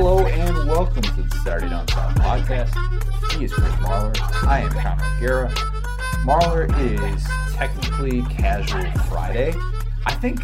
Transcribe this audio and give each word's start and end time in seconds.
Hello 0.00 0.24
and 0.24 0.56
welcome 0.68 1.02
to 1.02 1.22
the 1.22 1.36
Saturday 1.42 1.70
Down 1.70 1.88
South 1.88 2.14
podcast. 2.18 3.32
He 3.32 3.46
is 3.46 3.52
Chris 3.52 3.66
Marler. 3.80 4.16
I 4.46 4.60
am 4.60 4.70
Connor 4.70 5.16
O'Gara. 5.16 5.48
Marler 6.24 6.68
is 6.78 7.24
technically 7.56 8.22
Casual 8.32 8.88
Friday. 9.08 9.52
I 10.06 10.14
think 10.14 10.40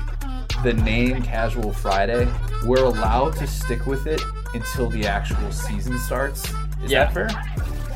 the 0.64 0.72
name 0.72 1.22
Casual 1.22 1.72
Friday, 1.72 2.26
we're 2.66 2.82
allowed 2.82 3.36
to 3.36 3.46
stick 3.46 3.86
with 3.86 4.08
it 4.08 4.20
until 4.54 4.90
the 4.90 5.06
actual 5.06 5.52
season 5.52 6.00
starts. 6.00 6.52
Is 6.82 6.90
Yeah. 6.90 7.04
that 7.04 7.14
fair? 7.14 7.28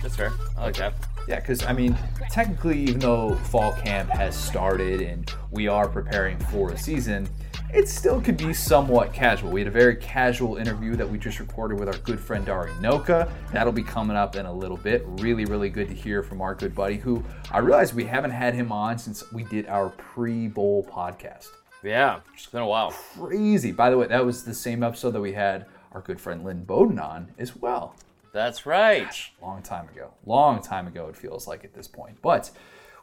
That's 0.00 0.14
fair. 0.14 0.30
I 0.56 0.66
like 0.66 0.76
that. 0.76 0.94
Yeah, 1.26 1.40
because 1.40 1.64
I 1.64 1.72
mean, 1.72 1.98
technically, 2.30 2.78
even 2.82 3.00
though 3.00 3.34
fall 3.34 3.72
camp 3.72 4.10
has 4.10 4.36
started 4.36 5.00
and 5.00 5.28
we 5.50 5.66
are 5.66 5.88
preparing 5.88 6.38
for 6.38 6.70
a 6.70 6.78
season, 6.78 7.28
it 7.72 7.86
still 7.86 8.20
could 8.20 8.36
be 8.36 8.54
somewhat 8.54 9.12
casual. 9.12 9.50
We 9.50 9.60
had 9.60 9.68
a 9.68 9.70
very 9.70 9.96
casual 9.96 10.56
interview 10.56 10.96
that 10.96 11.08
we 11.08 11.18
just 11.18 11.38
recorded 11.38 11.78
with 11.78 11.88
our 11.88 11.98
good 11.98 12.18
friend 12.18 12.46
Dari 12.46 12.70
Nowkhah. 12.72 13.30
That'll 13.52 13.72
be 13.72 13.82
coming 13.82 14.16
up 14.16 14.36
in 14.36 14.46
a 14.46 14.52
little 14.52 14.78
bit. 14.78 15.04
Really, 15.06 15.44
really 15.44 15.68
good 15.68 15.88
to 15.88 15.94
hear 15.94 16.22
from 16.22 16.40
our 16.40 16.54
good 16.54 16.74
buddy, 16.74 16.96
who 16.96 17.22
I 17.50 17.58
realize 17.58 17.92
we 17.92 18.04
haven't 18.04 18.30
had 18.30 18.54
him 18.54 18.72
on 18.72 18.98
since 18.98 19.30
we 19.32 19.44
did 19.44 19.66
our 19.66 19.90
pre-bowl 19.90 20.88
podcast. 20.90 21.48
Yeah, 21.82 22.20
it's 22.34 22.46
been 22.46 22.62
a 22.62 22.66
while. 22.66 22.90
Crazy. 22.90 23.70
By 23.70 23.90
the 23.90 23.98
way, 23.98 24.06
that 24.06 24.24
was 24.24 24.44
the 24.44 24.54
same 24.54 24.82
episode 24.82 25.10
that 25.10 25.20
we 25.20 25.32
had 25.34 25.66
our 25.92 26.00
good 26.00 26.20
friend 26.20 26.44
Lynn 26.44 26.64
Bowden 26.64 26.98
on 26.98 27.32
as 27.38 27.54
well. 27.54 27.94
That's 28.32 28.66
right. 28.66 29.14
long 29.42 29.62
time 29.62 29.88
ago. 29.88 30.12
Long 30.24 30.62
time 30.62 30.86
ago, 30.86 31.08
it 31.08 31.16
feels 31.16 31.46
like 31.46 31.64
at 31.64 31.74
this 31.74 31.86
point. 31.86 32.20
But 32.22 32.50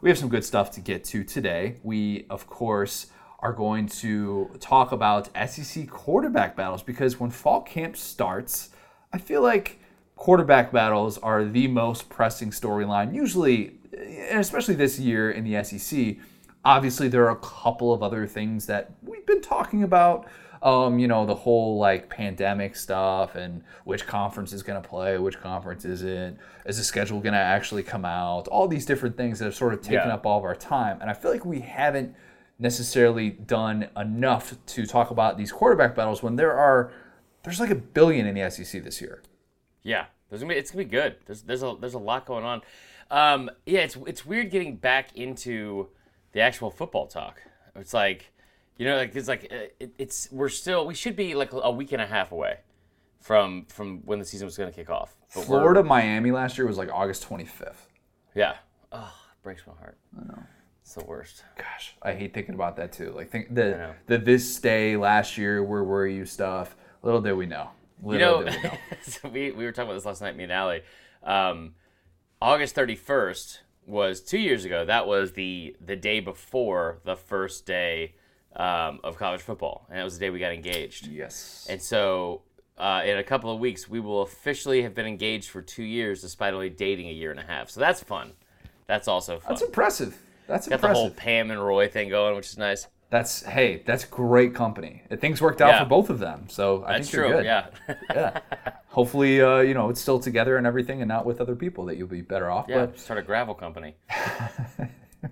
we 0.00 0.10
have 0.10 0.18
some 0.18 0.28
good 0.28 0.44
stuff 0.44 0.70
to 0.72 0.80
get 0.80 1.04
to 1.04 1.24
today. 1.24 1.76
We, 1.82 2.26
of 2.30 2.46
course, 2.46 3.06
are 3.40 3.52
going 3.52 3.86
to 3.86 4.50
talk 4.60 4.92
about 4.92 5.28
SEC 5.48 5.88
quarterback 5.88 6.56
battles 6.56 6.82
because 6.82 7.20
when 7.20 7.30
fall 7.30 7.60
camp 7.62 7.96
starts, 7.96 8.70
I 9.12 9.18
feel 9.18 9.42
like 9.42 9.78
quarterback 10.16 10.72
battles 10.72 11.18
are 11.18 11.44
the 11.44 11.68
most 11.68 12.08
pressing 12.08 12.50
storyline, 12.50 13.14
usually, 13.14 13.78
and 13.92 14.40
especially 14.40 14.74
this 14.74 14.98
year 14.98 15.30
in 15.30 15.44
the 15.44 15.62
SEC. 15.62 16.16
Obviously, 16.64 17.08
there 17.08 17.24
are 17.24 17.30
a 17.30 17.36
couple 17.36 17.92
of 17.92 18.02
other 18.02 18.26
things 18.26 18.66
that 18.66 18.90
we've 19.02 19.26
been 19.26 19.42
talking 19.42 19.82
about 19.82 20.26
um, 20.62 20.98
you 20.98 21.06
know, 21.06 21.26
the 21.26 21.34
whole 21.34 21.78
like 21.78 22.08
pandemic 22.08 22.76
stuff 22.76 23.34
and 23.36 23.62
which 23.84 24.06
conference 24.06 24.52
is 24.52 24.62
going 24.62 24.82
to 24.82 24.88
play, 24.88 25.18
which 25.18 25.38
conference 25.40 25.84
isn't, 25.84 26.38
is 26.64 26.78
the 26.78 26.82
schedule 26.82 27.20
going 27.20 27.34
to 27.34 27.38
actually 27.38 27.82
come 27.82 28.04
out, 28.04 28.48
all 28.48 28.66
these 28.66 28.86
different 28.86 29.16
things 29.16 29.38
that 29.38 29.44
have 29.44 29.54
sort 29.54 29.74
of 29.74 29.80
taken 29.82 30.08
Yeah. 30.08 30.14
up 30.14 30.26
all 30.26 30.38
of 30.38 30.44
our 30.44 30.56
time. 30.56 30.98
And 31.00 31.10
I 31.10 31.12
feel 31.12 31.30
like 31.30 31.44
we 31.44 31.60
haven't 31.60 32.16
necessarily 32.58 33.30
done 33.30 33.88
enough 33.96 34.54
to 34.66 34.86
talk 34.86 35.10
about 35.10 35.36
these 35.36 35.52
quarterback 35.52 35.94
battles 35.94 36.22
when 36.22 36.36
there 36.36 36.52
are, 36.56 36.92
there's 37.42 37.60
like 37.60 37.70
a 37.70 37.74
billion 37.74 38.26
in 38.26 38.34
the 38.34 38.50
SEC 38.50 38.82
this 38.82 39.00
year. 39.00 39.22
Yeah, 39.82 40.06
there's 40.28 40.42
gonna 40.42 40.54
be, 40.54 40.58
it's 40.58 40.70
gonna 40.70 40.84
be 40.84 40.90
good. 40.90 41.16
There's 41.26 41.42
there's 41.42 41.62
a 41.62 41.76
there's 41.78 41.94
a 41.94 41.98
lot 41.98 42.26
going 42.26 42.44
on. 42.44 42.62
Um, 43.10 43.50
yeah, 43.66 43.80
it's 43.80 43.96
it's 44.06 44.26
weird 44.26 44.50
getting 44.50 44.76
back 44.76 45.16
into 45.16 45.88
the 46.32 46.40
actual 46.40 46.70
football 46.70 47.06
talk. 47.06 47.40
It's 47.76 47.94
like, 47.94 48.32
you 48.78 48.86
know, 48.86 48.96
like 48.96 49.14
it's 49.14 49.28
like 49.28 49.44
uh, 49.52 49.68
it, 49.78 49.94
it's 49.98 50.28
we're 50.32 50.48
still 50.48 50.86
we 50.86 50.94
should 50.94 51.14
be 51.14 51.34
like 51.34 51.50
a 51.52 51.70
week 51.70 51.92
and 51.92 52.02
a 52.02 52.06
half 52.06 52.32
away 52.32 52.58
from 53.20 53.66
from 53.66 53.98
when 54.04 54.18
the 54.18 54.24
season 54.24 54.46
was 54.46 54.56
gonna 54.56 54.72
kick 54.72 54.90
off. 54.90 55.14
But 55.34 55.44
Florida, 55.44 55.84
Miami 55.84 56.32
last 56.32 56.58
year 56.58 56.66
was 56.66 56.78
like 56.78 56.90
August 56.92 57.28
25th. 57.28 57.74
Yeah. 58.34 58.56
Oh, 58.90 59.14
it 59.32 59.42
breaks 59.42 59.62
my 59.66 59.74
heart. 59.74 59.98
I 60.20 60.26
know. 60.26 60.42
It's 60.86 60.94
the 60.94 61.04
worst. 61.04 61.42
Gosh, 61.58 61.96
I 62.00 62.12
hate 62.12 62.32
thinking 62.32 62.54
about 62.54 62.76
that 62.76 62.92
too. 62.92 63.10
Like 63.10 63.28
think 63.28 63.52
the 63.52 63.96
the 64.06 64.18
this 64.18 64.60
day 64.60 64.96
last 64.96 65.36
year, 65.36 65.60
where 65.64 65.82
were 65.82 66.06
you 66.06 66.24
stuff. 66.24 66.76
Little 67.02 67.20
did 67.20 67.32
we 67.32 67.44
know. 67.44 67.70
You 68.04 68.10
Little 68.10 68.42
know, 68.42 68.44
did 68.44 68.54
we 68.54 68.68
know. 68.68 68.74
so 69.02 69.28
we, 69.28 69.50
we 69.50 69.64
were 69.64 69.72
talking 69.72 69.88
about 69.88 69.94
this 69.94 70.04
last 70.04 70.22
night, 70.22 70.36
me 70.36 70.44
and 70.44 70.52
Allie. 70.52 70.82
Um, 71.24 71.74
August 72.40 72.76
31st 72.76 73.58
was 73.84 74.20
two 74.20 74.38
years 74.38 74.64
ago. 74.64 74.84
That 74.84 75.08
was 75.08 75.32
the 75.32 75.74
the 75.84 75.96
day 75.96 76.20
before 76.20 77.00
the 77.04 77.16
first 77.16 77.66
day 77.66 78.14
um, 78.54 79.00
of 79.02 79.16
college 79.16 79.40
football, 79.40 79.86
and 79.88 79.98
that 79.98 80.04
was 80.04 80.14
the 80.14 80.20
day 80.20 80.30
we 80.30 80.38
got 80.38 80.52
engaged. 80.52 81.08
Yes. 81.08 81.66
And 81.68 81.82
so, 81.82 82.42
uh, 82.78 83.02
in 83.04 83.18
a 83.18 83.24
couple 83.24 83.52
of 83.52 83.58
weeks, 83.58 83.88
we 83.88 83.98
will 83.98 84.22
officially 84.22 84.82
have 84.82 84.94
been 84.94 85.06
engaged 85.06 85.50
for 85.50 85.62
two 85.62 85.82
years, 85.82 86.22
despite 86.22 86.54
only 86.54 86.70
dating 86.70 87.08
a 87.08 87.12
year 87.12 87.32
and 87.32 87.40
a 87.40 87.44
half. 87.44 87.70
So 87.70 87.80
that's 87.80 88.04
fun. 88.04 88.34
That's 88.86 89.08
also 89.08 89.40
fun. 89.40 89.48
That's 89.48 89.62
impressive. 89.62 90.16
That's 90.46 90.68
got 90.68 90.80
the 90.80 90.88
whole 90.88 91.06
impressive. 91.06 91.16
Pam 91.16 91.50
and 91.50 91.64
Roy 91.64 91.88
thing 91.88 92.08
going, 92.08 92.36
which 92.36 92.46
is 92.48 92.58
nice. 92.58 92.86
That's 93.08 93.42
hey, 93.44 93.82
that's 93.86 94.04
great 94.04 94.52
company. 94.54 95.02
Things 95.18 95.40
worked 95.40 95.60
out 95.62 95.68
Yeah. 95.68 95.82
for 95.84 95.88
both 95.88 96.10
of 96.10 96.18
them, 96.18 96.46
so 96.48 96.84
I 96.84 96.94
That's 96.94 97.06
think 97.10 97.16
you're 97.16 97.26
true. 97.28 97.36
good. 97.36 97.44
Yeah. 97.44 97.66
yeah. 98.10 98.40
Hopefully, 98.88 99.40
uh, 99.40 99.58
you 99.60 99.74
know, 99.74 99.90
it's 99.90 100.00
still 100.00 100.18
together 100.18 100.56
and 100.56 100.66
everything, 100.66 101.02
and 101.02 101.08
not 101.08 101.24
with 101.24 101.40
other 101.40 101.54
people 101.54 101.84
that 101.86 101.96
you'll 101.98 102.08
be 102.08 102.20
better 102.22 102.50
off. 102.50 102.66
yeah. 102.68 102.86
But 102.86 102.98
Start 102.98 103.20
a 103.20 103.22
gravel 103.22 103.54
company. 103.54 103.94
we 104.78 105.28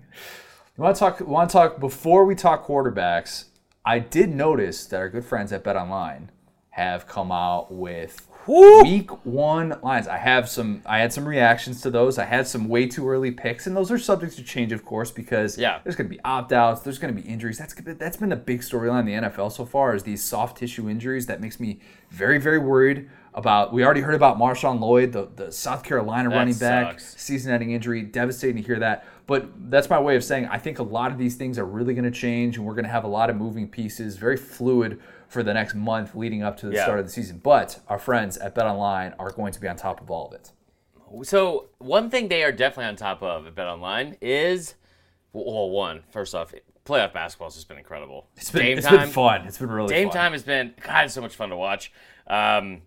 want 0.83 0.95
to 0.97 0.99
talk. 1.01 1.21
Want 1.21 1.51
to 1.51 1.53
talk 1.53 1.81
before 1.81 2.25
we 2.25 2.35
talk 2.35 2.67
quarterbacks. 2.67 3.47
I 3.85 3.99
did 3.99 4.35
notice 4.35 4.87
that 4.87 4.97
our 4.97 5.09
good 5.09 5.25
friends 5.25 5.53
at 5.53 5.63
Bet 5.65 5.77
Online 5.77 6.31
have 6.71 7.07
come 7.07 7.31
out 7.31 7.73
with 7.73 8.27
week 8.47 9.11
one 9.27 9.79
lines. 9.83 10.07
I 10.09 10.17
have 10.19 10.49
some. 10.49 10.83
I 10.87 10.99
had 10.99 11.13
some 11.13 11.27
reactions 11.27 11.81
to 11.83 11.91
those. 11.91 12.19
I 12.19 12.25
had 12.25 12.47
some 12.47 12.69
way 12.69 12.87
too 12.87 13.09
early 13.09 13.31
picks, 13.31 13.67
and 13.67 13.77
those 13.77 13.91
are 13.91 13.99
subject 13.99 14.37
to 14.37 14.43
change, 14.43 14.73
of 14.73 14.85
course, 14.85 15.11
because 15.11 15.57
Yeah. 15.59 15.79
there's 15.85 15.97
going 15.97 16.09
to 16.09 16.15
be 16.15 16.21
opt 16.25 16.53
outs. 16.53 16.83
There's 16.83 16.99
going 16.99 17.15
to 17.15 17.21
be 17.21 17.27
injuries. 17.29 17.59
That's 17.59 17.75
that's 17.75 18.17
been 18.17 18.29
the 18.29 18.37
big 18.37 18.61
storyline 18.61 19.01
in 19.01 19.07
the 19.07 19.29
NFL 19.29 19.51
so 19.53 19.65
far. 19.65 19.95
Is 19.95 20.03
these 20.03 20.23
soft 20.23 20.59
tissue 20.59 20.89
injuries 20.89 21.27
that 21.27 21.41
makes 21.41 21.59
me 21.59 21.81
very 22.11 22.39
very 22.39 22.59
worried 22.59 23.09
about. 23.35 23.73
We 23.73 23.85
already 23.85 24.01
heard 24.03 24.15
about 24.15 24.39
Marshawn 24.39 24.81
Lloyd, 24.81 25.13
the 25.13 25.29
the 25.35 25.51
South 25.51 25.83
Carolina 25.83 26.29
That 26.31 26.37
running 26.37 26.55
back, 26.55 27.01
sucks. 27.01 27.21
season-ending 27.21 27.73
injury. 27.73 28.03
Devastating 28.03 28.57
to 28.57 28.63
hear 28.63 28.79
that. 28.79 29.05
But 29.27 29.71
that's 29.71 29.89
my 29.89 29.99
way 29.99 30.17
of 30.17 30.23
saying 30.23 30.47
I 30.47 30.59
think 30.59 30.79
a 30.79 30.83
lot 30.83 31.11
of 31.11 31.19
these 31.19 31.35
things 31.35 31.59
are 31.59 31.65
really 31.65 31.95
going 31.95 32.05
to 32.05 32.11
change, 32.11 32.57
and 32.59 32.67
we're 32.67 32.75
going 32.75 32.85
to 32.85 32.91
have 32.91 33.05
a 33.05 33.09
lot 33.09 33.31
of 33.31 33.37
moving 33.37 33.67
pieces, 33.67 34.17
very 34.17 34.37
fluid 34.37 35.01
for 35.29 35.43
the 35.43 35.55
next 35.55 35.75
month 35.75 36.15
leading 36.15 36.43
up 36.43 36.57
to 36.59 36.67
the 36.67 36.75
Yeah. 36.75 36.85
start 36.85 37.01
of 37.01 37.07
the 37.07 37.13
season. 37.13 37.39
But 37.43 37.81
our 37.89 37.99
friends 37.99 38.37
at 38.39 38.55
Bet 38.55 38.67
Online 38.67 39.15
are 39.19 39.31
going 39.31 39.53
to 39.53 39.61
be 39.61 39.69
on 39.69 39.77
top 39.77 40.01
of 40.01 40.11
all 40.11 40.27
of 40.29 40.33
it. 40.33 40.53
So 41.27 41.69
one 41.79 42.11
thing 42.11 42.29
they 42.29 42.43
are 42.43 42.53
definitely 42.53 42.87
on 42.87 42.97
top 42.97 43.23
of 43.23 43.47
at 43.47 43.55
Bet 43.55 43.67
Online 43.67 44.17
is, 44.21 44.75
well, 45.33 45.71
one 45.71 46.03
first 46.11 46.35
off, 46.35 46.53
playoff 46.85 47.13
basketball 47.13 47.49
has 47.49 47.55
just 47.55 47.69
been 47.69 47.79
incredible. 47.79 48.29
It's 48.37 48.51
been, 48.51 48.63
game 48.63 48.79
it's 48.79 48.87
time. 48.87 48.99
been 49.01 49.09
fun. 49.11 49.47
It's 49.47 49.59
been 49.59 49.71
really 49.71 49.89
fun. 49.89 49.97
Game 49.97 50.09
fun. 50.09 50.17
time 50.17 50.33
has 50.33 50.43
been 50.43 50.75
God, 50.81 51.05
it's 51.05 51.15
so 51.15 51.21
much 51.21 51.35
fun 51.37 51.51
to 51.51 51.57
watch. 51.57 51.93
Um, 52.27 52.83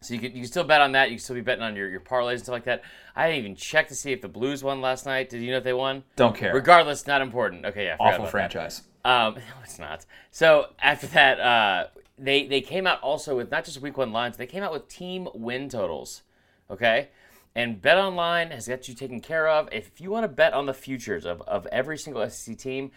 so 0.00 0.14
you 0.14 0.20
can 0.20 0.32
you 0.32 0.42
can 0.42 0.46
still 0.46 0.64
bet 0.64 0.80
on 0.80 0.92
that. 0.92 1.10
You 1.10 1.16
can 1.16 1.22
still 1.24 1.34
be 1.34 1.40
betting 1.42 1.64
on 1.64 1.74
your, 1.74 1.88
your 1.88 2.00
parlays 2.00 2.32
and 2.32 2.40
stuff 2.42 2.52
like 2.52 2.64
that. 2.64 2.82
I 3.14 3.28
didn't 3.28 3.38
even 3.40 3.56
check 3.56 3.88
to 3.88 3.94
see 3.94 4.12
if 4.12 4.20
the 4.20 4.28
Blues 4.28 4.62
won 4.62 4.80
last 4.80 5.06
night. 5.06 5.30
Did 5.30 5.42
you 5.42 5.50
know 5.50 5.58
if 5.58 5.64
they 5.64 5.72
won? 5.72 6.04
Don't 6.16 6.36
care. 6.36 6.54
Regardless, 6.54 7.06
not 7.06 7.22
important. 7.22 7.64
Okay, 7.64 7.86
yeah, 7.86 7.96
Awful 7.98 8.26
about 8.26 8.52
that. 8.52 8.80
Um, 9.06 9.34
no, 9.36 9.40
it's 9.62 9.78
not. 9.78 10.04
So 10.30 10.66
after 10.82 11.06
that, 11.08 11.38
uh, 11.40 11.86
they 12.18 12.46
they 12.46 12.60
came 12.60 12.86
out 12.86 13.00
also 13.02 13.36
with 13.36 13.50
not 13.50 13.64
just 13.64 13.80
week 13.80 13.96
one 13.96 14.12
lines. 14.12 14.36
They 14.36 14.46
came 14.46 14.62
out 14.62 14.72
with 14.72 14.88
team 14.88 15.28
win 15.34 15.68
totals. 15.68 16.22
Okay, 16.70 17.08
and 17.54 17.80
Bet 17.80 17.96
Online 17.96 18.50
has 18.50 18.66
got 18.66 18.88
you 18.88 18.94
taken 18.94 19.20
care 19.20 19.48
of. 19.48 19.68
If 19.72 20.00
you 20.00 20.10
want 20.10 20.24
to 20.24 20.28
bet 20.28 20.52
on 20.52 20.66
the 20.66 20.74
futures 20.74 21.24
of, 21.24 21.40
of 21.42 21.66
every 21.66 21.96
single 21.98 22.28
SEC 22.28 22.58
team, 22.58 22.90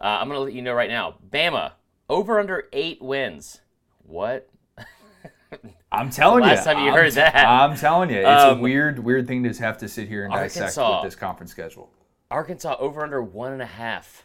uh, 0.00 0.04
I'm 0.04 0.28
gonna 0.28 0.40
let 0.40 0.52
you 0.52 0.60
know 0.62 0.74
right 0.74 0.90
now. 0.90 1.14
Bama 1.30 1.72
over 2.10 2.38
under 2.38 2.68
eight 2.74 3.00
wins. 3.00 3.60
What? 4.06 4.50
I'm 5.92 6.10
telling 6.10 6.42
you. 6.44 6.50
last 6.50 6.64
time 6.64 6.80
you 6.80 6.88
I'm 6.88 6.94
heard 6.94 7.10
t- 7.10 7.14
that. 7.16 7.34
I'm 7.46 7.76
telling 7.76 8.10
you, 8.10 8.18
it's 8.18 8.26
Um, 8.42 8.58
a 8.58 8.60
weird, 8.60 8.98
weird 8.98 9.26
thing 9.26 9.42
to 9.44 9.48
just 9.48 9.60
have 9.60 9.78
to 9.78 9.88
sit 9.88 10.08
here 10.08 10.24
and 10.24 10.32
dissect 10.34 10.76
with 10.76 11.02
this 11.04 11.14
conference 11.14 11.52
schedule. 11.52 11.90
Arkansas 12.30 12.76
over 12.78 13.02
under 13.02 13.22
one 13.22 13.52
and 13.52 13.62
a 13.62 13.66
half. 13.66 14.23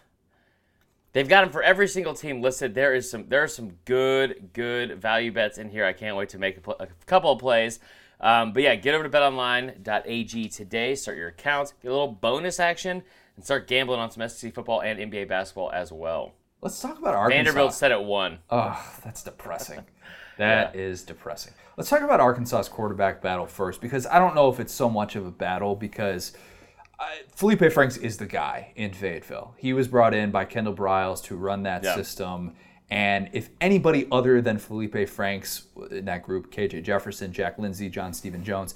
They've 1.11 1.27
got 1.27 1.41
them 1.41 1.51
for 1.51 1.63
every 1.63 1.87
single 1.87 2.13
team 2.13 2.41
listed. 2.41 2.75
There 2.75 2.93
is 2.93 3.09
some 3.09 3.27
there 3.29 3.43
are 3.43 3.47
some 3.47 3.71
good 3.85 4.49
good 4.53 5.01
value 5.01 5.31
bets 5.31 5.57
in 5.57 5.69
here. 5.69 5.85
I 5.85 5.93
can't 5.93 6.15
wait 6.15 6.29
to 6.29 6.37
make 6.37 6.57
a, 6.57 6.61
pl- 6.61 6.77
a 6.79 6.87
couple 7.05 7.31
of 7.31 7.39
plays. 7.39 7.79
Um, 8.21 8.53
but 8.53 8.63
yeah, 8.63 8.75
get 8.75 8.95
over 8.95 9.07
to 9.07 9.09
betonline.ag 9.09 10.49
today. 10.49 10.95
Start 10.95 11.17
your 11.17 11.29
account, 11.29 11.73
get 11.81 11.89
a 11.89 11.91
little 11.91 12.11
bonus 12.11 12.59
action, 12.59 13.01
and 13.35 13.45
start 13.45 13.67
gambling 13.67 13.99
on 13.99 14.11
some 14.11 14.27
SEC 14.27 14.53
football 14.53 14.81
and 14.81 14.99
NBA 14.99 15.27
basketball 15.29 15.71
as 15.71 15.91
well. 15.91 16.33
Let's 16.61 16.79
talk 16.81 16.99
about 16.99 17.15
Arkansas. 17.15 17.43
Vanderbilt 17.43 17.73
set 17.73 17.91
at 17.91 18.03
one. 18.03 18.39
Oh, 18.49 18.79
that's 19.03 19.23
depressing. 19.23 19.85
That 20.37 20.73
is 20.73 21.03
depressing. 21.03 21.51
Let's 21.75 21.89
talk 21.89 22.01
about 22.01 22.21
Arkansas's 22.21 22.69
quarterback 22.69 23.21
battle 23.21 23.45
first 23.45 23.81
because 23.81 24.07
I 24.07 24.19
don't 24.19 24.35
know 24.35 24.47
if 24.47 24.61
it's 24.61 24.71
so 24.73 24.89
much 24.89 25.17
of 25.17 25.25
a 25.25 25.31
battle 25.31 25.75
because 25.75 26.31
Felipe 27.35 27.71
Franks 27.71 27.97
is 27.97 28.17
the 28.17 28.25
guy 28.25 28.71
in 28.75 28.91
Fayetteville. 28.93 29.53
He 29.57 29.73
was 29.73 29.87
brought 29.87 30.13
in 30.13 30.31
by 30.31 30.45
Kendall 30.45 30.73
Briles 30.73 31.23
to 31.25 31.35
run 31.35 31.63
that 31.63 31.83
Yeah. 31.83 31.95
system. 31.95 32.53
And 32.91 33.29
if 33.33 33.49
anybody 33.61 34.07
other 34.11 34.41
than 34.41 34.57
Felipe 34.57 35.07
Franks 35.07 35.67
in 35.91 36.05
that 36.05 36.23
group, 36.23 36.51
KJ 36.51 36.81
Jefferson, 36.81 37.31
Jack 37.31 37.57
Lindsey, 37.59 37.87
John 37.89 38.13
Stephen 38.13 38.43
Jones, 38.43 38.73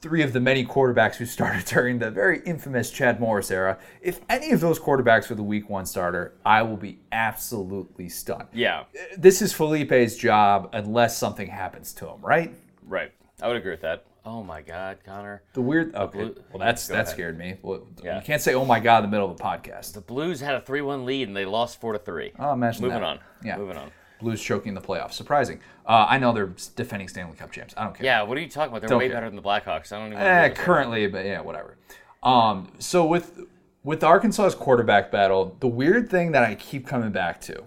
three 0.00 0.22
of 0.22 0.32
the 0.34 0.40
many 0.40 0.66
quarterbacks 0.66 1.14
who 1.14 1.24
started 1.36 1.64
during 1.64 1.98
the 1.98 2.10
very 2.10 2.40
infamous 2.44 2.90
Chad 2.90 3.20
Morris 3.20 3.50
era, 3.50 3.78
if 4.02 4.20
any 4.28 4.50
of 4.50 4.60
those 4.60 4.78
quarterbacks 4.78 5.30
were 5.30 5.36
the 5.36 5.42
week 5.42 5.70
one 5.70 5.86
starter, 5.86 6.34
I 6.44 6.62
will 6.62 6.76
be 6.76 6.98
absolutely 7.12 8.08
stunned 8.08 8.48
Yeah. 8.52 8.84
this 9.16 9.40
is 9.40 9.52
Felipe's 9.54 10.16
job 10.16 10.68
unless 10.72 11.16
something 11.16 11.46
happens 11.46 11.92
to 11.94 12.08
him, 12.08 12.20
right? 12.20 12.52
Right. 12.86 13.12
I 13.40 13.48
would 13.48 13.56
agree 13.56 13.70
with 13.70 13.80
that. 13.82 14.04
Oh 14.26 14.42
my 14.42 14.62
God, 14.62 14.98
Connor. 15.04 15.42
The 15.52 15.60
weird. 15.60 15.94
Okay. 15.94 16.18
Blue- 16.18 16.34
well, 16.52 16.58
that's 16.58 16.86
that 16.88 16.94
ahead. 16.94 17.08
scared 17.08 17.38
me. 17.38 17.56
Well, 17.62 17.86
Yeah. 18.02 18.16
You 18.16 18.22
can't 18.22 18.40
say 18.40 18.54
"Oh 18.54 18.64
my 18.64 18.80
God" 18.80 19.04
in 19.04 19.10
the 19.10 19.14
middle 19.14 19.30
of 19.30 19.38
a 19.38 19.42
podcast. 19.42 19.92
The 19.92 20.00
Blues 20.00 20.40
had 20.40 20.54
a 20.54 20.60
three-one 20.60 21.04
lead 21.04 21.28
and 21.28 21.36
they 21.36 21.44
lost 21.44 21.80
four 21.80 21.92
to 21.92 21.98
three. 21.98 22.32
Oh, 22.38 22.52
imagine 22.52 22.82
Moving 22.82 23.00
that. 23.00 23.06
on. 23.06 23.18
Yeah. 23.44 23.56
Moving 23.58 23.76
on. 23.76 23.90
Blues 24.20 24.40
choking 24.42 24.72
the 24.72 24.80
playoffs. 24.80 25.12
Surprising. 25.12 25.60
Uh, 25.86 26.06
I 26.08 26.18
know 26.18 26.32
they're 26.32 26.54
defending 26.76 27.08
Stanley 27.08 27.36
Cup 27.36 27.52
champs. 27.52 27.74
I 27.76 27.84
don't 27.84 27.94
care. 27.94 28.06
Yeah. 28.06 28.22
What 28.22 28.38
are 28.38 28.40
you 28.40 28.48
talking 28.48 28.70
about? 28.70 28.80
They're 28.80 28.88
Don't 28.88 28.98
way 29.00 29.08
care. 29.08 29.16
better 29.16 29.26
than 29.26 29.36
the 29.36 29.42
Blackhawks. 29.42 29.92
I 29.92 29.98
don't 29.98 30.12
even. 30.12 30.18
Eh, 30.18 30.42
what 30.42 30.48
to 30.48 30.56
say. 30.56 30.62
currently, 30.64 31.06
but 31.08 31.26
yeah, 31.26 31.40
whatever. 31.42 31.76
Um, 32.22 32.72
so 32.78 33.04
with 33.04 33.40
with 33.82 34.02
Arkansas's 34.02 34.54
quarterback 34.54 35.10
battle, 35.12 35.54
the 35.60 35.68
weird 35.68 36.08
thing 36.08 36.32
that 36.32 36.42
I 36.42 36.54
keep 36.54 36.86
coming 36.86 37.10
back 37.12 37.42
to, 37.42 37.64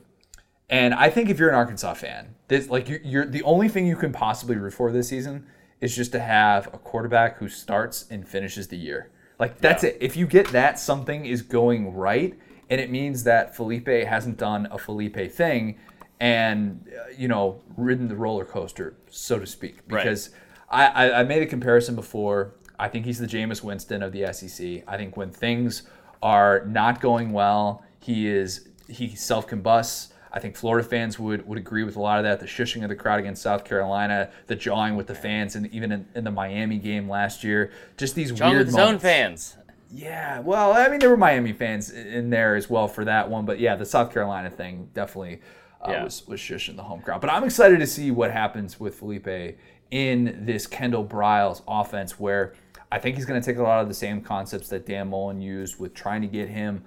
and 0.70 0.96
I 0.96 1.12
think 1.12 1.30
if 1.30 1.38
you're 1.38 1.50
an 1.50 1.56
Arkansas 1.56 1.94
fan, 1.94 2.34
this 2.48 2.68
like 2.70 2.90
you're, 2.90 3.02
you're 3.04 3.26
the 3.28 3.44
only 3.44 3.68
thing 3.70 3.86
you 3.86 3.96
can 3.96 4.12
possibly 4.12 4.56
root 4.56 4.74
for 4.74 4.92
this 4.92 5.10
season 5.10 5.46
is 5.82 5.96
just 5.96 6.12
to 6.14 6.20
have 6.20 6.68
a 6.68 6.78
quarterback 6.78 7.38
who 7.38 7.48
starts 7.48 8.06
and 8.10 8.28
finishes 8.28 8.68
the 8.68 8.78
year. 8.78 9.10
Like 9.40 9.60
that's 9.60 9.84
Yeah. 9.84 9.92
it. 9.92 9.98
If 10.02 10.18
you 10.18 10.26
get 10.28 10.48
that, 10.50 10.80
something 10.80 11.26
is 11.26 11.42
going 11.42 11.94
right, 11.94 12.34
and 12.70 12.82
it 12.82 12.90
means 12.90 13.24
that 13.26 13.56
Felipe 13.56 13.88
hasn't 13.88 14.38
done 14.38 14.68
a 14.72 14.78
Felipe 14.78 15.32
thing, 15.32 15.78
and 16.20 16.88
uh, 17.00 17.12
you 17.16 17.28
know 17.28 17.62
ridden 17.76 18.08
the 18.08 18.16
roller 18.16 18.46
coaster, 18.46 18.96
so 19.10 19.38
to 19.40 19.46
speak. 19.46 19.80
Right. 19.88 20.04
Because 20.04 20.32
I, 20.70 20.88
I, 20.88 21.20
I 21.20 21.24
made 21.24 21.44
a 21.44 21.46
comparison 21.46 21.96
before. 21.96 22.56
I 22.80 22.88
think 22.90 23.06
he's 23.06 23.20
the 23.20 23.28
Jameis 23.28 23.64
Winston 23.64 24.02
of 24.04 24.12
the 24.12 24.32
SEC. 24.34 24.84
I 24.88 24.98
think 24.98 25.18
when 25.18 25.32
things 25.32 25.84
are 26.22 26.66
not 26.66 27.00
going 27.02 27.32
well, 27.32 27.84
he 28.00 28.28
is 28.28 28.68
he 28.88 29.16
self 29.16 29.48
combusts. 29.48 30.14
I 30.32 30.40
think 30.40 30.56
Florida 30.56 30.88
fans 30.88 31.18
would, 31.18 31.48
would 31.48 31.58
agree 31.58 31.84
with 31.84 31.96
a 31.96 32.02
lot 32.02 32.18
of 32.20 32.24
that. 32.26 32.40
The 32.40 32.46
shushing 32.46 32.84
of 32.84 32.90
the 32.90 32.96
crowd 32.96 33.20
against 33.20 33.42
South 33.42 33.64
Carolina, 33.64 34.30
the 34.48 34.56
jawing 34.56 34.96
with 34.96 35.08
the 35.08 35.16
fans, 35.16 35.56
and 35.56 35.68
even 35.74 35.92
in, 35.92 36.08
in 36.16 36.24
the 36.24 36.32
Miami 36.32 36.78
game 36.80 37.10
last 37.10 37.44
year, 37.44 37.72
just 37.98 38.14
these 38.16 38.32
John 38.32 38.50
weird 38.52 38.60
with 38.60 38.68
his 38.68 38.76
own 38.76 38.82
moments. 38.86 39.04
fans. 39.04 39.58
Yeah, 39.90 40.40
well, 40.42 40.74
I 40.74 40.90
mean, 40.90 41.00
there 41.00 41.10
were 41.10 41.16
Miami 41.18 41.54
fans 41.54 41.92
in 41.92 42.30
there 42.30 42.56
as 42.56 42.70
well 42.70 42.90
for 42.90 43.06
that 43.06 43.30
one, 43.30 43.46
but 43.46 43.58
yeah, 43.60 43.76
the 43.78 43.86
South 43.86 44.12
Carolina 44.14 44.50
thing 44.50 44.90
definitely 44.94 45.40
uh, 45.82 45.92
Yeah. 45.92 46.04
was 46.04 46.28
was 46.28 46.42
shushing 46.42 46.76
the 46.76 46.84
home 46.84 47.02
crowd. 47.02 47.22
But 47.22 47.30
I'm 47.32 47.46
excited 47.46 47.80
to 47.80 47.88
see 47.88 48.12
what 48.12 48.32
happens 48.32 48.80
with 48.82 48.96
Felipe 48.96 49.58
in 49.92 50.44
this 50.46 50.68
Kendall 50.68 51.06
Briles 51.06 51.62
offense, 51.68 52.20
where 52.20 52.54
I 52.92 53.00
think 53.00 53.16
he's 53.16 53.26
going 53.26 53.42
to 53.42 53.46
take 53.46 53.58
a 53.60 53.64
lot 53.64 53.82
of 53.82 53.88
the 53.88 53.94
same 53.94 54.20
concepts 54.22 54.68
that 54.70 54.86
Dan 54.86 55.08
Mullen 55.10 55.40
used 55.42 55.80
with 55.80 55.94
trying 55.94 56.22
to 56.22 56.28
get 56.28 56.50
him. 56.50 56.84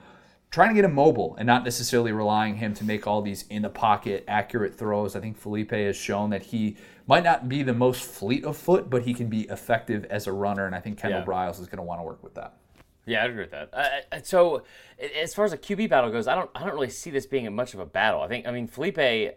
Trying 0.51 0.71
to 0.71 0.75
get 0.75 0.85
him 0.85 0.95
mobile 0.95 1.37
and 1.37 1.47
not 1.47 1.65
necessarily 1.65 2.11
relying 2.11 2.57
him 2.57 2.75
to 2.75 2.85
make 2.85 3.07
all 3.07 3.23
these 3.23 3.45
in 3.49 3.63
the 3.63 3.69
pocket 3.69 4.25
accurate 4.27 4.77
throws. 4.77 5.15
I 5.15 5.21
think 5.21 5.37
Felipe 5.37 5.71
has 5.71 5.97
shown 5.97 6.31
that 6.31 6.43
he 6.43 6.77
might 7.07 7.23
not 7.23 7.49
be 7.49 7.63
the 7.63 7.73
most 7.73 8.03
fleet 8.03 8.45
of 8.45 8.57
foot, 8.57 8.91
but 8.91 9.03
he 9.03 9.15
can 9.15 9.29
be 9.29 9.43
effective 9.43 10.05
as 10.07 10.27
a 10.27 10.33
runner. 10.33 10.67
And 10.67 10.75
I 10.75 10.81
think 10.81 10.99
Kendall 10.99 11.21
Yeah. 11.21 11.27
Briles 11.27 11.61
is 11.61 11.67
going 11.67 11.77
to 11.77 11.83
want 11.85 12.01
to 12.01 12.05
work 12.05 12.23
with 12.25 12.35
that. 12.35 12.55
Yeah, 13.07 13.23
I 13.23 13.27
agree 13.27 13.43
with 13.43 13.51
that. 13.53 13.71
Uh, 13.73 14.21
so, 14.23 14.63
as 15.21 15.35
far 15.35 15.45
as 15.45 15.53
a 15.53 15.59
QB 15.59 15.89
battle 15.89 16.11
goes, 16.11 16.27
I 16.27 16.35
don't, 16.35 16.51
I 16.55 16.61
don't 16.65 16.75
really 16.75 16.91
see 16.91 17.11
this 17.11 17.27
being 17.27 17.53
much 17.55 17.73
of 17.75 17.81
a 17.81 17.87
battle. 17.87 18.21
I 18.21 18.29
think, 18.29 18.47
I 18.47 18.51
mean, 18.51 18.67
Felipe, 18.67 18.99
I, 18.99 19.33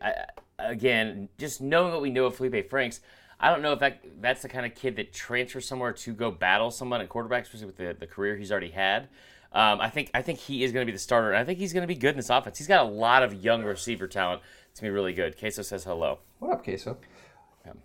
again, 0.59 1.29
just 1.37 1.61
knowing 1.61 1.91
what 1.93 2.01
we 2.01 2.09
know 2.09 2.25
of 2.25 2.35
Felipe 2.35 2.69
Franks, 2.69 3.01
I 3.39 3.49
don't 3.49 3.61
know 3.61 3.73
if 3.73 3.79
that 3.79 4.03
that's 4.21 4.41
the 4.41 4.49
kind 4.49 4.65
of 4.65 4.73
kid 4.75 4.95
that 4.95 5.13
transfers 5.13 5.67
somewhere 5.67 5.91
to 5.91 6.13
go 6.13 6.31
battle 6.31 6.71
someone 6.71 7.01
at 7.01 7.09
quarterback, 7.09 7.43
especially 7.43 7.67
with 7.67 7.77
the, 7.77 7.95
the 7.99 8.07
career 8.07 8.37
he's 8.37 8.51
already 8.51 8.71
had. 8.71 9.09
Um, 9.53 9.79
I 9.79 9.89
think, 9.89 10.09
I 10.13 10.21
think 10.21 10.39
he 10.39 10.63
is 10.63 10.71
going 10.71 10.85
to 10.85 10.91
be 10.91 10.95
the 10.95 10.99
starter, 10.99 11.29
and 11.31 11.37
I 11.37 11.43
think 11.43 11.59
he's 11.59 11.73
going 11.73 11.83
to 11.83 11.87
be 11.87 11.95
good 11.95 12.11
in 12.11 12.17
this 12.17 12.29
offense. 12.29 12.57
He's 12.57 12.67
got 12.67 12.85
a 12.85 12.89
lot 12.89 13.21
of 13.23 13.33
young 13.43 13.63
receiver 13.63 14.07
talent. 14.07 14.41
It's 14.71 14.79
going 14.79 14.89
to 14.89 14.91
be 14.91 14.95
really 14.95 15.13
good. 15.13 15.37
Queso 15.37 15.61
says 15.61 15.83
hello. 15.83 16.19
What 16.39 16.51
up, 16.51 16.63
Queso? 16.63 16.97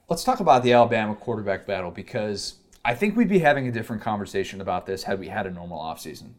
Let's 0.08 0.24
talk 0.24 0.40
about 0.40 0.62
the 0.62 0.72
Alabama 0.72 1.14
quarterback 1.14 1.66
battle 1.66 1.90
because 1.90 2.54
I 2.84 2.94
think 2.94 3.16
we'd 3.16 3.28
be 3.28 3.38
having 3.38 3.68
a 3.68 3.72
different 3.72 4.02
conversation 4.02 4.60
about 4.60 4.86
this 4.86 5.02
had 5.02 5.20
we 5.20 5.28
had 5.28 5.46
a 5.46 5.50
normal 5.50 5.78
offseason, 5.78 6.30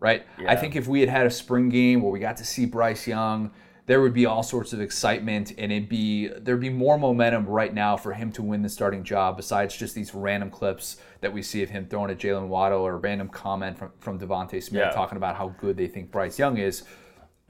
right? 0.00 0.24
I 0.48 0.56
think 0.56 0.74
if 0.74 0.88
we 0.88 1.00
had 1.00 1.08
had 1.10 1.26
a 1.26 1.30
spring 1.30 1.68
game 1.68 2.00
where 2.02 2.10
we 2.10 2.18
got 2.18 2.38
to 2.38 2.44
see 2.44 2.64
Bryce 2.64 3.06
Young, 3.06 3.50
there 3.88 4.00
would 4.02 4.12
be 4.12 4.26
all 4.26 4.42
sorts 4.42 4.72
of 4.72 4.80
excitement 4.80 5.50
and 5.58 5.72
it'd 5.72 5.88
be 5.88 6.28
there'd 6.28 6.60
be 6.60 6.68
more 6.70 6.96
momentum 6.98 7.46
right 7.46 7.72
now 7.74 7.96
for 7.96 8.12
him 8.12 8.30
to 8.32 8.42
win 8.42 8.62
the 8.62 8.68
starting 8.68 9.02
job 9.02 9.36
besides 9.36 9.74
just 9.76 9.94
these 9.94 10.14
random 10.14 10.50
clips 10.50 10.98
that 11.22 11.32
we 11.32 11.42
see 11.42 11.62
of 11.62 11.70
him 11.70 11.86
throwing 11.88 12.10
at 12.10 12.18
Jaylen 12.18 12.48
Waddle 12.48 12.82
or 12.82 12.92
a 12.92 12.96
random 12.98 13.28
comment 13.28 13.76
from, 13.78 13.90
from 13.98 14.18
DeVonta 14.20 14.62
Smith 14.62 14.80
Yeah. 14.82 14.90
talking 14.90 15.16
about 15.16 15.36
how 15.36 15.48
good 15.58 15.76
they 15.76 15.88
think 15.88 16.12
Bryce 16.12 16.38
Young 16.38 16.58
is. 16.58 16.84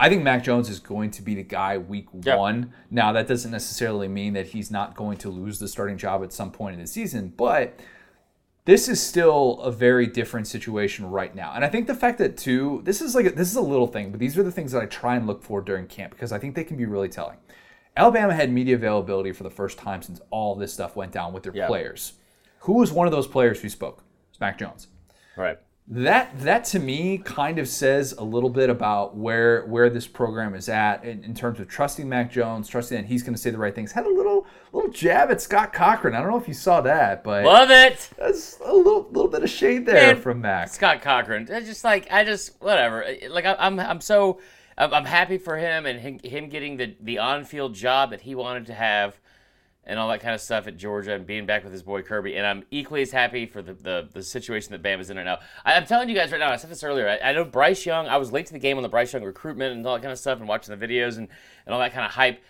I 0.01 0.09
think 0.09 0.23
Mac 0.23 0.45
Jones 0.45 0.71
is 0.71 0.79
going 0.79 1.11
to 1.11 1.23
be 1.23 1.35
the 1.35 1.43
guy 1.43 1.77
week 1.77 2.07
Yeah. 2.23 2.37
one. 2.37 2.73
Now, 2.89 3.11
that 3.13 3.27
doesn't 3.27 3.51
necessarily 3.51 4.07
mean 4.07 4.33
that 4.35 4.47
he's 4.47 4.71
not 4.71 4.95
going 4.95 5.19
to 5.19 5.29
lose 5.29 5.59
the 5.59 5.67
starting 5.67 5.99
job 5.99 6.23
at 6.23 6.33
some 6.33 6.53
point 6.53 6.75
in 6.77 6.81
the 6.81 6.87
season, 6.87 7.33
but 7.37 7.81
this 8.69 8.87
is 8.87 9.01
still 9.03 9.59
a 9.63 9.73
very 9.73 10.07
different 10.07 10.47
situation 10.47 11.09
right 11.11 11.35
now. 11.35 11.53
And 11.55 11.65
I 11.65 11.69
think 11.69 11.87
the 11.87 11.95
fact 11.95 12.19
that 12.19 12.37
too, 12.37 12.83
this 12.85 13.01
is 13.01 13.15
like 13.15 13.25
a, 13.25 13.31
this 13.31 13.49
is 13.49 13.57
a 13.57 13.63
little 13.63 13.87
thing, 13.87 14.11
but 14.11 14.21
these 14.21 14.37
are 14.37 14.43
the 14.43 14.53
things 14.53 14.73
that 14.73 14.83
I 14.83 14.85
try 14.85 15.17
and 15.17 15.27
look 15.27 15.43
for 15.43 15.63
during 15.63 15.87
camp 15.87 16.13
because 16.13 16.33
I 16.33 16.39
think 16.39 16.55
they 16.55 16.65
can 16.65 16.77
be 16.77 16.85
really 16.85 17.09
telling. 17.09 17.39
Alabama 17.97 18.35
had 18.35 18.53
media 18.53 18.75
availability 18.75 19.33
for 19.33 19.43
the 19.43 19.49
first 19.51 19.79
time 19.79 20.03
since 20.03 20.21
all 20.29 20.55
this 20.55 20.71
stuff 20.71 20.97
went 20.97 21.13
down 21.13 21.33
with 21.33 21.45
their 21.45 21.55
Yeah. 21.57 21.67
players. 21.67 22.13
Who 22.61 22.75
was 22.75 22.93
one 22.93 23.07
of 23.07 23.11
those 23.11 23.27
players 23.27 23.59
who 23.63 23.71
spoke? 23.71 24.05
It's 24.29 24.39
Mac 24.39 24.59
Jones 24.59 24.89
Right. 25.35 25.59
that 25.87 26.39
that 26.41 26.65
to 26.67 26.79
me 26.79 27.17
kind 27.17 27.59
of 27.59 27.69
says 27.69 28.13
a 28.19 28.23
little 28.23 28.51
bit 28.51 28.69
about 28.69 29.17
where 29.17 29.65
where 29.65 29.89
this 29.89 30.07
program 30.07 30.55
is 30.55 30.69
at 30.69 31.05
in, 31.07 31.25
in 31.25 31.33
terms 31.35 31.59
of 31.59 31.69
trusting 31.69 32.07
Mac 32.07 32.31
Jones, 32.31 32.69
trusting 32.69 32.99
that 32.99 33.07
he's 33.07 33.23
going 33.23 33.33
to 33.35 33.41
say 33.41 33.49
the 33.49 33.57
right 33.57 33.75
things. 33.75 33.93
Had 33.93 34.05
a 34.05 34.11
little 34.13 34.38
little 34.73 34.91
jab 34.91 35.31
at 35.31 35.41
Scott 35.41 35.73
Cochran. 35.73 36.15
I 36.15 36.21
don't 36.21 36.31
know 36.31 36.39
if 36.39 36.49
you 36.49 36.55
saw 36.55 36.81
that, 36.83 37.25
but 37.25 37.45
Love 37.45 37.71
it. 37.71 38.11
that's 38.19 38.59
a 38.65 38.73
little 38.73 39.09
little 39.11 39.31
bit 39.31 39.43
of 39.43 39.51
shade 39.51 39.87
there 39.87 40.15
Man, 40.15 40.23
from 40.23 40.41
Mac. 40.41 40.69
Scott 40.69 41.03
Cochran. 41.03 41.49
I 41.53 41.61
just 41.61 41.85
like 41.85 42.11
I 42.11 42.25
just 42.25 42.61
whatever. 42.61 43.05
Like 43.31 43.47
I, 43.47 43.55
I'm 43.59 43.79
I'm 43.81 44.01
so 44.01 44.41
I'm, 44.79 45.05
happy 45.05 45.39
for 45.39 45.57
him 45.57 45.87
and 45.87 45.99
him, 46.01 46.21
him 46.23 46.49
getting 46.49 46.77
the 46.77 46.95
the 47.01 47.19
on 47.19 47.45
field 47.45 47.75
job 47.75 48.11
that 48.11 48.21
he 48.21 48.35
wanted 48.35 48.67
to 48.67 48.75
have, 48.75 49.19
and 49.85 49.99
all 49.99 50.09
that 50.09 50.21
kind 50.21 50.35
of 50.35 50.41
stuff 50.41 50.67
at 50.69 50.77
Georgia 50.77 51.15
and 51.15 51.27
being 51.27 51.47
back 51.47 51.65
with 51.65 51.73
his 51.73 51.83
boy 51.83 52.03
Kirby. 52.03 52.37
And 52.37 52.47
I'm 52.47 52.65
equally 52.71 53.03
as 53.03 53.11
happy 53.11 53.47
for 53.47 53.61
the 53.61 53.75
the, 53.75 54.09
the 54.13 54.23
situation 54.23 54.73
that 54.73 54.83
Bama's 54.83 55.11
in 55.11 55.17
right 55.17 55.25
now. 55.25 55.39
I, 55.65 55.75
I'm 55.75 55.87
telling 55.87 56.09
you 56.09 56.15
guys 56.15 56.31
right 56.31 56.39
now. 56.39 56.51
I 56.51 56.57
said 56.57 56.71
this 56.71 56.85
earlier. 56.85 57.09
I, 57.09 57.31
I 57.31 57.33
know 57.33 57.45
Bryce 57.45 57.85
Young. 57.85 58.07
I 58.07 58.19
was 58.19 58.31
late 58.31 58.47
to 58.47 58.53
the 58.53 58.59
game 58.59 58.77
on 58.77 58.83
the 58.83 58.89
Bryce 58.89 59.13
Young 59.13 59.25
recruitment 59.25 59.73
and 59.75 59.85
all 59.87 59.95
that 59.95 60.03
kind 60.03 60.13
of 60.13 60.19
stuff 60.19 60.39
and 60.39 60.49
watching 60.49 60.79
the 60.79 60.87
videos 60.87 61.19
and 61.19 61.29
and 61.67 61.75
all 61.75 61.81
that 61.81 61.93
kind 61.93 62.07
of 62.07 62.13
hype. 62.13 62.41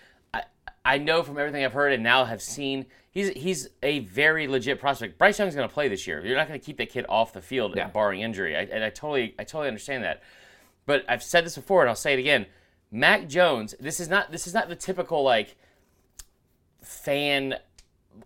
I, 0.92 0.98
know 0.98 1.22
from 1.22 1.38
everything 1.38 1.64
I've 1.64 1.72
heard 1.72 1.92
and 1.92 2.02
now 2.02 2.24
have 2.24 2.42
seen, 2.42 2.86
he's 3.10 3.28
he's 3.30 3.68
a 3.82 4.00
very 4.00 4.48
legit 4.48 4.80
prospect. 4.80 5.18
Bryce 5.18 5.38
Young's 5.38 5.54
going 5.54 5.68
to 5.68 5.72
play 5.72 5.88
this 5.88 6.06
year. 6.06 6.24
You're 6.24 6.36
not 6.36 6.48
going 6.48 6.58
to 6.58 6.64
keep 6.64 6.78
that 6.78 6.90
kid 6.90 7.06
off 7.08 7.32
the 7.32 7.42
field, 7.42 7.74
Yeah. 7.76 7.88
barring 7.88 8.20
injury. 8.20 8.56
I, 8.56 8.62
and 8.62 8.82
I 8.84 8.90
totally 8.90 9.34
I 9.38 9.44
totally 9.44 9.68
understand 9.68 10.04
that. 10.04 10.22
But 10.86 11.04
I've 11.08 11.22
said 11.22 11.44
this 11.44 11.54
before, 11.56 11.82
and 11.82 11.88
I'll 11.90 11.96
say 11.96 12.14
it 12.14 12.18
again. 12.18 12.46
Mac 12.90 13.28
Jones. 13.28 13.74
This 13.78 14.00
is 14.00 14.08
not 14.08 14.32
this 14.32 14.46
is 14.46 14.54
not 14.54 14.68
the 14.68 14.76
typical 14.76 15.22
like 15.22 15.56
fan 16.82 17.54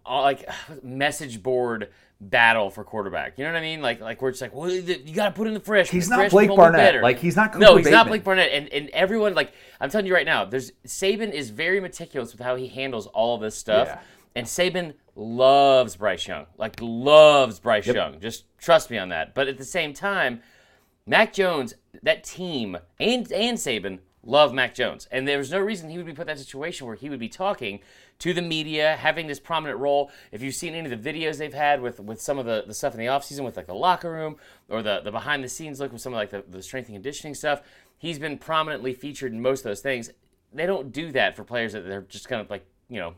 uh, 0.06 0.20
like 0.22 0.48
message 0.82 1.42
board 1.42 1.88
battle 2.30 2.70
for 2.70 2.84
quarterback. 2.84 3.36
You 3.36 3.44
know 3.44 3.52
what 3.52 3.58
I 3.58 3.62
mean? 3.62 3.82
Like 3.82 4.00
like 4.00 4.22
we're 4.22 4.30
just 4.30 4.42
like, 4.42 4.54
well, 4.54 4.70
you 4.70 5.14
got 5.14 5.26
to 5.26 5.32
put 5.32 5.46
in 5.46 5.54
the 5.54 5.60
freshman. 5.60 5.94
He's 5.94 6.08
The 6.08 6.16
not 6.16 6.20
freshman 6.20 6.46
Blake 6.46 6.50
be 6.50 6.56
Barnett. 6.56 7.02
Like, 7.02 7.18
he's 7.18 7.36
not 7.36 7.58
no, 7.58 7.68
Cooper 7.68 7.78
he's 7.80 7.90
not 7.90 8.06
Blake 8.06 8.24
Barnett. 8.24 8.50
And 8.52 8.68
and 8.72 8.88
everyone 8.90 9.34
like 9.34 9.52
I'm 9.80 9.90
telling 9.90 10.06
you 10.06 10.14
right 10.14 10.26
now, 10.26 10.44
there's 10.44 10.72
Saban 10.86 11.32
is 11.32 11.50
very 11.50 11.80
meticulous 11.80 12.32
with 12.32 12.40
how 12.40 12.56
he 12.56 12.68
handles 12.68 13.06
all 13.08 13.34
of 13.34 13.40
this 13.40 13.56
stuff. 13.56 13.88
Yeah. 13.88 14.00
And 14.34 14.46
Saban 14.46 14.94
loves 15.14 15.96
Bryce 15.96 16.26
Young, 16.26 16.46
like 16.56 16.76
loves 16.80 17.58
Bryce 17.58 17.86
Young. 17.86 18.18
Just 18.20 18.44
trust 18.58 18.90
me 18.90 18.98
on 18.98 19.10
that. 19.10 19.34
But 19.34 19.48
at 19.48 19.58
the 19.58 19.64
same 19.64 19.92
time, 19.92 20.40
Mac 21.06 21.32
Jones, 21.32 21.74
that 22.02 22.24
team, 22.24 22.78
and 22.98 23.30
and 23.32 23.58
Saban 23.58 23.98
love 24.24 24.54
Mac 24.54 24.74
Jones, 24.74 25.08
and 25.10 25.26
there 25.26 25.38
was 25.38 25.50
no 25.50 25.58
reason 25.58 25.90
he 25.90 25.96
would 25.96 26.06
be 26.06 26.12
put 26.12 26.22
in 26.22 26.26
that 26.28 26.38
situation 26.38 26.86
where 26.86 26.96
he 26.96 27.10
would 27.10 27.18
be 27.18 27.28
talking 27.28 27.80
to 28.20 28.32
the 28.32 28.42
media, 28.42 28.96
having 28.96 29.26
this 29.26 29.40
prominent 29.40 29.80
role. 29.80 30.10
If 30.30 30.42
you've 30.42 30.54
seen 30.54 30.74
any 30.74 30.92
of 30.92 31.02
the 31.02 31.12
videos 31.12 31.38
they've 31.38 31.52
had 31.52 31.80
with 31.80 31.98
with 32.00 32.20
some 32.20 32.38
of 32.38 32.46
the, 32.46 32.64
the 32.66 32.74
stuff 32.74 32.94
in 32.94 33.00
the 33.00 33.06
offseason 33.06 33.44
with 33.44 33.56
like 33.56 33.66
the 33.66 33.74
locker 33.74 34.10
room 34.12 34.36
or 34.68 34.82
the, 34.82 35.00
the 35.00 35.10
behind 35.10 35.42
the 35.42 35.48
scenes 35.48 35.80
look 35.80 35.92
with 35.92 36.00
some 36.00 36.12
of 36.12 36.18
like 36.18 36.30
the, 36.30 36.44
the 36.48 36.62
strength 36.62 36.86
and 36.86 36.94
conditioning 36.94 37.34
stuff, 37.34 37.62
he's 37.98 38.18
been 38.18 38.38
prominently 38.38 38.94
featured 38.94 39.32
in 39.32 39.42
most 39.42 39.60
of 39.60 39.64
those 39.64 39.80
things. 39.80 40.10
They 40.52 40.66
don't 40.66 40.92
do 40.92 41.10
that 41.12 41.34
for 41.34 41.44
players 41.44 41.72
that 41.72 41.80
they're 41.80 42.02
just 42.02 42.28
kind 42.28 42.40
of 42.40 42.48
like 42.48 42.64
you 42.88 43.00
know 43.00 43.14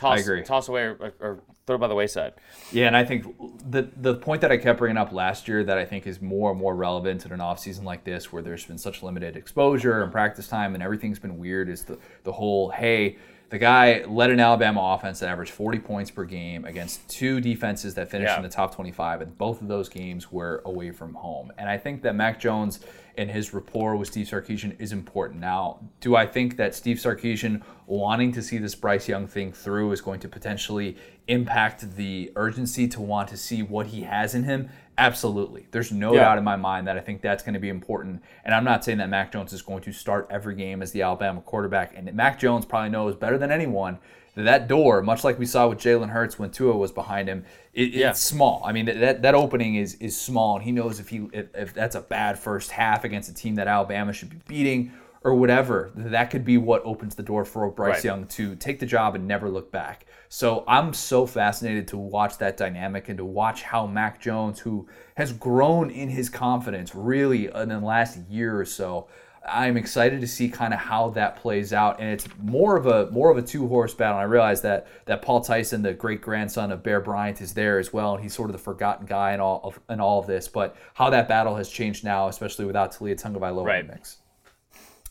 toss 0.00 0.20
agree. 0.20 0.42
toss 0.42 0.68
away 0.68 0.82
or, 0.82 0.96
or, 1.00 1.14
or 1.20 1.40
throw 1.66 1.78
by 1.78 1.86
the 1.86 1.94
wayside. 1.94 2.32
Yeah, 2.72 2.86
and 2.86 2.96
I 2.96 3.04
think 3.04 3.26
the 3.70 3.88
the 3.96 4.14
point 4.14 4.40
that 4.40 4.50
I 4.50 4.56
kept 4.56 4.78
bringing 4.78 4.96
up 4.96 5.12
last 5.12 5.46
year 5.46 5.62
that 5.64 5.78
I 5.78 5.84
think 5.84 6.06
is 6.06 6.20
more 6.20 6.50
and 6.50 6.58
more 6.58 6.74
relevant 6.74 7.26
in 7.26 7.32
an 7.32 7.40
offseason 7.40 7.84
like 7.84 8.04
this 8.04 8.32
where 8.32 8.42
there's 8.42 8.64
been 8.64 8.78
such 8.78 9.02
limited 9.02 9.36
exposure 9.36 10.02
and 10.02 10.10
practice 10.10 10.48
time 10.48 10.74
and 10.74 10.82
everything's 10.82 11.18
been 11.18 11.38
weird 11.38 11.68
is 11.68 11.84
the, 11.84 11.98
the 12.24 12.32
whole, 12.32 12.70
hey, 12.70 13.18
the 13.50 13.58
guy 13.58 14.04
led 14.04 14.30
an 14.30 14.40
Alabama 14.40 14.80
offense 14.96 15.20
that 15.20 15.28
averaged 15.28 15.50
40 15.52 15.80
points 15.80 16.10
per 16.10 16.24
game 16.24 16.64
against 16.64 17.06
two 17.08 17.40
defenses 17.40 17.94
that 17.94 18.08
finished 18.10 18.30
Yeah. 18.30 18.36
in 18.36 18.42
the 18.42 18.48
top 18.48 18.74
25, 18.74 19.20
and 19.20 19.36
both 19.36 19.60
of 19.60 19.68
those 19.68 19.88
games 19.88 20.30
were 20.32 20.62
away 20.64 20.92
from 20.92 21.14
home. 21.14 21.52
And 21.58 21.68
I 21.68 21.76
think 21.76 22.02
that 22.02 22.14
Mac 22.14 22.38
Jones 22.40 22.80
and 23.18 23.28
his 23.30 23.52
rapport 23.52 23.96
with 23.96 24.08
Steve 24.08 24.28
Sarkisian 24.28 24.76
is 24.80 24.92
important. 24.92 25.40
Now, 25.40 25.80
do 26.00 26.14
I 26.14 26.26
think 26.26 26.56
that 26.58 26.76
Steve 26.76 26.96
Sarkisian 26.98 27.62
wanting 27.86 28.30
to 28.32 28.40
see 28.42 28.56
this 28.58 28.76
Bryce 28.76 29.08
Young 29.08 29.26
thing 29.26 29.52
through 29.52 29.90
is 29.92 30.00
going 30.00 30.20
to 30.20 30.28
potentially 30.28 30.96
impact 31.26 31.96
the 31.96 32.32
urgency 32.36 32.86
to 32.88 33.00
want 33.00 33.28
to 33.30 33.36
see 33.36 33.62
what 33.62 33.88
he 33.88 34.02
has 34.02 34.34
in 34.34 34.44
him? 34.44 34.68
Absolutely. 35.00 35.66
There's 35.70 35.90
no 35.90 36.12
Yeah. 36.14 36.20
doubt 36.20 36.38
in 36.38 36.44
my 36.44 36.56
mind 36.56 36.86
that 36.86 36.96
I 36.96 37.00
think 37.00 37.22
that's 37.22 37.42
going 37.42 37.54
to 37.54 37.60
be 37.60 37.70
important. 37.70 38.22
And 38.44 38.54
I'm 38.54 38.64
not 38.64 38.84
saying 38.84 38.98
that 38.98 39.08
Mac 39.08 39.32
Jones 39.32 39.52
is 39.52 39.62
going 39.62 39.80
to 39.82 39.92
start 39.92 40.28
every 40.30 40.54
game 40.54 40.82
as 40.82 40.92
the 40.92 41.02
Alabama 41.02 41.40
quarterback. 41.40 41.94
And 41.96 42.12
Mac 42.14 42.38
Jones 42.38 42.66
probably 42.66 42.90
knows 42.90 43.16
better 43.16 43.38
than 43.38 43.50
anyone 43.50 43.98
that 44.34 44.42
that 44.44 44.68
door, 44.68 45.02
much 45.02 45.24
like 45.24 45.38
we 45.38 45.46
saw 45.46 45.68
with 45.68 45.78
Jalen 45.78 46.10
Hurts 46.10 46.38
when 46.38 46.50
Tua 46.50 46.76
was 46.76 46.92
behind 46.92 47.28
him, 47.28 47.44
it, 47.72 47.90
Yeah. 47.90 48.10
it's 48.10 48.20
small. 48.20 48.62
I 48.64 48.72
mean, 48.72 48.84
that- 48.86 49.22
that 49.22 49.34
opening 49.34 49.74
is 49.76 49.94
is 49.94 50.20
small, 50.20 50.56
and 50.56 50.64
he 50.64 50.70
knows 50.70 51.00
if 51.00 51.08
he 51.08 51.28
if, 51.32 51.46
if 51.56 51.74
that's 51.74 51.94
a 51.96 52.00
bad 52.02 52.38
first 52.38 52.70
half 52.70 53.02
against 53.04 53.30
a 53.30 53.34
team 53.34 53.54
that 53.56 53.66
Alabama 53.68 54.12
should 54.12 54.28
be 54.30 54.38
beating 54.46 54.92
or 55.22 55.34
whatever, 55.34 55.90
that 55.94 56.30
could 56.30 56.44
be 56.44 56.56
what 56.56 56.82
opens 56.84 57.14
the 57.14 57.22
door 57.22 57.44
for 57.44 57.70
Bryce 57.70 57.96
Right. 57.96 58.04
Young 58.04 58.26
to 58.28 58.56
take 58.56 58.78
the 58.80 58.86
job 58.86 59.14
and 59.14 59.28
never 59.28 59.48
look 59.48 59.70
back. 59.70 60.06
So 60.28 60.64
I'm 60.68 60.94
so 60.94 61.26
fascinated 61.26 61.88
to 61.88 61.98
watch 61.98 62.38
that 62.38 62.56
dynamic 62.56 63.08
and 63.08 63.18
to 63.18 63.24
watch 63.24 63.62
how 63.62 63.86
Mac 63.86 64.20
Jones, 64.20 64.60
who 64.60 64.88
has 65.16 65.32
grown 65.32 65.90
in 65.90 66.08
his 66.08 66.28
confidence 66.30 66.94
really 66.94 67.46
in 67.54 67.68
the 67.68 67.80
last 67.80 68.18
year 68.30 68.58
or 68.58 68.64
so, 68.64 69.08
I'm 69.46 69.76
excited 69.76 70.20
to 70.20 70.26
see 70.26 70.48
kind 70.48 70.72
of 70.72 70.80
how 70.80 71.10
that 71.10 71.36
plays 71.36 71.72
out. 71.72 71.98
And 71.98 72.10
it's 72.10 72.26
more 72.38 72.76
of 72.76 72.86
a 72.86 73.10
more 73.10 73.30
of 73.30 73.38
a 73.38 73.42
two 73.42 73.66
horse 73.68 73.92
battle. 73.94 74.18
And 74.18 74.22
I 74.22 74.24
realize 74.30 74.60
that 74.62 74.86
that 75.06 75.22
Paul 75.22 75.40
Tyson, 75.40 75.82
the 75.82 75.94
great 75.94 76.20
grandson 76.20 76.70
of 76.70 76.82
Bear 76.82 77.00
Bryant, 77.00 77.40
is 77.40 77.54
there 77.54 77.78
as 77.78 77.92
well, 77.92 78.14
and 78.14 78.22
he's 78.22 78.34
sort 78.34 78.50
of 78.50 78.52
the 78.52 78.62
forgotten 78.62 79.06
guy 79.06 79.32
in 79.32 79.40
all 79.40 79.60
of 79.64 79.80
in 79.88 79.98
all 79.98 80.20
of 80.20 80.26
this. 80.26 80.46
But 80.46 80.76
how 80.94 81.10
that 81.10 81.26
battle 81.26 81.56
has 81.56 81.68
changed 81.68 82.04
now, 82.04 82.28
especially 82.28 82.66
without 82.66 82.92
Taulia 82.92 83.20
Tagovailoa 83.20 83.64
Right. 83.66 83.80
in 83.80 83.86
the 83.88 83.94
mix. 83.94 84.18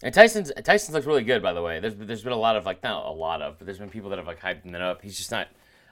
And 0.02 0.14
Tyson's 0.14 0.52
Tyson's 0.64 0.94
looks 0.94 1.06
really 1.06 1.24
good, 1.24 1.42
by 1.42 1.54
the 1.54 1.62
way. 1.62 1.80
There's 1.80 1.96
there's 1.96 2.24
been 2.24 2.32
a 2.34 2.38
lot 2.38 2.56
of 2.56 2.66
like 2.66 2.82
not 2.84 3.06
a 3.06 3.12
lot 3.12 3.42
of, 3.42 3.58
but 3.58 3.66
there's 3.66 3.80
been 3.80 3.90
people 3.90 4.10
that 4.12 4.18
have 4.18 4.28
like 4.28 4.40
hyped 4.42 4.64
him 4.64 4.76
up. 4.76 5.02
He's 5.02 5.18
just 5.18 5.32
not. 5.32 5.48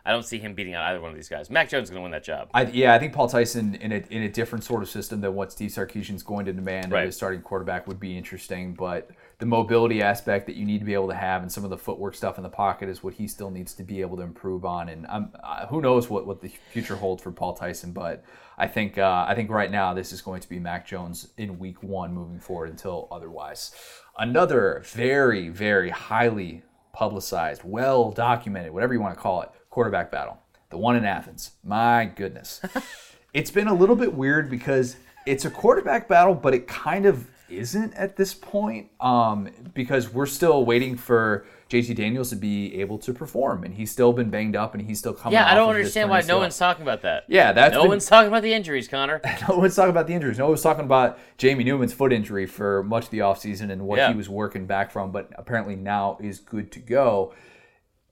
I 0.05 0.11
don't 0.11 0.23
see 0.23 0.37
him 0.37 0.53
beating 0.53 0.73
out 0.73 0.83
either 0.83 1.01
one 1.01 1.09
of 1.09 1.17
these 1.17 1.27
guys. 1.27 1.49
Mac 1.49 1.67
Jones 1.67 1.85
is 1.85 1.89
going 1.89 1.99
to 1.99 2.03
win 2.03 2.11
that 2.11 2.23
job. 2.23 2.47
I, 2.53 2.61
yeah, 2.63 2.93
I 2.93 2.99
think 2.99 3.11
Paul 3.11 3.27
Tyson 3.27 3.75
in 3.75 3.91
a, 3.91 4.01
in 4.09 4.23
a 4.23 4.29
different 4.29 4.63
sort 4.63 4.81
of 4.81 4.89
system 4.89 5.19
than 5.19 5.35
what 5.35 5.51
Steve 5.51 5.69
Sarkisian's 5.71 6.23
going 6.23 6.45
to 6.45 6.53
demand 6.53 6.93
Right. 6.93 7.01
of 7.01 7.05
his 7.07 7.17
starting 7.17 7.41
quarterback 7.41 7.87
would 7.87 7.99
be 7.99 8.17
interesting. 8.17 8.73
But 8.73 9.09
the 9.39 9.45
mobility 9.45 10.01
aspect 10.01 10.47
that 10.47 10.55
you 10.55 10.65
need 10.65 10.79
to 10.79 10.85
be 10.85 10.95
able 10.95 11.07
to 11.07 11.15
have 11.15 11.43
and 11.43 11.51
some 11.51 11.63
of 11.63 11.69
the 11.69 11.77
footwork 11.77 12.15
stuff 12.15 12.37
in 12.37 12.43
the 12.43 12.49
pocket 12.49 12.89
is 12.89 13.03
what 13.03 13.13
he 13.13 13.27
still 13.27 13.51
needs 13.51 13.73
to 13.75 13.83
be 13.83 14.01
able 14.01 14.17
to 14.17 14.23
improve 14.23 14.65
on. 14.65 14.89
And 14.89 15.05
uh, 15.07 15.67
who 15.67 15.79
knows 15.79 16.09
what, 16.09 16.25
what 16.25 16.41
the 16.41 16.51
future 16.71 16.95
holds 16.95 17.21
for 17.21 17.31
Paul 17.31 17.53
Tyson. 17.53 17.91
But 17.91 18.23
I 18.57 18.67
think 18.67 18.97
uh, 18.97 19.25
I 19.27 19.35
think 19.35 19.51
right 19.51 19.69
now 19.69 19.93
this 19.93 20.11
is 20.11 20.21
going 20.21 20.41
to 20.41 20.49
be 20.49 20.57
Mac 20.57 20.87
Jones 20.87 21.29
in 21.37 21.59
Week 21.59 21.83
One 21.83 22.13
moving 22.13 22.39
forward 22.39 22.69
until 22.69 23.07
otherwise. 23.11 23.71
Another 24.17 24.81
very 24.87 25.49
very 25.49 25.91
highly 25.91 26.63
publicized, 26.91 27.61
well 27.63 28.11
documented, 28.11 28.73
whatever 28.73 28.95
you 28.95 29.01
want 29.01 29.13
to 29.13 29.21
call 29.21 29.43
it, 29.43 29.49
quarterback 29.69 30.11
battle. 30.11 30.39
The 30.71 30.79
one 30.79 30.95
in 30.95 31.05
Athens. 31.05 31.51
My 31.63 32.05
goodness. 32.05 32.59
it's 33.33 33.51
been 33.51 33.67
a 33.67 33.73
little 33.73 33.95
bit 33.95 34.13
weird 34.13 34.49
because 34.49 34.97
it's 35.27 35.45
a 35.45 35.51
quarterback 35.51 36.07
battle, 36.07 36.33
but 36.33 36.55
it 36.55 36.67
kind 36.67 37.05
of 37.05 37.27
isn't 37.49 37.93
at 37.93 38.15
this 38.17 38.33
point 38.33 38.89
um, 38.99 39.49
because 39.73 40.13
we're 40.13 40.25
still 40.25 40.65
waiting 40.65 40.95
for 40.97 41.45
JT 41.69 41.95
Daniels 41.95 42.29
to 42.29 42.35
be 42.35 42.79
able 42.79 42.97
to 42.99 43.13
perform, 43.13 43.63
and 43.63 43.73
he's 43.73 43.91
still 43.91 44.13
been 44.13 44.29
banged 44.29 44.55
up, 44.55 44.73
and 44.73 44.85
he's 44.85 44.99
still 44.99 45.13
coming. 45.13 45.33
Yeah, 45.33 45.51
I 45.51 45.55
don't 45.55 45.69
understand 45.69 46.09
why 46.09 46.21
no 46.21 46.37
one's 46.37 46.57
talking 46.57 46.81
about 46.83 47.01
that. 47.01 47.25
Yeah, 47.27 47.51
that's 47.51 47.73
no 47.73 47.81
been- 47.81 47.89
one's 47.89 48.05
talking 48.05 48.29
about 48.29 48.43
the 48.43 48.53
injuries, 48.53 48.87
Connor. 48.87 49.19
no 49.49 49.57
one's 49.57 49.75
talking 49.75 49.89
about 49.89 50.07
the 50.07 50.13
injuries. 50.13 50.37
No 50.37 50.47
one's 50.47 50.61
talking 50.61 50.85
about 50.85 51.19
Jamie 51.37 51.63
Newman's 51.65 51.93
foot 51.93 52.13
injury 52.13 52.45
for 52.45 52.83
much 52.83 53.05
of 53.05 53.09
the 53.11 53.19
offseason 53.19 53.69
and 53.71 53.81
what 53.81 53.97
Yeah. 53.97 54.11
he 54.11 54.17
was 54.17 54.29
working 54.29 54.65
back 54.65 54.91
from, 54.91 55.11
but 55.11 55.29
apparently 55.35 55.75
now 55.75 56.17
is 56.21 56.39
good 56.39 56.71
to 56.71 56.79
go. 56.79 57.33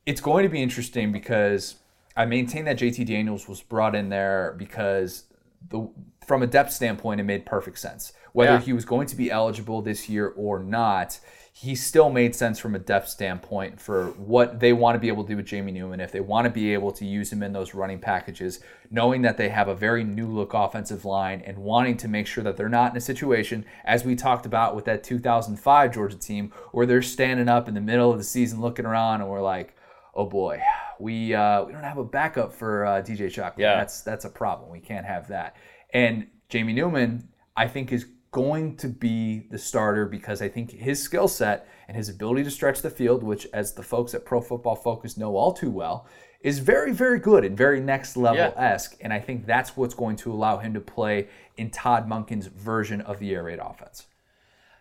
It's 0.06 0.22
going 0.22 0.44
to 0.44 0.50
be 0.50 0.62
interesting 0.62 1.12
because 1.14 1.76
I 2.18 2.26
maintain 2.26 2.66
that 2.66 2.78
JT 2.78 3.06
Daniels 3.06 3.48
was 3.48 3.62
brought 3.62 3.96
in 3.96 4.10
there 4.10 4.54
because 4.58 5.24
the 5.70 5.90
from 6.28 6.42
a 6.44 6.48
depth 6.48 6.72
standpoint, 6.72 7.20
it 7.20 7.24
made 7.24 7.46
perfect 7.46 7.78
sense. 7.80 8.12
Whether 8.36 8.52
Yeah. 8.56 8.60
he 8.60 8.74
was 8.74 8.84
going 8.84 9.08
to 9.08 9.16
be 9.16 9.32
eligible 9.32 9.82
this 9.82 10.10
year 10.10 10.34
or 10.36 10.60
not, 10.60 11.20
he 11.54 11.74
still 11.74 12.10
made 12.10 12.36
sense 12.36 12.60
from 12.60 12.76
a 12.76 12.80
depth 12.80 13.08
standpoint 13.08 13.80
for 13.80 14.08
what 14.18 14.60
they 14.60 14.74
want 14.74 14.96
to 14.96 15.00
be 15.00 15.08
able 15.08 15.24
to 15.24 15.30
do 15.30 15.38
with 15.38 15.46
Jamie 15.46 15.72
Newman. 15.72 16.02
If 16.02 16.12
they 16.12 16.20
want 16.20 16.44
to 16.44 16.52
be 16.52 16.74
able 16.74 16.92
to 16.92 17.06
use 17.06 17.32
him 17.32 17.42
in 17.42 17.54
those 17.54 17.74
running 17.74 18.00
packages, 18.00 18.60
knowing 18.92 19.22
that 19.22 19.38
they 19.38 19.48
have 19.48 19.70
a 19.70 19.74
very 19.74 20.04
new 20.04 20.28
look 20.28 20.54
offensive 20.54 21.06
line 21.06 21.42
and 21.46 21.60
wanting 21.60 21.96
to 21.96 22.10
make 22.10 22.28
sure 22.28 22.44
that 22.44 22.58
they're 22.58 22.68
not 22.68 22.92
in 22.92 22.98
a 22.98 23.02
situation, 23.02 23.64
as 23.86 24.04
we 24.04 24.16
talked 24.18 24.46
about 24.46 24.76
with 24.76 24.84
that 24.84 25.02
2005 25.02 25.94
Georgia 25.94 26.18
team, 26.18 26.52
where 26.74 26.86
they're 26.86 27.02
standing 27.02 27.48
up 27.48 27.70
in 27.70 27.74
the 27.74 27.80
middle 27.80 28.12
of 28.12 28.18
the 28.18 28.24
season 28.26 28.60
looking 28.60 28.86
around 28.86 29.22
and 29.22 29.30
we're 29.30 29.42
like, 29.42 29.78
oh 30.14 30.26
boy, 30.26 30.62
we 31.00 31.34
uh, 31.34 31.64
we 31.64 31.72
don't 31.72 31.84
have 31.84 31.98
a 31.98 32.04
backup 32.04 32.52
for 32.52 32.86
uh, 32.86 33.02
DJ 33.02 33.32
Shockley. 33.32 33.64
Yeah. 33.64 33.78
That's 33.78 34.02
that's 34.02 34.26
a 34.26 34.30
problem. 34.30 34.70
We 34.72 34.82
can't 34.82 35.06
have 35.06 35.30
that. 35.30 35.56
And 35.94 36.28
Jamie 36.50 36.74
Newman, 36.74 37.30
I 37.56 37.68
think, 37.70 37.94
is 37.94 38.06
going 38.36 38.76
to 38.76 38.90
be 38.90 39.48
the 39.50 39.58
starter 39.58 40.06
because 40.06 40.42
I 40.42 40.50
think 40.50 40.70
his 40.70 41.02
skill 41.02 41.30
set 41.30 41.70
and 41.88 41.96
his 41.96 42.10
ability 42.10 42.44
to 42.44 42.52
stretch 42.52 42.82
the 42.82 42.90
field, 42.90 43.24
which, 43.24 43.48
as 43.54 43.72
the 43.72 43.82
folks 43.82 44.14
at 44.14 44.26
Pro 44.26 44.42
Football 44.42 44.76
Focus 44.76 45.16
know 45.16 45.38
all 45.38 45.54
too 45.54 45.72
well, 45.72 46.06
is 46.42 46.60
very, 46.60 46.92
very 46.92 47.18
good 47.18 47.46
and 47.46 47.56
very 47.56 47.80
next 47.80 48.18
level 48.18 48.54
esque. 48.58 48.98
And 49.00 49.14
I 49.14 49.22
think 49.22 49.46
that's 49.46 49.78
what's 49.78 49.94
going 49.94 50.18
to 50.18 50.34
allow 50.34 50.58
him 50.58 50.74
to 50.74 50.82
play 50.82 51.30
in 51.56 51.70
Todd 51.70 52.10
Monken's 52.10 52.48
version 52.48 53.00
of 53.00 53.20
the 53.20 53.34
air 53.34 53.44
raid 53.44 53.60
offense. 53.60 54.08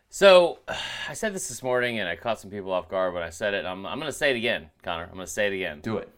So, 0.09 0.59
I 1.09 1.15
said 1.15 1.33
this 1.33 1.47
this 1.47 1.63
morning, 1.63 2.01
and 2.01 2.09
I 2.09 2.17
caught 2.17 2.41
some 2.41 2.51
people 2.51 2.73
off 2.73 2.89
guard 2.89 3.15
when 3.15 3.23
I 3.23 3.31
said 3.31 3.55
it. 3.55 3.65
I'm, 3.65 3.87
I'm 3.87 4.01
going 4.01 4.11
to 4.11 4.19
say 4.19 4.33
it 4.33 4.37
again, 4.37 4.71
Connor. 4.83 5.05
I'm 5.05 5.15
going 5.15 5.27
to 5.27 5.33
say 5.33 5.47
it 5.47 5.53
again. 5.53 5.79
Do 5.81 5.99
it. 5.99 6.09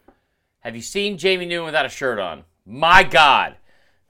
Have 0.61 0.75
you 0.75 0.81
seen 0.81 1.19
Jamie 1.19 1.45
Newman 1.45 1.67
without 1.67 1.85
a 1.85 1.89
shirt 1.89 2.17
on? 2.17 2.45
My 2.65 3.03
God. 3.03 3.57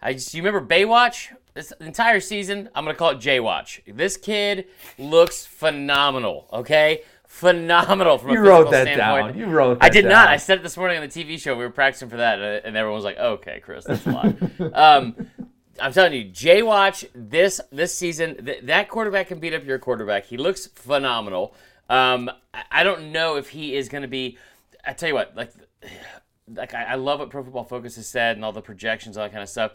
I 0.01 0.13
just, 0.13 0.33
you 0.33 0.41
remember 0.41 0.65
Baywatch? 0.65 1.35
This 1.57 1.73
entire 1.79 2.19
season, 2.19 2.69
I'm 2.75 2.83
going 2.83 2.93
to 2.93 2.99
call 2.99 3.09
it 3.09 3.17
Jaywatch. 3.17 3.81
This 3.87 4.15
kid 4.15 4.67
looks 4.99 5.43
phenomenal, 5.43 6.47
okay? 6.53 7.01
Phenomenal 7.25 8.19
from 8.19 8.29
a 8.29 8.33
You 8.33 8.41
wrote 8.41 8.69
that 8.69 8.83
standpoint. 8.83 9.33
down. 9.33 9.37
You 9.39 9.47
wrote 9.47 9.79
I 9.81 9.89
did 9.89 10.05
not. 10.05 10.27
I 10.27 10.37
said 10.37 10.59
it 10.59 10.61
this 10.61 10.77
morning 10.77 10.97
on 10.97 11.09
the 11.09 11.09
TV 11.09 11.39
show. 11.39 11.55
We 11.55 11.63
were 11.63 11.71
practicing 11.71 12.09
for 12.09 12.17
that, 12.17 12.39
and 12.63 12.77
everyone 12.77 12.97
was 12.97 13.05
like, 13.05 13.17
okay, 13.17 13.59
Chris, 13.59 13.85
that's 13.85 14.05
a 14.05 14.11
lot. 14.11 14.35
um, 14.75 15.15
I'm 15.81 15.91
telling 15.93 16.13
you, 16.13 16.25
Jay 16.25 16.61
Watch 16.61 17.05
this 17.15 17.59
this 17.71 17.97
season, 17.97 18.45
th- 18.45 18.61
that 18.65 18.87
quarterback 18.87 19.29
can 19.29 19.39
beat 19.39 19.55
up 19.55 19.65
your 19.65 19.79
quarterback. 19.79 20.25
He 20.25 20.37
looks 20.37 20.67
phenomenal. 20.67 21.55
Um, 21.89 22.29
I, 22.53 22.65
I 22.69 22.83
don't 22.83 23.11
know 23.11 23.37
if 23.37 23.49
he 23.49 23.75
is 23.75 23.89
going 23.89 24.03
to 24.03 24.07
be. 24.07 24.37
I 24.85 24.93
tell 24.93 25.09
you 25.09 25.15
what, 25.15 25.35
like, 25.35 25.53
like 26.53 26.75
I, 26.75 26.83
I 26.83 26.95
love 26.95 27.17
what 27.19 27.31
Pro 27.31 27.43
Football 27.43 27.63
Focus 27.63 27.95
has 27.95 28.07
said 28.07 28.35
and 28.35 28.45
all 28.45 28.51
the 28.51 28.61
projections, 28.61 29.17
all 29.17 29.23
that 29.23 29.31
kind 29.31 29.41
of 29.41 29.49
stuff. 29.49 29.71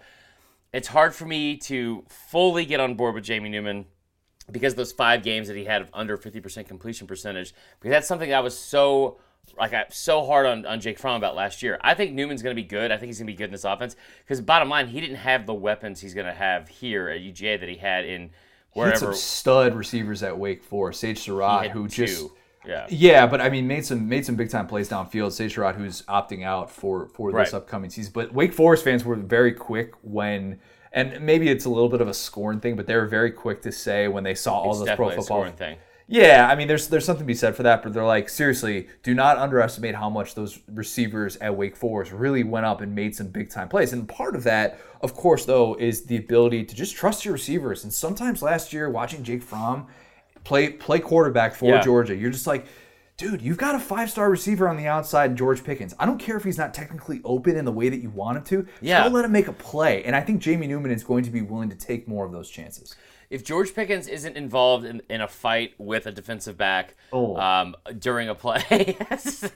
It's 0.72 0.88
hard 0.88 1.14
for 1.14 1.26
me 1.26 1.56
to 1.58 2.04
fully 2.08 2.64
get 2.64 2.80
on 2.80 2.94
board 2.94 3.14
with 3.14 3.24
Jamie 3.24 3.50
Newman 3.50 3.86
because 4.50 4.74
those 4.74 4.92
five 4.92 5.22
games 5.22 5.48
that 5.48 5.56
he 5.56 5.64
had 5.64 5.82
of 5.82 5.88
under 5.92 6.16
50% 6.16 6.66
completion 6.66 7.06
percentage, 7.06 7.54
because 7.78 7.90
that's 7.90 8.08
something 8.08 8.32
I 8.32 8.40
was 8.40 8.58
so 8.58 9.18
like 9.58 9.72
I 9.74 9.84
so 9.90 10.24
hard 10.24 10.46
on, 10.46 10.64
on 10.66 10.80
Jake 10.80 10.98
Fromm 10.98 11.16
about 11.16 11.34
last 11.34 11.62
year. 11.62 11.78
I 11.82 11.94
think 11.94 12.12
Newman's 12.12 12.42
going 12.42 12.54
to 12.54 12.60
be 12.62 12.66
good. 12.66 12.90
I 12.90 12.96
think 12.96 13.08
he's 13.08 13.18
going 13.18 13.26
to 13.26 13.32
be 13.32 13.36
good 13.36 13.46
in 13.46 13.52
this 13.52 13.64
offense 13.64 13.96
because 14.20 14.40
bottom 14.40 14.68
line, 14.68 14.86
he 14.86 15.00
didn't 15.00 15.16
have 15.16 15.46
the 15.46 15.54
weapons 15.54 16.00
he's 16.00 16.14
going 16.14 16.26
to 16.26 16.32
have 16.32 16.68
here 16.68 17.08
at 17.08 17.20
UGA 17.20 17.60
that 17.60 17.68
he 17.68 17.76
had 17.76 18.04
in 18.04 18.30
wherever. 18.72 18.96
He 18.96 19.04
had 19.06 19.14
some 19.14 19.14
stud 19.14 19.74
receivers 19.74 20.22
at 20.22 20.38
Wake 20.38 20.62
Forest. 20.62 21.00
Sage 21.00 21.18
Surratt, 21.18 21.70
who 21.70 21.88
two. 21.88 22.06
just 22.06 22.28
yeah. 22.66 22.86
Yeah, 22.88 23.26
but 23.26 23.40
I 23.40 23.48
mean, 23.50 23.66
made 23.66 23.84
some 23.84 24.08
made 24.08 24.24
some 24.26 24.36
big 24.36 24.50
time 24.50 24.66
plays 24.66 24.88
downfield. 24.88 25.32
Surratt, 25.32 25.76
who's 25.76 26.02
opting 26.02 26.44
out 26.44 26.70
for 26.70 27.08
for 27.08 27.30
this 27.30 27.36
Right. 27.52 27.54
upcoming 27.54 27.90
season, 27.90 28.12
but 28.14 28.32
Wake 28.32 28.52
Forest 28.52 28.84
fans 28.84 29.04
were 29.04 29.16
very 29.16 29.52
quick 29.52 29.92
when, 30.02 30.58
and 30.92 31.20
maybe 31.20 31.48
it's 31.48 31.64
a 31.64 31.70
little 31.70 31.88
bit 31.88 32.00
of 32.00 32.08
a 32.08 32.14
scorn 32.14 32.60
thing, 32.60 32.76
but 32.76 32.86
they 32.86 32.94
were 32.96 33.06
very 33.06 33.30
quick 33.30 33.62
to 33.62 33.72
say 33.72 34.08
when 34.08 34.24
they 34.24 34.34
saw 34.34 34.54
all 34.58 34.70
It's 34.70 34.80
those 34.88 34.96
pro 34.96 35.10
football. 35.10 35.50
thing. 35.50 35.76
Yeah, 36.08 36.46
I 36.50 36.56
mean, 36.56 36.68
there's 36.68 36.88
there's 36.88 37.04
something 37.06 37.22
to 37.24 37.26
be 37.26 37.34
said 37.34 37.56
for 37.56 37.62
that, 37.62 37.82
but 37.82 37.94
they're 37.94 38.04
like, 38.04 38.28
seriously, 38.28 38.88
do 39.02 39.14
not 39.14 39.38
underestimate 39.38 39.94
how 39.94 40.10
much 40.10 40.34
those 40.34 40.58
receivers 40.70 41.36
at 41.36 41.56
Wake 41.56 41.74
Forest 41.76 42.12
really 42.12 42.42
went 42.44 42.66
up 42.66 42.80
and 42.82 42.94
made 42.94 43.14
some 43.16 43.28
big 43.28 43.48
time 43.48 43.68
plays. 43.68 43.92
And 43.94 44.06
part 44.06 44.34
of 44.36 44.42
that, 44.44 44.78
of 45.00 45.14
course, 45.14 45.46
though, 45.46 45.74
is 45.76 46.04
the 46.04 46.16
ability 46.18 46.64
to 46.64 46.74
just 46.74 46.96
trust 46.96 47.24
your 47.24 47.32
receivers. 47.32 47.84
And 47.84 47.92
sometimes 47.92 48.42
last 48.42 48.72
year, 48.74 48.90
watching 48.90 49.22
Jake 49.22 49.42
Fromm 49.42 49.86
play 50.44 50.70
play 50.70 50.98
quarterback 50.98 51.54
for 51.54 51.66
Yeah. 51.66 51.80
Georgia, 51.80 52.14
you're 52.16 52.30
just 52.30 52.46
like, 52.46 52.66
dude, 53.16 53.42
you've 53.42 53.58
got 53.58 53.74
a 53.74 53.78
five 53.80 54.10
star 54.10 54.30
receiver 54.30 54.68
on 54.68 54.76
the 54.76 54.86
outside, 54.86 55.36
George 55.36 55.62
Pickens. 55.64 55.94
I 55.98 56.06
don't 56.06 56.18
care 56.18 56.36
if 56.36 56.44
he's 56.44 56.58
not 56.58 56.74
technically 56.74 57.20
open 57.24 57.56
in 57.56 57.64
the 57.64 57.72
way 57.72 57.88
that 57.88 58.00
you 58.00 58.10
want 58.10 58.38
him 58.38 58.44
to. 58.44 58.66
Yeah. 58.80 59.08
go 59.08 59.14
let 59.14 59.24
him 59.24 59.32
make 59.32 59.48
a 59.48 59.52
play. 59.52 60.02
And 60.04 60.16
I 60.16 60.20
think 60.20 60.40
Jamie 60.40 60.66
Newman 60.66 60.90
is 60.90 61.04
going 61.04 61.24
to 61.24 61.30
be 61.30 61.42
willing 61.42 61.68
to 61.70 61.76
take 61.76 62.08
more 62.08 62.24
of 62.24 62.32
those 62.32 62.50
chances. 62.50 62.96
If 63.32 63.42
George 63.42 63.74
Pickens 63.74 64.08
isn't 64.08 64.36
involved 64.36 64.84
in, 64.84 65.00
in 65.08 65.22
a 65.22 65.26
fight 65.26 65.72
with 65.78 66.06
a 66.06 66.12
defensive 66.12 66.58
back 66.58 66.94
Oh. 67.12 67.36
um, 67.36 67.74
during 67.98 68.28
a 68.28 68.34
play, 68.34 68.96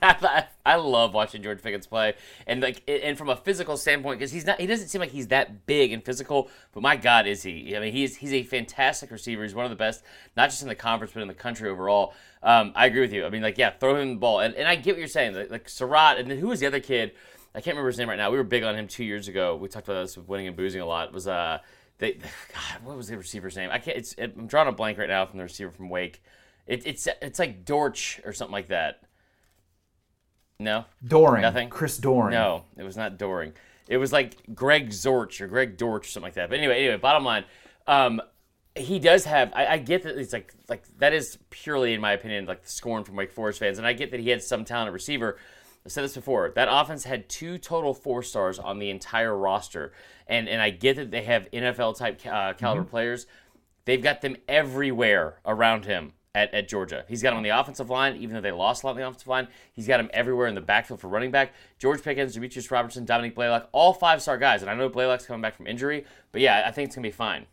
I, 0.01 0.45
I 0.65 0.75
love 0.75 1.13
watching 1.13 1.43
George 1.43 1.61
Pickens 1.61 1.85
play, 1.85 2.15
and 2.47 2.61
like 2.61 2.81
and 2.87 3.17
from 3.17 3.29
a 3.29 3.35
physical 3.35 3.77
standpoint, 3.77 4.19
because 4.19 4.31
he's 4.31 4.45
not 4.45 4.59
he 4.59 4.67
doesn't 4.67 4.87
seem 4.87 4.99
like 4.99 5.11
he's 5.11 5.27
that 5.27 5.65
big 5.65 5.91
and 5.91 6.03
physical, 6.03 6.49
but 6.73 6.81
my 6.81 6.95
God, 6.95 7.27
is 7.27 7.43
he? 7.43 7.75
I 7.75 7.79
mean, 7.79 7.93
he's 7.93 8.15
he's 8.17 8.33
a 8.33 8.43
fantastic 8.43 9.11
receiver. 9.11 9.43
He's 9.43 9.55
one 9.55 9.65
of 9.65 9.71
the 9.71 9.75
best, 9.77 10.03
not 10.35 10.49
just 10.49 10.61
in 10.63 10.67
the 10.67 10.75
conference 10.75 11.13
but 11.13 11.21
in 11.21 11.27
the 11.27 11.33
country 11.33 11.69
overall. 11.69 12.13
Um, 12.43 12.71
I 12.75 12.87
agree 12.87 13.01
with 13.01 13.13
you. 13.13 13.25
I 13.25 13.29
mean, 13.29 13.41
like 13.43 13.57
yeah, 13.57 13.69
throw 13.71 13.95
him 13.95 14.09
the 14.09 14.15
ball, 14.19 14.39
and, 14.39 14.55
and 14.55 14.67
I 14.67 14.75
get 14.75 14.93
what 14.95 14.99
you're 14.99 15.07
saying. 15.07 15.35
Like, 15.35 15.51
like 15.51 15.69
Surratt, 15.69 16.17
and 16.17 16.29
then 16.29 16.39
who 16.39 16.47
was 16.47 16.59
the 16.59 16.65
other 16.67 16.79
kid? 16.79 17.11
I 17.55 17.59
can't 17.61 17.75
remember 17.75 17.89
his 17.89 17.97
name 17.97 18.09
right 18.09 18.17
now. 18.17 18.29
We 18.29 18.37
were 18.37 18.43
big 18.43 18.63
on 18.63 18.75
him 18.75 18.87
two 18.87 19.03
years 19.03 19.27
ago. 19.27 19.55
We 19.55 19.67
talked 19.67 19.87
about 19.87 20.01
this 20.03 20.17
with 20.17 20.27
winning 20.27 20.47
and 20.47 20.55
boozing 20.55 20.81
a 20.81 20.85
lot. 20.85 21.07
It 21.07 21.13
was 21.13 21.27
uh, 21.27 21.59
they, 21.99 22.13
God, 22.13 22.83
what 22.83 22.97
was 22.97 23.07
the 23.07 23.17
receiver's 23.17 23.55
name? 23.55 23.69
I 23.71 23.79
can't. 23.79 23.97
It's 23.97 24.13
it, 24.13 24.35
I'm 24.37 24.47
drawing 24.47 24.67
a 24.67 24.71
blank 24.71 24.97
right 24.97 25.09
now 25.09 25.25
from 25.25 25.37
the 25.37 25.43
receiver 25.43 25.71
from 25.71 25.89
Wake. 25.89 26.21
It, 26.65 26.85
it's 26.85 27.07
it's 27.21 27.39
like 27.39 27.65
Dortch 27.65 28.19
or 28.25 28.33
something 28.33 28.53
like 28.53 28.67
that. 28.67 29.01
No, 30.59 30.85
Doring. 31.05 31.43
Nothing? 31.43 31.69
Chris 31.69 31.97
Doering. 31.97 32.31
no, 32.31 32.63
it 32.77 32.83
was 32.83 32.97
not 32.97 33.17
Doring. 33.17 33.53
It 33.87 33.97
was 33.97 34.11
like 34.11 34.35
Greg 34.53 34.89
Zorch 34.89 35.39
or 35.39 35.47
Greg 35.47 35.77
Dortch 35.77 36.07
or 36.07 36.09
something 36.09 36.27
like 36.27 36.33
that. 36.33 36.49
But 36.49 36.57
anyway, 36.57 36.79
anyway, 36.79 36.97
bottom 36.97 37.23
line, 37.23 37.45
um, 37.85 38.21
he 38.75 38.99
does 38.99 39.23
have. 39.25 39.51
I, 39.53 39.67
I 39.67 39.77
get 39.77 40.03
that 40.03 40.17
it's 40.17 40.33
like 40.33 40.53
like 40.67 40.83
that 40.97 41.13
is 41.13 41.37
purely, 41.49 41.93
in 41.93 42.01
my 42.01 42.13
opinion, 42.13 42.45
like 42.45 42.63
the 42.63 42.69
scorn 42.69 43.03
from 43.03 43.15
Wake 43.15 43.31
Forest 43.31 43.59
fans, 43.59 43.77
and 43.77 43.87
I 43.87 43.93
get 43.93 44.11
that 44.11 44.19
he 44.19 44.29
had 44.29 44.43
some 44.43 44.65
talent 44.65 44.87
at 44.87 44.93
receiver. 44.93 45.37
I 45.87 45.89
said 45.89 46.03
this 46.03 46.15
before. 46.15 46.51
That 46.53 46.67
offense 46.69 47.05
had 47.05 47.29
two 47.29 47.57
total 47.57 47.93
four 47.93 48.21
stars 48.21 48.59
on 48.59 48.77
the 48.77 48.89
entire 48.89 49.33
roster, 49.33 49.93
and 50.27 50.49
and 50.49 50.61
I 50.61 50.69
get 50.69 50.97
that 50.97 51.11
they 51.11 51.23
have 51.23 51.49
NFL 51.51 51.97
type 51.97 52.19
uh, 52.25 52.51
caliber 52.55 52.83
players. 52.83 53.25
They've 53.85 54.03
got 54.03 54.19
them 54.19 54.35
everywhere 54.49 55.39
around 55.45 55.85
him 55.85 56.11
at, 56.35 56.53
at 56.53 56.67
Georgia. 56.67 57.05
He's 57.07 57.23
got 57.23 57.31
him 57.31 57.37
on 57.37 57.43
the 57.43 57.57
offensive 57.57 57.89
line, 57.89 58.17
even 58.17 58.35
though 58.35 58.41
they 58.41 58.51
lost 58.51 58.83
a 58.83 58.87
lot 58.87 58.91
on 58.91 58.97
the 58.97 59.07
offensive 59.07 59.29
line. 59.29 59.47
He's 59.71 59.87
got 59.87 60.01
him 60.01 60.09
everywhere 60.13 60.47
in 60.47 60.55
the 60.55 60.61
backfield 60.61 60.99
for 60.99 61.07
running 61.07 61.31
back. 61.31 61.53
George 61.79 62.03
Pickens, 62.03 62.33
Demetrius 62.33 62.69
Robertson, 62.69 63.05
Dominick 63.05 63.33
Blaylock, 63.33 63.69
all 63.71 63.93
five 63.93 64.21
star 64.21 64.37
guys. 64.37 64.61
And 64.61 64.69
I 64.69 64.73
know 64.73 64.89
Blaylock's 64.89 65.25
coming 65.25 65.41
back 65.41 65.55
from 65.55 65.67
injury, 65.67 66.03
but 66.33 66.41
yeah, 66.41 66.65
I 66.67 66.71
think 66.71 66.87
it's 66.87 66.97
gonna 66.97 67.07
be 67.07 67.11
fine. 67.11 67.45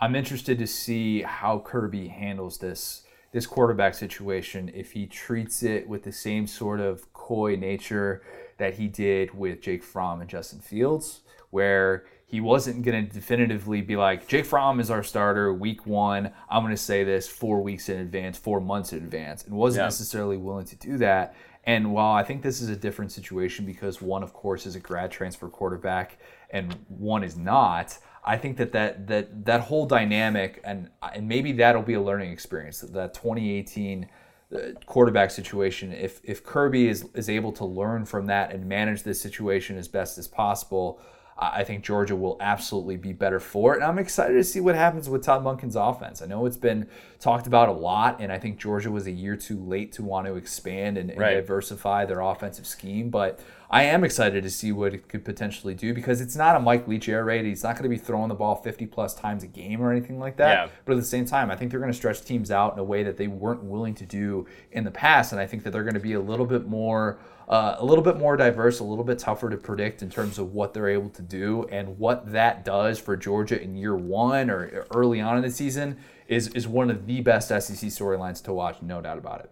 I'm 0.00 0.16
interested 0.16 0.58
to 0.60 0.66
see 0.66 1.20
how 1.20 1.58
Kirby 1.58 2.08
handles 2.08 2.56
this 2.56 3.02
this 3.36 3.46
quarterback 3.46 3.92
situation. 3.92 4.70
If 4.72 4.92
he 4.92 5.06
treats 5.06 5.62
it 5.62 5.86
with 5.86 6.04
the 6.04 6.10
same 6.10 6.46
sort 6.46 6.80
of 6.80 7.12
coy 7.12 7.54
nature 7.54 8.22
that 8.56 8.76
he 8.76 8.88
did 8.88 9.36
with 9.36 9.60
Jake 9.60 9.84
Fromm 9.84 10.22
and 10.22 10.30
Justin 10.30 10.60
Fields, 10.60 11.20
where 11.50 12.06
he 12.24 12.40
wasn't 12.40 12.82
going 12.82 13.06
to 13.06 13.12
definitively 13.12 13.82
be 13.82 13.94
like, 13.94 14.26
Jake 14.26 14.46
Fromm 14.46 14.80
is 14.80 14.90
our 14.90 15.02
starter 15.02 15.52
week 15.52 15.84
one. 15.84 16.32
I'm 16.48 16.62
going 16.62 16.72
to 16.72 16.78
say 16.78 17.04
this 17.04 17.28
four 17.28 17.60
weeks 17.60 17.90
in 17.90 17.98
advance, 17.98 18.38
four 18.38 18.58
months 18.58 18.94
in 18.94 19.00
advance, 19.00 19.44
and 19.44 19.54
wasn't 19.54 19.82
Yeah. 19.82 19.86
necessarily 19.88 20.38
willing 20.38 20.64
to 20.64 20.76
do 20.76 20.96
that. 20.96 21.34
And 21.64 21.92
while 21.92 22.14
I 22.14 22.22
think 22.22 22.40
this 22.40 22.62
is 22.62 22.70
a 22.70 22.76
different 22.76 23.12
situation 23.12 23.66
because 23.66 24.00
one, 24.00 24.22
of 24.22 24.32
course, 24.32 24.64
is 24.64 24.76
a 24.76 24.80
grad 24.80 25.10
transfer 25.10 25.48
quarterback 25.50 26.16
and 26.48 26.72
one 26.88 27.22
is 27.22 27.36
not, 27.36 27.98
I 28.26 28.36
think 28.36 28.56
that 28.56 28.72
that 28.72 29.06
that, 29.06 29.44
that 29.44 29.60
whole 29.62 29.86
dynamic 29.86 30.60
and 30.64 30.90
and 31.14 31.28
maybe 31.28 31.52
that'll 31.52 31.82
be 31.82 31.94
a 31.94 32.02
learning 32.02 32.32
experience. 32.32 32.80
That, 32.80 32.92
that 32.92 33.14
2018 33.14 34.08
uh, 34.54 34.58
quarterback 34.84 35.30
situation, 35.30 35.92
if 35.92 36.20
if 36.24 36.44
Kirby 36.44 36.88
is 36.88 37.06
is 37.14 37.30
able 37.30 37.52
to 37.52 37.64
learn 37.64 38.04
from 38.04 38.26
that 38.26 38.52
and 38.52 38.66
manage 38.68 39.04
this 39.04 39.20
situation 39.20 39.78
as 39.78 39.86
best 39.88 40.18
as 40.18 40.26
possible, 40.26 41.00
I 41.38 41.64
think 41.64 41.84
Georgia 41.84 42.16
will 42.16 42.38
absolutely 42.40 42.96
be 42.96 43.12
better 43.12 43.38
for 43.38 43.74
it. 43.74 43.76
And 43.76 43.84
I'm 43.84 43.98
excited 43.98 44.32
to 44.34 44.44
see 44.44 44.58
what 44.58 44.74
happens 44.74 45.06
with 45.06 45.22
Todd 45.22 45.44
Monken's 45.44 45.76
offense. 45.76 46.22
I 46.22 46.26
know 46.26 46.46
it's 46.46 46.56
been 46.56 46.88
talked 47.20 47.46
about 47.46 47.68
a 47.68 47.72
lot, 47.72 48.20
and 48.20 48.32
I 48.32 48.38
think 48.38 48.58
Georgia 48.58 48.90
was 48.90 49.06
a 49.06 49.10
year 49.10 49.36
too 49.36 49.58
late 49.62 49.92
to 49.92 50.02
want 50.02 50.26
to 50.28 50.36
expand 50.36 50.96
and, 50.96 51.10
and 51.10 51.20
Right. 51.20 51.34
diversify 51.34 52.06
their 52.06 52.20
offensive 52.20 52.66
scheme. 52.66 53.10
But 53.10 53.38
I 53.70 53.82
am 53.82 54.02
excited 54.02 54.44
to 54.44 54.50
see 54.50 54.72
what 54.72 54.94
it 54.94 55.08
could 55.08 55.26
potentially 55.26 55.74
do 55.74 55.92
because 55.92 56.22
it's 56.22 56.36
not 56.36 56.56
a 56.56 56.60
Mike 56.60 56.88
Leach 56.88 57.06
air 57.06 57.24
raid. 57.24 57.44
He's 57.44 57.64
not 57.64 57.74
going 57.74 57.82
to 57.82 57.88
be 57.90 57.98
throwing 57.98 58.28
the 58.28 58.34
ball 58.34 58.54
50 58.54 58.86
plus 58.86 59.12
times 59.14 59.42
a 59.42 59.46
game 59.48 59.82
or 59.82 59.90
anything 59.90 60.18
like 60.18 60.36
that. 60.38 60.48
Yeah. 60.68 60.68
But 60.86 60.92
at 60.92 61.00
the 61.00 61.04
same 61.04 61.26
time, 61.26 61.50
I 61.50 61.56
think 61.56 61.70
they're 61.70 61.80
going 61.80 61.92
to 61.92 61.96
stretch 61.98 62.22
teams 62.24 62.50
out 62.50 62.72
in 62.72 62.78
a 62.78 62.84
way 62.84 63.02
that 63.02 63.18
they 63.18 63.26
weren't 63.26 63.62
willing 63.62 63.94
to 63.96 64.06
do 64.06 64.46
in 64.72 64.84
the 64.84 64.90
past, 64.90 65.32
and 65.32 65.40
I 65.40 65.46
think 65.46 65.64
that 65.64 65.72
they're 65.72 65.82
going 65.84 65.94
to 65.94 66.00
be 66.00 66.14
a 66.14 66.20
little 66.20 66.46
bit 66.46 66.66
more. 66.66 67.18
Uh, 67.48 67.76
a 67.78 67.84
little 67.84 68.02
bit 68.02 68.16
more 68.16 68.36
diverse, 68.36 68.80
a 68.80 68.84
little 68.84 69.04
bit 69.04 69.20
tougher 69.20 69.48
to 69.48 69.56
predict 69.56 70.02
in 70.02 70.10
terms 70.10 70.36
of 70.38 70.52
what 70.52 70.74
they're 70.74 70.88
able 70.88 71.08
to 71.10 71.22
do 71.22 71.64
and 71.70 71.96
what 71.98 72.32
that 72.32 72.64
does 72.64 72.98
for 72.98 73.16
Georgia 73.16 73.62
in 73.62 73.76
year 73.76 73.94
one 73.94 74.50
or 74.50 74.84
early 74.94 75.20
on 75.20 75.36
in 75.36 75.42
the 75.42 75.50
season 75.50 75.96
is 76.26 76.48
is 76.48 76.66
one 76.66 76.90
of 76.90 77.06
the 77.06 77.20
best 77.20 77.48
SEC 77.48 77.88
storylines 77.90 78.42
to 78.42 78.52
watch, 78.52 78.82
no 78.82 79.00
doubt 79.00 79.16
about 79.18 79.40
it. 79.40 79.50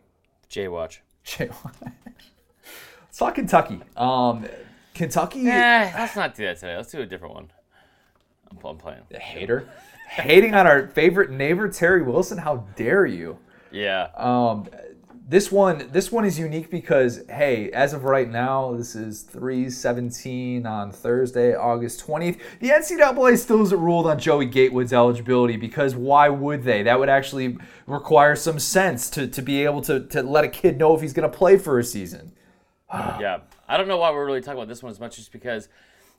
Jay 0.49 0.67
Watch. 0.67 1.03
Let's 1.39 3.19
talk 3.19 3.37
Kentucky. 3.37 3.81
Um, 3.97 4.45
Kentucky, 4.93 5.47
Eh, 5.49 5.93
let's 5.97 6.17
not 6.17 6.35
do 6.35 6.45
that 6.47 6.59
today. 6.59 6.77
Let's 6.77 6.91
do 6.91 7.01
a 7.01 7.07
different 7.07 7.35
one. 7.35 7.51
I'm, 8.51 8.59
I'm 8.65 8.77
playing. 8.77 9.03
the 9.09 9.19
hater, 9.19 9.69
hating 10.09 10.55
on 10.55 10.67
our 10.67 10.89
favorite 10.89 11.31
neighbor 11.31 11.69
Terry 11.69 12.03
Wilson. 12.03 12.39
How 12.39 12.67
dare 12.77 13.07
you? 13.07 13.39
Yeah. 13.71 14.09
Um, 14.17 14.69
this 15.27 15.51
one, 15.51 15.89
this 15.91 16.13
one 16.13 16.27
is 16.27 16.39
unique 16.39 16.71
because 16.71 17.23
hey, 17.31 17.71
as 17.71 17.95
of 17.95 18.05
right 18.05 18.31
now, 18.31 18.75
this 18.75 18.95
is 18.95 19.23
three 19.23 19.71
seventeen 19.71 20.67
on 20.67 20.93
Thursday, 20.93 21.55
August 21.55 22.01
twentieth. 22.01 22.39
The 22.61 22.69
NCAA 22.69 23.39
still 23.39 23.59
hasn't 23.59 23.81
ruled 23.81 24.07
on 24.07 24.19
Joey 24.19 24.45
Gatewood's 24.45 24.93
eligibility 24.93 25.57
because 25.57 25.97
why 25.97 26.29
would 26.29 26.63
they? 26.63 26.83
That 26.83 26.99
would 26.99 27.09
actually 27.09 27.57
require 27.87 28.37
some 28.37 28.59
sense 28.59 29.09
to, 29.11 29.27
to 29.27 29.41
be 29.41 29.65
able 29.65 29.81
to, 29.83 30.01
to 30.09 30.23
let 30.23 30.45
a 30.45 30.49
kid 30.49 30.77
know 30.77 30.95
if 30.95 31.01
he's 31.01 31.15
going 31.15 31.31
to 31.31 31.35
play 31.35 31.57
for 31.57 31.79
a 31.79 31.85
season. 31.85 32.33
yeah. 32.93 33.39
I 33.67 33.79
don't 33.79 33.89
know 33.89 33.97
why 33.97 34.11
we're 34.11 34.27
really 34.27 34.43
talking 34.43 34.59
about 34.59 34.69
this 34.69 34.83
one 34.83 34.91
as 34.91 35.01
much, 35.01 35.17
just 35.17 35.33
because 35.33 35.71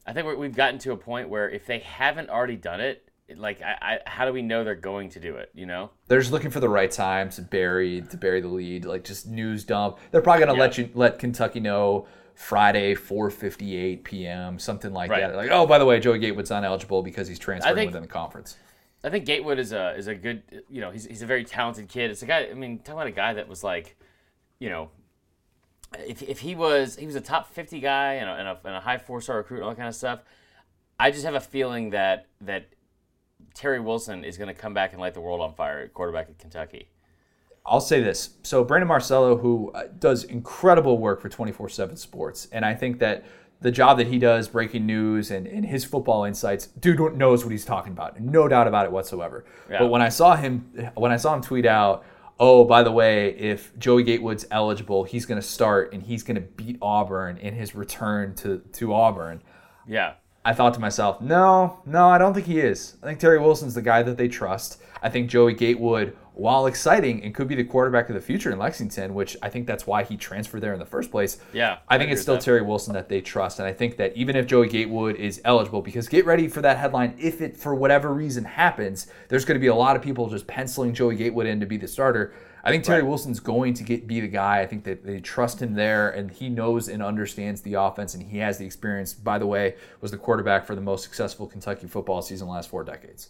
I 0.08 0.14
think 0.14 0.36
we've 0.36 0.56
gotten 0.56 0.80
to 0.80 0.94
a 0.94 0.98
point 0.98 1.30
where 1.30 1.48
if 1.48 1.68
they 1.68 1.78
haven't 1.80 2.32
already 2.32 2.56
done 2.56 2.82
it- 2.82 3.08
like, 3.36 3.62
I, 3.62 3.76
I, 3.82 4.10
how 4.10 4.26
do 4.26 4.34
we 4.34 4.42
know 4.42 4.64
they're 4.64 4.76
going 4.76 5.10
to 5.10 5.20
do 5.20 5.36
it? 5.36 5.50
You 5.54 5.66
know? 5.66 5.92
They're 6.08 6.20
just 6.20 6.32
looking 6.32 6.52
for 6.52 6.60
the 6.60 6.70
right 6.70 6.92
time 6.92 7.30
to 7.32 7.42
bury 7.42 8.02
to 8.02 8.18
bury 8.18 8.42
the 8.42 8.48
lead, 8.48 8.86
like 8.86 9.04
just 9.04 9.28
news 9.28 9.64
dump. 9.64 9.98
They're 10.12 10.22
probably 10.22 10.46
gonna 10.46 10.60
let 10.60 10.78
you 10.78 10.90
let 10.94 11.20
Kentucky 11.20 11.60
know 11.60 12.08
Friday, 12.36 12.96
4:58 12.96 14.04
p.m., 14.04 14.60
something 14.60 14.92
like 14.94 15.10
Right. 15.10 15.22
that. 15.22 15.36
Like, 15.36 15.50
oh, 15.52 15.66
by 15.66 15.80
the 15.80 15.86
way, 15.86 16.00
Joey 16.00 16.20
Gatewood's 16.20 16.50
not 16.50 16.64
eligible 16.64 17.02
because 17.02 17.28
he's 17.28 17.40
transferring 17.40 17.76
think- 17.76 17.90
within 17.90 18.02
the 18.04 18.08
conference. 18.08 18.58
I 19.04 19.10
think 19.10 19.26
Gatewood 19.26 19.60
is 19.60 19.72
a 19.72 19.96
is 19.96 20.08
a 20.08 20.16
good 20.16 20.42
you 20.68 20.82
know 20.82 20.90
he's, 20.92 21.06
he's 21.06 21.22
a 21.22 21.28
very 21.28 21.44
talented 21.44 21.88
kid. 21.88 22.10
It's 22.12 22.24
a 22.24 22.26
guy. 22.26 22.48
I 22.50 22.54
mean, 22.56 22.80
talking 22.80 22.94
about 22.94 23.08
a 23.08 23.12
guy 23.12 23.34
that 23.34 23.48
was 23.48 23.64
like, 23.64 23.96
you 24.58 24.68
know, 24.70 24.90
if, 26.00 26.24
if 26.24 26.40
he 26.40 26.56
was 26.56 26.96
he 26.96 27.06
was 27.06 27.16
a 27.16 27.22
top 27.22 27.48
fifty 27.54 27.80
guy 27.80 28.14
and 28.16 28.28
a, 28.30 28.34
and 28.34 28.48
a, 28.48 28.60
and 28.66 28.76
a 28.76 28.80
high 28.80 28.98
four 28.98 29.22
star 29.22 29.38
recruit 29.38 29.58
and 29.58 29.64
all 29.66 29.70
that 29.72 29.78
kind 29.78 29.88
of 29.90 29.96
stuff. 29.96 30.22
I 31.00 31.12
just 31.12 31.24
have 31.24 31.36
a 31.36 31.40
feeling 31.40 31.92
that 31.92 32.26
that 32.42 32.68
Terry 33.56 33.80
Wilson 33.80 34.24
is 34.24 34.38
going 34.38 34.54
to 34.54 34.54
come 34.54 34.74
back 34.74 34.92
and 34.92 35.02
light 35.02 35.14
the 35.14 35.22
world 35.22 35.42
on 35.42 35.54
fire 35.54 35.80
at 35.80 35.94
quarterback 35.94 36.30
at 36.30 36.38
Kentucky. 36.38 36.90
I'll 37.66 37.82
say 37.82 38.02
this. 38.02 38.32
So 38.44 38.64
Brandon 38.64 38.88
Marcello, 38.88 39.38
who 39.38 39.72
uh, 39.72 39.86
does 39.98 40.24
incredible 40.24 41.00
work 41.00 41.20
for 41.22 41.30
24/7 41.30 41.98
Sports, 41.98 42.48
and 42.52 42.64
I 42.64 42.76
think 42.76 43.00
that 43.00 43.26
the 43.62 43.72
job 43.72 43.98
that 43.98 44.08
he 44.08 44.20
does, 44.20 44.48
breaking 44.48 44.86
news 44.86 45.32
and, 45.32 45.48
and 45.48 45.66
his 45.66 45.84
football 45.84 46.26
insights, 46.26 46.68
dude 46.68 47.16
knows 47.16 47.44
what 47.44 47.52
he's 47.52 47.66
talking 47.66 47.94
about, 47.94 48.20
no 48.20 48.48
doubt 48.48 48.68
about 48.68 48.86
it 48.86 48.92
whatsoever. 48.92 49.46
Yeah. 49.70 49.80
But 49.80 49.88
when 49.88 50.02
I 50.02 50.10
saw 50.10 50.36
him, 50.36 50.92
when 50.94 51.12
I 51.12 51.18
saw 51.18 51.34
him 51.34 51.42
tweet 51.42 51.66
out, 51.66 52.04
"Oh, 52.40 52.66
by 52.66 52.84
the 52.84 52.92
way, 52.92 53.30
if 53.30 53.76
Joey 53.80 54.04
Gatewood's 54.04 54.46
eligible, 54.52 55.06
he's 55.06 55.26
going 55.26 55.42
to 55.42 55.48
start 55.48 55.94
and 55.94 56.04
he's 56.04 56.22
going 56.22 56.36
to 56.36 56.42
beat 56.42 56.78
Auburn 56.82 57.38
in 57.38 57.56
his 57.56 57.74
return 57.74 58.36
to 58.36 58.60
to 58.74 58.94
Auburn." 58.94 59.42
Yeah, 59.88 60.14
I 60.46 60.54
thought 60.54 60.76
to 60.76 60.80
myself, 60.80 61.22
no, 61.22 61.80
no, 61.88 62.08
I 62.08 62.20
don't 62.20 62.36
think 62.36 62.46
he 62.46 62.60
is. 62.60 62.96
I 63.02 63.08
think 63.08 63.20
Terry 63.20 63.40
Wilson's 63.40 63.74
the 63.74 63.82
guy 63.82 64.04
that 64.04 64.16
they 64.16 64.28
trust. 64.28 64.80
I 65.02 65.10
think 65.10 65.28
Joey 65.28 65.54
Gatewood, 65.54 66.16
while 66.34 66.68
exciting 66.68 67.24
and 67.24 67.34
could 67.34 67.48
be 67.48 67.56
the 67.56 67.64
quarterback 67.64 68.10
of 68.10 68.16
the 68.16 68.22
future 68.22 68.52
in 68.52 68.60
Lexington, 68.60 69.16
which 69.16 69.36
I 69.42 69.50
think 69.50 69.66
that's 69.66 69.88
why 69.88 70.04
he 70.04 70.18
transferred 70.18 70.62
there 70.62 70.74
in 70.74 70.80
the 70.80 70.86
first 70.86 71.10
place. 71.10 71.40
Yeah, 71.52 71.80
I 71.88 71.96
I 71.96 71.98
think 71.98 72.12
it's 72.12 72.22
still 72.22 72.36
that. 72.36 72.44
Terry 72.44 72.62
Wilson 72.62 72.94
that 72.94 73.10
they 73.10 73.22
trust. 73.22 73.58
And 73.58 73.68
I 73.68 73.74
think 73.74 73.98
that 73.98 74.16
even 74.16 74.36
if 74.36 74.46
Joey 74.46 74.68
Gatewood 74.68 75.16
is 75.16 75.42
eligible, 75.46 75.82
because 75.82 76.08
get 76.08 76.26
ready 76.26 76.48
for 76.48 76.62
that 76.62 76.78
headline, 76.78 77.16
if 77.18 77.42
it 77.42 77.58
for 77.58 77.74
whatever 77.74 78.14
reason 78.14 78.44
happens, 78.44 79.08
there's 79.30 79.46
going 79.46 79.56
to 79.56 79.62
be 79.62 79.68
a 79.68 79.76
lot 79.76 79.96
of 79.96 80.02
people 80.04 80.30
just 80.30 80.46
penciling 80.46 80.94
Joey 80.94 81.16
Gatewood 81.16 81.48
in 81.48 81.60
to 81.60 81.66
be 81.66 81.78
the 81.78 81.88
starter. 81.88 82.34
I 82.66 82.72
think 82.72 82.84
Terry 82.84 83.02
Right. 83.02 83.08
Wilson's 83.08 83.40
going 83.40 83.76
to 83.76 83.84
get 83.84 84.08
be 84.08 84.20
the 84.20 84.28
guy. 84.28 84.60
I 84.60 84.66
think 84.66 84.84
that 84.86 85.06
they 85.06 85.20
trust 85.20 85.62
him 85.62 85.76
there, 85.76 86.10
and 86.10 86.32
he 86.32 86.50
knows 86.50 86.88
and 86.90 87.04
understands 87.04 87.62
the 87.62 87.76
offense, 87.76 88.16
and 88.16 88.24
he 88.24 88.40
has 88.40 88.58
the 88.58 88.66
experience. 88.66 89.14
By 89.14 89.38
the 89.38 89.46
way, 89.46 89.76
was 90.02 90.10
the 90.12 90.18
quarterback 90.18 90.66
for 90.66 90.74
the 90.74 90.82
most 90.82 91.04
successful 91.04 91.46
Kentucky 91.46 91.88
football 91.88 92.22
season 92.24 92.48
last 92.48 92.70
four 92.70 92.84
decades. 92.84 93.30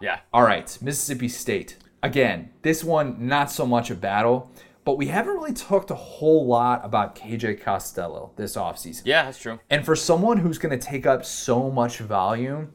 yeah, 0.00 0.20
All 0.32 0.42
right, 0.42 0.76
Mississippi 0.82 1.28
State. 1.28 1.78
Again, 2.02 2.50
this 2.60 2.84
one 2.84 3.26
not 3.26 3.50
so 3.50 3.64
much 3.66 3.90
a 3.90 3.94
battle, 3.94 4.50
but 4.84 4.98
we 4.98 5.06
haven't 5.06 5.32
really 5.32 5.54
talked 5.54 5.90
a 5.90 5.94
whole 5.94 6.46
lot 6.46 6.84
about 6.84 7.16
KJ 7.16 7.62
Costello 7.62 8.32
this 8.36 8.54
offseason. 8.54 9.02
yeah. 9.06 9.24
That's 9.24 9.38
true. 9.38 9.58
And 9.70 9.82
for 9.86 9.96
someone 9.96 10.36
who's 10.36 10.58
going 10.58 10.78
to 10.78 10.86
take 10.86 11.06
up 11.06 11.24
so 11.24 11.70
much 11.70 12.00
volume, 12.00 12.72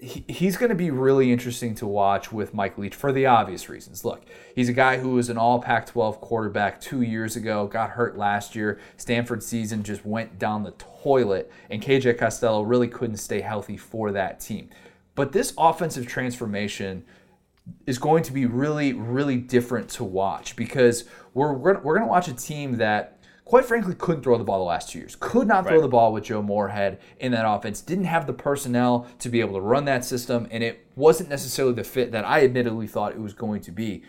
he, 0.00 0.24
he's 0.28 0.56
going 0.56 0.70
to 0.70 0.74
be 0.74 0.90
really 0.90 1.30
interesting 1.30 1.74
to 1.76 1.86
watch 1.86 2.32
with 2.32 2.54
Mike 2.54 2.78
Leach 2.78 2.94
for 2.94 3.12
the 3.12 3.26
obvious 3.26 3.68
reasons. 3.68 4.04
Look, 4.04 4.22
he's 4.54 4.68
a 4.68 4.72
guy 4.72 4.98
who 4.98 5.10
was 5.10 5.28
an 5.28 5.36
all 5.36 5.60
Pac 5.60 5.86
12 5.86 6.20
quarterback 6.20 6.80
two 6.80 7.02
years 7.02 7.36
ago, 7.36 7.66
got 7.66 7.90
hurt 7.90 8.16
last 8.16 8.54
year. 8.54 8.80
Stanford 8.96 9.42
season 9.42 9.82
just 9.82 10.04
went 10.04 10.38
down 10.38 10.62
the 10.62 10.72
toilet, 11.02 11.50
and 11.68 11.82
KJ 11.82 12.18
Costello 12.18 12.62
really 12.62 12.88
couldn't 12.88 13.18
stay 13.18 13.40
healthy 13.40 13.76
for 13.76 14.10
that 14.12 14.40
team. 14.40 14.70
But 15.14 15.32
this 15.32 15.52
offensive 15.58 16.06
transformation 16.06 17.04
is 17.86 17.98
going 17.98 18.22
to 18.24 18.32
be 18.32 18.46
really, 18.46 18.94
really 18.94 19.36
different 19.36 19.90
to 19.90 20.04
watch 20.04 20.56
because 20.56 21.04
we're, 21.34 21.52
we're, 21.52 21.78
we're 21.80 21.94
going 21.94 22.06
to 22.06 22.10
watch 22.10 22.28
a 22.28 22.32
team 22.32 22.76
that 22.76 23.19
quite 23.50 23.64
frankly, 23.64 23.96
couldn't 23.96 24.22
throw 24.22 24.38
the 24.38 24.44
ball 24.44 24.58
the 24.60 24.64
last 24.64 24.90
two 24.90 25.00
years. 25.00 25.16
Could 25.18 25.48
not 25.48 25.64
throw 25.66 25.74
Right. 25.78 25.82
the 25.82 25.88
ball 25.88 26.12
with 26.12 26.22
Joe 26.22 26.40
Moorhead 26.40 27.00
in 27.18 27.32
that 27.32 27.44
offense. 27.44 27.80
Didn't 27.80 28.04
have 28.04 28.28
the 28.28 28.32
personnel 28.32 29.08
to 29.18 29.28
be 29.28 29.40
able 29.40 29.54
to 29.54 29.60
run 29.60 29.86
that 29.86 30.04
system, 30.04 30.46
and 30.52 30.62
it 30.62 30.86
wasn't 30.94 31.28
necessarily 31.30 31.74
the 31.74 31.82
fit 31.82 32.12
that 32.12 32.24
I 32.24 32.44
admittedly 32.44 32.86
thought 32.86 33.10
it 33.10 33.20
was 33.20 33.32
going 33.34 33.60
to 33.62 33.72
be. 33.72 34.04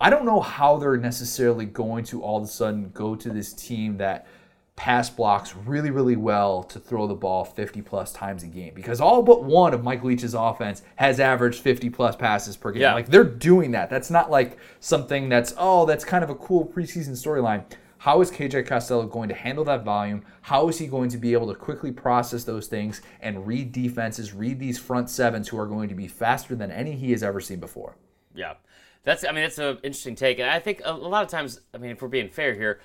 I 0.00 0.08
don't 0.08 0.24
know 0.24 0.40
how 0.40 0.78
they're 0.78 0.96
necessarily 0.96 1.66
going 1.66 2.04
to 2.06 2.22
all 2.22 2.38
of 2.38 2.44
a 2.44 2.46
sudden 2.46 2.92
go 2.94 3.14
to 3.14 3.28
this 3.28 3.52
team 3.52 3.98
that 3.98 4.26
pass 4.74 5.10
blocks 5.10 5.54
really, 5.54 5.90
really 5.90 6.16
well 6.16 6.62
to 6.62 6.78
throw 6.80 7.06
the 7.06 7.14
ball 7.14 7.44
50 7.44 7.82
plus 7.82 8.10
times 8.10 8.42
a 8.42 8.46
game 8.46 8.72
because 8.74 9.02
all 9.02 9.22
but 9.22 9.44
one 9.44 9.74
of 9.74 9.84
Mike 9.84 10.02
Leach's 10.02 10.32
offense 10.32 10.82
has 10.96 11.20
averaged 11.20 11.60
50 11.60 11.90
plus 11.90 12.16
passes 12.16 12.56
per 12.56 12.72
game. 12.72 12.80
Yeah. 12.80 12.94
Like 12.94 13.08
they're 13.08 13.22
doing 13.22 13.72
that. 13.72 13.90
That's 13.90 14.10
not 14.10 14.30
like 14.30 14.56
something 14.80 15.28
that's, 15.28 15.52
oh, 15.58 15.84
that's 15.84 16.06
kind 16.06 16.24
of 16.24 16.30
a 16.30 16.34
cool 16.34 16.64
preseason 16.66 17.10
storyline. 17.10 17.64
How 18.06 18.20
is 18.20 18.30
KJ 18.30 18.68
Costello 18.68 19.04
going 19.04 19.28
to 19.30 19.34
handle 19.34 19.64
that 19.64 19.82
volume? 19.82 20.24
How 20.42 20.68
is 20.68 20.78
he 20.78 20.86
going 20.86 21.08
to 21.08 21.18
be 21.18 21.32
able 21.32 21.48
to 21.48 21.56
quickly 21.56 21.90
process 21.90 22.44
those 22.44 22.68
things 22.68 23.02
and 23.20 23.44
read 23.44 23.72
defenses, 23.72 24.32
read 24.32 24.60
these 24.60 24.78
front 24.78 25.10
sevens 25.10 25.48
who 25.48 25.58
are 25.58 25.66
going 25.66 25.88
to 25.88 25.94
be 25.96 26.06
faster 26.06 26.54
than 26.54 26.70
any 26.70 26.92
he 26.92 27.10
has 27.10 27.24
ever 27.24 27.40
seen 27.40 27.58
before? 27.58 27.96
Yeah, 28.32 28.54
that's. 29.02 29.24
I 29.24 29.32
mean, 29.32 29.42
that's 29.42 29.58
an 29.58 29.78
interesting 29.82 30.14
take, 30.14 30.38
and 30.38 30.48
I 30.48 30.60
think 30.60 30.82
a, 30.84 30.92
lot 30.92 31.24
of 31.24 31.30
times. 31.30 31.62
I 31.74 31.78
mean, 31.78 31.90
if 31.90 32.00
we're 32.00 32.06
being 32.06 32.28
fair 32.28 32.54
here, 32.54 32.78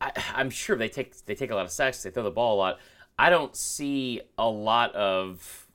I, 0.00 0.10
I'm 0.34 0.50
sure 0.50 0.74
they 0.74 0.88
take 0.88 1.24
they 1.26 1.36
take 1.36 1.52
a 1.52 1.54
lot 1.54 1.64
of 1.64 1.70
sacks, 1.70 2.02
they 2.02 2.10
throw 2.10 2.24
the 2.24 2.32
ball 2.32 2.56
a 2.56 2.58
lot. 2.58 2.80
I 3.16 3.30
don't 3.30 3.54
see 3.54 4.22
a 4.38 4.48
lot 4.48 4.92
of 4.96 5.68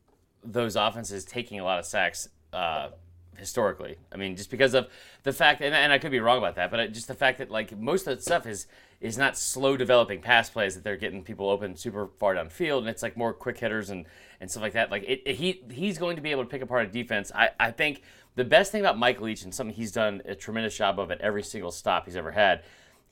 those 0.44 0.76
offenses 0.76 1.24
taking 1.24 1.58
a 1.58 1.64
lot 1.64 1.80
of 1.80 1.86
sacks 1.86 2.28
uh, 2.52 2.90
historically. 3.38 3.98
I 4.12 4.18
mean, 4.18 4.36
just 4.36 4.50
because 4.52 4.74
of 4.74 4.88
the 5.24 5.34
fact, 5.34 5.62
and, 5.62 5.74
and 5.76 5.92
I 5.92 5.98
could 6.00 6.12
be 6.12 6.20
wrong 6.20 6.38
about 6.38 6.56
that, 6.56 6.72
but 6.72 6.92
just 6.94 7.08
the 7.08 7.14
fact 7.14 7.38
that 7.40 7.50
like 7.52 7.78
most 7.78 8.08
of 8.08 8.16
that 8.16 8.24
stuff 8.24 8.46
is 8.46 8.68
is 9.02 9.18
not 9.18 9.38
slow 9.38 9.76
developing 9.76 10.22
pass 10.22 10.50
plays 10.50 10.76
that 10.76 10.84
they're 10.86 10.96
getting 10.96 11.24
people 11.24 11.50
open 11.50 11.76
super 11.76 12.08
far 12.20 12.36
downfield, 12.36 12.80
and 12.80 12.88
it's 12.88 13.04
like 13.04 13.18
more 13.18 13.34
quick 13.34 13.58
hitters 13.58 13.90
and 13.90 14.06
and 14.40 14.50
stuff 14.50 14.64
like 14.64 14.74
that. 14.74 14.92
Like 14.92 15.04
it, 15.04 15.22
it- 15.26 15.36
he 15.36 15.62
he's 15.72 15.98
going 15.98 16.16
to 16.16 16.22
be 16.22 16.32
able 16.32 16.44
to 16.44 16.50
pick 16.50 16.62
apart 16.62 16.88
a 16.88 16.92
defense. 16.92 17.32
I 17.34 17.50
I 17.60 17.72
think 17.72 18.02
the 18.36 18.46
best 18.46 18.72
thing 18.72 18.82
about 18.82 18.98
Mike 18.98 19.22
Leach 19.22 19.44
and 19.44 19.54
something 19.54 19.76
he's 19.76 19.92
done 19.92 20.22
a 20.26 20.36
tremendous 20.36 20.76
job 20.78 21.00
of 21.00 21.12
at 21.12 21.22
every 21.22 21.44
single 21.44 21.72
stop 21.72 22.06
he's 22.06 22.16
ever 22.16 22.32
had. 22.32 22.64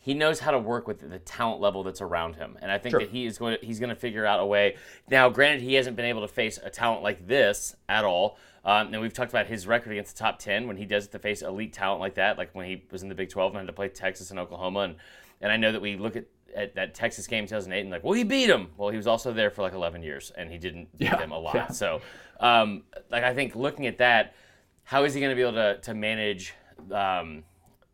He 0.03 0.15
knows 0.15 0.39
how 0.39 0.49
to 0.49 0.57
work 0.57 0.87
with 0.87 1.07
the 1.11 1.19
talent 1.19 1.61
level 1.61 1.83
that's 1.83 2.01
around 2.01 2.35
him, 2.35 2.57
and 2.59 2.71
I 2.71 2.79
think 2.79 2.93
that 3.01 3.09
he 3.11 3.27
is 3.27 3.37
going 3.37 3.59
to 3.59 3.63
he's 3.65 3.79
going 3.79 3.89
to 3.91 3.95
figure 3.95 4.25
out 4.25 4.39
a 4.39 4.45
way. 4.45 4.77
Now, 5.09 5.29
granted, 5.29 5.61
he 5.61 5.75
hasn't 5.75 5.95
been 5.95 6.05
able 6.05 6.21
to 6.21 6.27
face 6.27 6.57
a 6.63 6.71
talent 6.71 7.03
like 7.03 7.27
this 7.27 7.75
at 7.87 8.03
all. 8.03 8.39
Um, 8.63 8.93
and 8.93 9.01
we've 9.01 9.13
talked 9.13 9.31
about 9.31 9.47
his 9.47 9.65
record 9.65 9.91
against 9.91 10.15
the 10.15 10.23
top 10.23 10.37
10 10.39 10.67
when 10.67 10.77
he 10.77 10.85
does 10.85 11.05
it 11.05 11.11
to 11.13 11.19
face 11.19 11.41
elite 11.41 11.73
talent 11.73 11.99
like 11.99 12.15
that, 12.15 12.37
like 12.37 12.53
when 12.53 12.67
he 12.67 12.83
was 12.91 13.01
in 13.01 13.09
the 13.09 13.15
Big 13.15 13.29
12 13.29 13.53
and 13.53 13.59
had 13.61 13.67
to 13.67 13.73
play 13.73 13.87
Texas 13.89 14.29
and 14.29 14.39
Oklahoma. 14.39 14.81
And, 14.81 14.95
and 15.41 15.51
I 15.51 15.57
know 15.57 15.71
that 15.71 15.81
we 15.81 15.97
look 15.97 16.15
at, 16.15 16.25
at 16.55 16.75
that 16.75 16.93
Texas 16.93 17.25
game 17.25 17.43
in 17.45 17.47
2008 17.47 17.81
and 17.81 17.89
like, 17.89 18.03
well, 18.03 18.13
he 18.13 18.23
beat 18.23 18.49
him. 18.49 18.67
Well, 18.77 18.89
he 18.89 18.97
was 18.97 19.07
also 19.07 19.33
there 19.33 19.49
for 19.49 19.63
like 19.63 19.73
11 19.73 20.03
years 20.03 20.31
and 20.37 20.51
he 20.51 20.59
didn't 20.59 20.95
beat 20.97 21.05
Yeah, 21.05 21.17
them 21.17 21.31
a 21.31 21.39
lot. 21.39 21.55
yeah. 21.55 21.67
So, 21.69 22.01
um, 22.39 22.83
like, 23.09 23.23
I 23.23 23.33
think 23.33 23.55
looking 23.55 23.87
at 23.87 23.97
that, 23.97 24.35
how 24.83 25.05
is 25.05 25.13
he 25.15 25.21
going 25.21 25.31
to 25.31 25.35
be 25.35 25.41
able 25.41 25.53
to, 25.53 25.79
to 25.81 25.93
manage 25.95 26.53
um, 26.91 27.43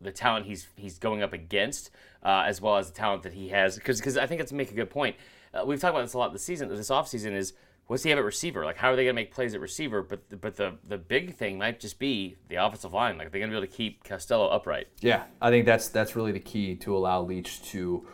the 0.02 0.12
talent 0.12 0.46
he's 0.46 0.68
he's 0.76 0.98
going 1.00 1.22
up 1.24 1.34
against, 1.34 1.92
uh, 2.24 2.44
as 2.46 2.60
well 2.62 2.78
as 2.78 2.88
the 2.90 2.94
talent 2.98 3.24
that 3.24 3.34
he 3.34 3.50
has? 3.50 3.76
Because 3.78 4.18
I 4.18 4.26
think 4.26 4.42
it's 4.42 4.52
make 4.52 4.72
a 4.72 4.76
good 4.76 4.90
point. 4.90 5.16
Uh, 5.54 5.64
we've 5.66 5.80
talked 5.80 5.94
about 5.96 6.04
this 6.04 6.14
a 6.14 6.18
lot 6.18 6.34
this 6.34 6.44
season. 6.44 6.70
This 6.70 6.90
offseason 6.90 7.34
is 7.34 7.54
what's 7.88 8.04
he 8.04 8.10
have 8.10 8.20
at 8.20 8.26
receiver? 8.26 8.64
Like, 8.64 8.78
how 8.78 8.92
are 8.92 8.96
they 8.96 9.04
going 9.06 9.16
to 9.16 9.22
make 9.22 9.34
plays 9.34 9.54
at 9.54 9.62
receiver? 9.62 10.04
But 10.04 10.40
but 10.40 10.56
the 10.56 10.76
the 10.88 10.98
big 10.98 11.36
thing 11.36 11.58
might 11.58 11.80
just 11.80 12.00
be 12.00 12.36
the 12.50 12.56
offensive 12.56 12.94
line. 12.94 13.18
Like, 13.18 13.28
are 13.28 13.30
they're 13.32 13.40
going 13.40 13.52
to 13.52 13.56
be 13.56 13.64
able 13.64 13.68
to 13.68 13.76
keep 13.76 14.04
Costello 14.04 14.48
upright. 14.48 14.88
Yeah, 15.00 15.24
I 15.42 15.50
think 15.50 15.66
that's 15.66 15.88
that's 15.88 16.16
really 16.16 16.32
the 16.32 16.40
key 16.40 16.76
to 16.76 16.96
allow 16.96 17.22
Leach 17.22 17.64
to 17.72 18.08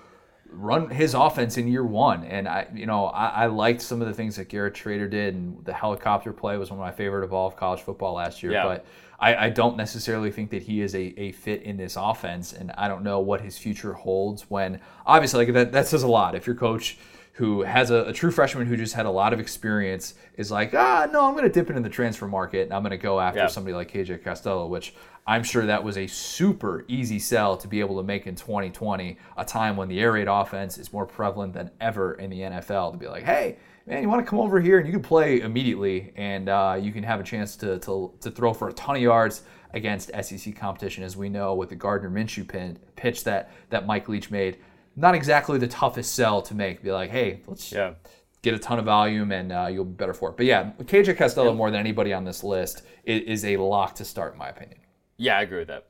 run 0.54 0.90
his 0.90 1.14
offense 1.14 1.58
in 1.58 1.68
year 1.68 1.84
one. 1.84 2.24
And 2.24 2.48
I, 2.48 2.68
you 2.74 2.86
know, 2.86 3.08
I, 3.08 3.28
I 3.28 3.46
liked 3.48 3.82
some 3.82 4.02
of 4.02 4.08
the 4.08 4.14
things 4.14 4.36
that 4.36 4.50
Garrett 4.50 4.76
Shrader 4.76 5.10
did, 5.10 5.34
and 5.34 5.64
the 5.66 5.74
helicopter 5.74 6.32
play 6.32 6.58
was 6.58 6.70
one 6.70 6.80
of 6.80 6.86
my 6.86 6.92
favorite 6.92 7.24
of 7.24 7.34
all 7.34 7.48
of 7.48 7.56
college 7.56 7.82
football 7.82 8.14
last 8.14 8.44
year. 8.44 8.52
Yeah. 8.52 8.64
But 8.64 8.86
I, 9.20 9.46
I 9.46 9.50
don't 9.50 9.78
necessarily 9.78 10.32
think 10.32 10.52
that 10.52 10.64
he 10.64 10.82
is 10.82 10.94
a, 10.96 11.20
a 11.20 11.32
fit 11.32 11.64
in 11.64 11.78
this 11.78 11.96
offense, 11.96 12.54
and 12.54 12.72
I 12.78 12.88
don't 12.88 13.04
know 13.04 13.20
what 13.20 13.42
his 13.42 13.58
future 13.58 13.94
holds. 13.94 14.50
When 14.50 14.80
obviously, 15.06 15.46
like 15.46 15.54
that, 15.54 15.72
that 15.72 15.88
says 15.88 16.04
a 16.04 16.08
lot. 16.08 16.36
If 16.36 16.46
your 16.46 16.56
coach 16.56 16.98
who 17.38 17.64
has 17.64 17.90
a, 17.90 18.04
a 18.06 18.14
true 18.14 18.30
freshman 18.30 18.68
who 18.68 18.78
just 18.78 18.94
had 18.94 19.08
a 19.08 19.10
lot 19.10 19.34
of 19.34 19.40
experience 19.40 20.14
is 20.38 20.52
like, 20.52 20.74
ah, 20.76 21.08
no, 21.12 21.26
I'm 21.26 21.34
going 21.34 21.46
to 21.46 21.50
dip 21.50 21.70
into 21.70 21.82
the 21.82 21.90
transfer 21.90 22.28
market 22.28 22.64
and 22.66 22.74
I'm 22.74 22.84
going 22.84 22.92
to 22.92 22.98
go 22.98 23.20
after 23.20 23.40
Yeah. 23.40 23.48
somebody 23.48 23.74
like 23.74 23.92
KJ 23.92 24.24
Costello, 24.24 24.68
which 24.68 24.94
I'm 25.26 25.44
sure 25.44 25.66
that 25.66 25.84
was 25.84 25.98
a 25.98 26.06
super 26.06 26.86
easy 26.88 27.18
sell 27.18 27.58
to 27.58 27.68
be 27.68 27.80
able 27.80 27.98
to 27.98 28.04
make 28.04 28.28
in 28.28 28.36
2020, 28.36 29.18
a 29.38 29.46
time 29.46 29.78
when 29.78 29.88
the 29.88 30.00
air 30.00 30.12
raid 30.12 30.28
offense 30.30 30.78
is 30.78 30.94
more 30.94 31.08
prevalent 31.08 31.54
than 31.54 31.72
ever 31.82 32.14
in 32.14 32.30
the 32.30 32.40
NFL. 32.42 32.92
To 32.92 32.98
be 33.00 33.08
like, 33.08 33.24
hey, 33.24 33.58
man, 33.88 34.04
you 34.04 34.10
want 34.10 34.24
to 34.24 34.30
come 34.30 34.40
over 34.40 34.62
here 34.62 34.78
and 34.78 34.86
you 34.86 34.94
can 34.94 35.02
play 35.02 35.42
immediately 35.42 36.14
and 36.16 36.50
uh, 36.50 36.78
you 36.80 36.92
can 36.92 37.04
have 37.04 37.20
a 37.20 37.24
chance 37.24 37.56
to, 37.58 37.80
to, 37.80 38.12
to 38.22 38.30
throw 38.30 38.54
for 38.54 38.70
a 38.70 38.74
ton 38.74 38.96
of 38.96 39.02
yards 39.02 39.42
against 39.74 40.12
SEC 40.22 40.56
competition, 40.56 41.04
as 41.04 41.18
we 41.18 41.30
know 41.30 41.56
with 41.56 41.70
the 41.70 41.76
Gardner 41.76 42.12
Minshew 42.12 42.48
pin, 42.48 42.78
pitch 42.96 43.24
that, 43.24 43.50
that 43.72 43.88
Mike 43.88 44.08
Leach 44.08 44.30
made. 44.30 44.58
Not 44.96 45.16
exactly 45.16 45.58
the 45.58 45.68
toughest 45.68 46.14
sell 46.14 46.42
to 46.44 46.54
make. 46.56 46.84
Be 46.84 46.92
like, 46.92 47.10
hey, 47.10 47.42
let's 47.48 47.72
Yeah. 47.72 47.94
get 48.42 48.54
a 48.54 48.60
ton 48.60 48.78
of 48.80 48.86
volume 48.86 49.32
and 49.32 49.52
uh, 49.52 49.68
you'll 49.72 49.86
be 49.86 49.94
better 49.96 50.14
for 50.14 50.30
it. 50.30 50.38
But 50.38 50.46
yeah, 50.46 50.72
KJ 50.84 51.18
Costello 51.18 51.54
more 51.54 51.72
than 51.72 51.80
anybody 51.80 52.14
on 52.14 52.24
this 52.26 52.44
list 52.44 52.84
is, 53.04 53.22
is 53.22 53.46
a 53.46 53.58
lock 53.58 53.96
to 53.96 54.06
start, 54.06 54.34
in 54.34 54.40
my 54.40 54.50
opinion. 54.50 54.78
Yeah, 55.18 55.38
I 55.38 55.42
agree 55.42 55.60
with 55.60 55.68
that. 55.70 55.88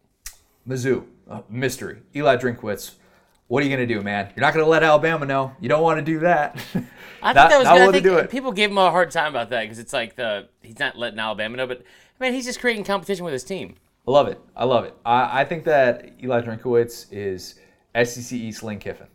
Mizzou, 0.67 1.05
uh, 1.29 1.41
mystery. 1.49 1.99
Eli 2.15 2.37
Drinkwitz. 2.37 2.91
What 3.47 3.61
are 3.61 3.65
you 3.67 3.75
going 3.75 3.85
to 3.87 3.93
do, 3.93 4.01
man? 4.01 4.31
You're 4.35 4.41
not 4.41 4.53
going 4.53 4.65
to 4.65 4.69
let 4.69 4.83
Alabama 4.83 5.25
know. 5.25 5.51
You 5.59 5.67
don't 5.69 5.83
want 5.83 5.99
to 5.99 6.05
do 6.05 6.19
that. 6.19 6.55
I 7.21 7.33
Not- 7.33 7.49
think 7.49 7.49
that 7.51 7.57
was 7.59 7.65
not 7.65 7.65
good. 7.65 7.67
I 7.67 7.73
willing 7.73 7.87
to 7.87 7.91
think 7.93 8.03
do 8.05 8.17
it. 8.17 8.29
people 8.31 8.51
gave 8.53 8.71
him 8.71 8.77
a 8.77 8.89
hard 8.89 9.11
time 9.11 9.27
about 9.33 9.49
that 9.49 9.61
because 9.63 9.79
it's 9.79 9.93
like 9.93 10.15
the 10.15 10.47
he's 10.61 10.79
not 10.79 10.97
letting 10.97 11.19
Alabama 11.19 11.57
know, 11.57 11.67
but 11.67 11.81
I 12.19 12.23
mean 12.23 12.33
he's 12.33 12.45
just 12.45 12.59
creating 12.61 12.83
competition 12.85 13.25
with 13.25 13.33
his 13.33 13.43
team. 13.43 13.75
I 14.07 14.11
love 14.11 14.27
it. 14.27 14.39
I 14.55 14.63
love 14.65 14.85
it. 14.85 14.95
I, 15.05 15.41
I 15.41 15.45
think 15.45 15.63
that 15.65 16.11
Eli 16.23 16.41
Drinkwitz 16.41 17.07
is 17.11 17.55
SEC 17.95 18.34
East 18.34 18.63
Lane 18.63 18.79
Kiffin. 18.79 19.08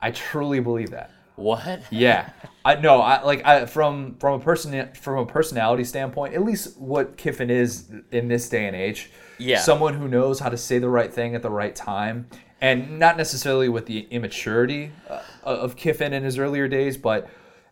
I 0.00 0.10
truly 0.10 0.60
believe 0.60 0.90
that. 0.90 1.10
What? 1.36 1.82
Yeah, 1.90 2.30
I 2.64 2.76
no, 2.76 3.00
I 3.00 3.22
like 3.22 3.44
I 3.46 3.66
from 3.66 4.16
from 4.16 4.40
a 4.40 4.44
person 4.44 4.90
from 4.94 5.18
a 5.18 5.26
personality 5.26 5.84
standpoint, 5.84 6.34
at 6.34 6.44
least 6.44 6.78
what 6.78 7.16
Kiffin 7.16 7.50
is 7.50 7.90
in 8.10 8.28
this 8.28 8.48
day 8.48 8.66
and 8.66 8.76
age. 8.76 9.10
Yeah. 9.38 9.58
someone 9.58 9.94
who 9.94 10.06
knows 10.06 10.38
how 10.38 10.50
to 10.50 10.56
say 10.56 10.78
the 10.78 10.88
right 10.88 11.12
thing 11.12 11.34
at 11.34 11.42
the 11.42 11.50
right 11.50 11.74
time, 11.74 12.28
and 12.60 12.98
not 12.98 13.16
necessarily 13.16 13.68
with 13.68 13.86
the 13.86 14.06
immaturity 14.10 14.92
uh, 15.10 15.20
of 15.42 15.74
Kiffin 15.74 16.12
in 16.12 16.22
his 16.22 16.38
earlier 16.38 16.68
days, 16.68 16.96
but 16.96 17.28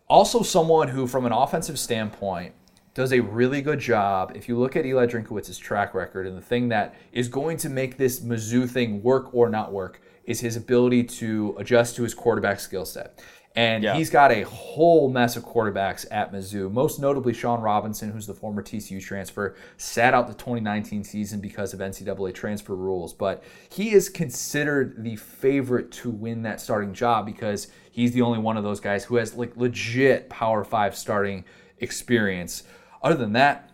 also 0.09 0.41
someone 0.41 0.89
who, 0.89 1.07
from 1.07 1.25
an 1.25 1.31
offensive 1.31 1.79
standpoint, 1.79 2.53
does 2.93 3.13
a 3.13 3.21
really 3.21 3.61
good 3.61 3.79
job. 3.79 4.33
If 4.35 4.49
you 4.49 4.59
look 4.59 4.75
at 4.75 4.85
Eli 4.85 5.05
Drinkwitz's 5.05 5.57
track 5.57 5.93
record, 5.93 6.27
and 6.27 6.35
the 6.35 6.41
thing 6.41 6.67
that 6.69 6.93
is 7.13 7.29
going 7.29 7.55
to 7.57 7.69
make 7.69 7.97
this 7.97 8.19
Mizzou 8.19 8.69
thing 8.69 9.01
work 9.01 9.33
or 9.33 9.49
not 9.49 9.71
work 9.71 10.01
is 10.31 10.39
his 10.39 10.55
ability 10.55 11.03
to 11.03 11.55
adjust 11.59 11.95
to 11.97 12.03
his 12.03 12.13
quarterback 12.13 12.59
skill 12.59 12.85
set. 12.85 13.21
And 13.53 13.83
Yeah. 13.83 13.95
he's 13.95 14.09
got 14.09 14.31
a 14.31 14.43
whole 14.43 15.09
mess 15.09 15.35
of 15.35 15.43
quarterbacks 15.43 16.05
at 16.09 16.31
Mizzou, 16.31 16.71
most 16.71 17.01
notably 17.01 17.33
Shawn 17.33 17.59
Robinson, 17.61 18.09
who's 18.09 18.25
the 18.25 18.33
former 18.33 18.61
TCU 18.61 19.01
transfer, 19.01 19.55
sat 19.75 20.13
out 20.13 20.29
the 20.29 20.33
2019 20.33 21.03
season 21.03 21.41
because 21.41 21.73
of 21.73 21.81
NCAA 21.81 22.31
transfer 22.33 22.73
rules. 22.75 23.11
But 23.11 23.43
he 23.69 23.91
is 23.91 24.07
considered 24.07 25.03
the 25.03 25.17
favorite 25.17 25.91
to 25.93 26.09
win 26.09 26.43
that 26.43 26.61
starting 26.61 26.93
job 26.93 27.25
because 27.25 27.67
he's 27.91 28.13
the 28.13 28.21
only 28.21 28.39
one 28.39 28.55
of 28.55 28.63
those 28.63 28.79
guys 28.79 29.03
who 29.03 29.17
has 29.17 29.35
like 29.35 29.57
legit 29.57 30.29
Power 30.29 30.63
Five 30.63 30.95
starting 30.95 31.43
experience. 31.79 32.63
Other 33.03 33.15
than 33.15 33.33
that, 33.33 33.70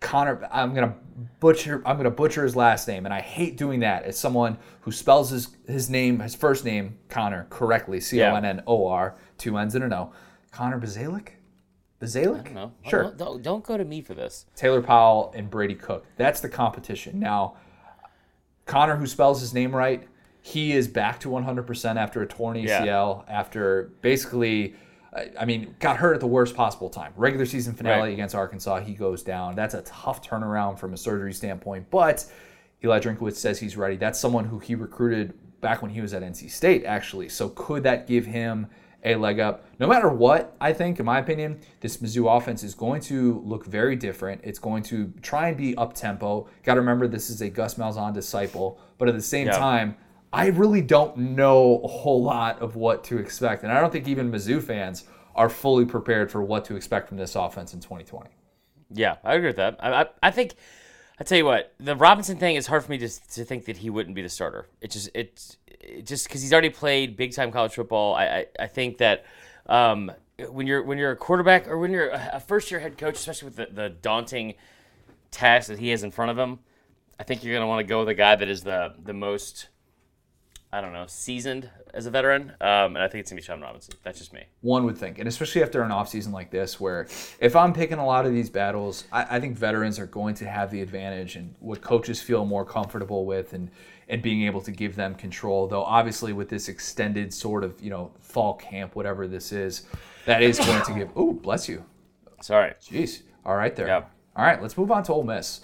Connor, 0.00 0.46
I'm 0.52 0.74
gonna 0.74 0.94
butcher. 1.40 1.82
I'm 1.86 1.96
gonna 1.96 2.10
butcher 2.10 2.42
his 2.44 2.54
last 2.54 2.86
name, 2.86 3.06
and 3.06 3.14
I 3.14 3.20
hate 3.20 3.56
doing 3.56 3.80
that. 3.80 4.04
As 4.04 4.18
someone 4.18 4.58
who 4.82 4.92
spells 4.92 5.30
his 5.30 5.56
his 5.66 5.88
name, 5.88 6.20
his 6.20 6.34
first 6.34 6.64
name, 6.64 6.98
Connor, 7.08 7.46
correctly, 7.50 8.00
C 8.00 8.22
O 8.22 8.34
N 8.34 8.44
N 8.44 8.62
O 8.66 8.86
R, 8.86 9.16
two 9.38 9.56
N's 9.56 9.74
and 9.74 9.84
an 9.84 9.92
O. 9.92 10.12
Connor 10.50 10.78
Bazelak, 10.80 11.28
Bazalik. 12.00 12.52
No, 12.52 12.72
Sure. 12.88 13.02
Don't, 13.04 13.16
don't, 13.18 13.42
don't 13.42 13.64
go 13.64 13.76
to 13.76 13.84
me 13.84 14.00
for 14.02 14.14
this. 14.14 14.46
Taylor 14.54 14.82
Powell 14.82 15.32
and 15.34 15.50
Brady 15.50 15.74
Cook. 15.74 16.06
That's 16.16 16.40
the 16.40 16.48
competition. 16.48 17.18
Now, 17.18 17.56
Connor, 18.66 18.96
who 18.96 19.06
spells 19.06 19.40
his 19.40 19.52
name 19.54 19.74
right, 19.74 20.06
he 20.42 20.72
is 20.72 20.88
back 20.88 21.20
to 21.20 21.28
100% 21.28 21.96
after 21.96 22.22
a 22.22 22.26
torn 22.26 22.56
Yeah. 22.56 22.82
ACL, 22.84 23.24
after 23.28 23.90
basically 24.02 24.74
I- 25.40 25.44
mean, 25.44 25.74
got 25.80 25.96
hurt 25.96 26.14
at 26.14 26.20
the 26.20 26.26
worst 26.26 26.54
possible 26.54 26.88
time. 26.90 27.12
Regular 27.16 27.46
season 27.46 27.74
finale 27.74 28.00
Right. 28.00 28.12
against 28.12 28.34
Arkansas, 28.34 28.80
he 28.80 28.94
goes 28.94 29.22
down. 29.22 29.54
That's 29.54 29.74
a 29.74 29.82
tough 29.82 30.26
turnaround 30.26 30.78
from 30.78 30.92
a 30.92 30.96
surgery 30.96 31.32
standpoint, 31.32 31.86
but 31.90 32.24
Eli 32.84 32.98
Drinkwitz 33.00 33.36
says 33.36 33.58
he's 33.60 33.76
ready. 33.76 33.96
That's 33.96 34.18
someone 34.18 34.44
who 34.46 34.58
he 34.58 34.74
recruited 34.74 35.32
back 35.60 35.80
when 35.82 35.90
he 35.90 36.00
was 36.00 36.12
at 36.12 36.22
NC 36.22 36.48
State, 36.48 36.84
actually. 36.84 37.28
So 37.28 37.48
could 37.48 37.82
that 37.84 38.06
give 38.06 38.26
him 38.26 38.66
a 39.04 39.14
leg 39.14 39.40
up? 39.40 39.64
No 39.78 39.86
matter 39.86 40.08
what, 40.08 40.54
I 40.60 40.72
think, 40.72 40.98
in 41.00 41.06
my 41.06 41.18
opinion, 41.18 41.60
this 41.80 41.96
Mizzou 41.98 42.36
offense 42.36 42.62
is 42.62 42.74
going 42.74 43.00
to 43.02 43.40
look 43.44 43.64
very 43.66 43.96
different. 43.96 44.42
It's 44.44 44.58
going 44.58 44.82
to 44.84 45.12
try 45.22 45.48
and 45.48 45.56
be 45.56 45.76
up 45.76 45.94
tempo. 45.94 46.48
Got 46.64 46.74
to 46.74 46.80
remember 46.80 47.08
this 47.08 47.30
is 47.30 47.40
a 47.40 47.48
Gus 47.48 47.76
Malzahn 47.76 48.12
disciple, 48.12 48.78
but 48.98 49.08
at 49.08 49.14
the 49.14 49.22
same 49.22 49.46
Yeah. 49.46 49.56
time, 49.58 49.96
I 50.32 50.46
really 50.48 50.82
don't 50.82 51.16
know 51.16 51.80
a 51.82 51.88
whole 51.88 52.22
lot 52.22 52.60
of 52.60 52.76
what 52.76 53.04
to 53.04 53.18
expect, 53.18 53.62
and 53.62 53.72
I 53.72 53.80
don't 53.80 53.92
think 53.92 54.08
even 54.08 54.30
Mizzou 54.30 54.62
fans 54.62 55.04
are 55.34 55.48
fully 55.48 55.84
prepared 55.84 56.30
for 56.30 56.42
what 56.42 56.64
to 56.66 56.76
expect 56.76 57.08
from 57.08 57.16
this 57.16 57.36
offense 57.36 57.74
in 57.74 57.80
2020. 57.80 58.30
Yeah, 58.92 59.16
I 59.24 59.34
agree 59.34 59.48
with 59.48 59.56
that. 59.56 59.76
I, 59.80 60.02
I, 60.02 60.06
I 60.22 60.30
think 60.30 60.54
I 61.18 61.24
tell 61.24 61.38
you 61.38 61.44
what, 61.44 61.74
the 61.78 61.96
Robinson 61.96 62.38
thing 62.38 62.56
is 62.56 62.66
hard 62.66 62.84
for 62.84 62.90
me 62.90 62.98
to, 62.98 63.08
to 63.08 63.44
think 63.44 63.64
that 63.66 63.78
he 63.78 63.90
wouldn't 63.90 64.14
be 64.14 64.22
the 64.22 64.28
starter. 64.28 64.66
It 64.80 64.90
just 64.90 65.10
it's 65.14 65.56
it 65.66 66.06
just 66.06 66.26
because 66.26 66.42
he's 66.42 66.52
already 66.52 66.70
played 66.70 67.16
big 67.16 67.32
time 67.32 67.50
college 67.50 67.74
football. 67.74 68.14
I 68.14 68.24
I, 68.24 68.46
I 68.60 68.66
think 68.66 68.98
that 68.98 69.24
um, 69.66 70.12
when 70.50 70.66
you're 70.66 70.82
when 70.82 70.98
you're 70.98 71.12
a 71.12 71.16
quarterback 71.16 71.68
or 71.68 71.78
when 71.78 71.90
you're 71.90 72.10
a 72.10 72.40
first 72.40 72.70
year 72.70 72.80
head 72.80 72.98
coach, 72.98 73.14
especially 73.14 73.48
with 73.48 73.56
the, 73.56 73.68
the 73.72 73.88
daunting 73.88 74.54
task 75.30 75.68
that 75.68 75.78
he 75.78 75.88
has 75.88 76.02
in 76.02 76.10
front 76.10 76.30
of 76.30 76.38
him, 76.38 76.58
I 77.18 77.22
think 77.22 77.42
you're 77.42 77.54
gonna 77.54 77.66
want 77.66 77.80
to 77.80 77.88
go 77.88 78.00
with 78.00 78.08
a 78.08 78.14
guy 78.14 78.36
that 78.36 78.48
is 78.48 78.62
the 78.62 78.94
the 79.02 79.14
most 79.14 79.68
I 80.72 80.80
don't 80.80 80.92
know 80.92 81.06
seasoned 81.06 81.70
as 81.94 82.06
a 82.06 82.10
veteran. 82.10 82.52
Um, 82.60 82.96
and 82.96 82.98
I 82.98 83.08
think 83.08 83.20
it's 83.22 83.30
gonna 83.30 83.40
be 83.40 83.44
Shawn 83.44 83.60
Robinson. 83.60 83.94
That's 84.02 84.18
just 84.18 84.32
me. 84.32 84.44
One 84.60 84.84
would 84.84 84.98
think, 84.98 85.18
and 85.18 85.28
especially 85.28 85.62
after 85.62 85.82
an 85.82 85.90
offseason 85.90 86.32
like 86.32 86.50
this, 86.50 86.80
where 86.80 87.06
if 87.40 87.56
I'm 87.56 87.72
picking 87.72 87.98
a 87.98 88.06
lot 88.06 88.26
of 88.26 88.32
these 88.32 88.50
battles, 88.50 89.04
I, 89.12 89.36
I 89.36 89.40
think 89.40 89.56
veterans 89.56 89.98
are 89.98 90.06
going 90.06 90.34
to 90.36 90.46
have 90.46 90.70
the 90.70 90.82
advantage 90.82 91.36
and 91.36 91.54
what 91.60 91.80
coaches 91.80 92.20
feel 92.20 92.44
more 92.44 92.64
comfortable 92.64 93.24
with 93.24 93.52
and 93.52 93.70
and 94.08 94.22
being 94.22 94.42
able 94.42 94.60
to 94.60 94.70
give 94.70 94.96
them 94.96 95.14
control. 95.14 95.66
Though 95.66 95.84
obviously 95.84 96.32
with 96.32 96.48
this 96.48 96.68
extended 96.68 97.32
sort 97.32 97.64
of, 97.64 97.80
you 97.80 97.90
know, 97.90 98.12
fall 98.20 98.54
camp, 98.54 98.94
whatever 98.94 99.26
this 99.26 99.52
is, 99.52 99.86
that 100.26 100.42
is 100.42 100.58
going 100.58 100.82
to 100.82 100.94
give 100.94 101.10
oh, 101.16 101.32
bless 101.32 101.68
you. 101.68 101.84
Sorry. 102.40 102.74
Jeez. 102.82 103.22
All 103.44 103.56
right 103.56 103.74
there. 103.74 103.86
Yep. 103.86 104.10
All 104.36 104.44
right, 104.44 104.60
let's 104.60 104.76
move 104.76 104.90
on 104.90 105.02
to 105.04 105.14
Ole 105.14 105.24
Miss. 105.24 105.62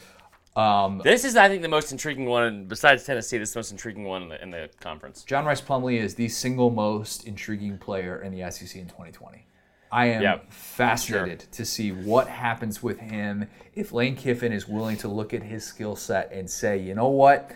Um, 0.56 1.00
This 1.02 1.24
is, 1.24 1.36
I 1.36 1.48
think, 1.48 1.62
the 1.62 1.68
most 1.68 1.92
intriguing 1.92 2.26
one. 2.26 2.66
Besides 2.66 3.04
Tennessee, 3.04 3.38
this 3.38 3.50
is 3.50 3.54
the 3.54 3.58
most 3.58 3.70
intriguing 3.72 4.04
one 4.04 4.22
in 4.24 4.28
the, 4.28 4.42
in 4.42 4.50
the 4.50 4.68
conference. 4.80 5.22
John 5.24 5.44
Rhys 5.46 5.60
Plumlee 5.60 5.98
is 5.98 6.14
the 6.14 6.28
single 6.28 6.70
most 6.70 7.26
intriguing 7.26 7.78
player 7.78 8.20
in 8.22 8.32
the 8.32 8.50
SEC 8.50 8.76
in 8.76 8.86
2020. 8.86 9.46
I 9.90 10.06
am 10.06 10.22
Yeah, 10.22 10.38
fascinated 10.48 11.40
to 11.52 11.64
see 11.66 11.92
what 11.92 12.26
happens 12.26 12.82
with 12.82 12.98
him 12.98 13.46
if 13.74 13.92
Lane 13.92 14.16
Kiffin 14.16 14.52
is 14.52 14.66
willing 14.66 14.96
to 14.98 15.08
look 15.08 15.34
at 15.34 15.42
his 15.42 15.64
skill 15.64 15.96
set 15.96 16.32
and 16.32 16.48
say, 16.48 16.78
you 16.78 16.94
know 16.94 17.08
what, 17.08 17.50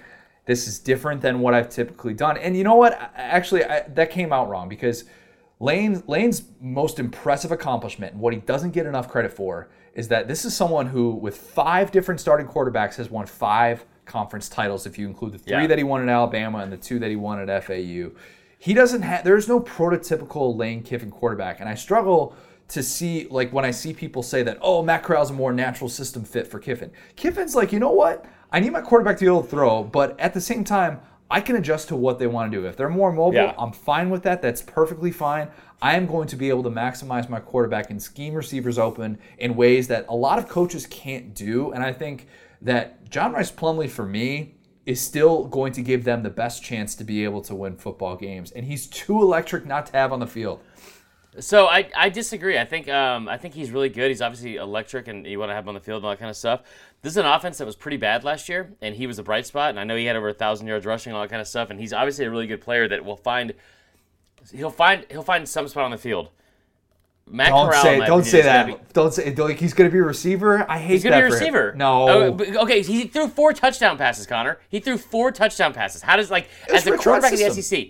this 0.44 0.68
is 0.68 0.78
different 0.78 1.22
than 1.22 1.40
what 1.40 1.54
I've 1.54 1.70
typically 1.70 2.12
done. 2.12 2.36
And 2.36 2.54
you 2.56 2.62
know 2.62 2.74
what? 2.74 2.92
Actually, 3.16 3.64
I, 3.64 3.80
that 3.88 4.10
came 4.10 4.32
out 4.34 4.50
wrong 4.50 4.68
because 4.68 5.04
Lane 5.60 6.02
Lane's 6.06 6.42
most 6.60 6.98
impressive 6.98 7.52
accomplishment, 7.52 8.12
and 8.12 8.20
what 8.20 8.34
he 8.34 8.40
doesn't 8.40 8.72
get 8.72 8.84
enough 8.84 9.08
credit 9.08 9.32
for, 9.32 9.70
is 9.96 10.06
that 10.08 10.28
this 10.28 10.44
is 10.44 10.54
someone 10.54 10.86
who, 10.86 11.10
with 11.10 11.36
five 11.36 11.90
different 11.90 12.20
starting 12.20 12.46
quarterbacks, 12.46 12.94
has 12.96 13.10
won 13.10 13.26
five 13.26 13.84
conference 14.04 14.48
titles. 14.48 14.86
If 14.86 14.98
you 14.98 15.08
include 15.08 15.32
the 15.32 15.38
three 15.38 15.52
Yeah. 15.62 15.66
that 15.66 15.78
he 15.78 15.84
won 15.84 16.02
at 16.02 16.08
Alabama 16.08 16.58
and 16.58 16.70
the 16.72 16.76
two 16.76 17.00
that 17.00 17.10
he 17.10 17.16
won 17.16 17.40
at 17.40 17.48
FAU, 17.64 18.10
he 18.58 18.74
doesn't 18.74 19.02
have. 19.02 19.24
There's 19.24 19.48
no 19.48 19.58
prototypical 19.58 20.56
Lane 20.56 20.82
Kiffin 20.82 21.10
quarterback, 21.10 21.58
and 21.60 21.68
I 21.68 21.74
struggle 21.74 22.34
to 22.68 22.82
see 22.82 23.26
like 23.30 23.52
when 23.52 23.64
I 23.64 23.70
see 23.70 23.92
people 23.94 24.22
say 24.22 24.42
that, 24.42 24.58
oh, 24.60 24.82
Matt 24.82 25.02
Corral's 25.02 25.30
a 25.30 25.32
more 25.32 25.52
natural 25.52 25.88
system 25.88 26.24
fit 26.24 26.46
for 26.46 26.58
Kiffin. 26.58 26.90
Kiffin's 27.16 27.54
like, 27.54 27.72
you 27.72 27.78
know 27.80 27.92
what? 27.92 28.24
I 28.52 28.60
need 28.60 28.70
my 28.72 28.80
quarterback 28.82 29.16
to 29.18 29.24
be 29.24 29.26
able 29.28 29.42
to 29.42 29.48
throw, 29.48 29.82
but 29.82 30.18
at 30.20 30.34
the 30.34 30.40
same 30.40 30.62
time, 30.62 31.00
I 31.30 31.40
can 31.40 31.56
adjust 31.56 31.88
to 31.88 31.96
what 31.96 32.18
they 32.18 32.26
want 32.26 32.52
to 32.52 32.56
do. 32.60 32.66
If 32.66 32.76
they're 32.76 32.88
more 32.88 33.12
mobile, 33.12 33.34
Yeah. 33.34 33.54
I'm 33.58 33.72
fine 33.72 34.10
with 34.10 34.22
that. 34.22 34.42
That's 34.42 34.62
perfectly 34.62 35.10
fine. 35.10 35.48
I 35.82 35.96
am 35.96 36.06
going 36.06 36.28
to 36.28 36.36
be 36.36 36.48
able 36.48 36.62
to 36.62 36.70
maximize 36.70 37.28
my 37.28 37.40
quarterback 37.40 37.90
and 37.90 38.00
scheme 38.02 38.34
receivers 38.34 38.78
open 38.78 39.18
in 39.38 39.56
ways 39.56 39.88
that 39.88 40.06
a 40.08 40.14
lot 40.14 40.38
of 40.38 40.48
coaches 40.48 40.86
can't 40.86 41.34
do. 41.34 41.72
And 41.72 41.82
I 41.82 41.92
think 41.92 42.28
that 42.62 43.10
John 43.10 43.32
Rhys 43.32 43.50
Plumlee, 43.50 43.90
for 43.90 44.06
me, 44.06 44.54
is 44.86 45.00
still 45.00 45.44
going 45.46 45.72
to 45.72 45.82
give 45.82 46.04
them 46.04 46.22
the 46.22 46.30
best 46.30 46.62
chance 46.62 46.94
to 46.94 47.02
be 47.04 47.24
able 47.24 47.42
to 47.42 47.54
win 47.54 47.76
football 47.76 48.16
games. 48.16 48.52
And 48.52 48.64
he's 48.64 48.86
too 48.86 49.20
electric 49.20 49.66
not 49.66 49.86
to 49.86 49.92
have 49.92 50.12
on 50.12 50.20
the 50.20 50.26
field. 50.28 50.60
So 51.40 51.66
I, 51.66 51.90
I 51.94 52.08
disagree. 52.08 52.58
I 52.58 52.64
think 52.64 52.88
um, 52.88 53.28
I 53.28 53.36
think 53.36 53.54
he's 53.54 53.70
really 53.70 53.88
good. 53.88 54.08
He's 54.08 54.22
obviously 54.22 54.56
electric, 54.56 55.08
and 55.08 55.26
you 55.26 55.38
want 55.38 55.50
to 55.50 55.54
have 55.54 55.64
him 55.64 55.68
on 55.70 55.74
the 55.74 55.80
field 55.80 55.98
and 55.98 56.06
all 56.06 56.10
that 56.12 56.18
kind 56.18 56.30
of 56.30 56.36
stuff. 56.36 56.62
This 57.02 57.12
is 57.12 57.16
an 57.18 57.26
offense 57.26 57.58
that 57.58 57.66
was 57.66 57.76
pretty 57.76 57.98
bad 57.98 58.24
last 58.24 58.48
year, 58.48 58.72
and 58.80 58.94
he 58.94 59.06
was 59.06 59.18
a 59.18 59.22
bright 59.22 59.46
spot. 59.46 59.70
And 59.70 59.78
I 59.78 59.84
know 59.84 59.96
he 59.96 60.06
had 60.06 60.16
over 60.16 60.28
a 60.28 60.34
thousand 60.34 60.66
yards 60.66 60.86
rushing 60.86 61.10
and 61.10 61.16
all 61.16 61.22
that 61.22 61.30
kind 61.30 61.40
of 61.42 61.48
stuff. 61.48 61.70
And 61.70 61.78
he's 61.78 61.92
obviously 61.92 62.24
a 62.24 62.30
really 62.30 62.46
good 62.46 62.60
player 62.60 62.88
that 62.88 63.04
will 63.04 63.16
find 63.16 63.52
he'll 64.54 64.70
find 64.70 65.04
he'll 65.10 65.22
find 65.22 65.48
some 65.48 65.68
spot 65.68 65.84
on 65.84 65.90
the 65.90 65.98
field. 65.98 66.30
Matt 67.28 67.48
Don't 67.48 67.66
Corral, 67.68 67.82
say, 67.82 68.06
don't 68.06 68.24
say 68.24 68.42
that. 68.42 68.66
be- 68.68 68.76
Don't 68.92 69.12
say 69.12 69.34
like 69.34 69.58
he's 69.58 69.74
going 69.74 69.90
to 69.90 69.92
be 69.92 69.98
a 69.98 70.04
receiver. 70.04 70.64
I 70.70 70.78
hate 70.78 70.92
He's 70.92 71.02
gonna 71.04 71.16
be 71.16 71.22
a 71.22 71.22
for 71.22 71.26
him. 71.26 71.40
receiver. 71.40 71.74
No, 71.76 72.08
Oh, 72.08 72.62
okay, 72.62 72.82
he 72.82 73.08
threw 73.08 73.26
four 73.26 73.52
touchdown 73.52 73.98
passes, 73.98 74.26
Connor. 74.28 74.60
He 74.68 74.78
threw 74.78 74.96
four 74.96 75.32
touchdown 75.32 75.74
passes. 75.74 76.02
How 76.02 76.14
does 76.16 76.30
like 76.30 76.48
as 76.72 76.86
a 76.86 76.96
quarterback 76.96 77.32
in 77.32 77.40
the 77.40 77.50
SEC? 77.62 77.88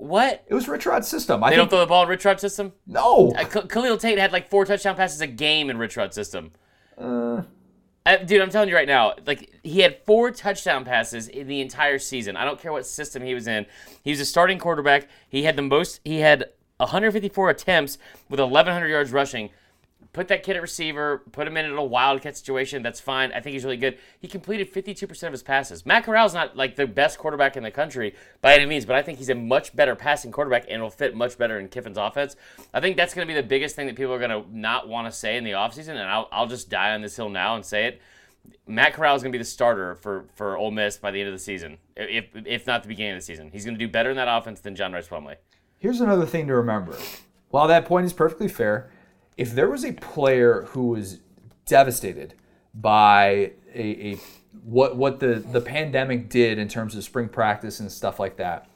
What? 0.00 0.44
it 0.48 0.54
was 0.54 0.66
Rich 0.66 0.86
Rod's 0.86 1.08
system. 1.08 1.44
I 1.44 1.50
They 1.50 1.56
think 1.56 1.68
don't 1.68 1.76
throw 1.76 1.80
the 1.80 1.86
ball 1.86 2.02
in 2.04 2.08
Rich 2.08 2.24
Rod's 2.24 2.40
system? 2.40 2.72
no. 2.86 3.32
Uh, 3.32 3.44
K- 3.44 3.66
Khalil 3.68 3.98
Tate 3.98 4.18
had 4.18 4.32
like 4.32 4.48
four 4.48 4.64
touchdown 4.64 4.96
passes 4.96 5.20
a 5.20 5.26
game 5.26 5.68
in 5.70 5.76
Rich 5.78 5.96
Rod's 5.96 6.14
system. 6.14 6.52
Uh, 6.98 7.42
dude, 8.24 8.40
I'm 8.40 8.48
telling 8.50 8.68
you 8.70 8.74
right 8.74 8.88
now, 8.88 9.14
like 9.26 9.52
he 9.62 9.80
had 9.80 9.98
four 10.06 10.30
touchdown 10.30 10.84
passes 10.84 11.28
in 11.28 11.46
the 11.46 11.60
entire 11.60 11.98
season. 11.98 12.36
I 12.36 12.44
don't 12.44 12.58
care 12.60 12.72
what 12.72 12.86
system 12.86 13.22
he 13.22 13.34
was 13.34 13.46
in. 13.46 13.66
He 14.02 14.10
was 14.10 14.20
a 14.20 14.24
starting 14.24 14.58
quarterback. 14.58 15.06
He 15.28 15.42
had 15.42 15.54
the 15.56 15.62
most. 15.62 16.00
He 16.04 16.20
had 16.20 16.46
154 16.78 17.50
attempts 17.50 17.98
with 18.30 18.40
1,100 18.40 18.88
yards 18.88 19.12
rushing. 19.12 19.50
Put 20.12 20.26
that 20.28 20.42
kid 20.42 20.56
at 20.56 20.62
receiver. 20.62 21.22
Put 21.30 21.46
him 21.46 21.56
in 21.56 21.66
a 21.66 21.68
little 21.68 21.88
wildcat 21.88 22.36
situation. 22.36 22.82
That's 22.82 22.98
fine. 22.98 23.30
I 23.32 23.40
think 23.40 23.54
he's 23.54 23.64
really 23.64 23.76
good. 23.76 23.96
He 24.18 24.26
completed 24.26 24.72
52% 24.72 25.22
of 25.22 25.32
his 25.32 25.42
passes. 25.42 25.86
Matt 25.86 26.04
Corral's 26.04 26.34
not 26.34 26.56
like 26.56 26.74
the 26.74 26.86
best 26.86 27.18
quarterback 27.18 27.56
in 27.56 27.62
the 27.62 27.70
country 27.70 28.16
by 28.40 28.54
any 28.54 28.66
means, 28.66 28.84
but 28.84 28.96
I 28.96 29.02
think 29.02 29.18
he's 29.18 29.28
a 29.28 29.36
much 29.36 29.74
better 29.76 29.94
passing 29.94 30.32
quarterback 30.32 30.66
and 30.68 30.82
will 30.82 30.90
fit 30.90 31.14
much 31.14 31.38
better 31.38 31.60
in 31.60 31.68
Kiffin's 31.68 31.98
offense. 31.98 32.34
I 32.74 32.80
think 32.80 32.96
that's 32.96 33.14
going 33.14 33.26
to 33.26 33.32
be 33.32 33.40
the 33.40 33.46
biggest 33.46 33.76
thing 33.76 33.86
that 33.86 33.94
people 33.94 34.12
are 34.12 34.18
going 34.18 34.30
to 34.30 34.44
not 34.56 34.88
want 34.88 35.06
to 35.06 35.12
say 35.12 35.36
in 35.36 35.44
the 35.44 35.52
offseason, 35.52 35.90
and 35.90 36.00
I'll, 36.00 36.28
I'll 36.32 36.48
just 36.48 36.68
die 36.68 36.92
on 36.92 37.02
this 37.02 37.14
hill 37.14 37.28
now 37.28 37.54
and 37.54 37.64
say 37.64 37.86
it. 37.86 38.00
Matt 38.66 38.94
Corral 38.94 39.14
is 39.14 39.22
going 39.22 39.32
to 39.32 39.38
be 39.38 39.42
the 39.42 39.48
starter 39.48 39.94
for, 39.96 40.24
for 40.34 40.56
Ole 40.56 40.70
Miss 40.70 40.96
by 40.96 41.10
the 41.10 41.20
end 41.20 41.28
of 41.28 41.34
the 41.34 41.38
season, 41.38 41.78
if, 41.96 42.26
if 42.34 42.66
not 42.66 42.82
the 42.82 42.88
beginning 42.88 43.12
of 43.12 43.18
the 43.18 43.24
season. 43.24 43.50
He's 43.52 43.64
going 43.64 43.78
to 43.78 43.84
do 43.84 43.90
better 43.90 44.10
in 44.10 44.16
that 44.16 44.28
offense 44.28 44.60
than 44.60 44.74
John 44.74 44.92
Rhys 44.92 45.08
Plumlee. 45.08 45.36
Here's 45.78 46.00
another 46.00 46.26
thing 46.26 46.46
to 46.48 46.54
remember. 46.54 46.96
While 47.50 47.68
that 47.68 47.84
point 47.84 48.06
is 48.06 48.12
perfectly 48.12 48.48
fair, 48.48 48.90
if 49.36 49.54
there 49.54 49.68
was 49.68 49.84
a 49.84 49.92
player 49.92 50.62
who 50.70 50.88
was 50.88 51.18
devastated 51.66 52.34
by 52.74 53.52
a, 53.74 54.12
a 54.12 54.18
what 54.64 54.96
what 54.96 55.20
the, 55.20 55.42
the 55.52 55.60
pandemic 55.60 56.28
did 56.28 56.58
in 56.58 56.68
terms 56.68 56.94
of 56.96 57.04
spring 57.04 57.28
practice 57.28 57.80
and 57.80 57.90
stuff 57.90 58.18
like 58.20 58.36
that, 58.36 58.68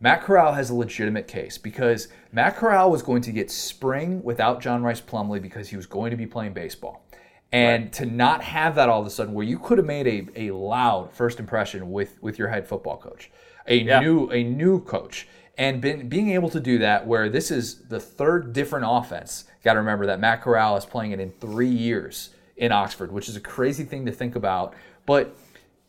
Matt 0.00 0.22
Corral 0.22 0.52
has 0.52 0.70
a 0.70 0.74
legitimate 0.74 1.28
case 1.28 1.58
because 1.58 2.08
Matt 2.32 2.56
Corral 2.56 2.90
was 2.90 3.02
going 3.02 3.22
to 3.22 3.32
get 3.32 3.50
spring 3.50 4.22
without 4.22 4.60
John 4.60 4.82
Rhys 4.82 5.00
Plumlee 5.00 5.40
because 5.40 5.68
he 5.68 5.76
was 5.76 5.86
going 5.86 6.10
to 6.10 6.16
be 6.16 6.26
playing 6.26 6.52
baseball. 6.52 7.06
And 7.54 7.92
to 7.94 8.06
not 8.06 8.42
have 8.42 8.74
that 8.76 8.88
all 8.88 9.02
of 9.02 9.06
a 9.06 9.10
sudden, 9.10 9.34
where 9.34 9.44
you 9.44 9.58
could 9.58 9.76
have 9.76 9.86
made 9.86 10.06
a, 10.06 10.46
a 10.48 10.54
loud 10.54 11.12
first 11.12 11.38
impression 11.38 11.90
with, 11.92 12.20
with 12.22 12.38
your 12.38 12.48
head 12.48 12.66
football 12.66 12.96
coach, 12.96 13.30
a 13.66 13.76
Yeah. 13.76 14.00
new 14.00 14.30
a 14.30 14.42
new 14.42 14.80
coach, 14.80 15.28
and 15.58 15.80
been, 15.80 16.08
being 16.08 16.30
able 16.30 16.48
to 16.48 16.60
do 16.60 16.78
that, 16.78 17.06
where 17.06 17.28
this 17.28 17.50
is 17.50 17.88
the 17.88 18.00
third 18.00 18.54
different 18.54 18.86
offense. 18.88 19.44
Got 19.62 19.74
to 19.74 19.78
remember 19.80 20.06
that 20.06 20.20
Matt 20.20 20.42
Corral 20.42 20.76
is 20.76 20.84
playing 20.84 21.12
it 21.12 21.20
in 21.20 21.32
three 21.32 21.68
years 21.68 22.30
in 22.56 22.72
Oxford, 22.72 23.12
which 23.12 23.28
is 23.28 23.36
a 23.36 23.40
crazy 23.40 23.84
thing 23.84 24.06
to 24.06 24.12
think 24.12 24.34
about. 24.34 24.74
But 25.06 25.36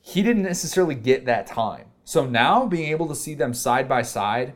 he 0.01 0.21
didn't 0.21 0.43
necessarily 0.43 0.95
get 0.95 1.25
that 1.25 1.47
time. 1.47 1.85
So 2.03 2.25
now 2.25 2.65
being 2.65 2.89
able 2.89 3.07
to 3.07 3.15
see 3.15 3.33
them 3.33 3.53
side 3.53 3.87
by 3.87 4.01
side, 4.01 4.53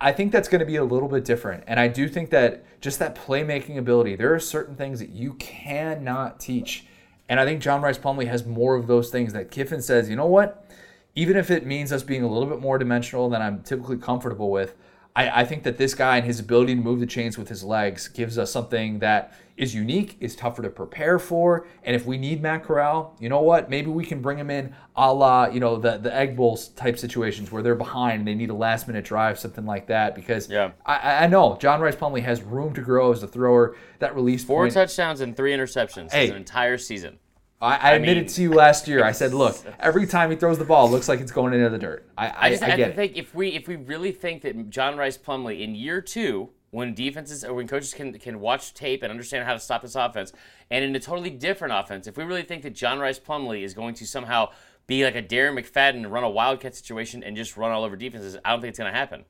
I- 0.00 0.12
think 0.12 0.30
that's 0.30 0.48
going 0.48 0.60
to 0.60 0.66
be 0.66 0.76
a 0.76 0.84
little 0.84 1.08
bit 1.08 1.24
different. 1.24 1.64
And 1.66 1.80
I 1.80 1.88
do 1.88 2.08
think 2.08 2.30
that 2.30 2.62
just 2.80 2.98
that 2.98 3.14
playmaking 3.14 3.78
ability, 3.78 4.16
there 4.16 4.32
are 4.34 4.40
certain 4.40 4.76
things 4.76 5.00
that 5.00 5.10
you 5.10 5.34
cannot 5.34 6.38
teach. 6.38 6.86
And 7.28 7.40
I 7.40 7.44
think 7.44 7.62
John 7.62 7.82
Rhys 7.82 7.98
Plumlee 7.98 8.26
has 8.26 8.44
more 8.44 8.76
of 8.76 8.86
those 8.86 9.10
things 9.10 9.32
that 9.32 9.50
Kiffin 9.50 9.82
says, 9.82 10.08
you 10.08 10.16
know 10.16 10.26
what? 10.26 10.66
Even 11.14 11.36
if 11.36 11.50
it 11.50 11.66
means 11.66 11.92
us 11.92 12.02
being 12.02 12.22
a 12.22 12.28
little 12.28 12.48
bit 12.48 12.60
more 12.60 12.78
dimensional 12.78 13.28
than 13.28 13.42
I'm 13.42 13.62
typically 13.62 13.96
comfortable 13.96 14.50
with, 14.50 14.74
I, 15.16 15.40
I 15.40 15.44
think 15.44 15.64
that 15.64 15.76
this 15.76 15.94
guy 15.94 16.16
and 16.18 16.26
his 16.26 16.38
ability 16.40 16.74
to 16.76 16.80
move 16.80 17.00
the 17.00 17.06
chains 17.06 17.36
with 17.36 17.48
his 17.48 17.64
legs 17.64 18.06
gives 18.08 18.38
us 18.38 18.50
something 18.52 19.00
that 19.00 19.34
is 19.56 19.74
unique, 19.74 20.16
is 20.20 20.34
tougher 20.36 20.62
to 20.62 20.70
prepare 20.70 21.18
for. 21.18 21.66
And 21.82 21.94
if 21.94 22.06
we 22.06 22.16
need 22.16 22.40
Matt 22.40 22.62
Corral, 22.64 23.14
you 23.20 23.28
know 23.28 23.40
what? 23.42 23.68
Maybe 23.68 23.90
we 23.90 24.04
can 24.04 24.22
bring 24.22 24.38
him 24.38 24.50
in 24.50 24.72
a 24.96 25.12
la, 25.12 25.46
you 25.48 25.60
know, 25.60 25.76
the, 25.76 25.98
the 25.98 26.14
Egg 26.14 26.36
Bowls 26.36 26.68
type 26.68 26.98
situations 26.98 27.50
where 27.52 27.62
they're 27.62 27.74
behind 27.74 28.20
and 28.20 28.28
they 28.28 28.34
need 28.34 28.50
a 28.50 28.54
last 28.54 28.86
minute 28.86 29.04
drive, 29.04 29.38
something 29.38 29.66
like 29.66 29.88
that. 29.88 30.14
Because 30.14 30.48
Yeah. 30.48 30.70
I, 30.86 31.24
I 31.24 31.26
know 31.26 31.58
John 31.60 31.80
Rhys 31.80 31.96
Plumlee 31.96 32.22
has 32.22 32.40
room 32.42 32.72
to 32.74 32.80
grow 32.80 33.12
as 33.12 33.22
a 33.22 33.28
thrower. 33.28 33.76
That 33.98 34.14
release 34.14 34.44
Four 34.44 34.62
point. 34.64 34.74
touchdowns 34.74 35.20
and 35.20 35.36
three 35.36 35.52
interceptions 35.52 36.12
Hey. 36.12 36.30
an 36.30 36.36
entire 36.36 36.78
season. 36.78 37.18
I, 37.60 37.76
I 37.76 37.92
admitted 37.92 38.24
mean, 38.24 38.32
to 38.34 38.42
you 38.42 38.52
last 38.54 38.88
year. 38.88 39.04
I 39.04 39.12
said, 39.12 39.34
look, 39.34 39.58
every 39.78 40.06
time 40.06 40.30
he 40.30 40.36
throws 40.36 40.58
the 40.58 40.64
ball, 40.64 40.86
it 40.86 40.90
looks 40.90 41.08
like 41.08 41.20
it's 41.20 41.32
going 41.32 41.52
into 41.52 41.68
the 41.68 41.78
dirt. 41.78 42.08
I, 42.16 42.28
I, 42.28 42.34
I 42.38 42.50
just 42.50 42.62
I 42.62 42.72
I, 42.72 42.76
get 42.76 42.96
think 42.96 43.16
if 43.16 43.34
we 43.34 43.48
if 43.50 43.68
we 43.68 43.76
really 43.76 44.12
think 44.12 44.42
that 44.42 44.70
John 44.70 44.96
Rhys 44.96 45.18
Plumlee 45.18 45.60
in 45.60 45.74
year 45.74 46.00
two, 46.00 46.50
when 46.70 46.94
defenses 46.94 47.44
or 47.44 47.52
when 47.52 47.68
coaches 47.68 47.92
can 47.92 48.18
can 48.18 48.40
watch 48.40 48.72
tape 48.72 49.02
and 49.02 49.10
understand 49.10 49.44
how 49.44 49.52
to 49.52 49.60
stop 49.60 49.82
this 49.82 49.94
offense, 49.94 50.32
and 50.70 50.84
in 50.84 50.96
a 50.96 51.00
totally 51.00 51.28
different 51.28 51.74
offense, 51.74 52.06
if 52.06 52.16
we 52.16 52.24
really 52.24 52.42
think 52.42 52.62
that 52.62 52.74
John 52.74 52.98
Rhys 52.98 53.18
Plumlee 53.18 53.62
is 53.62 53.74
going 53.74 53.94
to 53.96 54.06
somehow 54.06 54.50
be 54.86 55.04
like 55.04 55.14
a 55.14 55.22
Darren 55.22 55.58
McFadden 55.58 55.96
and 55.96 56.12
run 56.12 56.24
a 56.24 56.30
wildcat 56.30 56.74
situation 56.74 57.22
and 57.22 57.36
just 57.36 57.58
run 57.58 57.70
all 57.70 57.84
over 57.84 57.94
defenses, 57.94 58.38
I 58.42 58.50
don't 58.52 58.62
think 58.62 58.70
it's 58.70 58.78
going 58.78 58.90
to 58.90 58.98
happen. 58.98 59.24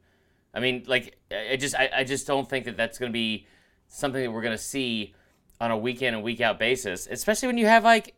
I 0.55 0.61
mean, 0.61 0.85
like 0.87 1.19
I 1.33 1.53
I 1.53 1.57
just 1.57 1.75
I, 1.75 1.91
I 1.97 2.05
just 2.05 2.29
don't 2.29 2.49
think 2.49 2.65
that 2.67 2.77
that's 2.77 2.97
going 2.97 3.11
to 3.11 3.13
be 3.13 3.49
something 3.89 4.23
that 4.23 4.31
we're 4.31 4.43
going 4.43 4.57
to 4.57 4.63
see 4.63 5.15
on 5.61 5.71
a 5.71 5.77
week 5.77 6.01
in 6.01 6.15
and 6.15 6.23
week 6.23 6.41
out 6.41 6.59
basis, 6.59 7.09
especially 7.11 7.49
when 7.49 7.59
you 7.59 7.67
have 7.67 7.83
like 7.85 8.15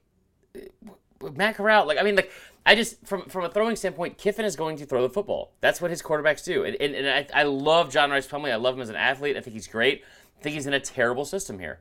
Matt 1.34 1.56
Corral, 1.56 1.86
like 1.86 1.98
I 1.98 2.02
mean, 2.02 2.16
like 2.16 2.30
I 2.66 2.74
just 2.74 3.04
from 3.06 3.22
from 3.26 3.44
a 3.44 3.48
throwing 3.48 3.76
standpoint, 3.76 4.18
Kiffin 4.18 4.44
is 4.44 4.56
going 4.56 4.76
to 4.78 4.86
throw 4.86 5.02
the 5.02 5.12
football. 5.12 5.52
That's 5.60 5.80
what 5.80 5.90
his 5.90 6.02
quarterbacks 6.02 6.44
do, 6.44 6.64
and 6.64 6.76
and, 6.80 6.94
and 6.94 7.08
I, 7.08 7.40
I 7.40 7.42
love 7.44 7.90
John 7.92 8.10
Rhys 8.10 8.26
Plumlee. 8.26 8.52
I 8.52 8.56
love 8.56 8.74
him 8.74 8.82
as 8.82 8.88
an 8.88 8.96
athlete. 8.96 9.36
I 9.36 9.40
think 9.40 9.54
he's 9.54 9.68
great. 9.68 10.02
I 10.38 10.42
think 10.42 10.54
he's 10.54 10.66
in 10.66 10.74
a 10.74 10.80
terrible 10.80 11.24
system 11.24 11.58
here. 11.58 11.80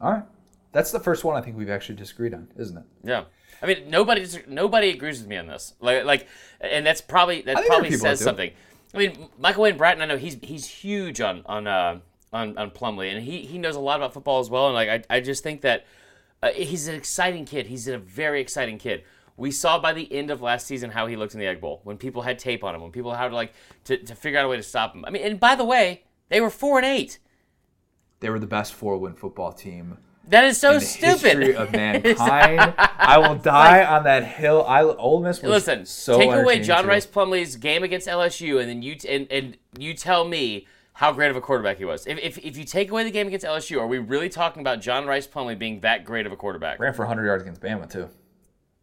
All 0.00 0.12
right. 0.12 0.22
That's 0.72 0.92
the 0.92 1.00
first 1.00 1.24
one 1.24 1.36
I 1.36 1.40
think 1.40 1.56
we've 1.56 1.70
actually 1.70 1.96
disagreed 1.96 2.34
on, 2.34 2.48
isn't 2.56 2.76
it? 2.76 2.84
Yeah, 3.02 3.24
I 3.62 3.66
mean 3.66 3.88
nobody 3.88 4.26
nobody 4.46 4.90
agrees 4.90 5.18
with 5.20 5.28
me 5.28 5.36
on 5.36 5.46
this. 5.46 5.74
Like 5.80 6.04
like, 6.04 6.28
and 6.60 6.86
that's 6.86 7.00
probably 7.00 7.42
that 7.42 7.56
think 7.56 7.68
there 7.68 7.76
are 7.78 7.80
probably 7.80 7.96
says 7.96 8.20
something. 8.20 8.50
I 8.94 8.98
mean, 8.98 9.28
Michael 9.38 9.64
Wayne 9.64 9.76
Bratton, 9.76 10.02
I 10.02 10.06
know 10.06 10.16
he's 10.16 10.36
he's 10.42 10.66
huge 10.66 11.20
on 11.20 11.42
on 11.46 11.66
uh, 11.66 12.00
on 12.32 12.56
on 12.58 12.70
Plumlee, 12.70 13.12
and 13.12 13.22
he 13.22 13.42
he 13.42 13.58
knows 13.58 13.76
a 13.76 13.80
lot 13.80 13.96
about 13.96 14.12
football 14.12 14.40
as 14.40 14.50
well. 14.50 14.66
And 14.66 14.74
like 14.74 14.88
I 15.10 15.16
I 15.16 15.20
just 15.20 15.42
think 15.42 15.62
that 15.62 15.86
uh, 16.42 16.50
he's 16.50 16.88
an 16.88 16.94
exciting 16.94 17.44
kid. 17.44 17.66
He's 17.66 17.88
a 17.88 17.98
very 17.98 18.40
exciting 18.40 18.78
kid. 18.78 19.04
We 19.36 19.50
saw 19.52 19.78
by 19.78 19.92
the 19.92 20.12
end 20.12 20.30
of 20.30 20.42
last 20.42 20.66
season 20.66 20.90
how 20.90 21.06
he 21.06 21.14
looked 21.16 21.34
in 21.34 21.40
the 21.40 21.46
Egg 21.46 21.60
Bowl 21.60 21.80
when 21.84 21.96
people 21.96 22.22
had 22.22 22.38
tape 22.38 22.64
on 22.64 22.74
him, 22.74 22.82
when 22.82 22.90
people 22.90 23.12
had 23.14 23.28
to 23.28 23.34
like 23.34 23.52
to, 23.84 23.96
to 23.96 24.14
figure 24.14 24.38
out 24.38 24.44
a 24.44 24.48
way 24.48 24.56
to 24.56 24.62
stop 24.62 24.94
him. 24.94 25.04
I 25.04 25.10
mean, 25.10 25.22
and 25.22 25.38
by 25.38 25.54
the 25.54 25.64
way, 25.64 26.02
they 26.28 26.40
were 26.40 26.50
four 26.50 26.78
and 26.78 26.86
eight. 26.86 27.18
They 28.20 28.30
were 28.30 28.40
the 28.40 28.48
best 28.48 28.74
four-win 28.74 29.14
football 29.14 29.52
team 29.52 29.98
That 30.26 30.42
is 30.44 30.58
so 30.60 30.70
in 30.72 30.80
the 30.80 30.84
stupid. 30.84 31.38
history 31.38 31.54
of 31.54 31.70
mankind. 31.72 32.74
I 32.76 33.16
will 33.18 33.36
die 33.36 33.84
on 33.84 34.02
that 34.04 34.24
hill. 34.26 34.64
I 34.66 34.82
Ole 34.82 35.20
Miss 35.20 35.40
was 35.40 35.50
Listen, 35.50 35.86
so 35.86 36.18
take 36.18 36.32
away 36.32 36.58
John 36.60 36.82
too. 36.82 36.90
Rhys 36.90 37.06
Plumlee's 37.06 37.54
game 37.54 37.84
against 37.84 38.08
LSU, 38.08 38.58
and 38.60 38.68
then 38.68 38.82
you 38.82 38.96
t- 38.96 39.08
and, 39.08 39.30
and 39.30 39.56
you 39.78 39.94
tell 39.94 40.24
me 40.26 40.66
how 40.98 41.12
great 41.12 41.30
of 41.30 41.36
a 41.36 41.40
quarterback 41.40 41.78
he 41.78 41.84
was. 41.84 42.08
If, 42.08 42.18
if, 42.18 42.38
if 42.38 42.56
you 42.56 42.64
take 42.64 42.90
away 42.90 43.04
the 43.04 43.12
game 43.12 43.28
against 43.28 43.46
LSU, 43.46 43.78
are 43.80 43.86
we 43.86 43.98
really 43.98 44.28
talking 44.28 44.62
about 44.62 44.80
John 44.80 45.06
Rhys 45.06 45.28
Plumlee 45.28 45.56
being 45.56 45.78
that 45.82 46.04
great 46.04 46.26
of 46.26 46.32
a 46.32 46.36
quarterback? 46.36 46.80
Ran 46.80 46.92
for 46.92 47.02
100 47.02 47.24
yards 47.24 47.42
against 47.44 47.60
Bama 47.60 47.88
too. 47.88 48.08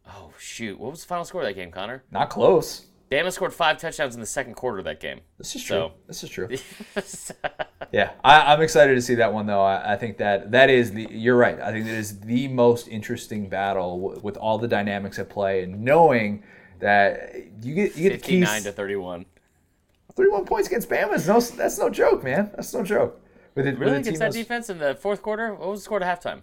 Oh 0.08 0.32
shoot! 0.38 0.80
What 0.80 0.92
was 0.92 1.02
the 1.02 1.06
final 1.08 1.26
score 1.26 1.42
of 1.42 1.46
that 1.46 1.52
game, 1.54 1.70
Connor? 1.70 2.04
Not 2.10 2.30
close. 2.30 2.86
Bama 3.12 3.30
scored 3.30 3.52
five 3.52 3.76
touchdowns 3.76 4.14
in 4.14 4.20
the 4.20 4.26
second 4.26 4.54
quarter 4.54 4.78
of 4.78 4.84
that 4.86 4.98
game. 4.98 5.20
This 5.36 5.54
is 5.56 5.62
true. 5.62 5.76
So- 5.76 5.92
This 6.06 6.24
is 6.24 6.30
true. 6.30 6.48
yeah, 7.92 8.12
I, 8.24 8.52
I'm 8.52 8.62
excited 8.62 8.94
to 8.94 9.02
see 9.02 9.16
that 9.16 9.32
one 9.32 9.46
though. 9.46 9.62
I, 9.62 9.92
I 9.92 9.96
think 9.96 10.16
that 10.18 10.50
that 10.52 10.70
is 10.70 10.92
the. 10.92 11.06
You're 11.10 11.36
right. 11.36 11.60
I 11.60 11.70
think 11.70 11.84
that 11.84 11.94
is 11.94 12.18
the 12.20 12.48
most 12.48 12.88
interesting 12.88 13.48
battle 13.50 14.00
w- 14.00 14.20
with 14.22 14.36
all 14.38 14.58
the 14.58 14.68
dynamics 14.68 15.18
at 15.18 15.28
play 15.28 15.62
and 15.62 15.82
knowing 15.82 16.42
that 16.80 17.34
you 17.62 17.74
get 17.74 17.94
you 17.96 18.08
get 18.10 18.22
the 18.22 18.26
keys. 18.26 18.62
to 18.64 18.72
thirty-one. 18.72 19.26
31 20.16 20.46
points 20.46 20.68
against 20.68 20.88
Bama 20.88 21.14
is 21.14 21.28
no. 21.28 21.40
That's 21.40 21.78
no 21.78 21.90
joke, 21.90 22.24
man. 22.24 22.50
That's 22.56 22.72
no 22.74 22.82
joke. 22.82 23.20
With 23.54 23.66
it, 23.66 23.78
Really 23.78 23.92
with 23.92 24.00
against 24.00 24.20
that 24.20 24.32
defense 24.32 24.68
in 24.68 24.78
the 24.78 24.94
fourth 24.94 25.22
quarter? 25.22 25.54
What 25.54 25.68
was 25.68 25.80
the 25.80 25.84
score 25.84 26.02
at 26.02 26.20
halftime? 26.22 26.42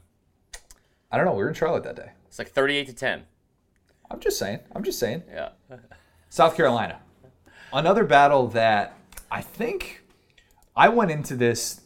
I 1.12 1.18
don't 1.18 1.26
know. 1.26 1.34
We 1.34 1.44
were 1.44 1.50
in 1.50 1.56
Charlotte 1.56 1.84
that 1.84 1.96
day. 1.96 2.12
It's 2.28 2.40
like 2.40 2.50
thirty-eight 2.50 2.88
to 2.88 2.94
ten. 2.94 3.24
I'm 4.10 4.20
just 4.20 4.38
saying. 4.38 4.60
I'm 4.76 4.84
just 4.84 5.00
saying. 5.00 5.24
Yeah. 5.32 5.50
South 6.30 6.56
Carolina. 6.56 7.00
Another 7.72 8.04
battle 8.04 8.48
that 8.50 8.96
I 9.32 9.42
think 9.42 10.04
I 10.76 10.90
went 10.90 11.12
into 11.12 11.36
this 11.36 11.82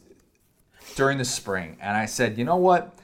during 0.94 1.18
the 1.18 1.24
spring 1.24 1.76
and 1.80 1.96
I 1.96 2.06
said, 2.06 2.38
you 2.38 2.44
know 2.44 2.56
what? 2.56 2.98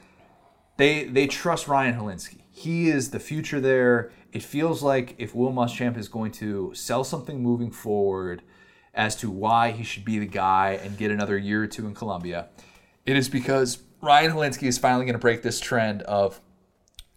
They 0.77 1.05
they 1.05 1.25
trust 1.27 1.67
Ryan 1.67 1.99
Hilinski. 1.99 2.41
He 2.51 2.89
is 2.89 3.09
the 3.09 3.19
future 3.19 3.59
there. 3.59 4.11
It 4.31 4.43
feels 4.43 4.83
like 4.83 5.15
if 5.17 5.33
Will 5.33 5.51
Muschamp 5.51 5.97
is 5.97 6.07
going 6.07 6.31
to 6.33 6.73
sell 6.73 7.03
something 7.03 7.41
moving 7.41 7.71
forward 7.71 8.43
as 8.95 9.15
to 9.17 9.29
why 9.29 9.71
he 9.71 9.83
should 9.83 10.05
be 10.05 10.17
the 10.17 10.25
guy 10.25 10.79
and 10.81 10.97
get 10.97 11.11
another 11.11 11.37
year 11.37 11.63
or 11.63 11.67
two 11.67 11.85
in 11.85 11.93
Columbia, 11.93 12.47
it 13.05 13.15
is 13.15 13.29
because 13.29 13.79
Ryan 14.01 14.31
Hilinski 14.31 14.67
is 14.67 14.77
finally 14.77 15.05
going 15.05 15.13
to 15.13 15.19
break 15.19 15.43
this 15.43 15.59
trend 15.59 16.01
of 16.03 16.41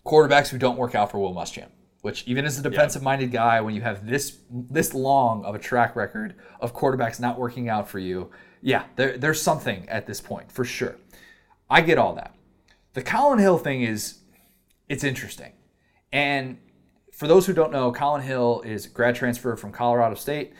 quarterbacks 0.04 0.48
who 0.48 0.58
don't 0.58 0.76
work 0.76 0.94
out 0.94 1.10
for 1.10 1.18
Will 1.18 1.34
Muschamp. 1.34 1.68
Which 2.00 2.22
even 2.28 2.44
as 2.44 2.56
a 2.58 2.62
defensive-minded 2.62 3.32
guy, 3.32 3.60
when 3.60 3.74
you 3.74 3.80
have 3.80 4.06
this 4.06 4.38
this 4.50 4.94
long 4.94 5.44
of 5.44 5.56
a 5.56 5.58
track 5.58 5.96
record 5.96 6.36
of 6.60 6.72
quarterbacks 6.72 7.18
not 7.18 7.40
working 7.40 7.68
out 7.68 7.88
for 7.88 7.98
you, 7.98 8.30
yeah, 8.62 8.84
there, 8.94 9.18
there's 9.18 9.42
something 9.42 9.86
at 9.88 10.06
this 10.06 10.20
point 10.20 10.52
for 10.52 10.64
sure. 10.64 10.96
I 11.68 11.80
get 11.80 11.98
all 11.98 12.14
that. 12.14 12.36
The 12.92 13.02
Collin 13.02 13.40
Hill 13.40 13.58
thing 13.58 13.82
is 13.82 14.20
it's 14.88 15.02
interesting, 15.02 15.52
and 16.12 16.58
for 17.12 17.26
those 17.26 17.46
who 17.46 17.52
don't 17.52 17.72
know, 17.72 17.90
Collin 17.90 18.22
Hill 18.22 18.62
is 18.64 18.86
grad 18.86 19.16
transfer 19.16 19.56
from 19.56 19.72
Colorado 19.72 20.14
State. 20.14 20.52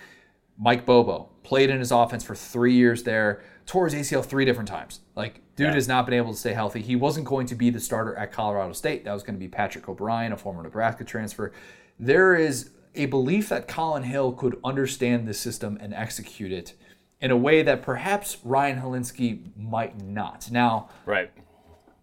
Mike 0.58 0.84
Bobo 0.84 1.28
played 1.42 1.70
in 1.70 1.78
his 1.78 1.92
offense 1.92 2.24
for 2.24 2.34
three 2.34 2.74
years 2.74 3.02
there, 3.04 3.40
tore 3.66 3.86
his 3.88 3.94
ACL 3.94 4.24
three 4.24 4.44
different 4.44 4.68
times. 4.68 5.00
Like, 5.14 5.40
dude 5.56 5.68
Yeah. 5.68 5.74
has 5.74 5.88
not 5.88 6.04
been 6.04 6.14
able 6.14 6.32
to 6.32 6.38
stay 6.38 6.52
healthy. 6.52 6.82
He 6.82 6.96
wasn't 6.96 7.26
going 7.26 7.46
to 7.46 7.54
be 7.54 7.70
the 7.70 7.80
starter 7.80 8.14
at 8.16 8.32
Colorado 8.32 8.72
State. 8.72 9.04
That 9.04 9.12
was 9.12 9.22
going 9.22 9.34
to 9.36 9.40
be 9.40 9.48
Patrick 9.48 9.88
O'Brien, 9.88 10.32
a 10.32 10.36
former 10.36 10.62
Nebraska 10.62 11.04
transfer. 11.04 11.52
There 11.98 12.34
is 12.34 12.70
a 12.94 13.06
belief 13.06 13.48
that 13.50 13.68
Collin 13.68 14.02
Hill 14.02 14.32
could 14.32 14.58
understand 14.64 15.28
the 15.28 15.34
system 15.34 15.78
and 15.80 15.94
execute 15.94 16.50
it 16.52 16.74
in 17.20 17.30
a 17.30 17.36
way 17.36 17.62
that 17.62 17.82
perhaps 17.82 18.38
Ryan 18.44 18.80
Hilinski 18.80 19.56
might 19.56 20.00
not. 20.02 20.50
Now, 20.50 20.88
Right. 21.06 21.30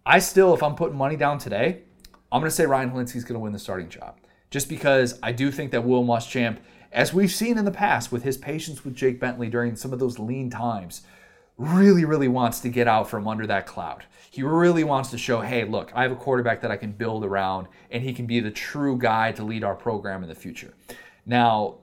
I 0.04 0.18
still, 0.20 0.54
if 0.54 0.62
I'm 0.62 0.74
putting 0.76 0.96
money 0.96 1.16
down 1.16 1.38
today, 1.38 1.82
I'm 2.30 2.40
going 2.40 2.50
to 2.50 2.54
say 2.54 2.64
Ryan 2.66 2.90
Hilinski's 2.90 3.24
going 3.24 3.34
to 3.34 3.40
win 3.40 3.52
the 3.52 3.58
starting 3.58 3.88
job. 3.88 4.16
Just 4.50 4.68
because 4.68 5.18
I 5.22 5.32
do 5.32 5.50
think 5.50 5.72
that 5.72 5.84
Will 5.84 6.04
Muschamp, 6.04 6.58
as 6.92 7.12
we've 7.12 7.30
seen 7.30 7.58
in 7.58 7.64
the 7.64 7.70
past 7.70 8.12
with 8.12 8.22
his 8.22 8.36
patience 8.36 8.84
with 8.84 8.94
Jake 8.94 9.20
Bentley 9.20 9.48
during 9.48 9.76
some 9.76 9.92
of 9.92 9.98
those 9.98 10.18
lean 10.18 10.50
times, 10.50 11.02
really, 11.58 12.04
really 12.04 12.28
wants 12.28 12.60
to 12.60 12.68
get 12.68 12.86
out 12.86 13.08
from 13.08 13.26
under 13.26 13.46
that 13.46 13.66
cloud. 13.66 14.04
He 14.30 14.42
really 14.42 14.84
wants 14.84 15.10
to 15.10 15.18
show, 15.18 15.40
hey, 15.40 15.64
look, 15.64 15.90
I 15.94 16.02
have 16.02 16.12
a 16.12 16.16
quarterback 16.16 16.60
that 16.60 16.70
I 16.70 16.76
can 16.76 16.92
build 16.92 17.24
around, 17.24 17.68
and 17.90 18.02
he 18.02 18.12
can 18.12 18.26
be 18.26 18.40
the 18.40 18.50
true 18.50 18.98
guy 18.98 19.32
to 19.32 19.42
lead 19.42 19.64
our 19.64 19.74
program 19.74 20.22
in 20.22 20.28
the 20.28 20.34
future. 20.34 20.74
Now, 21.24 21.78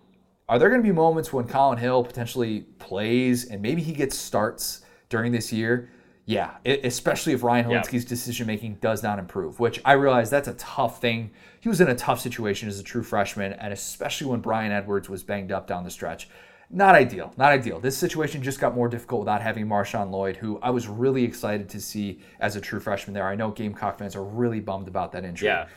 are 0.47 0.59
there 0.59 0.69
going 0.69 0.81
to 0.81 0.87
be 0.87 0.93
moments 0.93 1.33
when 1.33 1.47
Collin 1.47 1.77
Hill 1.77 2.03
potentially 2.03 2.61
plays 2.77 3.45
and 3.45 3.61
maybe 3.61 3.81
he 3.81 3.93
gets 3.93 4.17
starts 4.17 4.81
during 5.09 5.31
this 5.31 5.51
year? 5.53 5.89
Yeah, 6.25 6.51
especially 6.65 7.33
if 7.33 7.43
Ryan 7.43 7.69
Yeah. 7.69 7.81
Hilinski's 7.81 8.05
decision 8.05 8.47
making 8.47 8.75
does 8.75 9.03
not 9.03 9.19
improve, 9.19 9.59
which 9.59 9.81
I 9.83 9.93
realize 9.93 10.29
that's 10.29 10.47
a 10.47 10.53
tough 10.53 11.01
thing. 11.01 11.31
He 11.59 11.67
was 11.67 11.81
in 11.81 11.89
a 11.89 11.95
tough 11.95 12.21
situation 12.21 12.69
as 12.69 12.79
a 12.79 12.83
true 12.83 13.03
freshman, 13.03 13.53
and 13.53 13.73
especially 13.73 14.27
when 14.27 14.39
Bryan 14.39 14.71
Edwards 14.71 15.09
was 15.09 15.21
banged 15.21 15.51
up 15.51 15.67
down 15.67 15.83
the 15.83 15.91
stretch. 15.91 16.29
Not 16.69 16.95
ideal, 16.95 17.33
not 17.37 17.51
ideal. 17.51 17.79
This 17.79 17.97
situation 17.97 18.41
just 18.41 18.59
got 18.59 18.73
more 18.73 18.87
difficult 18.87 19.19
without 19.21 19.41
having 19.41 19.67
Marshawn 19.67 20.11
Lloyd, 20.11 20.37
who 20.37 20.59
I 20.63 20.69
was 20.69 20.87
really 20.87 21.23
excited 21.23 21.69
to 21.69 21.81
see 21.81 22.21
as 22.39 22.55
a 22.55 22.61
true 22.61 22.79
freshman 22.79 23.13
there. 23.13 23.27
I 23.27 23.35
know 23.35 23.51
Gamecock 23.51 23.99
fans 23.99 24.15
are 24.15 24.23
really 24.23 24.59
bummed 24.59 24.87
about 24.87 25.11
that 25.11 25.25
injury. 25.25 25.49
Yeah. 25.49 25.67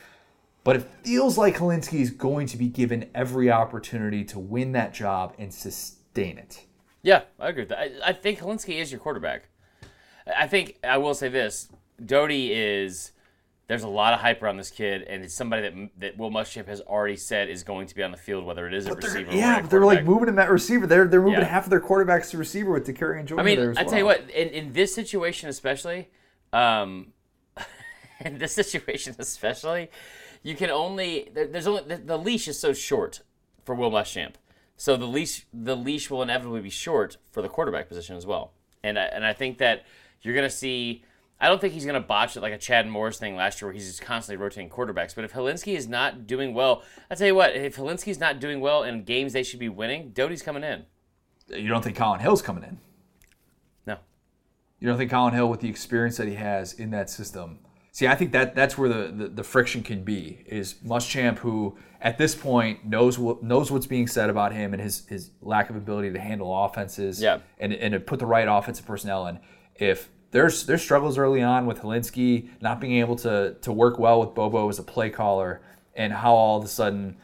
But 0.65 0.77
it 0.77 0.83
feels 1.03 1.37
like 1.37 1.57
Hilinski 1.57 2.01
is 2.01 2.11
going 2.11 2.47
to 2.49 2.57
be 2.57 2.69
given 2.69 3.11
every 3.15 3.51
opportunity 3.51 4.25
to 4.25 4.39
win 4.39 4.73
that 4.73 4.95
job 4.95 5.35
and 5.39 5.53
sustain 5.53 6.39
it. 6.39 6.65
Yeah, 7.03 7.23
I 7.39 7.51
agree 7.51 7.63
with 7.63 7.69
that. 7.71 7.79
I, 7.79 8.11
I 8.11 8.13
think 8.13 8.39
Hilinski 8.39 8.81
is 8.81 8.91
your 8.91 9.01
quarterback. 9.01 9.49
I 10.35 10.47
think 10.47 10.79
I 10.85 10.99
will 10.99 11.15
say 11.15 11.29
this: 11.29 11.69
Doty 12.05 12.53
is. 12.53 13.13
There's 13.69 13.83
a 13.83 13.89
lot 13.89 14.15
of 14.15 14.21
hype 14.21 14.45
around 14.45 14.59
this 14.59 14.71
kid, 14.71 15.03
and 15.03 15.25
it's 15.25 15.35
somebody 15.35 15.63
that 15.63 15.91
that 15.99 16.17
Will 16.17 16.31
Muschamp 16.31 16.69
has 16.69 16.81
already 16.83 17.17
said 17.17 17.49
is 17.51 17.65
going 17.65 17.89
to 17.89 17.95
be 17.97 18.03
on 18.05 18.13
the 18.13 18.17
field, 18.17 18.45
whether 18.45 18.65
it 18.69 18.73
is 18.75 18.87
a 18.87 18.91
But 18.91 19.01
they're- 19.01 19.11
receiver. 19.11 19.33
yeah, 19.35 19.59
a 19.59 19.63
but 19.63 19.71
they're 19.71 19.85
like 19.85 20.05
moving 20.05 20.29
him 20.29 20.39
at 20.39 20.51
receiver. 20.51 20.87
They're 20.87 21.09
they're 21.09 21.21
moving 21.21 21.41
Yeah. 21.41 21.45
half 21.47 21.65
of 21.65 21.71
their 21.71 21.81
quarterbacks 21.81 22.31
to 22.31 22.39
receiver 22.39 22.71
with 22.73 22.87
Takari 22.87 23.19
and 23.19 23.27
Jordan. 23.27 23.45
I 23.45 23.49
mean, 23.49 23.59
there 23.59 23.75
I 23.77 23.83
tell 23.83 23.99
you 23.99 24.05
what, 24.05 24.31
in, 24.31 24.49
in 24.51 24.73
this 24.73 24.95
situation 24.95 25.49
especially, 25.49 26.11
um, 26.53 27.13
in 28.25 28.39
this 28.39 28.53
situation 28.53 29.17
especially, 29.19 29.91
you 30.45 30.55
can 30.55 30.71
only 30.71 31.29
there, 31.35 31.49
there's 31.49 31.67
only 31.67 31.83
the, 31.83 31.97
the 31.97 32.17
leash 32.19 32.47
is 32.47 32.61
so 32.61 32.73
short 32.73 33.23
for 33.65 33.75
Will 33.75 33.91
Muschamp 33.91 34.35
So 34.77 34.97
the 34.97 35.07
leash 35.07 35.45
the 35.53 35.75
leash 35.77 36.09
will 36.09 36.23
inevitably 36.23 36.61
be 36.61 36.71
short 36.71 37.17
for 37.33 37.43
the 37.43 37.49
quarterback 37.49 37.89
position 37.89 38.17
as 38.17 38.27
well. 38.27 38.53
And 38.85 38.97
I, 38.97 39.07
and 39.07 39.27
I 39.27 39.33
think 39.33 39.59
that 39.59 39.85
you're 40.23 40.35
going 40.35 40.49
to 40.49 40.55
see. 40.55 41.05
I 41.39 41.49
don't 41.49 41.61
think 41.61 41.75
he's 41.75 41.85
going 41.85 42.01
to 42.01 42.07
botch 42.07 42.35
it 42.37 42.41
like 42.41 42.55
a 42.55 42.59
Chad 42.59 42.89
Morris 42.89 43.19
thing 43.19 43.37
last 43.37 43.61
year, 43.61 43.69
where 43.69 43.75
he's 43.75 43.87
just 43.87 44.01
constantly 44.01 44.43
rotating 44.43 44.71
quarterbacks. 44.71 45.15
But 45.15 45.25
if 45.25 45.33
Hilinski 45.35 45.77
is 45.77 45.87
not 45.87 46.27
doing 46.27 46.55
well, 46.55 46.83
I 47.11 47.15
tell 47.15 47.27
you 47.27 47.35
what, 47.35 47.55
if 47.55 47.77
Hilinski's 47.77 48.19
not 48.19 48.41
doing 48.41 48.61
well 48.61 48.83
in 48.85 49.05
games 49.05 49.35
they 49.35 49.43
should 49.43 49.61
be 49.61 49.69
winning, 49.69 50.13
Doty's 50.13 50.41
coming 50.43 50.65
in. 50.65 50.85
You 51.49 51.69
don't 51.69 51.85
think 51.85 51.95
Collin 51.97 52.21
Hill's 52.21 52.41
coming 52.41 52.65
in? 52.65 52.79
No. 53.87 53.99
You 54.81 54.89
don't 54.89 54.97
think 54.97 55.11
Collin 55.11 55.35
Hill, 55.35 55.49
with 55.49 55.61
the 55.61 55.69
experience 55.69 56.17
that 56.17 56.27
he 56.27 56.35
has 56.37 56.73
in 56.73 56.91
that 56.93 57.11
system, 57.11 57.59
see, 57.93 58.07
I 58.07 58.15
think 58.15 58.33
that 58.33 58.55
that's 58.55 58.79
where 58.79 58.89
the, 58.89 59.13
the, 59.13 59.29
the 59.29 59.45
friction 59.45 59.83
can 59.83 60.05
be. 60.05 60.43
Is 60.47 60.75
Muschamp, 60.85 61.39
who 61.39 61.77
at 62.01 62.17
this 62.19 62.35
point 62.35 62.85
knows 62.87 63.19
what 63.19 63.43
knows 63.43 63.71
what's 63.71 63.87
being 63.87 64.07
said 64.07 64.31
about 64.31 64.53
him 64.55 64.73
and 64.73 64.83
his 64.83 65.07
his 65.07 65.31
lack 65.43 65.69
of 65.71 65.77
ability 65.77 66.13
to 66.13 66.19
handle 66.19 66.65
offenses, 66.65 67.21
Yeah. 67.21 67.39
and 67.59 67.73
and 67.75 67.93
to 67.93 68.01
put 68.01 68.19
the 68.19 68.27
right 68.27 68.49
offensive 68.49 68.87
personnel 68.87 69.27
in. 69.27 69.39
If 69.79 70.11
there's 70.31 70.67
there's 70.67 70.83
struggles 70.83 71.19
early 71.19 71.43
on 71.43 71.67
with 71.67 71.81
Hilinski 71.81 72.49
not 72.61 72.81
being 72.81 72.95
able 72.95 73.17
to 73.17 73.55
to 73.61 73.73
work 73.73 73.99
well 73.99 74.21
with 74.21 74.35
Bobo 74.35 74.69
as 74.69 74.79
a 74.79 74.83
play 74.83 75.11
caller, 75.11 75.61
and 75.95 76.13
how 76.13 76.35
all 76.35 76.59
of 76.59 76.65
a 76.65 76.69
sudden 76.69 77.17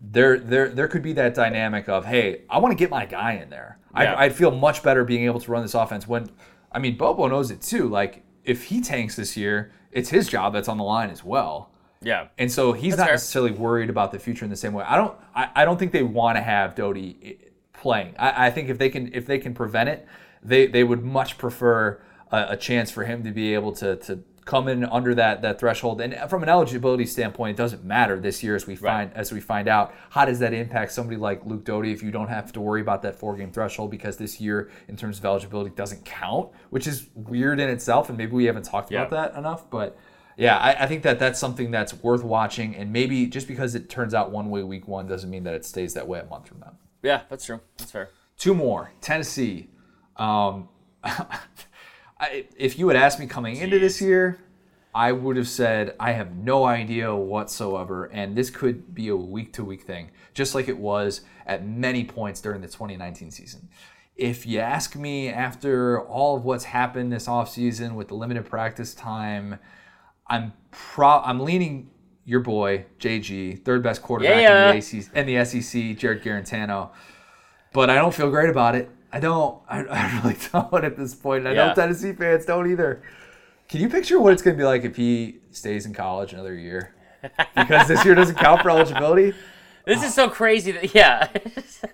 there 0.00 0.38
there 0.38 0.68
there 0.68 0.88
could 0.88 1.02
be 1.02 1.12
that 1.14 1.34
dynamic 1.34 1.88
of 1.88 2.04
hey 2.04 2.42
I 2.50 2.58
want 2.58 2.72
to 2.72 2.76
get 2.76 2.90
my 2.90 3.06
guy 3.06 3.34
in 3.34 3.50
there. 3.50 3.78
Yeah. 3.94 4.14
I, 4.14 4.24
I'd 4.24 4.34
feel 4.34 4.50
much 4.50 4.82
better 4.82 5.04
being 5.04 5.24
able 5.24 5.40
to 5.40 5.50
run 5.50 5.62
this 5.62 5.74
offense 5.74 6.06
when 6.06 6.28
I 6.72 6.78
mean 6.78 6.96
Bobo 6.96 7.26
knows 7.28 7.50
it 7.50 7.62
too. 7.62 7.88
Like 7.88 8.22
if 8.44 8.64
he 8.64 8.80
tanks 8.80 9.16
this 9.16 9.36
year, 9.36 9.72
it's 9.90 10.10
his 10.10 10.28
job 10.28 10.52
that's 10.52 10.68
on 10.68 10.78
the 10.78 10.84
line 10.84 11.10
as 11.10 11.24
well. 11.24 11.70
Yeah. 12.02 12.28
And 12.38 12.50
so 12.50 12.72
he's 12.72 12.92
That's 12.92 12.98
not 12.98 13.04
fair. 13.06 13.14
necessarily 13.14 13.50
worried 13.52 13.90
about 13.90 14.12
the 14.12 14.18
future 14.18 14.44
in 14.44 14.50
the 14.50 14.56
same 14.56 14.72
way. 14.72 14.84
I 14.86 14.96
don't. 14.96 15.16
I, 15.34 15.50
I 15.56 15.64
don't 15.64 15.78
think 15.78 15.92
they 15.92 16.02
want 16.02 16.36
to 16.36 16.42
have 16.42 16.74
Doty 16.74 17.18
eh, 17.22 17.48
playing. 17.72 18.14
I, 18.18 18.46
I 18.46 18.50
think 18.50 18.68
if 18.68 18.78
they 18.78 18.88
can 18.90 19.12
if 19.12 19.26
they 19.26 19.38
can 19.38 19.54
prevent 19.54 19.88
it, 19.88 20.06
they 20.46 20.66
they 20.66 20.84
would 20.84 21.04
much 21.04 21.38
prefer 21.38 22.00
a, 22.30 22.46
a 22.50 22.56
chance 22.56 22.90
for 22.90 23.04
him 23.04 23.24
to 23.24 23.30
be 23.30 23.54
able 23.54 23.72
to 23.72 23.96
to 23.96 24.22
come 24.46 24.68
in 24.68 24.84
under 24.84 25.14
that 25.14 25.42
that 25.42 25.58
threshold. 25.58 26.00
And 26.00 26.16
from 26.30 26.42
an 26.42 26.48
eligibility 26.48 27.04
standpoint, 27.04 27.58
it 27.58 27.62
doesn't 27.62 27.84
matter 27.84 28.18
this 28.18 28.42
year 28.42 28.54
as 28.54 28.66
we 28.66 28.76
find 28.76 29.12
as 29.14 29.32
we 29.32 29.40
find 29.40 29.68
out. 29.68 29.94
How 30.10 30.24
does 30.24 30.38
that 30.38 30.54
impact 30.54 30.92
somebody 30.92 31.16
like 31.16 31.44
Luke 31.44 31.64
Doty 31.64 31.92
if 31.92 32.02
you 32.02 32.10
don't 32.10 32.28
have 32.28 32.52
to 32.52 32.60
worry 32.60 32.80
about 32.80 33.02
that 33.02 33.16
four 33.16 33.36
game 33.36 33.50
threshold 33.50 33.90
because 33.90 34.16
this 34.16 34.40
year 34.40 34.70
in 34.88 34.96
terms 34.96 35.18
of 35.18 35.24
eligibility 35.24 35.70
doesn't 35.74 36.04
count, 36.04 36.50
which 36.70 36.86
is 36.86 37.08
weird 37.14 37.60
in 37.60 37.68
itself. 37.68 38.08
And 38.08 38.16
maybe 38.16 38.32
we 38.32 38.46
haven't 38.46 38.64
talked 38.64 38.90
about 38.90 39.10
that 39.10 39.34
enough, 39.34 39.68
but. 39.68 39.98
Yeah, 40.38 40.58
I, 40.58 40.84
I 40.84 40.86
think 40.86 41.02
that 41.04 41.18
that's 41.18 41.40
something 41.40 41.70
that's 41.70 41.94
worth 41.94 42.22
watching, 42.22 42.76
and 42.76 42.92
maybe 42.92 43.26
just 43.26 43.48
because 43.48 43.74
it 43.74 43.88
turns 43.88 44.12
out 44.12 44.30
one 44.30 44.50
way 44.50 44.62
week 44.62 44.86
one 44.86 45.06
doesn't 45.06 45.30
mean 45.30 45.44
that 45.44 45.54
it 45.54 45.64
stays 45.64 45.94
that 45.94 46.06
way 46.06 46.18
a 46.18 46.26
month 46.26 46.48
from 46.48 46.60
now. 46.60 46.72
Yeah, 47.02 47.22
that's 47.30 47.46
true. 47.46 47.60
That's 47.78 47.90
fair. 47.90 48.10
Two 48.36 48.54
more, 48.54 48.92
Tennessee. 49.00 49.70
Um, 50.18 50.68
I, 51.04 52.46
if 52.56 52.78
you 52.78 52.88
had 52.88 52.96
asked 52.96 53.18
me 53.20 53.26
coming 53.26 53.56
into 53.56 53.78
this 53.78 54.00
year, 54.00 54.38
I 54.94 55.12
would 55.12 55.36
have 55.36 55.48
said 55.48 55.94
I 56.00 56.12
have 56.12 56.34
no 56.36 56.64
idea 56.64 57.14
whatsoever, 57.14 58.06
and 58.06 58.34
this 58.34 58.48
could 58.48 58.94
be 58.94 59.08
a 59.08 59.16
week 59.16 59.52
to 59.54 59.64
week 59.64 59.82
thing, 59.82 60.10
just 60.32 60.54
like 60.54 60.68
it 60.68 60.78
was 60.78 61.20
at 61.46 61.66
many 61.66 62.04
points 62.04 62.40
during 62.40 62.62
the 62.62 62.68
2019 62.68 63.30
season. 63.30 63.68
If 64.16 64.46
you 64.46 64.60
ask 64.60 64.96
me 64.96 65.28
after 65.28 66.00
all 66.00 66.36
of 66.38 66.44
what's 66.46 66.64
happened 66.64 67.12
this 67.12 67.26
offseason 67.26 67.94
with 67.94 68.08
the 68.08 68.14
limited 68.14 68.46
practice 68.46 68.94
time, 68.94 69.58
I'm 70.26 70.54
pro- 70.70 71.20
I'm 71.20 71.40
leaning 71.40 71.90
your 72.24 72.40
boy 72.40 72.86
JG, 72.98 73.62
third 73.62 73.82
best 73.82 74.00
quarterback 74.02 74.40
Yeah. 74.40 74.70
in, 74.72 74.80
the 74.80 74.98
ACC, 75.00 75.14
in 75.14 75.26
the 75.26 75.44
SEC, 75.44 75.98
Jarrett 75.98 76.24
Guarantano. 76.24 76.88
But 77.74 77.90
I 77.90 77.96
don't 77.96 78.14
feel 78.14 78.30
great 78.30 78.48
about 78.48 78.74
it. 78.74 78.88
I 79.16 79.20
don't. 79.20 79.62
I, 79.68 79.78
I 79.90 80.20
really 80.22 80.36
don't 80.52 80.84
at 80.84 80.96
this 80.96 81.14
point. 81.14 81.46
I 81.46 81.54
know 81.54 81.66
Yeah. 81.66 81.74
Tennessee 81.74 82.12
fans 82.12 82.44
don't 82.44 82.70
either. 82.70 83.02
Can 83.68 83.80
you 83.80 83.88
picture 83.88 84.20
what 84.20 84.32
it's 84.32 84.42
going 84.42 84.56
to 84.56 84.60
be 84.60 84.64
like 84.64 84.84
if 84.84 84.96
he 84.96 85.38
stays 85.50 85.86
in 85.86 85.94
college 85.94 86.32
another 86.32 86.54
year? 86.54 86.94
Because 87.56 87.88
this 87.88 88.04
year 88.04 88.14
doesn't 88.14 88.36
count 88.36 88.62
for 88.62 88.70
eligibility. 88.70 89.34
This 89.86 90.02
is 90.02 90.14
so 90.14 90.28
crazy 90.28 90.72
that 90.72 90.96
yeah, 90.96 91.28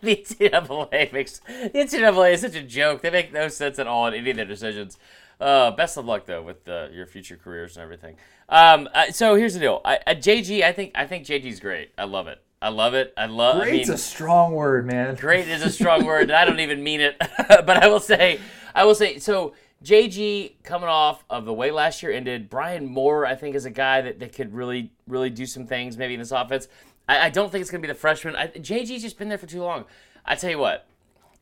the 0.01 0.17
NCAA 0.17 1.13
makes 1.13 1.41
the 1.41 1.71
NCAA 1.75 2.33
is 2.33 2.41
such 2.41 2.55
a 2.55 2.63
joke. 2.63 3.03
They 3.03 3.11
make 3.11 3.35
no 3.35 3.49
sense 3.49 3.79
at 3.79 3.87
all 3.87 4.07
in 4.07 4.15
any 4.15 4.31
of 4.31 4.37
their 4.39 4.47
decisions. 4.47 4.97
Uh, 5.39 5.73
best 5.73 5.99
of 5.99 6.07
luck 6.07 6.25
though 6.25 6.41
with 6.41 6.67
uh, 6.67 6.89
your 6.91 7.05
future 7.07 7.37
careers 7.37 7.77
and 7.77 7.83
everything. 7.83 8.17
Um, 8.49 8.89
uh, 8.95 9.11
so 9.13 9.35
here's 9.35 9.53
the 9.53 9.61
deal. 9.61 9.83
I, 9.85 9.97
uh, 10.07 10.15
JG, 10.15 10.63
I 10.63 10.73
think 10.73 10.93
I 10.95 11.07
think 11.07 11.27
JG's 11.27 11.61
great. 11.61 11.91
I 11.99 12.05
love 12.05 12.29
it. 12.29 12.43
I 12.63 12.69
love 12.69 12.95
it. 12.95 13.13
I 13.17 13.27
love. 13.27 13.61
I 13.61 13.65
Great's 13.65 13.89
mean, 13.89 13.95
a 13.97 13.99
strong 13.99 14.53
word, 14.53 14.87
man. 14.87 15.17
great 15.17 15.49
is 15.49 15.63
a 15.63 15.71
strong 15.79 16.05
word. 16.05 16.23
and 16.23 16.33
I 16.33 16.45
don't 16.45 16.61
even 16.61 16.83
mean 16.83 17.01
it, 17.01 17.17
but 17.49 17.71
I 17.83 17.89
will 17.89 18.01
say, 18.01 18.39
I 18.73 18.85
will 18.85 18.95
say. 18.95 19.19
So 19.19 19.55
JG 19.85 20.63
coming 20.63 20.89
off 20.89 21.25
of 21.29 21.45
the 21.45 21.53
way 21.53 21.73
last 21.73 22.05
year 22.05 22.13
ended. 22.13 22.49
Brian 22.49 22.87
Moore, 22.87 23.27
I 23.27 23.35
think, 23.35 23.57
is 23.57 23.65
a 23.65 23.71
guy 23.71 24.01
that, 24.03 24.21
that 24.21 24.33
could 24.33 24.55
really, 24.55 24.93
really 25.09 25.29
do 25.29 25.45
some 25.45 25.67
things 25.67 25.97
maybe 25.99 26.15
in 26.15 26.21
this 26.21 26.31
offense. 26.31 26.69
I, 27.09 27.27
I 27.27 27.31
don't 27.31 27.51
think 27.51 27.63
it's 27.63 27.71
going 27.71 27.83
to 27.83 27.89
be 27.89 27.93
the 27.93 27.99
freshman. 27.99 28.37
I, 28.37 28.47
JG's 28.47 29.03
just 29.03 29.19
been 29.19 29.29
there 29.29 29.39
for 29.39 29.47
too 29.47 29.63
long. 29.63 29.85
I 30.25 30.37
tell 30.37 30.51
you 30.51 30.59
what, 30.59 30.87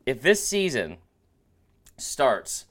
if 0.07 0.23
this 0.23 0.45
season 0.45 0.97
starts 1.97 2.65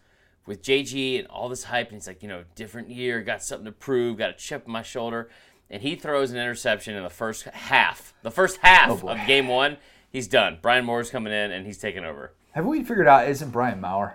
with 0.45 0.61
JG 0.61 1.21
and 1.21 1.29
all 1.29 1.49
this 1.49 1.65
hype, 1.65 1.91
and 1.91 1.97
he's 1.97 2.09
like, 2.09 2.21
you 2.21 2.29
know, 2.29 2.43
different 2.57 2.91
year, 2.91 3.23
got 3.23 3.45
something 3.45 3.67
to 3.67 3.73
prove, 3.73 4.19
got 4.19 4.31
a 4.31 4.35
chip 4.35 4.65
on 4.67 4.73
my 4.73 4.83
shoulder, 4.83 5.29
and 5.71 5.83
he 5.83 5.95
throws 5.95 6.33
an 6.33 6.39
interception 6.39 6.95
in 6.95 7.03
the 7.03 7.11
first 7.11 7.45
half, 7.45 8.13
the 8.23 8.31
first 8.31 8.59
half 8.59 9.01
boy. 9.01 9.13
of 9.13 9.27
game 9.27 9.49
one, 9.49 9.77
he's 10.11 10.27
done. 10.27 10.59
Brian 10.61 10.85
Moore's 10.85 11.11
coming 11.11 11.33
in 11.33 11.53
and 11.53 11.67
he's 11.67 11.79
taking 11.79 12.05
over. 12.05 12.35
Have 12.53 12.67
we 12.67 12.83
figured 12.83 13.07
out? 13.07 13.29
Isn't 13.29 13.51
Brian 13.51 13.81
Maurer? 13.81 14.15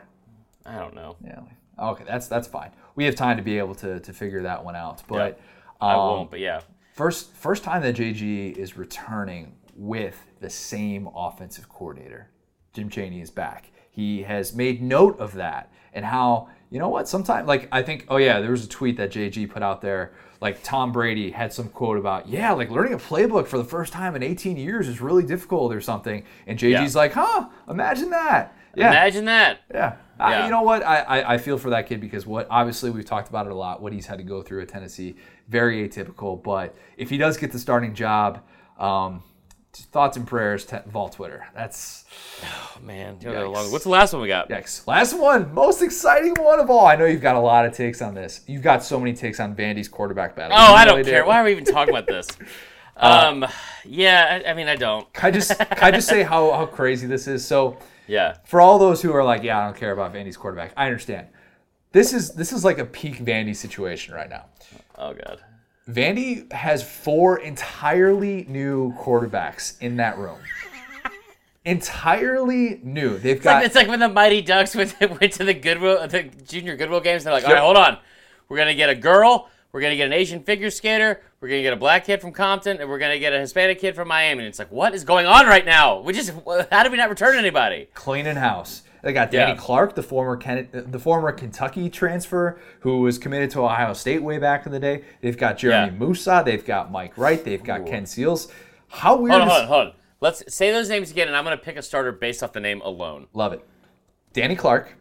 I 0.65 0.77
don't 0.77 0.95
know. 0.95 1.15
Yeah. 1.23 1.41
Okay, 1.79 2.03
that's 2.05 2.27
that's 2.27 2.47
fine. 2.47 2.71
We 2.95 3.05
have 3.05 3.15
time 3.15 3.37
to 3.37 3.43
be 3.43 3.57
able 3.57 3.75
to 3.75 3.99
to 3.99 4.13
figure 4.13 4.43
that 4.43 4.63
one 4.63 4.75
out. 4.75 5.03
But 5.07 5.39
I 5.79 5.93
um, 5.93 5.99
won't, 5.99 6.31
but 6.31 6.39
yeah. 6.39 6.61
First, 6.93 7.33
first 7.33 7.63
time 7.63 7.81
that 7.81 7.95
JG 7.95 8.55
is 8.55 8.77
returning 8.77 9.53
with 9.75 10.17
the 10.39 10.49
same 10.49 11.09
offensive 11.13 11.67
coordinator. 11.67 12.29
Jim 12.73 12.89
Chaney 12.89 13.21
is 13.21 13.29
back. 13.29 13.71
He 13.91 14.23
has 14.23 14.55
made 14.55 14.81
note 14.81 15.19
of 15.19 15.33
that 15.33 15.71
and 15.93 16.05
how 16.05 16.49
you 16.69 16.79
know 16.79 16.89
what. 16.89 17.07
Sometimes, 17.07 17.47
like 17.47 17.67
I 17.71 17.81
think, 17.81 18.05
oh 18.09 18.17
yeah, 18.17 18.39
there 18.39 18.51
was 18.51 18.65
a 18.65 18.69
tweet 18.69 18.97
that 18.97 19.11
JG 19.11 19.49
put 19.49 19.63
out 19.63 19.81
there. 19.81 20.13
Like 20.45 20.61
Tom 20.61 20.91
Brady 20.91 21.31
had 21.31 21.51
some 21.51 21.69
quote 21.69 21.97
about, 21.97 22.29
yeah, 22.29 22.51
like 22.51 22.69
learning 22.69 22.93
a 22.93 22.99
playbook 22.99 23.47
for 23.47 23.57
the 23.57 23.63
first 23.63 23.91
time 23.91 24.15
in 24.15 24.21
18 24.21 24.57
years 24.57 24.87
is 24.87 25.01
really 25.01 25.23
difficult 25.23 25.73
or 25.73 25.81
something. 25.81 26.23
And 26.45 26.59
JG's 26.59 26.93
Yeah. 26.93 26.99
like, 27.01 27.13
huh? 27.13 27.47
Imagine 27.67 28.11
that. 28.11 28.55
Yeah. 28.75 28.89
Imagine 28.91 29.25
that. 29.25 29.61
Yeah. 29.73 29.95
I, 30.19 30.45
you 30.45 30.51
know 30.51 30.61
what? 30.61 30.83
I, 30.83 30.99
I, 30.99 31.33
I 31.33 31.37
feel 31.39 31.57
for 31.57 31.71
that 31.71 31.87
kid 31.87 31.99
because 31.99 32.27
what 32.27 32.45
obviously 32.51 32.91
we've 32.91 33.05
talked 33.05 33.27
about 33.27 33.47
it 33.47 33.51
a 33.53 33.55
lot. 33.55 33.81
What 33.81 33.91
he's 33.91 34.05
had 34.05 34.19
to 34.19 34.23
go 34.23 34.43
through 34.43 34.61
at 34.61 34.67
Tennessee, 34.69 35.15
very 35.49 35.89
atypical. 35.89 36.41
But 36.43 36.75
if 36.95 37.09
he 37.09 37.17
does 37.17 37.37
get 37.37 37.51
the 37.51 37.57
starting 37.57 37.95
job, 37.95 38.43
um, 38.77 39.23
thoughts 39.83 40.17
and 40.17 40.25
prayers. 40.27 40.65
Te- 40.65 40.77
Vol 40.87 41.09
Twitter. 41.09 41.47
That's 41.55 42.05
Oh, 42.43 42.79
man. 42.81 43.17
What's 43.21 43.83
the 43.83 43.89
last 43.89 44.13
one 44.13 44.21
we 44.21 44.27
got? 44.27 44.49
yikes. 44.49 44.85
Last 44.87 45.13
one, 45.13 45.53
most 45.53 45.81
exciting 45.81 46.33
one 46.35 46.59
of 46.59 46.69
all. 46.69 46.85
I 46.85 46.95
know 46.95 47.05
you've 47.05 47.21
got 47.21 47.35
a 47.35 47.39
lot 47.39 47.65
of 47.65 47.73
takes 47.73 48.01
on 48.01 48.13
this. 48.13 48.41
You've 48.47 48.63
got 48.63 48.83
so 48.83 48.99
many 48.99 49.13
takes 49.13 49.39
on 49.39 49.55
Vandy's 49.55 49.87
quarterback 49.87 50.35
battle. 50.35 50.57
Oh, 50.59 50.69
You 50.69 50.75
I 50.75 50.85
don't 50.85 51.03
care. 51.05 51.21
do. 51.23 51.27
Why 51.27 51.39
are 51.41 51.43
we 51.43 51.51
even 51.51 51.65
talking 51.65 51.93
about 51.93 52.07
this? 52.07 52.27
Um, 52.97 53.45
yeah, 53.83 54.41
I, 54.45 54.51
I 54.51 54.53
mean, 54.53 54.69
I 54.69 54.77
don't. 54.77 55.05
I 55.21 55.29
just 55.29 55.51
I 55.83 55.91
just 55.91 56.07
say 56.07 56.23
how 56.23 56.53
how 56.53 56.65
crazy 56.65 57.07
this 57.07 57.27
is? 57.27 57.45
So. 57.45 57.77
Yeah. 58.07 58.37
for 58.45 58.61
all 58.61 58.79
those 58.79 59.01
who 59.01 59.11
are 59.13 59.21
like, 59.23 59.43
yeah, 59.43 59.59
I 59.59 59.65
don't 59.65 59.75
care 59.75 59.91
about 59.91 60.13
Vandy's 60.13 60.37
quarterback, 60.37 60.71
I 60.77 60.85
understand. 60.85 61.27
This 61.91 62.13
is 62.13 62.31
this 62.35 62.53
is 62.53 62.63
like 62.63 62.77
a 62.77 62.85
peak 62.85 63.15
Vandy 63.17 63.53
situation 63.53 64.13
right 64.13 64.29
now. 64.29 64.45
Oh, 64.97 65.13
God. 65.13 65.41
Vandy 65.89 66.51
has 66.51 66.81
four 66.83 67.39
entirely 67.39 68.45
new 68.49 68.93
quarterbacks 68.93 69.79
in 69.81 69.97
that 69.97 70.17
room. 70.17 70.39
entirely 71.63 72.79
new. 72.83 73.17
They've 73.17 73.37
It's 73.37 73.45
like, 73.45 73.55
got 73.57 73.65
it's 73.65 73.75
like 73.75 73.87
when 73.87 73.99
the 73.99 74.09
Mighty 74.09 74.41
Ducks 74.41 74.75
went, 74.75 74.99
went 74.99 75.33
to 75.33 75.43
the 75.43 75.53
Goodwill, 75.53 76.07
the 76.07 76.23
junior 76.47 76.75
Goodwill 76.75 77.01
games. 77.01 77.23
They're 77.23 77.33
like, 77.33 77.45
all 77.45 77.53
right, 77.53 77.61
hold 77.61 77.77
on. 77.77 77.97
We're 78.49 78.57
going 78.57 78.69
to 78.69 78.75
get 78.75 78.89
a 78.89 78.95
girl. 78.95 79.49
We're 79.71 79.81
going 79.81 79.91
to 79.91 79.97
get 79.97 80.07
an 80.07 80.13
Asian 80.13 80.41
figure 80.41 80.69
skater. 80.71 81.21
We're 81.41 81.49
going 81.49 81.59
to 81.59 81.63
get 81.63 81.73
a 81.73 81.77
black 81.77 82.05
kid 82.05 82.21
from 82.21 82.31
Compton. 82.31 82.79
And 82.79 82.89
we're 82.89 82.99
going 82.99 83.11
to 83.11 83.19
get 83.19 83.33
a 83.33 83.39
Hispanic 83.39 83.79
kid 83.79 83.93
from 83.95 84.07
Miami. 84.07 84.39
And 84.39 84.47
it's 84.47 84.57
like, 84.59 84.71
what 84.71 84.95
is 84.95 85.03
going 85.03 85.25
on 85.25 85.45
right 85.47 85.65
now? 85.65 85.99
We 85.99 86.13
just, 86.13 86.31
how 86.71 86.83
did 86.83 86.91
we 86.91 86.97
not 86.97 87.09
return 87.09 87.35
anybody? 87.35 87.89
cleaning 87.93 88.37
house. 88.37 88.83
They 89.05 89.13
got 89.13 89.29
Danny 89.29 89.51
Yeah. 89.51 89.57
Clark, 89.57 89.93
the 89.93 90.01
former 90.01 90.35
Ken, 90.35 90.67
the 90.71 90.97
former 90.97 91.31
Kentucky 91.31 91.91
transfer 91.91 92.59
who 92.79 93.01
was 93.01 93.19
committed 93.19 93.51
to 93.51 93.61
Ohio 93.63 93.93
State 93.93 94.23
way 94.23 94.39
back 94.39 94.65
in 94.65 94.71
the 94.71 94.79
day. 94.79 95.03
They've 95.21 95.37
got 95.37 95.59
Jeremy 95.59 95.93
Yeah. 95.93 95.99
Musa. 95.99 96.41
They've 96.43 96.65
got 96.65 96.91
Mike 96.91 97.15
Wright. 97.15 97.43
They've 97.45 97.63
got 97.63 97.85
Ken 97.85 98.07
Seals. 98.07 98.51
How 98.87 99.15
weird 99.17 99.33
Hold 99.33 99.41
on, 99.43 99.47
is 99.47 99.53
hold 99.53 99.61
on, 99.61 99.67
hold 99.67 99.87
on. 99.89 99.93
Let's 100.21 100.51
say 100.51 100.71
those 100.71 100.89
names 100.89 101.11
again, 101.11 101.27
and 101.27 101.37
I'm 101.37 101.43
going 101.43 101.55
to 101.55 101.63
pick 101.63 101.77
a 101.77 101.83
starter 101.83 102.11
based 102.13 102.41
off 102.41 102.51
the 102.53 102.59
name 102.59 102.81
alone. 102.81 103.27
love 103.33 103.53
it? 103.53 103.63
Danny 104.33 104.55
Clark. 104.55 104.95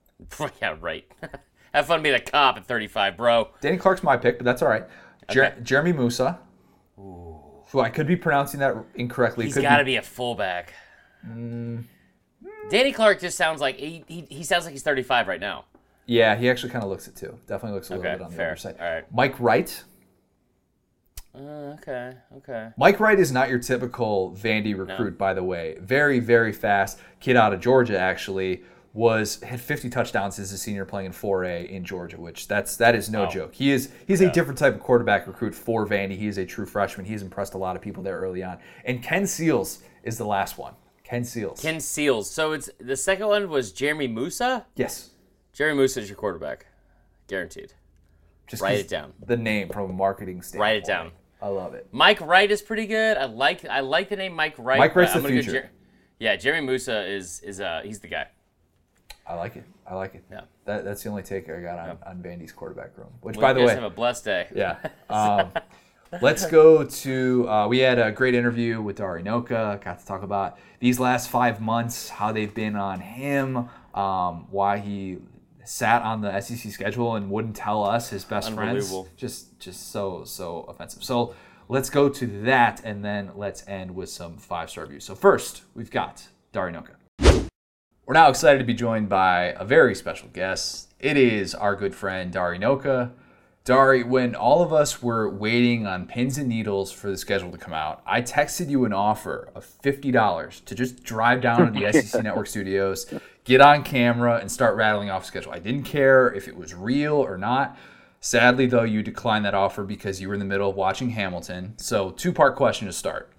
yeah, 0.62 0.76
right. 0.80 1.04
Have 1.74 1.86
fun 1.86 2.00
being 2.00 2.14
a 2.14 2.20
cop 2.20 2.58
at 2.58 2.64
35, 2.64 3.16
bro. 3.16 3.48
Danny 3.60 3.76
Clark's 3.76 4.04
my 4.04 4.16
pick, 4.16 4.38
but 4.38 4.44
that's 4.44 4.62
all 4.62 4.68
right. 4.68 4.84
Jer- 5.32 5.46
Okay. 5.46 5.54
Jeremy 5.64 5.92
Moussa, 5.94 6.38
who 6.96 7.80
I 7.80 7.90
could 7.90 8.06
be 8.06 8.14
pronouncing 8.14 8.60
that 8.60 8.76
incorrectly. 8.94 9.46
He's 9.46 9.58
got 9.58 9.78
to 9.78 9.84
be, 9.84 9.92
be 9.92 9.96
a 9.96 10.02
fullback. 10.02 10.74
Mm. 11.26 11.84
Danny 12.70 12.92
Clark 12.92 13.20
just 13.20 13.36
sounds 13.36 13.60
like 13.60 13.76
he, 13.78 14.04
he 14.06 14.26
he 14.28 14.44
sounds 14.44 14.64
like 14.64 14.72
he's 14.72 14.82
35 14.82 15.26
right 15.28 15.40
now. 15.40 15.64
Yeah, 16.06 16.36
he 16.36 16.48
actually 16.50 16.70
kind 16.72 16.84
of 16.84 16.90
looks 16.90 17.08
it 17.08 17.16
too. 17.16 17.38
Definitely 17.46 17.76
looks 17.76 17.88
a 17.90 17.94
little 17.96 18.06
Okay, 18.06 18.16
bit 18.18 18.24
on 18.24 18.30
the 18.30 18.36
fair. 18.36 18.48
older 18.50 18.60
side. 18.60 18.76
All 18.80 18.86
right. 18.90 19.04
Mike 19.12 19.38
Wright. 19.40 19.84
Uh, 21.34 21.40
okay, 21.78 22.12
okay. 22.38 22.70
Mike 22.78 22.98
Wright 22.98 23.18
is 23.18 23.30
not 23.30 23.48
your 23.48 23.58
typical 23.58 24.34
Vandy 24.38 24.76
recruit, 24.76 25.16
by 25.18 25.34
the 25.34 25.44
way. 25.44 25.76
Very, 25.80 26.18
very 26.18 26.52
fast 26.52 26.98
kid 27.20 27.36
out 27.36 27.52
of 27.52 27.60
Georgia. 27.60 27.98
Actually, 27.98 28.62
was 28.94 29.40
had 29.42 29.60
50 29.60 29.88
touchdowns 29.90 30.38
as 30.38 30.50
a 30.52 30.58
senior 30.58 30.84
playing 30.84 31.06
in 31.06 31.12
4A 31.12 31.68
in 31.68 31.84
Georgia, 31.84 32.18
which 32.20 32.48
that's 32.48 32.76
that 32.78 32.94
is 32.94 33.08
no 33.10 33.24
Wow. 33.24 33.30
joke. 33.30 33.54
He 33.54 33.70
is 33.70 33.90
he's 34.06 34.20
a 34.20 34.30
different 34.30 34.58
type 34.58 34.74
of 34.74 34.80
quarterback 34.80 35.26
recruit 35.26 35.54
for 35.54 35.86
Vandy. 35.86 36.16
He 36.18 36.26
is 36.26 36.38
a 36.38 36.44
true 36.46 36.66
freshman. 36.66 37.06
He's 37.06 37.22
impressed 37.22 37.54
a 37.54 37.58
lot 37.58 37.76
of 37.76 37.82
people 37.82 38.02
there 38.02 38.18
early 38.18 38.42
on. 38.42 38.58
And 38.84 39.02
Ken 39.02 39.26
Seals 39.26 39.80
is 40.02 40.18
the 40.18 40.26
last 40.26 40.58
one. 40.58 40.74
Ken 41.08 41.24
Seals. 41.24 41.60
Ken 41.60 41.80
Seals. 41.80 42.30
So 42.30 42.52
it's 42.52 42.68
the 42.78 42.96
second 42.96 43.28
one 43.28 43.48
was 43.48 43.72
Jeremy 43.72 44.08
Moussa. 44.08 44.66
yes. 44.76 45.10
Jeremy 45.54 45.76
Moussa 45.78 46.00
is 46.00 46.08
your 46.08 46.16
quarterback, 46.16 46.66
guaranteed. 47.26 47.72
Just 48.46 48.62
Write 48.62 48.78
it 48.78 48.88
down. 48.88 49.12
The 49.26 49.36
name 49.36 49.68
from 49.70 49.90
a 49.90 49.92
marketing 49.92 50.40
standpoint. 50.42 50.60
Write 50.60 50.76
it 50.76 50.84
down. 50.84 51.10
I 51.42 51.48
love 51.48 51.74
it. 51.74 51.88
Mike 51.92 52.20
Wright 52.20 52.50
is 52.50 52.62
pretty 52.62 52.86
good. 52.86 53.16
I 53.16 53.24
like 53.24 53.64
I 53.64 53.80
like 53.80 54.08
the 54.08 54.16
name 54.16 54.34
Mike 54.34 54.54
Wright. 54.58 54.78
Mike 54.78 54.94
Wright's 54.94 55.14
the 55.14 55.22
future. 55.22 55.52
Jer- 55.52 55.70
yeah, 56.18 56.36
Jeremy 56.36 56.66
Musa 56.66 57.06
is 57.06 57.40
is 57.40 57.60
uh 57.60 57.80
he's 57.84 57.98
the 58.00 58.08
guy. 58.08 58.26
I 59.26 59.34
like 59.34 59.56
it. 59.56 59.64
I 59.86 59.94
like 59.94 60.14
it. 60.14 60.24
Yeah. 60.30 60.42
That, 60.64 60.84
that's 60.84 61.02
the 61.02 61.10
only 61.10 61.22
take 61.22 61.50
I 61.50 61.60
got 61.60 61.78
on, 61.78 61.98
on 62.06 62.22
Vandy's 62.22 62.52
quarterback 62.52 62.96
room. 62.96 63.08
Which, 63.20 63.36
Well, 63.36 63.42
by 63.42 63.48
you 63.50 63.54
the 63.54 63.60
guys 63.60 63.68
way, 63.68 63.74
have 63.74 63.92
a 63.92 63.94
blessed 63.94 64.24
day. 64.24 64.48
Yeah. 64.54 64.76
Um, 65.10 65.50
let's 66.20 66.46
go 66.46 66.84
to. 66.84 67.48
Uh, 67.48 67.68
we 67.68 67.78
had 67.78 67.98
a 67.98 68.10
great 68.12 68.34
interview 68.34 68.80
with 68.80 68.96
Dari 68.96 69.22
Nowkhah. 69.22 69.82
Got 69.82 69.98
to 70.00 70.06
talk 70.06 70.22
about 70.22 70.58
these 70.80 70.98
last 70.98 71.28
five 71.28 71.60
months, 71.60 72.08
how 72.08 72.32
they've 72.32 72.54
been 72.54 72.76
on 72.76 73.00
him, 73.00 73.68
um, 73.94 74.46
why 74.50 74.78
he 74.78 75.18
sat 75.64 76.02
on 76.02 76.22
the 76.22 76.40
SEC 76.40 76.72
schedule 76.72 77.16
and 77.16 77.30
wouldn't 77.30 77.54
tell 77.54 77.84
us 77.84 78.08
his 78.08 78.24
best 78.24 78.52
friends. 78.52 78.94
Just, 79.16 79.58
just 79.58 79.92
so, 79.92 80.24
so 80.24 80.62
offensive. 80.62 81.04
So 81.04 81.34
let's 81.68 81.90
go 81.90 82.08
to 82.08 82.26
that, 82.42 82.80
and 82.84 83.04
then 83.04 83.32
let's 83.34 83.66
end 83.68 83.94
with 83.94 84.08
some 84.08 84.38
five 84.38 84.70
star 84.70 84.84
reviews. 84.84 85.04
So 85.04 85.14
first, 85.14 85.62
we've 85.74 85.90
got 85.90 86.26
Dari 86.52 86.72
Nowkhah. 86.72 86.94
We're 88.06 88.14
now 88.14 88.30
excited 88.30 88.58
to 88.58 88.64
be 88.64 88.72
joined 88.72 89.10
by 89.10 89.54
a 89.58 89.66
very 89.66 89.94
special 89.94 90.28
guest. 90.32 90.94
It 90.98 91.18
is 91.18 91.54
our 91.54 91.76
good 91.76 91.94
friend 91.94 92.32
Dari 92.32 92.58
Nowkhah. 92.58 93.10
Dari, 93.64 94.02
when 94.02 94.34
all 94.34 94.62
of 94.62 94.72
us 94.72 95.02
were 95.02 95.28
waiting 95.28 95.86
on 95.86 96.06
pins 96.06 96.38
and 96.38 96.48
needles 96.48 96.90
for 96.90 97.10
the 97.10 97.18
schedule 97.18 97.50
to 97.52 97.58
come 97.58 97.74
out, 97.74 98.02
I 98.06 98.22
texted 98.22 98.70
you 98.70 98.86
an 98.86 98.94
offer 98.94 99.50
of 99.54 99.66
$50 99.82 100.64
to 100.64 100.74
just 100.74 101.02
drive 101.02 101.42
down 101.42 101.70
to 101.72 101.78
the 101.78 101.92
SEC 102.02 102.22
Network 102.22 102.46
studios, 102.46 103.12
get 103.44 103.60
on 103.60 103.82
camera, 103.82 104.38
and 104.38 104.50
start 104.50 104.76
rattling 104.76 105.10
off 105.10 105.26
schedule. 105.26 105.52
I 105.52 105.58
didn't 105.58 105.82
care 105.82 106.32
if 106.32 106.48
it 106.48 106.56
was 106.56 106.74
real 106.74 107.14
or 107.14 107.36
not. 107.36 107.76
Sadly, 108.20 108.66
though, 108.66 108.84
you 108.84 109.02
declined 109.02 109.44
that 109.44 109.54
offer 109.54 109.84
because 109.84 110.20
you 110.20 110.28
were 110.28 110.34
in 110.34 110.40
the 110.40 110.46
middle 110.46 110.70
of 110.70 110.76
watching 110.76 111.10
Hamilton. 111.10 111.74
So, 111.76 112.10
two 112.10 112.32
part 112.32 112.56
question 112.56 112.86
to 112.86 112.92
start. 112.92 113.30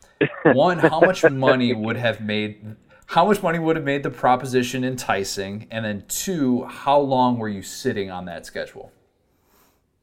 One, 0.44 0.80
how 0.80 1.00
much 1.02 1.24
money 1.32 1.74
would 1.74 1.98
have 1.98 2.22
made 2.22 2.76
how 3.10 3.26
much 3.26 3.42
money 3.42 3.58
would 3.58 3.76
have 3.76 3.86
made 3.86 4.04
the 4.04 4.12
proposition 4.12 4.84
enticing? 4.84 5.66
And 5.72 5.84
then 5.84 6.04
two, 6.08 6.66
how 6.66 7.00
long 7.00 7.40
were 7.40 7.50
you 7.50 7.64
sitting 7.64 8.12
on 8.12 8.26
that 8.26 8.46
schedule? 8.46 8.92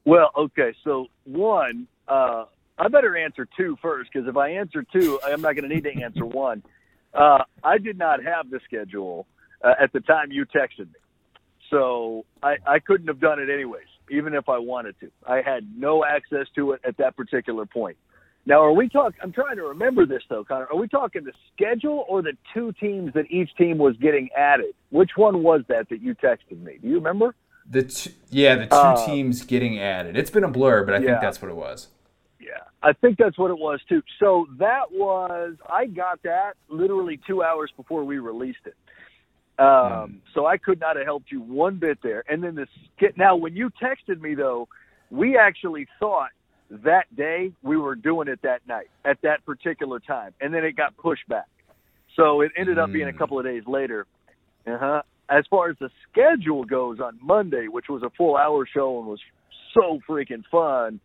Well, 0.07 0.31
okay. 0.39 0.73
So 0.85 1.09
one, 1.25 1.89
uh, 2.09 2.45
I 2.79 2.89
better 2.89 3.17
answer 3.17 3.47
two 3.57 3.77
first 3.83 4.11
because 4.13 4.29
if 4.29 4.37
I 4.37 4.51
answer 4.51 4.85
two, 4.91 5.21
I'm 5.27 5.43
not 5.43 5.57
going 5.57 5.69
to 5.69 5.75
need 5.75 5.85
to 5.85 6.03
answer 6.03 6.25
one. 6.25 6.63
Uh, 7.13 7.43
I 7.63 7.79
did 7.79 7.99
not 7.99 8.23
have 8.23 8.49
the 8.49 8.61
schedule 8.65 9.27
uh, 9.63 9.75
at 9.81 9.93
the 9.93 10.01
time 10.01 10.31
you 10.31 10.45
texted 10.47 10.87
me, 10.87 11.01
so 11.71 12.25
I, 12.43 12.57
I 12.67 12.79
couldn't 12.79 13.09
have 13.09 13.21
done 13.21 13.41
it 13.41 13.51
anyways, 13.51 13.87
even 14.11 14.35
if 14.35 14.49
I 14.49 14.59
wanted 14.59 14.95
to. 15.01 15.11
I 15.27 15.41
had 15.41 15.67
no 15.77 16.05
access 16.05 16.47
to 16.57 16.73
it 16.73 16.83
at 16.87 16.99
that 16.99 17.17
particular 17.17 17.67
point. 17.67 17.97
Now, 18.45 18.63
are 18.63 18.73
we 18.73 18.89
talking? 18.89 19.19
I'm 19.23 19.33
trying 19.33 19.57
to 19.57 19.63
remember 19.63 20.07
this 20.07 20.23
though, 20.29 20.45
Connor. 20.45 20.69
Are 20.71 20.77
we 20.79 20.87
talking 20.87 21.25
the 21.25 21.33
schedule 21.55 22.05
or 22.07 22.23
the 22.23 22.35
two 22.55 22.73
teams 22.79 23.13
that 23.15 23.25
each 23.31 23.51
team 23.57 23.79
was 23.79 23.97
getting 23.97 24.29
added? 24.37 24.75
Which 24.91 25.13
one 25.17 25.43
was 25.43 25.63
that 25.69 25.89
that 25.89 26.01
you 26.01 26.15
texted 26.15 26.63
me? 26.63 26.79
Do 26.81 26.87
you 26.87 26.97
remember? 26.97 27.35
The 27.69 27.83
two, 27.83 28.11
yeah, 28.31 28.57
the 28.57 28.67
two 28.67 28.75
Uh, 28.77 29.07
teams 29.07 29.43
getting 29.45 29.79
added. 29.81 30.17
It's 30.17 30.31
been 30.31 30.45
a 30.45 30.49
blur, 30.51 30.85
but 30.85 30.95
I 30.95 30.99
think 30.99 31.21
that's 31.21 31.43
what 31.43 31.51
it 31.51 31.57
was. 31.57 31.89
Yeah, 32.39 32.61
I 32.83 32.93
think 32.93 33.19
that's 33.19 33.37
what 33.39 33.51
it 33.51 33.59
was 33.59 33.81
too. 33.89 34.03
So 34.21 34.47
that 34.59 34.93
was 34.93 35.57
I 35.69 35.87
got 35.87 36.23
that 36.23 36.55
literally 36.69 37.19
two 37.27 37.43
hours 37.43 37.73
before 37.77 38.05
we 38.05 38.19
released 38.19 38.67
it. 38.67 38.77
Um, 39.59 40.21
So 40.35 40.47
I 40.47 40.59
could 40.59 40.79
not 40.79 40.97
have 40.97 41.07
helped 41.07 41.33
you 41.33 41.41
one 41.41 41.77
bit 41.77 41.99
there. 42.03 42.23
And 42.29 42.43
then 42.45 42.55
the 42.55 42.69
skit. 42.95 43.17
Now, 43.17 43.37
when 43.37 43.57
you 43.57 43.71
texted 43.83 44.21
me 44.21 44.35
though, 44.35 44.69
we 45.11 45.37
actually 45.39 45.89
thought 45.99 46.31
that 46.71 47.15
day 47.17 47.53
we 47.63 47.77
were 47.77 47.95
doing 47.95 48.29
it 48.29 48.41
that 48.43 48.67
night 48.69 48.91
at 49.05 49.21
that 49.23 49.45
particular 49.47 49.99
time, 49.99 50.35
and 50.41 50.53
then 50.53 50.63
it 50.65 50.73
got 50.77 50.97
pushed 50.99 51.27
back. 51.29 51.47
So 52.17 52.43
it 52.43 52.53
ended 52.57 52.79
up 52.79 52.93
being 52.93 53.09
a 53.09 53.13
Mm. 53.13 53.19
couple 53.19 53.39
of 53.39 53.45
days 53.45 53.67
later. 53.67 54.07
Uh 54.67 54.79
huh. 54.79 55.03
As 55.29 55.45
far 55.51 55.71
as 55.71 55.77
the 55.81 55.91
schedule 56.11 56.65
goes, 56.65 57.01
on 57.01 57.19
Monday, 57.21 57.67
which 57.69 57.87
was 57.89 58.03
a 58.03 58.11
full 58.11 58.37
hour 58.37 58.67
show 58.67 58.99
and 58.99 59.07
was 59.09 59.21
so 59.75 59.99
freaking 60.09 60.45
fun, 60.51 61.01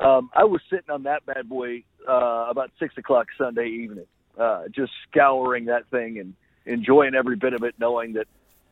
um, 0.00 0.30
I 0.34 0.44
was 0.44 0.60
sitting 0.68 0.90
on 0.90 1.04
that 1.04 1.24
bad 1.26 1.48
boy 1.48 1.84
uh, 2.08 2.46
about 2.50 2.70
six 2.78 2.96
o'clock 2.98 3.28
Sunday 3.38 3.68
evening, 3.68 4.06
uh, 4.38 4.64
just 4.74 4.92
scouring 5.10 5.66
that 5.66 5.86
thing 5.90 6.18
and 6.18 6.34
enjoying 6.66 7.14
every 7.14 7.36
bit 7.36 7.54
of 7.54 7.62
it, 7.62 7.74
knowing 7.78 8.14
that 8.14 8.26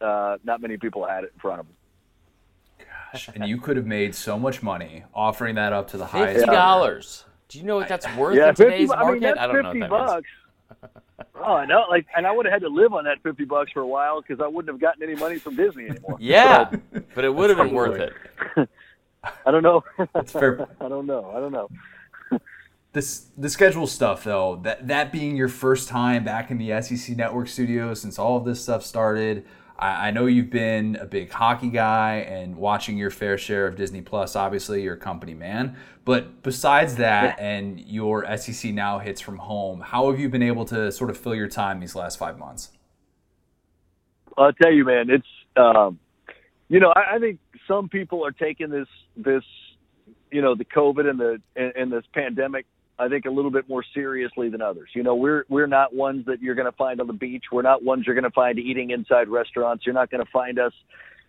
uh, 0.05 0.37
not 0.45 0.61
many 0.61 0.77
people 0.77 1.07
had 1.07 1.25
it 1.25 1.33
in 1.35 1.41
front 1.41 1.61
of 1.61 1.67
them. 1.67 1.75
Gosh, 3.13 3.29
and 3.35 3.47
you 3.49 3.59
could 3.59 3.77
have 3.77 3.87
made 3.87 4.15
so 4.15 4.39
much 4.39 4.63
money 4.63 5.05
offering 5.15 5.55
that 5.57 5.73
up 5.73 5.89
to 5.89 5.97
the 5.97 6.07
highest. 6.07 6.29
Fifty 6.35 6.41
bidder. 6.47 6.53
dollars. 6.53 7.25
Do 7.49 7.59
you 7.59 7.65
know 7.65 7.77
what 7.77 7.89
that's 7.89 8.07
worth 8.17 8.37
Yeah, 8.37 8.51
in 8.51 8.55
fifty. 8.55 8.65
today's 8.73 8.89
bu- 8.89 8.95
I 8.95 8.99
mean, 8.99 9.07
market? 9.07 9.21
that's 9.23 9.39
don't 9.41 9.63
know 9.63 9.63
fifty 9.71 9.81
what 9.81 9.91
that 9.91 10.07
means. 10.15 10.25
Bucks. 11.33 11.45
Oh, 11.47 11.55
I 11.55 11.67
know. 11.67 11.85
Like, 11.89 12.07
and 12.17 12.27
I 12.27 12.33
would 12.33 12.47
have 12.47 12.53
had 12.53 12.63
to 12.63 12.69
live 12.69 12.93
on 12.93 13.05
that 13.05 13.23
fifty 13.23 13.45
bucks 13.45 13.73
for 13.73 13.81
a 13.81 13.87
while 13.87 14.21
because 14.21 14.43
I 14.43 14.49
wouldn't 14.49 14.73
have 14.73 14.81
gotten 14.81 15.03
any 15.03 15.15
money 15.15 15.39
from 15.39 15.57
Disney 15.57 15.87
anymore. 15.87 16.17
Yeah, 16.21 16.71
but 17.15 17.25
it 17.25 17.35
would 17.35 17.51
have 17.51 17.59
been 17.59 17.75
worth 17.75 18.01
it. 18.01 18.13
I 19.47 19.51
don't 19.51 19.63
know. 19.63 19.85
That's 20.15 20.33
fair. 20.33 20.67
I 20.81 20.89
don't 20.89 21.07
know. 21.07 21.33
I 21.35 21.41
don't 21.41 21.53
know. 21.53 21.69
This 22.93 23.27
the 23.39 23.49
schedule 23.49 23.87
stuff 23.87 24.25
though, 24.25 24.57
that 24.65 24.89
that 24.89 25.13
being 25.13 25.37
your 25.37 25.49
first 25.49 25.89
time 25.89 26.25
back 26.25 26.51
in 26.51 26.59
the 26.59 26.83
SEC 26.83 27.17
Network 27.17 27.49
studio 27.49 27.95
since 27.95 28.19
all 28.19 28.37
of 28.37 28.45
this 28.45 28.61
stuff 28.61 28.85
started. 28.85 29.47
I, 29.81 30.09
I 30.09 30.11
know 30.11 30.27
you've 30.27 30.51
been 30.51 30.97
a 30.97 31.07
big 31.07 31.31
hockey 31.31 31.71
guy 31.71 32.17
and 32.29 32.57
watching 32.57 32.99
your 32.99 33.11
fair 33.11 33.39
share 33.39 33.67
of 33.67 33.77
Disney 33.77 34.03
Plus. 34.03 34.37
Obviously, 34.37 34.83
you're 34.83 34.95
a 34.95 34.99
company 34.99 35.35
man. 35.35 35.77
But 36.05 36.43
besides 36.43 36.97
that, 36.97 37.39
and 37.41 37.81
your 37.81 38.25
SEC 38.37 38.73
now 38.73 38.99
hits 38.99 39.21
from 39.21 39.39
home, 39.39 39.81
how 39.81 40.11
have 40.11 40.21
you 40.21 40.29
been 40.29 40.43
able 40.43 40.65
to 40.67 40.93
sort 40.93 41.11
of 41.11 41.17
fill 41.17 41.35
your 41.35 41.49
time 41.49 41.81
these 41.81 41.95
last 41.95 42.19
five 42.19 42.39
months? 42.39 42.71
I'll 44.37 44.53
tell 44.53 44.73
you, 44.73 44.85
man, 44.85 45.11
it's 45.11 45.27
um, 45.57 45.99
you 46.69 46.81
know, 46.81 46.93
I, 46.95 47.17
I 47.17 47.19
think 47.19 47.39
some 47.67 47.89
people 47.89 48.25
are 48.25 48.33
taking 48.33 48.71
this 48.71 48.89
this 49.17 49.45
you 50.31 50.41
know 50.41 50.55
the 50.55 50.65
COVID 50.65 51.09
and 51.09 51.19
the 51.19 51.41
and, 51.57 51.73
and 51.77 51.93
this 51.93 52.05
pandemic. 52.15 52.67
I 53.01 53.09
think 53.09 53.25
a 53.25 53.31
little 53.31 53.51
bit 53.51 53.69
more 53.69 53.83
seriously 53.95 54.51
than 54.51 54.61
others. 54.61 54.91
You 54.95 55.03
know, 55.03 55.15
we're 55.15 55.45
we're 55.49 55.67
not 55.67 55.95
ones 55.95 56.27
that 56.27 56.43
you're 56.43 56.55
going 56.55 56.71
to 56.71 56.77
find 56.77 57.01
on 57.01 57.07
the 57.07 57.15
beach. 57.15 57.45
We're 57.51 57.63
not 57.63 57.83
ones 57.83 58.05
you're 58.07 58.15
going 58.15 58.25
to 58.25 58.31
find 58.31 58.59
eating 58.59 58.91
inside 58.91 59.29
restaurants. 59.29 59.87
You're 59.87 59.95
not 59.95 60.11
going 60.11 60.25
to 60.25 60.31
find 60.31 60.59
us 60.59 60.73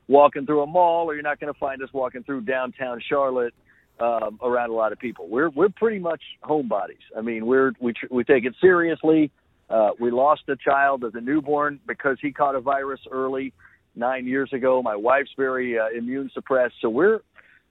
walking 0.07 0.45
through 0.45 0.61
a 0.63 0.67
mall, 0.67 1.09
or 1.09 1.13
you're 1.13 1.23
not 1.23 1.39
going 1.39 1.53
to 1.53 1.59
find 1.59 1.81
us 1.81 1.89
walking 1.93 2.23
through 2.23 2.41
downtown 2.41 3.01
Charlotte 3.07 3.53
um, 4.01 4.37
around 4.41 4.69
a 4.69 4.73
lot 4.73 4.91
of 4.91 4.99
people. 4.99 5.27
We're 5.29 5.49
we're 5.49 5.69
pretty 5.69 5.99
much 5.99 6.21
homebodies. 6.43 7.05
I 7.17 7.21
mean, 7.21 7.45
we're 7.45 7.71
we 7.79 7.93
tr- 7.93 8.07
we 8.11 8.23
take 8.23 8.43
it 8.43 8.53
seriously. 8.59 9.31
Uh, 9.69 9.91
we 9.99 10.11
lost 10.11 10.41
a 10.49 10.57
child 10.57 11.05
as 11.05 11.13
a 11.15 11.21
newborn 11.21 11.79
because 11.87 12.17
he 12.21 12.31
caught 12.33 12.55
a 12.55 12.59
virus 12.59 12.99
early 13.09 13.53
nine 13.95 14.27
years 14.27 14.51
ago. 14.51 14.81
My 14.81 14.95
wife's 14.95 15.31
very 15.37 15.79
uh, 15.79 15.87
immune 15.97 16.29
suppressed, 16.33 16.75
so 16.81 16.89
we're 16.89 17.19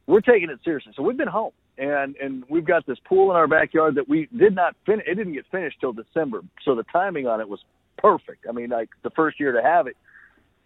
we're 0.07 0.23
taking 0.23 0.49
it 0.49 0.61
seriously. 0.65 0.93
So 0.97 1.03
we've 1.03 1.19
been 1.19 1.29
home, 1.29 1.53
and 1.79 2.17
and 2.17 2.45
we've 2.49 2.65
got 2.65 2.87
this 2.87 2.99
pool 3.07 3.31
in 3.31 3.37
our 3.37 3.49
backyard 3.49 3.95
that 3.95 4.09
we 4.09 4.29
did 4.37 4.55
not 4.55 4.77
finish. 4.87 5.05
It 5.07 5.15
didn't 5.15 5.33
get 5.33 5.47
finished 5.51 5.79
till 5.81 5.93
December, 5.93 6.43
so 6.65 6.75
the 6.75 6.85
timing 6.85 7.27
on 7.27 7.41
it 7.41 7.49
was 7.49 7.61
perfect. 7.99 8.47
I 8.49 8.53
mean, 8.53 8.71
like 8.71 8.91
the 9.03 9.11
first 9.11 9.41
year 9.41 9.53
to 9.53 9.63
have 9.63 9.87
it, 9.87 9.97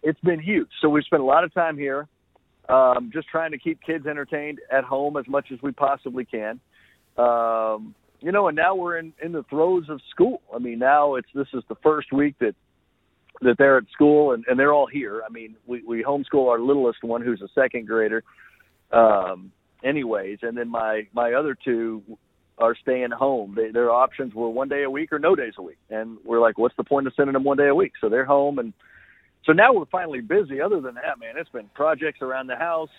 it's 0.03 0.19
been 0.21 0.39
huge. 0.39 0.69
So 0.81 0.89
we've 0.89 1.03
spent 1.03 1.21
a 1.21 1.25
lot 1.25 1.43
of 1.43 1.53
time 1.53 1.77
here, 1.77 2.07
um, 2.69 3.11
just 3.13 3.27
trying 3.29 3.51
to 3.51 3.57
keep 3.57 3.81
kids 3.81 4.05
entertained 4.07 4.59
at 4.71 4.83
home 4.83 5.17
as 5.17 5.27
much 5.27 5.47
as 5.51 5.59
we 5.61 5.71
possibly 5.71 6.25
can. 6.25 6.59
Um, 7.17 7.95
you 8.21 8.31
know, 8.31 8.47
and 8.47 8.55
now 8.55 8.75
we're 8.75 8.97
in 8.97 9.13
in 9.21 9.31
the 9.31 9.43
throes 9.43 9.85
of 9.89 10.01
school. 10.11 10.41
I 10.53 10.59
mean, 10.59 10.79
now 10.79 11.15
it's 11.15 11.27
this 11.33 11.47
is 11.53 11.63
the 11.69 11.75
first 11.83 12.11
week 12.11 12.35
that 12.39 12.55
that 13.41 13.57
they're 13.57 13.77
at 13.77 13.83
school 13.91 14.31
and, 14.31 14.45
and 14.47 14.57
they're 14.57 14.73
all 14.73 14.87
here. 14.87 15.21
I 15.27 15.31
mean, 15.31 15.55
we, 15.67 15.83
we 15.83 16.03
homeschool 16.03 16.49
our 16.49 16.59
littlest 16.59 17.03
one 17.03 17.21
who's 17.21 17.41
a 17.41 17.49
second 17.53 17.85
grader. 17.85 18.23
Um, 18.91 19.51
anyways, 19.83 20.39
and 20.41 20.57
then 20.57 20.69
my, 20.69 21.07
my 21.13 21.33
other 21.33 21.55
two, 21.63 22.03
are 22.57 22.75
staying 22.81 23.11
home. 23.11 23.53
They, 23.55 23.71
their 23.71 23.91
options 23.91 24.33
were 24.33 24.49
one 24.49 24.69
day 24.69 24.83
a 24.83 24.89
week 24.89 25.11
or 25.11 25.19
no 25.19 25.35
days 25.35 25.53
a 25.57 25.61
week, 25.61 25.77
and 25.89 26.17
we're 26.23 26.39
like, 26.39 26.57
what's 26.57 26.75
the 26.77 26.83
point 26.83 27.07
of 27.07 27.13
sending 27.15 27.33
them 27.33 27.43
one 27.43 27.57
day 27.57 27.67
a 27.67 27.75
week? 27.75 27.93
So 27.99 28.09
they're 28.09 28.25
home, 28.25 28.59
and 28.59 28.73
so 29.45 29.51
now 29.51 29.73
we're 29.73 29.85
finally 29.85 30.21
busy. 30.21 30.61
Other 30.61 30.81
than 30.81 30.95
that, 30.95 31.19
man, 31.19 31.35
it's 31.37 31.49
been 31.49 31.69
projects 31.73 32.21
around 32.21 32.47
the 32.47 32.55
house, 32.55 32.89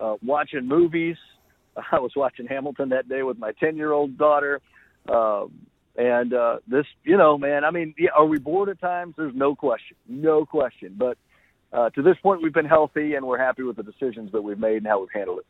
uh, 0.00 0.16
watching 0.24 0.66
movies. 0.66 1.16
I 1.92 1.98
was 1.98 2.12
watching 2.14 2.46
Hamilton 2.46 2.90
that 2.90 3.08
day 3.08 3.22
with 3.22 3.38
my 3.38 3.52
ten-year-old 3.52 4.16
daughter. 4.16 4.60
Um, 5.08 5.66
and 5.96 6.32
uh, 6.32 6.58
this, 6.66 6.86
you 7.04 7.18
know, 7.18 7.36
man, 7.36 7.64
I 7.64 7.70
mean, 7.70 7.94
yeah, 7.98 8.10
are 8.16 8.24
we 8.24 8.38
bored 8.38 8.70
at 8.70 8.80
times? 8.80 9.14
There's 9.16 9.34
no 9.34 9.54
question, 9.54 9.96
no 10.08 10.46
question. 10.46 10.94
But 10.96 11.18
uh, 11.72 11.90
to 11.90 12.02
this 12.02 12.16
point, 12.22 12.42
we've 12.42 12.54
been 12.54 12.64
healthy, 12.64 13.14
and 13.14 13.26
we're 13.26 13.38
happy 13.38 13.62
with 13.62 13.76
the 13.76 13.82
decisions 13.82 14.32
that 14.32 14.40
we've 14.40 14.58
made 14.58 14.78
and 14.78 14.86
how 14.86 15.00
we've 15.00 15.12
handled 15.12 15.40
it. 15.40 15.46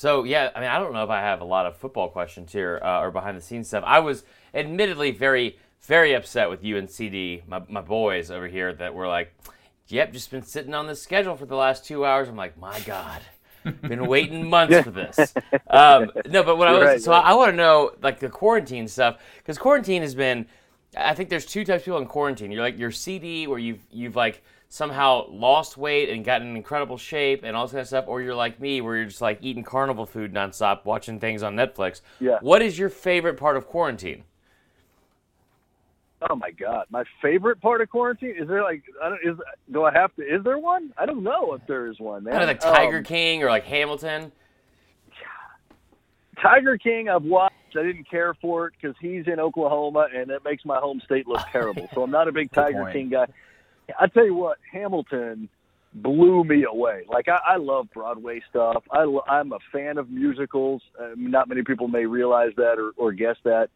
So 0.00 0.24
yeah, 0.24 0.48
I 0.54 0.60
mean, 0.60 0.70
I 0.70 0.78
don't 0.78 0.94
know 0.94 1.04
if 1.04 1.10
I 1.10 1.20
have 1.20 1.42
a 1.42 1.44
lot 1.44 1.66
of 1.66 1.76
football 1.76 2.08
questions 2.08 2.50
here 2.52 2.80
uh, 2.82 3.00
or 3.00 3.10
behind 3.10 3.36
the 3.36 3.42
scenes 3.42 3.68
stuff. 3.68 3.84
I 3.86 3.98
was 3.98 4.24
admittedly 4.54 5.10
very, 5.10 5.58
very 5.82 6.14
upset 6.14 6.48
with 6.48 6.62
UNCD, 6.62 7.46
my, 7.46 7.60
my 7.68 7.82
boys 7.82 8.30
over 8.30 8.48
here, 8.48 8.72
that 8.72 8.94
were 8.94 9.06
like, 9.06 9.34
"Yep, 9.88 10.14
just 10.14 10.30
been 10.30 10.42
sitting 10.42 10.72
on 10.72 10.86
this 10.86 11.02
schedule 11.02 11.36
for 11.36 11.44
the 11.44 11.54
last 11.54 11.84
two 11.84 12.06
hours." 12.06 12.30
I'm 12.30 12.36
like, 12.36 12.56
my 12.56 12.80
God. 12.80 13.20
Been 13.82 14.06
waiting 14.06 14.48
months 14.56 14.80
for 14.80 14.90
this. 14.90 15.34
Um, 15.68 16.10
no, 16.26 16.44
but 16.44 16.56
what 16.56 16.66
I 16.66 16.72
was 16.72 16.82
Right, 16.82 17.02
so 17.02 17.10
right. 17.10 17.22
I, 17.22 17.32
I 17.32 17.34
want 17.34 17.50
to 17.50 17.56
know 17.58 17.92
like 18.00 18.20
the 18.20 18.30
quarantine 18.30 18.88
stuff 18.88 19.18
because 19.36 19.58
quarantine 19.58 20.00
has 20.00 20.14
been. 20.14 20.46
I 20.96 21.12
think 21.12 21.28
there's 21.28 21.44
two 21.44 21.62
types 21.62 21.82
of 21.82 21.84
people 21.84 21.98
in 21.98 22.06
quarantine. 22.06 22.50
You're 22.50 22.62
like 22.62 22.78
your 22.78 22.90
CD 22.90 23.46
where 23.46 23.58
you've 23.58 23.86
you've 23.90 24.16
like 24.16 24.42
somehow 24.70 25.28
lost 25.28 25.76
weight 25.76 26.08
and 26.08 26.24
gotten 26.24 26.48
in 26.48 26.56
incredible 26.56 26.96
shape 26.96 27.42
and 27.42 27.56
all 27.56 27.66
this 27.66 27.72
kind 27.72 27.82
of 27.82 27.88
stuff, 27.88 28.04
or 28.06 28.22
you're 28.22 28.36
like 28.36 28.60
me 28.60 28.80
where 28.80 28.96
you're 28.96 29.04
just 29.04 29.20
like 29.20 29.38
eating 29.42 29.64
carnival 29.64 30.06
food 30.06 30.32
nonstop, 30.32 30.84
watching 30.84 31.18
things 31.18 31.42
on 31.42 31.56
Netflix. 31.56 32.00
Yeah. 32.20 32.38
What 32.40 32.62
is 32.62 32.78
your 32.78 32.88
favorite 32.88 33.36
part 33.36 33.56
of 33.56 33.66
quarantine? 33.66 34.22
Oh 36.30 36.36
my 36.36 36.50
God, 36.52 36.86
my 36.90 37.02
favorite 37.20 37.60
part 37.60 37.80
of 37.80 37.90
quarantine 37.90 38.36
is 38.38 38.46
there 38.46 38.62
like 38.62 38.82
I 39.02 39.08
don't 39.08 39.20
is 39.24 39.38
do 39.72 39.84
I 39.84 39.92
have 39.92 40.14
to 40.16 40.22
is 40.22 40.44
there 40.44 40.58
one? 40.58 40.92
I 40.96 41.04
don't 41.04 41.24
know 41.24 41.54
if 41.54 41.66
there 41.66 41.88
is 41.88 41.98
one. 41.98 42.24
Man. 42.24 42.32
Kind 42.32 42.44
of 42.44 42.48
like 42.48 42.60
Tiger 42.60 42.98
Um, 42.98 43.04
King 43.04 43.42
or 43.42 43.48
like 43.48 43.64
Hamilton. 43.64 44.30
Tiger 46.40 46.78
King, 46.78 47.08
I've 47.08 47.24
watched. 47.24 47.54
I 47.76 47.82
didn't 47.82 48.08
care 48.08 48.34
for 48.34 48.66
it 48.68 48.74
because 48.80 48.96
he's 49.00 49.26
in 49.26 49.38
Oklahoma, 49.38 50.08
and 50.14 50.30
it 50.30 50.42
makes 50.44 50.64
my 50.64 50.78
home 50.78 51.00
state 51.04 51.26
look 51.26 51.42
terrible. 51.52 51.88
So 51.94 52.02
I'm 52.02 52.10
not 52.10 52.28
a 52.28 52.32
big 52.32 52.50
Tiger 52.52 52.82
point. 52.82 52.92
King 52.92 53.08
guy. 53.10 53.26
I 53.98 54.06
tell 54.06 54.24
you 54.24 54.34
what, 54.34 54.58
Hamilton 54.72 55.48
blew 55.92 56.44
me 56.44 56.64
away. 56.70 57.02
Like 57.08 57.26
I, 57.28 57.54
I 57.54 57.56
love 57.56 57.88
Broadway 57.92 58.40
stuff. 58.50 58.82
I, 58.90 59.04
I'm 59.28 59.52
a 59.52 59.58
fan 59.72 59.98
of 59.98 60.10
musicals. 60.10 60.82
Uh, 61.00 61.10
not 61.16 61.48
many 61.48 61.62
people 61.62 61.88
may 61.88 62.06
realize 62.06 62.52
that 62.56 62.76
or, 62.78 62.92
or 62.96 63.12
guess 63.12 63.36
that. 63.44 63.68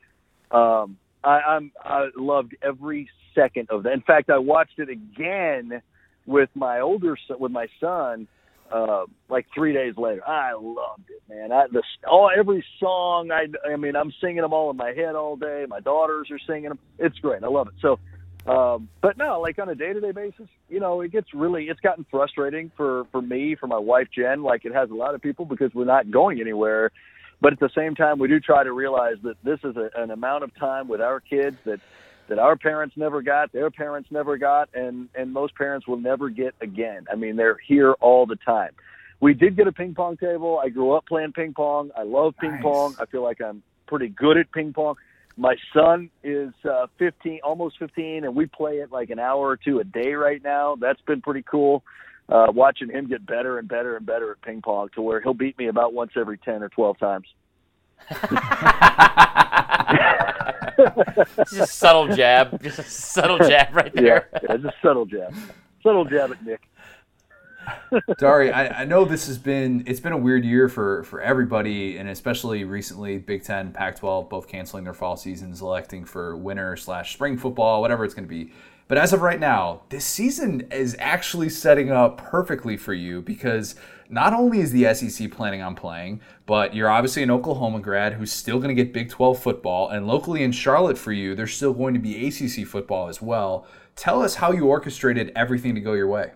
Um, 0.50 0.96
I, 1.24 1.40
I'm 1.40 1.72
I 1.82 2.08
loved 2.16 2.56
every 2.62 3.08
second 3.34 3.68
of 3.70 3.82
that. 3.84 3.92
In 3.92 4.02
fact, 4.02 4.30
I 4.30 4.38
watched 4.38 4.78
it 4.78 4.88
again 4.88 5.82
with 6.26 6.50
my 6.54 6.80
older 6.80 7.16
son, 7.26 7.38
with 7.40 7.52
my 7.52 7.66
son 7.80 8.28
uh, 8.72 9.04
like 9.28 9.46
three 9.54 9.72
days 9.72 9.94
later. 9.96 10.26
I 10.26 10.52
loved 10.54 11.08
it, 11.08 11.22
man. 11.28 11.52
I 11.52 11.64
the 11.72 11.82
all 12.08 12.30
every 12.36 12.64
song. 12.80 13.30
I 13.30 13.46
I 13.68 13.76
mean, 13.76 13.96
I'm 13.96 14.12
singing 14.20 14.42
them 14.42 14.52
all 14.52 14.70
in 14.70 14.76
my 14.76 14.92
head 14.92 15.14
all 15.14 15.36
day. 15.36 15.64
My 15.68 15.80
daughters 15.80 16.28
are 16.30 16.38
singing 16.46 16.70
them. 16.70 16.78
It's 16.98 17.18
great. 17.18 17.42
I 17.42 17.48
love 17.48 17.68
it. 17.68 17.74
So, 17.80 17.98
um, 18.46 18.88
but 19.00 19.16
no, 19.16 19.40
like 19.40 19.58
on 19.58 19.68
a 19.68 19.74
day 19.74 19.92
to 19.92 20.00
day 20.00 20.12
basis, 20.12 20.48
you 20.68 20.80
know, 20.80 21.00
it 21.00 21.12
gets 21.12 21.32
really 21.32 21.64
it's 21.64 21.80
gotten 21.80 22.04
frustrating 22.10 22.70
for 22.76 23.04
for 23.10 23.22
me, 23.22 23.56
for 23.58 23.66
my 23.66 23.78
wife 23.78 24.08
Jen, 24.14 24.42
like 24.42 24.64
it 24.64 24.74
has 24.74 24.90
a 24.90 24.94
lot 24.94 25.14
of 25.14 25.22
people 25.22 25.44
because 25.44 25.72
we're 25.74 25.84
not 25.84 26.10
going 26.10 26.40
anywhere. 26.40 26.90
But 27.40 27.52
at 27.54 27.60
the 27.60 27.70
same 27.76 27.94
time, 27.94 28.18
we 28.18 28.28
do 28.28 28.40
try 28.40 28.64
to 28.64 28.72
realize 28.72 29.16
that 29.22 29.36
this 29.42 29.58
is 29.64 29.76
a, 29.76 29.90
an 30.00 30.10
amount 30.10 30.44
of 30.44 30.54
time 30.56 30.88
with 30.88 31.00
our 31.00 31.20
kids 31.20 31.56
that 31.64 31.80
that 32.28 32.38
our 32.38 32.56
parents 32.56 32.96
never 32.96 33.20
got, 33.20 33.52
their 33.52 33.70
parents 33.70 34.08
never 34.10 34.36
got, 34.36 34.68
and 34.74 35.08
and 35.14 35.32
most 35.32 35.54
parents 35.54 35.86
will 35.86 35.98
never 35.98 36.28
get 36.28 36.54
again. 36.60 37.06
I 37.10 37.16
mean, 37.16 37.36
they're 37.36 37.58
here 37.66 37.92
all 38.00 38.26
the 38.26 38.36
time. 38.36 38.72
We 39.20 39.32
did 39.32 39.56
get 39.56 39.66
a 39.66 39.72
ping 39.72 39.94
pong 39.94 40.16
table. 40.16 40.60
I 40.62 40.68
grew 40.68 40.92
up 40.92 41.06
playing 41.06 41.32
ping 41.32 41.54
pong. 41.54 41.90
I 41.96 42.02
love 42.02 42.34
ping 42.38 42.52
Nice. 42.52 42.62
pong. 42.62 42.96
I 42.98 43.06
feel 43.06 43.22
like 43.22 43.40
I'm 43.40 43.62
pretty 43.86 44.08
good 44.08 44.36
at 44.36 44.52
ping 44.52 44.72
pong. 44.72 44.96
My 45.36 45.56
son 45.74 46.10
is 46.22 46.52
uh, 46.68 46.86
15, 46.98 47.40
almost 47.42 47.78
15, 47.78 48.24
and 48.24 48.34
we 48.36 48.46
play 48.46 48.74
it 48.74 48.92
like 48.92 49.10
an 49.10 49.18
hour 49.18 49.48
or 49.48 49.56
two 49.56 49.80
a 49.80 49.84
day 49.84 50.12
right 50.14 50.42
now. 50.42 50.76
That's 50.76 51.00
been 51.02 51.20
pretty 51.22 51.42
cool. 51.42 51.82
Uh, 52.28 52.46
watching 52.54 52.88
him 52.88 53.08
get 53.08 53.26
better 53.26 53.58
and 53.58 53.68
better 53.68 53.96
and 53.96 54.06
better 54.06 54.30
at 54.32 54.40
ping 54.42 54.62
pong 54.62 54.88
to 54.94 55.02
where 55.02 55.20
he'll 55.20 55.34
beat 55.34 55.58
me 55.58 55.66
about 55.66 55.92
once 55.92 56.12
every 56.16 56.38
10 56.38 56.62
or 56.62 56.68
12 56.70 56.98
times. 56.98 57.26
It's 58.10 58.20
just 61.50 61.52
a 61.52 61.66
subtle 61.66 62.14
jab, 62.14 62.62
just 62.62 62.78
a 62.78 62.82
subtle 62.82 63.38
jab 63.48 63.74
right 63.74 63.92
Yeah, 63.94 64.02
there. 64.02 64.28
yeah 64.48 64.56
just 64.56 64.76
subtle 64.82 65.06
jab. 65.06 65.34
Subtle 65.82 66.04
jab 66.04 66.30
at 66.32 66.44
Nick. 66.44 66.62
Dari, 68.18 68.50
I, 68.50 68.82
I 68.82 68.84
know 68.84 69.04
this 69.04 69.26
has 69.26 69.38
been 69.38 69.84
it's 69.86 70.00
been 70.00 70.12
a 70.12 70.18
weird 70.18 70.44
year 70.44 70.68
for 70.68 71.04
for 71.04 71.20
everybody, 71.20 71.98
and 71.98 72.08
especially 72.08 72.64
recently, 72.64 73.18
Big 73.18 73.44
Ten, 73.44 73.72
Pac-12, 73.72 74.28
both 74.28 74.48
canceling 74.48 74.84
their 74.84 74.94
fall 74.94 75.16
seasons, 75.16 75.60
electing 75.60 76.04
for 76.04 76.36
winter 76.36 76.76
slash 76.76 77.14
spring 77.14 77.36
football, 77.36 77.80
whatever 77.80 78.04
it's 78.04 78.14
going 78.14 78.28
to 78.28 78.28
be. 78.28 78.52
But 78.86 78.98
as 78.98 79.12
of 79.12 79.22
right 79.22 79.40
now, 79.40 79.82
this 79.88 80.04
season 80.04 80.68
is 80.70 80.94
actually 80.98 81.48
setting 81.48 81.90
up 81.90 82.18
perfectly 82.18 82.76
for 82.76 82.92
you 82.92 83.22
because 83.22 83.76
not 84.10 84.34
only 84.34 84.60
is 84.60 84.72
the 84.72 84.92
SEC 84.92 85.30
planning 85.30 85.62
on 85.62 85.74
playing, 85.74 86.20
but 86.44 86.74
you're 86.74 86.90
obviously 86.90 87.22
an 87.22 87.30
Oklahoma 87.30 87.80
grad 87.80 88.12
who's 88.12 88.30
still 88.30 88.58
going 88.58 88.68
to 88.68 88.74
get 88.74 88.92
Big 88.92 89.08
12 89.08 89.38
football, 89.38 89.88
and 89.88 90.06
locally 90.06 90.42
in 90.42 90.52
Charlotte 90.52 90.98
for 90.98 91.12
you, 91.12 91.34
there's 91.34 91.54
still 91.54 91.72
going 91.72 91.94
to 91.94 92.00
be 92.00 92.26
ACC 92.26 92.66
football 92.66 93.08
as 93.08 93.22
well. 93.22 93.66
Tell 93.96 94.22
us 94.22 94.34
how 94.34 94.52
you 94.52 94.66
orchestrated 94.66 95.32
everything 95.34 95.74
to 95.74 95.80
go 95.80 95.94
your 95.94 96.08
way. 96.08 96.32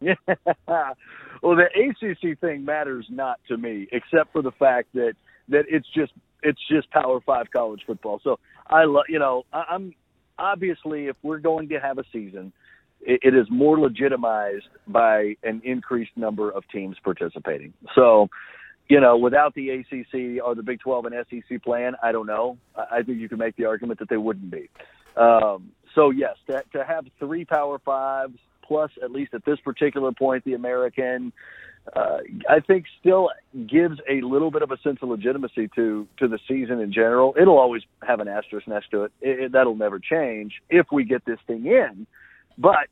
Yeah. 0.00 0.14
well, 0.66 1.56
the 1.56 1.68
ACC 1.74 2.38
thing 2.40 2.64
matters 2.64 3.06
not 3.10 3.40
to 3.48 3.56
me, 3.56 3.88
except 3.92 4.32
for 4.32 4.42
the 4.42 4.52
fact 4.52 4.88
that 4.94 5.14
that 5.48 5.64
it's 5.68 5.88
just 5.94 6.12
it's 6.42 6.60
just 6.70 6.90
Power 6.90 7.20
Five 7.20 7.50
college 7.50 7.82
football. 7.86 8.20
So 8.22 8.38
I 8.66 8.84
love 8.84 9.04
you 9.08 9.18
know 9.18 9.44
I, 9.52 9.64
I'm 9.70 9.94
obviously 10.38 11.06
if 11.06 11.16
we're 11.22 11.38
going 11.38 11.68
to 11.70 11.80
have 11.80 11.98
a 11.98 12.04
season, 12.12 12.52
it, 13.00 13.20
it 13.22 13.34
is 13.34 13.46
more 13.50 13.78
legitimized 13.78 14.68
by 14.86 15.36
an 15.42 15.62
increased 15.64 16.16
number 16.16 16.50
of 16.50 16.64
teams 16.68 16.96
participating. 17.02 17.72
So. 17.94 18.28
You 18.90 19.02
know, 19.02 19.18
without 19.18 19.54
the 19.54 19.68
ACC 19.68 20.42
or 20.42 20.54
the 20.54 20.62
Big 20.62 20.80
12 20.80 21.04
and 21.04 21.26
SEC 21.28 21.62
plan, 21.62 21.92
I 22.02 22.10
don't 22.10 22.26
know. 22.26 22.56
I 22.74 23.00
I 23.00 23.02
think 23.02 23.18
you 23.18 23.28
can 23.28 23.36
make 23.36 23.54
the 23.56 23.66
argument 23.66 23.98
that 23.98 24.08
they 24.08 24.16
wouldn't 24.16 24.50
be. 24.50 24.70
Um, 25.14 25.72
so 25.94 26.08
yes, 26.08 26.36
to, 26.46 26.62
to 26.72 26.84
have 26.84 27.04
three 27.18 27.44
Power 27.44 27.78
Fives 27.78 28.38
plus, 28.68 28.90
at 29.02 29.10
least 29.10 29.34
at 29.34 29.44
this 29.44 29.58
particular 29.60 30.12
point, 30.12 30.44
the 30.44 30.54
American, 30.54 31.32
uh, 31.96 32.18
I 32.48 32.60
think 32.60 32.84
still 33.00 33.30
gives 33.66 33.98
a 34.08 34.20
little 34.20 34.50
bit 34.50 34.62
of 34.62 34.70
a 34.70 34.78
sense 34.78 34.98
of 35.02 35.08
legitimacy 35.08 35.70
to 35.74 36.06
to 36.18 36.28
the 36.28 36.38
season 36.46 36.80
in 36.80 36.92
general. 36.92 37.34
It'll 37.40 37.58
always 37.58 37.82
have 38.06 38.20
an 38.20 38.28
asterisk 38.28 38.68
next 38.68 38.90
to 38.90 39.04
it. 39.04 39.12
it, 39.20 39.40
it 39.40 39.52
that'll 39.52 39.74
never 39.74 39.98
change 39.98 40.52
if 40.68 40.86
we 40.92 41.04
get 41.04 41.24
this 41.24 41.38
thing 41.46 41.66
in. 41.66 42.06
But 42.58 42.88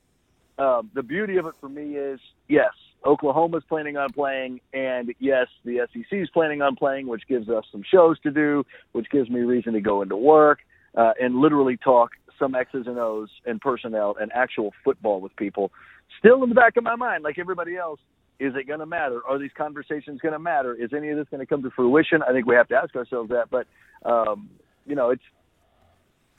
um, 0.59 0.91
the 0.95 1.03
beauty 1.03 1.37
of 1.37 1.47
it 1.47 1.55
for 1.61 1.69
me 1.69 1.97
is, 1.97 2.19
yes, 2.49 2.73
Oklahoma's 3.05 3.65
planning 3.69 3.97
on 3.97 4.13
playing, 4.13 4.61
and 4.73 5.13
yes, 5.19 5.47
the 5.65 5.87
SEC's 5.93 6.31
planning 6.31 6.63
on 6.63 6.77
playing, 6.77 7.07
which 7.07 7.27
gives 7.29 7.49
us 7.49 7.65
some 7.71 7.83
shows 7.89 8.19
to 8.21 8.31
do, 8.31 8.65
which 8.93 9.11
gives 9.11 9.29
me 9.29 9.41
reason 9.41 9.75
to 9.75 9.81
go 9.81 10.03
into 10.03 10.17
work 10.17 10.61
uh, 10.97 11.13
and 11.21 11.37
literally 11.37 11.77
talk 11.77 12.13
some 12.39 12.55
X's 12.55 12.87
and 12.87 12.99
O's 12.99 13.29
and 13.45 13.61
personnel 13.61 14.17
and 14.21 14.31
actual 14.35 14.73
football 14.85 15.21
with 15.21 15.35
people. 15.37 15.73
Still 16.19 16.43
in 16.43 16.49
the 16.49 16.55
back 16.55 16.77
of 16.77 16.85
my 16.85 16.97
mind, 16.97 17.25
like 17.25 17.39
everybody 17.39 17.77
else, 17.77 18.01
is 18.39 18.55
it 18.55 18.67
going 18.67 18.81
to 18.81 18.87
matter? 18.87 19.21
Are 19.27 19.39
these 19.39 19.51
conversations 19.57 20.21
going 20.21 20.33
to 20.33 20.39
matter? 20.39 20.75
Is 20.75 20.93
any 20.95 21.09
of 21.11 21.17
this 21.17 21.27
going 21.31 21.41
to 21.41 21.47
come 21.47 21.63
to 21.63 21.71
fruition? 21.71 22.23
I 22.23 22.33
think 22.33 22.47
we 22.47 22.55
have 22.55 22.69
to 22.69 22.77
ask 22.77 22.95
ourselves 22.95 23.31
that. 23.31 23.49
But 23.51 23.67
um, 24.09 24.51
you 24.85 24.95
know, 24.95 25.11
it's 25.11 25.23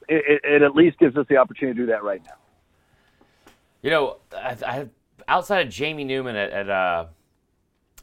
it, 0.07 0.41
it, 0.43 0.61
at 0.61 0.75
least 0.75 0.99
gives 0.99 1.17
us 1.17 1.25
the 1.29 1.37
opportunity 1.37 1.75
to 1.77 1.85
do 1.85 1.91
that 1.91 2.03
right 2.03 2.21
now. 2.23 3.51
You 3.81 3.89
know, 3.89 4.17
I, 4.35 4.57
I, 4.65 4.87
outside 5.27 5.65
of 5.65 5.73
Jamie 5.73 6.03
Newman 6.03 6.35
at, 6.35 6.51
at 6.51 6.69
uh, 6.69 7.05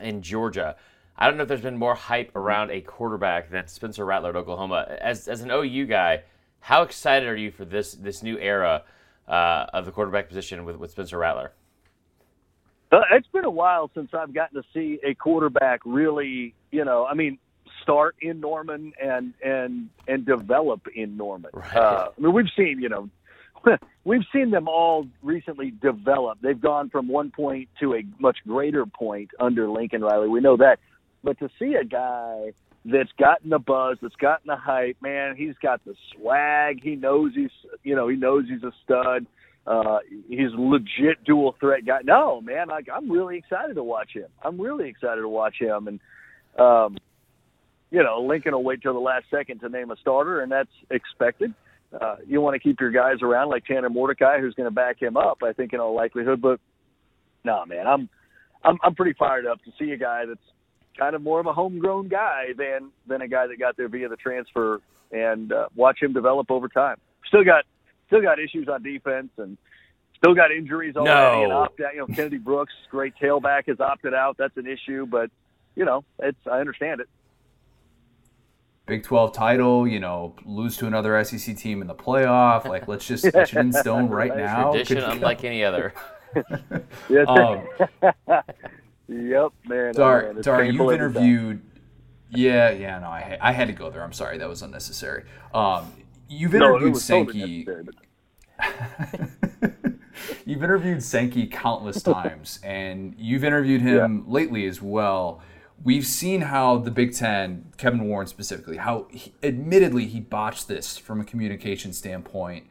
in 0.01 0.23
Georgia, 0.23 0.77
I 1.17 1.29
don't 1.29 1.37
know 1.37 1.45
if 1.45 1.49
there's 1.49 1.61
been 1.61 1.77
more 1.77 1.95
hype 1.95 2.35
around 2.35 2.71
a 2.71 2.81
quarterback 2.81 3.51
than 3.51 3.69
Spencer 3.69 4.05
Rattler 4.05 4.31
at 4.31 4.37
Oklahoma. 4.37 4.87
As, 5.01 5.29
as 5.29 5.43
an 5.43 5.51
OU 5.51 5.87
guy, 5.87 6.23
how 6.65 6.81
excited 6.81 7.29
are 7.29 7.37
you 7.37 7.51
for 7.51 7.67
this 7.67 7.93
this 7.93 8.23
new 8.23 8.39
era 8.39 8.85
uh, 9.29 9.67
of 9.75 9.85
the 9.85 9.93
quarterback 9.93 10.29
position 10.29 10.65
with, 10.65 10.77
with 10.77 10.91
Spencer 10.91 11.19
Rattler? 11.19 11.53
Uh, 12.91 13.03
it's 13.13 13.29
been 13.29 13.45
a 13.45 13.51
while 13.51 13.91
since 13.95 14.09
I've 14.15 14.33
gotten 14.33 14.63
to 14.63 14.67
see 14.73 14.99
a 15.05 15.15
quarterback 15.15 15.81
really, 15.85 16.55
you 16.71 16.87
know, 16.87 17.05
I 17.05 17.13
mean, 17.13 17.39
start 17.83 18.17
in 18.23 18.41
Norman 18.41 18.95
and 19.03 19.35
and 19.45 19.91
and 20.09 20.25
develop 20.25 20.87
in 20.95 21.19
Norman. 21.19 21.51
Right. 21.53 21.77
Uh, 21.77 22.09
I 22.17 22.21
mean, 22.21 22.33
we've 22.33 22.51
seen, 22.57 22.81
you 22.81 22.89
know, 22.89 23.11
we've 24.05 24.25
seen 24.33 24.51
them 24.51 24.67
all 24.67 25.07
recently 25.23 25.71
develop. 25.71 26.39
They've 26.41 26.59
gone 26.59 26.89
from 26.89 27.09
one 27.09 27.31
point 27.31 27.69
to 27.81 27.95
a 27.95 28.05
much 28.19 28.39
greater 28.49 28.87
point 28.87 29.33
under 29.39 29.69
Lincoln 29.69 30.01
Riley. 30.01 30.29
We 30.29 30.41
know 30.41 30.57
that, 30.57 30.79
but 31.23 31.39
to 31.41 31.51
see 31.59 31.75
a 31.75 31.85
guy 31.85 32.53
that's 32.85 33.11
gotten 33.19 33.51
the 33.51 33.59
buzz, 33.59 33.97
that's 34.03 34.17
gotten 34.17 34.49
the 34.49 34.57
hype. 34.57 34.97
Man, 35.01 35.37
he's 35.37 35.55
got 35.63 35.85
the 35.85 35.95
swag. 36.13 36.81
He 36.83 36.97
knows 36.97 37.33
he's, 37.35 37.51
you 37.83 37.97
know, 37.97 38.09
he 38.09 38.17
knows 38.17 38.45
he's 38.49 38.63
a 38.63 38.73
stud. 38.85 39.27
Uh, 39.67 39.99
he's 40.29 40.51
legit 40.59 41.25
dual 41.25 41.57
threat 41.59 41.87
guy. 41.87 42.01
No, 42.05 42.43
man, 42.43 42.71
I, 42.71 42.81
I'm 42.95 43.11
really 43.11 43.39
excited 43.39 43.75
to 43.75 43.83
watch 43.83 44.11
him. 44.13 44.29
I'm 44.43 44.61
really 44.61 44.89
excited 44.91 45.23
to 45.23 45.29
watch 45.29 45.55
him. 45.59 45.89
And, 45.89 46.01
um, 46.59 46.99
you 47.91 48.03
know, 48.03 48.21
Lincoln 48.29 48.53
will 48.53 48.65
wait 48.65 48.83
till 48.83 48.93
the 48.93 48.99
last 48.99 49.25
second 49.31 49.61
to 49.61 49.71
name 49.71 49.91
a 49.91 49.97
starter, 49.97 50.43
and 50.43 50.53
that's 50.53 50.69
expected. 50.91 51.55
Uh, 51.99 52.17
you 52.27 52.43
want 52.43 52.55
to 52.55 52.59
keep 52.59 52.81
your 52.81 52.91
guys 52.91 53.23
around 53.23 53.49
like 53.49 53.65
Tanner 53.65 53.89
Mordecai, 53.89 54.41
who's 54.41 54.55
going 54.55 54.69
to 54.69 54.75
back 54.75 55.01
him 55.01 55.17
up, 55.17 55.39
I 55.43 55.53
think, 55.53 55.73
in 55.73 55.81
all 55.81 55.95
likelihood. 55.95 56.43
But 56.43 56.61
no, 57.45 57.59
nah, 57.59 57.65
man, 57.65 57.87
I'm, 57.87 58.09
I'm, 58.65 58.79
I'm 58.83 58.95
pretty 58.95 59.15
fired 59.19 59.47
up 59.47 59.63
to 59.65 59.71
see 59.79 59.93
a 59.93 59.97
guy 59.97 60.25
that's 60.27 60.41
kind 60.99 61.15
of 61.15 61.23
more 61.23 61.41
of 61.41 61.47
a 61.47 61.53
homegrown 61.53 62.09
guy 62.09 62.49
than 62.57 62.91
than 63.07 63.23
a 63.23 63.29
guy 63.29 63.47
that 63.47 63.59
got 63.59 63.77
there 63.77 63.89
via 63.89 64.09
the 64.09 64.17
transfer, 64.17 64.81
and 65.13 65.53
uh, 65.53 65.69
watch 65.75 66.03
him 66.03 66.13
develop 66.13 66.51
over 66.51 66.69
time. 66.69 66.97
Still 67.27 67.45
got 67.45 67.65
still 68.07 68.23
got 68.23 68.39
issues 68.39 68.69
on 68.69 68.83
defense 68.83 69.31
and 69.39 69.57
still 70.17 70.35
got 70.35 70.51
injuries 70.51 70.97
already 70.97 71.39
no. 71.41 71.45
and 71.45 71.53
opt 71.53 71.81
out. 71.81 71.95
You 71.95 72.01
know, 72.01 72.07
Kennedy 72.07 72.39
Brooks, 72.39 72.73
great 72.91 73.15
tailback, 73.21 73.67
has 73.67 73.81
opted 73.81 74.15
out. 74.15 74.37
That's 74.39 74.57
an 74.57 74.67
issue, 74.67 75.07
but 75.07 75.31
you 75.77 75.85
know, 75.85 76.05
it's 76.19 76.39
I 76.51 76.61
understand 76.61 77.01
it. 77.01 77.09
Big 78.87 79.03
12 79.03 79.33
title, 79.33 79.89
you 79.89 79.99
know, 79.99 80.35
lose 80.45 80.77
to 80.77 80.87
another 80.87 81.23
SEC 81.25 81.57
team 81.57 81.81
in 81.81 81.87
the 81.89 81.95
playoff. 81.95 82.67
Like, 82.67 82.87
let's 82.87 83.07
just 83.07 83.25
etch 83.35 83.55
it 83.55 83.59
in 83.59 83.73
stone 83.73 84.11
right 84.11 84.37
now. 84.37 84.73
Tradition 84.73 84.99
unlike 84.99 85.43
any 85.43 85.65
other. 85.65 85.95
yeah. 87.09 87.23
Um, 87.23 87.67
yep, 89.09 89.53
man. 89.67 89.95
Dar, 89.95 90.29
oh, 90.29 90.33
man, 90.33 90.43
Dar 90.43 90.65
you've 90.65 90.93
interviewed. 90.93 91.63
Yeah, 92.31 92.71
yeah, 92.71 92.99
no, 92.99 93.07
I, 93.07 93.39
I 93.41 93.53
had 93.53 93.69
to 93.69 93.73
go 93.73 93.91
there. 93.91 94.03
I'm 94.03 94.13
sorry, 94.13 94.39
that 94.39 94.49
was 94.49 94.63
unnecessary. 94.63 95.25
Um, 95.53 95.93
you've 96.29 96.55
interviewed 96.55 96.95
no, 96.95 96.99
Sankey. 96.99 97.65
Totally 97.65 97.89
you've 100.45 100.63
interviewed 100.63 101.03
Sankey 101.03 101.47
countless 101.47 102.03
times, 102.03 102.61
and 102.63 103.15
you've 103.19 103.45
interviewed 103.45 103.83
him 103.83 104.25
yeah. 104.27 104.33
lately 104.33 104.67
as 104.67 104.81
well. 104.81 105.43
We've 105.83 106.07
seen 106.07 106.43
how 106.43 106.79
the 106.79 106.91
Big 106.91 107.15
Ten, 107.15 107.73
Kevin 107.77 108.05
Warren 108.09 108.27
specifically, 108.27 108.79
how 108.79 109.07
he, 109.11 109.35
admittedly 109.43 110.07
he 110.07 110.21
botched 110.21 110.69
this 110.69 110.97
from 110.97 111.21
a 111.21 111.25
communication 111.25 111.93
standpoint. 111.93 112.67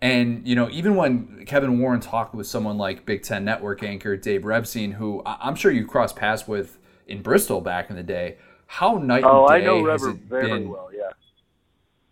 And, 0.00 0.46
you 0.46 0.54
know, 0.54 0.68
even 0.70 0.94
when 0.96 1.44
Kevin 1.46 1.78
Warren 1.78 2.00
talked 2.00 2.34
with 2.34 2.46
someone 2.46 2.76
like 2.76 3.06
Big 3.06 3.22
Ten 3.22 3.44
Network 3.44 3.82
anchor 3.82 4.16
Dave 4.16 4.42
Revsine, 4.42 4.94
who 4.94 5.22
I'm 5.24 5.54
sure 5.54 5.70
you 5.70 5.86
crossed 5.86 6.16
paths 6.16 6.46
with 6.46 6.78
in 7.06 7.22
Bristol 7.22 7.60
back 7.60 7.88
in 7.88 7.96
the 7.96 8.02
day, 8.02 8.36
how 8.66 8.98
night 8.98 9.24
oh, 9.24 9.46
and 9.46 9.48
day 9.48 9.54
I 9.54 9.66
know 9.66 9.90
has 9.90 10.04
it 10.04 10.16
very 10.16 10.48
been? 10.48 10.68
well, 10.68 10.90
yeah. 10.94 11.10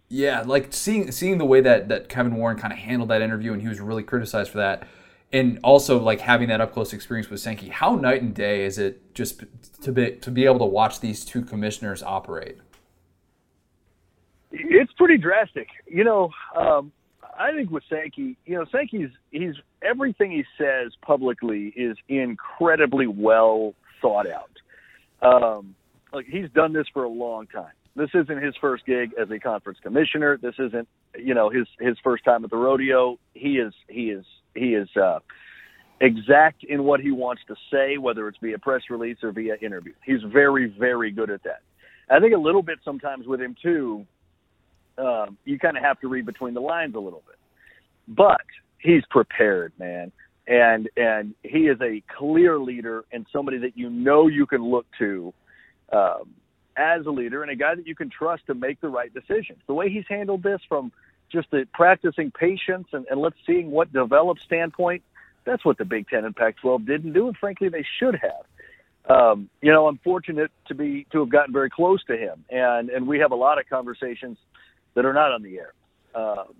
Yeah, 0.08 0.42
like 0.42 0.72
seeing 0.72 1.10
seeing 1.10 1.38
the 1.38 1.44
way 1.44 1.60
that 1.60 1.88
that 1.88 2.08
Kevin 2.08 2.36
Warren 2.36 2.56
kind 2.56 2.72
of 2.72 2.78
handled 2.78 3.10
that 3.10 3.20
interview, 3.20 3.52
and 3.52 3.60
he 3.60 3.68
was 3.68 3.80
really 3.80 4.02
criticized 4.02 4.50
for 4.50 4.58
that, 4.58 4.86
and 5.32 5.58
also 5.64 5.98
like 5.98 6.20
having 6.20 6.48
that 6.48 6.60
up 6.60 6.72
close 6.72 6.92
experience 6.92 7.28
with 7.28 7.40
Sankey. 7.40 7.68
How 7.68 7.96
night 7.96 8.22
and 8.22 8.34
day 8.34 8.64
is 8.64 8.78
it 8.78 9.14
just 9.14 9.42
to 9.82 9.92
be 9.92 10.12
to 10.12 10.30
be 10.30 10.44
able 10.44 10.60
to 10.60 10.66
watch 10.66 11.00
these 11.00 11.24
two 11.24 11.42
commissioners 11.42 12.02
operate? 12.02 12.58
It's 14.52 14.92
pretty 14.92 15.18
drastic, 15.18 15.68
you 15.86 16.04
know. 16.04 16.30
Um, 16.54 16.92
I 17.38 17.52
think 17.52 17.70
with 17.70 17.84
Sankey, 17.88 18.36
you 18.46 18.56
know, 18.56 18.64
Sankey's 18.70 19.10
he's 19.30 19.54
everything 19.82 20.30
he 20.30 20.44
says 20.58 20.92
publicly 21.02 21.72
is 21.76 21.96
incredibly 22.08 23.06
well 23.06 23.74
thought 24.00 24.26
out. 24.26 24.50
Um, 25.22 25.74
like 26.12 26.26
he's 26.26 26.50
done 26.54 26.72
this 26.72 26.86
for 26.92 27.04
a 27.04 27.08
long 27.08 27.46
time. 27.46 27.72
This 27.96 28.10
isn't 28.14 28.42
his 28.42 28.54
first 28.60 28.84
gig 28.86 29.10
as 29.20 29.30
a 29.30 29.38
conference 29.38 29.78
commissioner. 29.82 30.36
This 30.40 30.54
isn't, 30.58 30.88
you 31.16 31.34
know, 31.34 31.48
his 31.48 31.66
his 31.78 31.96
first 32.02 32.24
time 32.24 32.44
at 32.44 32.50
the 32.50 32.56
rodeo. 32.56 33.18
He 33.34 33.58
is 33.58 33.72
he 33.88 34.10
is 34.10 34.24
he 34.54 34.74
is 34.74 34.88
uh, 34.96 35.20
exact 36.00 36.64
in 36.64 36.84
what 36.84 37.00
he 37.00 37.12
wants 37.12 37.42
to 37.48 37.54
say, 37.72 37.98
whether 37.98 38.28
it's 38.28 38.38
via 38.42 38.58
press 38.58 38.82
release 38.90 39.18
or 39.22 39.32
via 39.32 39.54
interview. 39.62 39.92
He's 40.04 40.22
very 40.32 40.74
very 40.78 41.10
good 41.10 41.30
at 41.30 41.42
that. 41.44 41.62
I 42.10 42.20
think 42.20 42.34
a 42.34 42.38
little 42.38 42.62
bit 42.62 42.78
sometimes 42.84 43.26
with 43.26 43.40
him 43.40 43.56
too. 43.62 44.06
Um, 44.96 45.38
you 45.44 45.58
kind 45.58 45.76
of 45.76 45.82
have 45.82 46.00
to 46.00 46.08
read 46.08 46.26
between 46.26 46.54
the 46.54 46.60
lines 46.60 46.94
a 46.94 47.00
little 47.00 47.22
bit, 47.26 47.36
but 48.08 48.44
he's 48.78 49.02
prepared, 49.10 49.72
man, 49.78 50.12
and 50.46 50.88
and 50.96 51.34
he 51.42 51.66
is 51.66 51.78
a 51.80 52.02
clear 52.16 52.58
leader 52.58 53.04
and 53.12 53.26
somebody 53.32 53.58
that 53.58 53.76
you 53.76 53.90
know 53.90 54.28
you 54.28 54.46
can 54.46 54.62
look 54.62 54.86
to. 54.98 55.32
Um, 55.92 56.34
as 56.76 57.06
a 57.06 57.10
leader 57.10 57.42
and 57.42 57.52
a 57.52 57.56
guy 57.56 57.74
that 57.74 57.86
you 57.86 57.94
can 57.94 58.10
trust 58.10 58.46
to 58.46 58.54
make 58.54 58.80
the 58.80 58.88
right 58.88 59.12
decisions. 59.14 59.60
The 59.68 59.74
way 59.74 59.90
he's 59.90 60.06
handled 60.08 60.42
this 60.42 60.60
from 60.68 60.90
just 61.30 61.50
the 61.50 61.66
practicing 61.72 62.30
patience 62.30 62.88
and, 62.92 63.06
and 63.10 63.20
let's 63.20 63.36
seeing 63.46 63.70
what 63.70 63.92
develops 63.92 64.42
standpoint, 64.42 65.02
that's 65.44 65.64
what 65.64 65.78
the 65.78 65.84
Big 65.84 66.08
Ten 66.08 66.24
and 66.24 66.34
Pac-12 66.34 66.86
didn't 66.86 67.12
do, 67.12 67.28
and 67.28 67.36
frankly, 67.36 67.68
they 67.68 67.84
should 67.98 68.16
have. 68.16 68.44
Um, 69.06 69.50
you 69.60 69.70
know, 69.70 69.86
I'm 69.86 69.98
fortunate 69.98 70.50
to 70.68 70.74
be 70.74 71.06
to 71.12 71.20
have 71.20 71.28
gotten 71.28 71.52
very 71.52 71.68
close 71.68 72.02
to 72.04 72.16
him, 72.16 72.42
and 72.48 72.88
and 72.88 73.06
we 73.06 73.18
have 73.18 73.32
a 73.32 73.36
lot 73.36 73.60
of 73.60 73.68
conversations 73.68 74.38
that 74.94 75.04
are 75.04 75.12
not 75.12 75.32
on 75.32 75.42
the 75.42 75.58
air. 75.58 75.72
Um, 76.14 76.54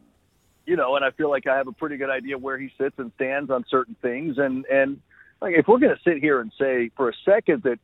you 0.66 0.76
know, 0.76 0.97
and 0.97 1.05
I 1.05 1.11
feel 1.11 1.30
like 1.30 1.47
I 1.47 1.57
have 1.57 1.68
a 1.68 1.72
pretty 1.72 1.97
good 1.97 2.11
idea 2.11 2.39
where 2.39 2.59
he 2.59 2.70
sits 2.78 2.95
and 2.99 3.12
stands 3.16 3.51
on 3.51 3.64
certain 3.68 3.97
things, 4.01 4.39
and 4.39 4.64
and 4.66 5.01
like 5.41 5.55
if 5.57 5.68
we're 5.68 5.78
going 5.78 5.95
to 5.95 6.03
sit 6.03 6.22
here 6.22 6.41
and 6.41 6.51
say 6.59 6.91
for 6.97 7.09
a 7.09 7.12
second 7.24 7.62
that 7.64 7.78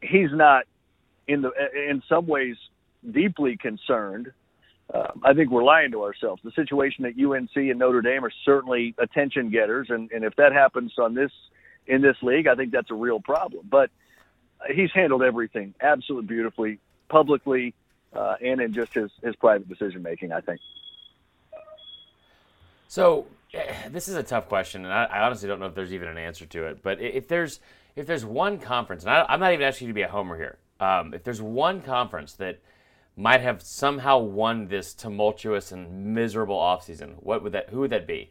he's 0.00 0.30
not 0.32 0.64
in 1.28 1.42
the 1.42 1.50
in 1.74 2.02
some 2.08 2.26
ways 2.26 2.56
deeply 3.10 3.56
concerned. 3.56 4.32
Um, 4.92 5.20
I 5.22 5.34
think 5.34 5.52
we're 5.52 5.62
lying 5.62 5.92
to 5.92 6.02
ourselves. 6.02 6.42
The 6.42 6.50
situation 6.50 7.04
at 7.04 7.12
UNC 7.16 7.54
and 7.54 7.78
Notre 7.78 8.02
Dame 8.02 8.24
are 8.24 8.32
certainly 8.44 8.92
attention 8.98 9.48
getters, 9.48 9.86
and, 9.88 10.10
and 10.10 10.24
if 10.24 10.34
that 10.34 10.52
happens 10.52 10.92
on 10.98 11.14
this 11.14 11.30
in 11.86 12.02
this 12.02 12.16
league, 12.22 12.48
I 12.48 12.56
think 12.56 12.72
that's 12.72 12.90
a 12.90 12.94
real 12.94 13.20
problem. 13.20 13.68
But 13.70 13.90
he's 14.74 14.90
handled 14.92 15.22
everything 15.22 15.74
absolutely 15.80 16.26
beautifully, 16.26 16.80
publicly, 17.08 17.74
uh, 18.12 18.36
and 18.40 18.60
in 18.60 18.72
just 18.72 18.94
his 18.94 19.10
his 19.22 19.36
private 19.36 19.68
decision 19.68 20.02
making. 20.02 20.32
I 20.32 20.40
think. 20.40 20.60
So, 22.88 23.26
this 23.88 24.08
is 24.08 24.16
a 24.16 24.22
tough 24.22 24.48
question, 24.48 24.84
and 24.84 24.92
I, 24.92 25.04
I 25.04 25.20
honestly 25.20 25.46
don't 25.46 25.60
know 25.60 25.66
if 25.66 25.74
there's 25.74 25.92
even 25.92 26.08
an 26.08 26.18
answer 26.18 26.44
to 26.46 26.66
it. 26.66 26.82
But 26.82 27.00
if 27.00 27.28
there's 27.28 27.60
if 27.96 28.06
there's 28.06 28.24
one 28.24 28.58
conference, 28.58 29.04
and 29.04 29.12
I, 29.12 29.26
I'm 29.28 29.40
not 29.40 29.52
even 29.52 29.64
asking 29.64 29.88
you 29.88 29.92
to 29.92 29.94
be 29.94 30.02
a 30.02 30.08
homer 30.08 30.36
here, 30.36 30.58
um, 30.80 31.14
if 31.14 31.22
there's 31.22 31.42
one 31.42 31.82
conference 31.82 32.32
that 32.34 32.58
might 33.16 33.40
have 33.42 33.62
somehow 33.62 34.18
won 34.18 34.68
this 34.68 34.94
tumultuous 34.94 35.72
and 35.72 36.14
miserable 36.14 36.56
offseason, 36.56 37.14
what 37.22 37.42
would 37.42 37.52
that? 37.52 37.70
Who 37.70 37.80
would 37.80 37.90
that 37.90 38.06
be? 38.06 38.30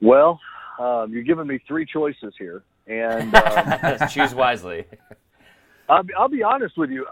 Well, 0.00 0.38
um, 0.78 1.12
you're 1.12 1.22
giving 1.22 1.46
me 1.46 1.58
three 1.66 1.86
choices 1.86 2.34
here, 2.38 2.62
and 2.86 3.34
um, 4.02 4.08
choose 4.08 4.34
wisely. 4.34 4.84
I'll, 5.88 6.02
be, 6.02 6.14
I'll 6.14 6.28
be 6.28 6.42
honest 6.42 6.76
with 6.76 6.90
you. 6.90 7.06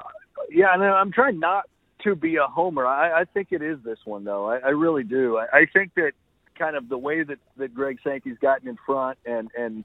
Yeah, 0.51 0.73
and 0.73 0.83
I'm 0.83 1.13
trying 1.13 1.39
not 1.39 1.69
to 2.05 2.15
be 2.15 2.37
a 2.37 2.47
homer. 2.47 2.87
I, 2.87 3.21
I 3.21 3.25
think 3.25 3.49
it 3.51 3.63
is 3.63 3.79
this 3.85 3.99
one, 4.05 4.25
though. 4.25 4.47
I, 4.47 4.59
I 4.59 4.69
really 4.71 5.05
do. 5.05 5.39
I, 5.39 5.59
I 5.61 5.67
think 5.73 5.95
that 5.95 6.13
kind 6.59 6.77
of 6.77 6.89
the 6.89 6.99
way 6.99 7.23
that 7.23 7.39
that 7.57 7.75
Greg 7.75 7.99
Sankey's 8.05 8.39
gotten 8.39 8.69
in 8.69 8.77
front 8.85 9.19
and 9.25 9.51
and 9.57 9.85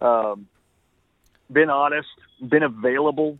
um, 0.00 0.48
been 1.50 1.70
honest, 1.70 2.08
been 2.46 2.62
available. 2.62 3.38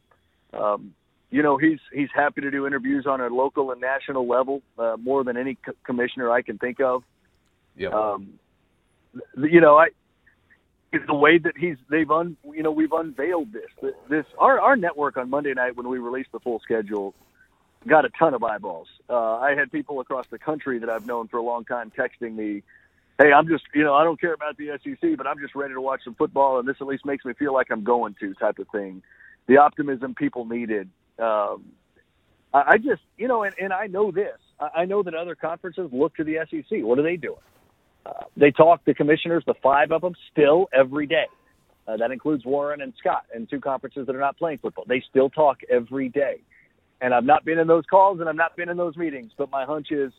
Um, 0.53 0.95
you 1.31 1.43
know, 1.43 1.57
he's 1.57 1.81
he's 1.93 2.11
happy 2.15 2.43
to 2.43 2.51
do 2.51 2.67
interviews 2.67 3.07
on 3.07 3.21
a 3.21 3.29
local 3.29 3.73
and 3.73 3.81
national 3.81 4.27
level 4.27 4.63
uh, 4.79 4.97
more 4.99 5.25
than 5.25 5.37
any 5.37 5.57
co- 5.57 5.73
commissioner 5.85 6.31
I 6.31 6.43
can 6.43 6.59
think 6.59 6.81
of. 6.81 7.03
Yeah. 7.77 7.89
Um, 7.89 8.35
you 9.37 9.61
know, 9.61 9.77
I 9.77 9.89
the 11.07 11.15
way 11.15 11.39
that 11.39 11.57
he's 11.57 11.77
they've 11.91 12.11
un 12.11 12.37
you 12.45 12.63
know 12.63 12.71
we've 12.71 12.93
unveiled 12.93 13.53
this 13.53 13.93
this 14.09 14.27
our 14.39 14.61
our 14.61 14.77
network 14.77 15.17
on 15.17 15.31
Monday 15.31 15.55
night 15.55 15.77
when 15.77 15.89
we 15.89 15.99
released 15.99 16.33
the 16.33 16.41
full 16.41 16.61
schedule 16.61 17.15
got 17.87 18.07
a 18.07 18.09
ton 18.19 18.33
of 18.33 18.43
eyeballs. 18.43 18.89
Uh, 19.11 19.37
I 19.37 19.55
had 19.55 19.71
people 19.71 20.01
across 20.01 20.27
the 20.29 20.39
country 20.39 20.79
that 20.79 20.89
I've 20.89 21.07
known 21.07 21.29
for 21.29 21.37
a 21.37 21.43
long 21.43 21.67
time 21.67 21.93
texting 21.95 22.35
me 22.35 22.63
hey, 23.19 23.33
I'm 23.33 23.49
just, 23.49 23.65
you 23.75 23.85
know, 23.85 23.95
I 23.95 24.05
don't 24.05 24.21
care 24.21 24.35
about 24.35 24.57
the 24.57 24.79
SEC, 24.83 25.17
but 25.17 25.27
I'm 25.27 25.39
just 25.39 25.55
ready 25.55 25.75
to 25.75 25.81
watch 25.81 26.03
some 26.05 26.15
football, 26.15 26.59
and 26.59 26.69
this 26.69 26.77
at 26.81 26.87
least 26.87 27.05
makes 27.05 27.25
me 27.25 27.33
feel 27.35 27.53
like 27.53 27.71
I'm 27.71 27.85
going 27.85 28.15
to 28.21 28.35
type 28.35 28.59
of 28.59 28.69
thing. 28.69 29.03
The 29.47 29.59
optimism 29.59 30.15
people 30.15 30.47
needed. 30.47 30.89
Um, 31.19 31.65
I, 32.53 32.63
I 32.67 32.79
just, 32.79 33.03
you 33.17 33.29
know, 33.29 33.43
and, 33.43 33.55
and 33.61 33.73
I 33.73 33.87
know 33.87 34.11
this. 34.11 34.39
I, 34.59 34.83
I 34.83 34.85
know 34.85 35.03
that 35.03 35.15
other 35.15 35.35
conferences 35.35 35.91
look 35.93 36.17
to 36.17 36.25
the 36.25 36.39
SEC. 36.51 36.83
What 36.83 36.99
are 36.99 37.03
they 37.03 37.17
doing? 37.17 37.37
Uh, 38.07 38.25
they 38.37 38.51
talk 38.51 38.85
the 38.85 38.95
commissioners, 38.95 39.43
the 39.47 39.55
five 39.63 39.93
of 39.93 40.03
them, 40.03 40.15
still 40.33 40.69
every 40.73 41.07
day. 41.07 41.27
Uh, 41.87 41.97
that 41.97 42.11
includes 42.11 42.45
Warren 42.45 42.81
and 42.81 42.93
Scott 42.99 43.25
and 43.35 43.49
two 43.49 43.61
conferences 43.61 44.07
that 44.07 44.17
are 44.17 44.21
not 44.21 44.39
playing 44.39 44.59
football. 44.59 44.85
They 44.89 45.03
still 45.09 45.29
talk 45.29 45.59
every 45.71 46.09
day. 46.09 46.41
And 47.01 47.13
I've 47.13 47.25
not 47.25 47.45
been 47.45 47.59
in 47.59 47.67
those 47.67 47.85
calls 47.91 48.21
and 48.21 48.29
I've 48.29 48.37
not 48.37 48.57
been 48.57 48.69
in 48.69 48.77
those 48.77 48.97
meetings, 48.97 49.33
but 49.37 49.51
my 49.51 49.65
hunch 49.65 49.89
is 49.91 50.13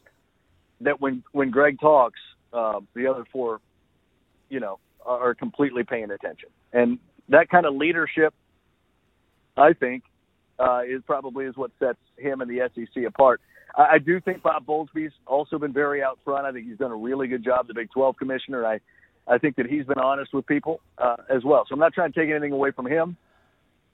that 0.81 1.01
when 1.01 1.23
when 1.31 1.49
Greg 1.49 1.79
talks, 1.79 2.19
uh, 2.53 2.81
the 2.93 3.07
other 3.07 3.25
four, 3.31 3.61
you 4.49 4.59
know, 4.59 4.77
are 5.03 5.33
completely 5.33 5.83
paying 5.83 6.11
attention. 6.11 6.49
And 6.73 6.99
that 7.29 7.49
kind 7.49 7.65
of 7.65 7.73
leadership 7.75 8.33
I 9.57 9.73
think, 9.73 10.03
uh, 10.59 10.81
is 10.87 11.01
probably 11.05 11.45
is 11.45 11.55
what 11.55 11.71
sets 11.79 11.99
him 12.17 12.41
and 12.41 12.49
the 12.49 12.69
SEC 12.73 13.03
apart. 13.05 13.41
I, 13.77 13.97
do 13.99 14.19
think 14.19 14.41
Bob 14.41 14.65
Bowlesby's 14.65 15.11
also 15.27 15.59
been 15.59 15.73
very 15.73 16.01
out 16.01 16.19
front. 16.23 16.45
I 16.45 16.51
think 16.51 16.67
he's 16.67 16.77
done 16.77 16.91
a 16.91 16.95
really 16.95 17.27
good 17.27 17.43
job, 17.43 17.67
the 17.67 17.73
Big 17.73 17.91
12 17.91 18.17
commissioner. 18.17 18.65
I, 18.65 18.79
I 19.27 19.37
think 19.37 19.55
that 19.57 19.65
he's 19.65 19.85
been 19.85 19.99
honest 19.99 20.33
with 20.33 20.45
people 20.45 20.81
uh, 20.97 21.17
as 21.29 21.43
well. 21.43 21.65
So 21.67 21.73
I'm 21.73 21.79
not 21.79 21.93
trying 21.93 22.11
to 22.11 22.19
take 22.19 22.29
anything 22.29 22.51
away 22.51 22.71
from 22.71 22.87
him, 22.87 23.17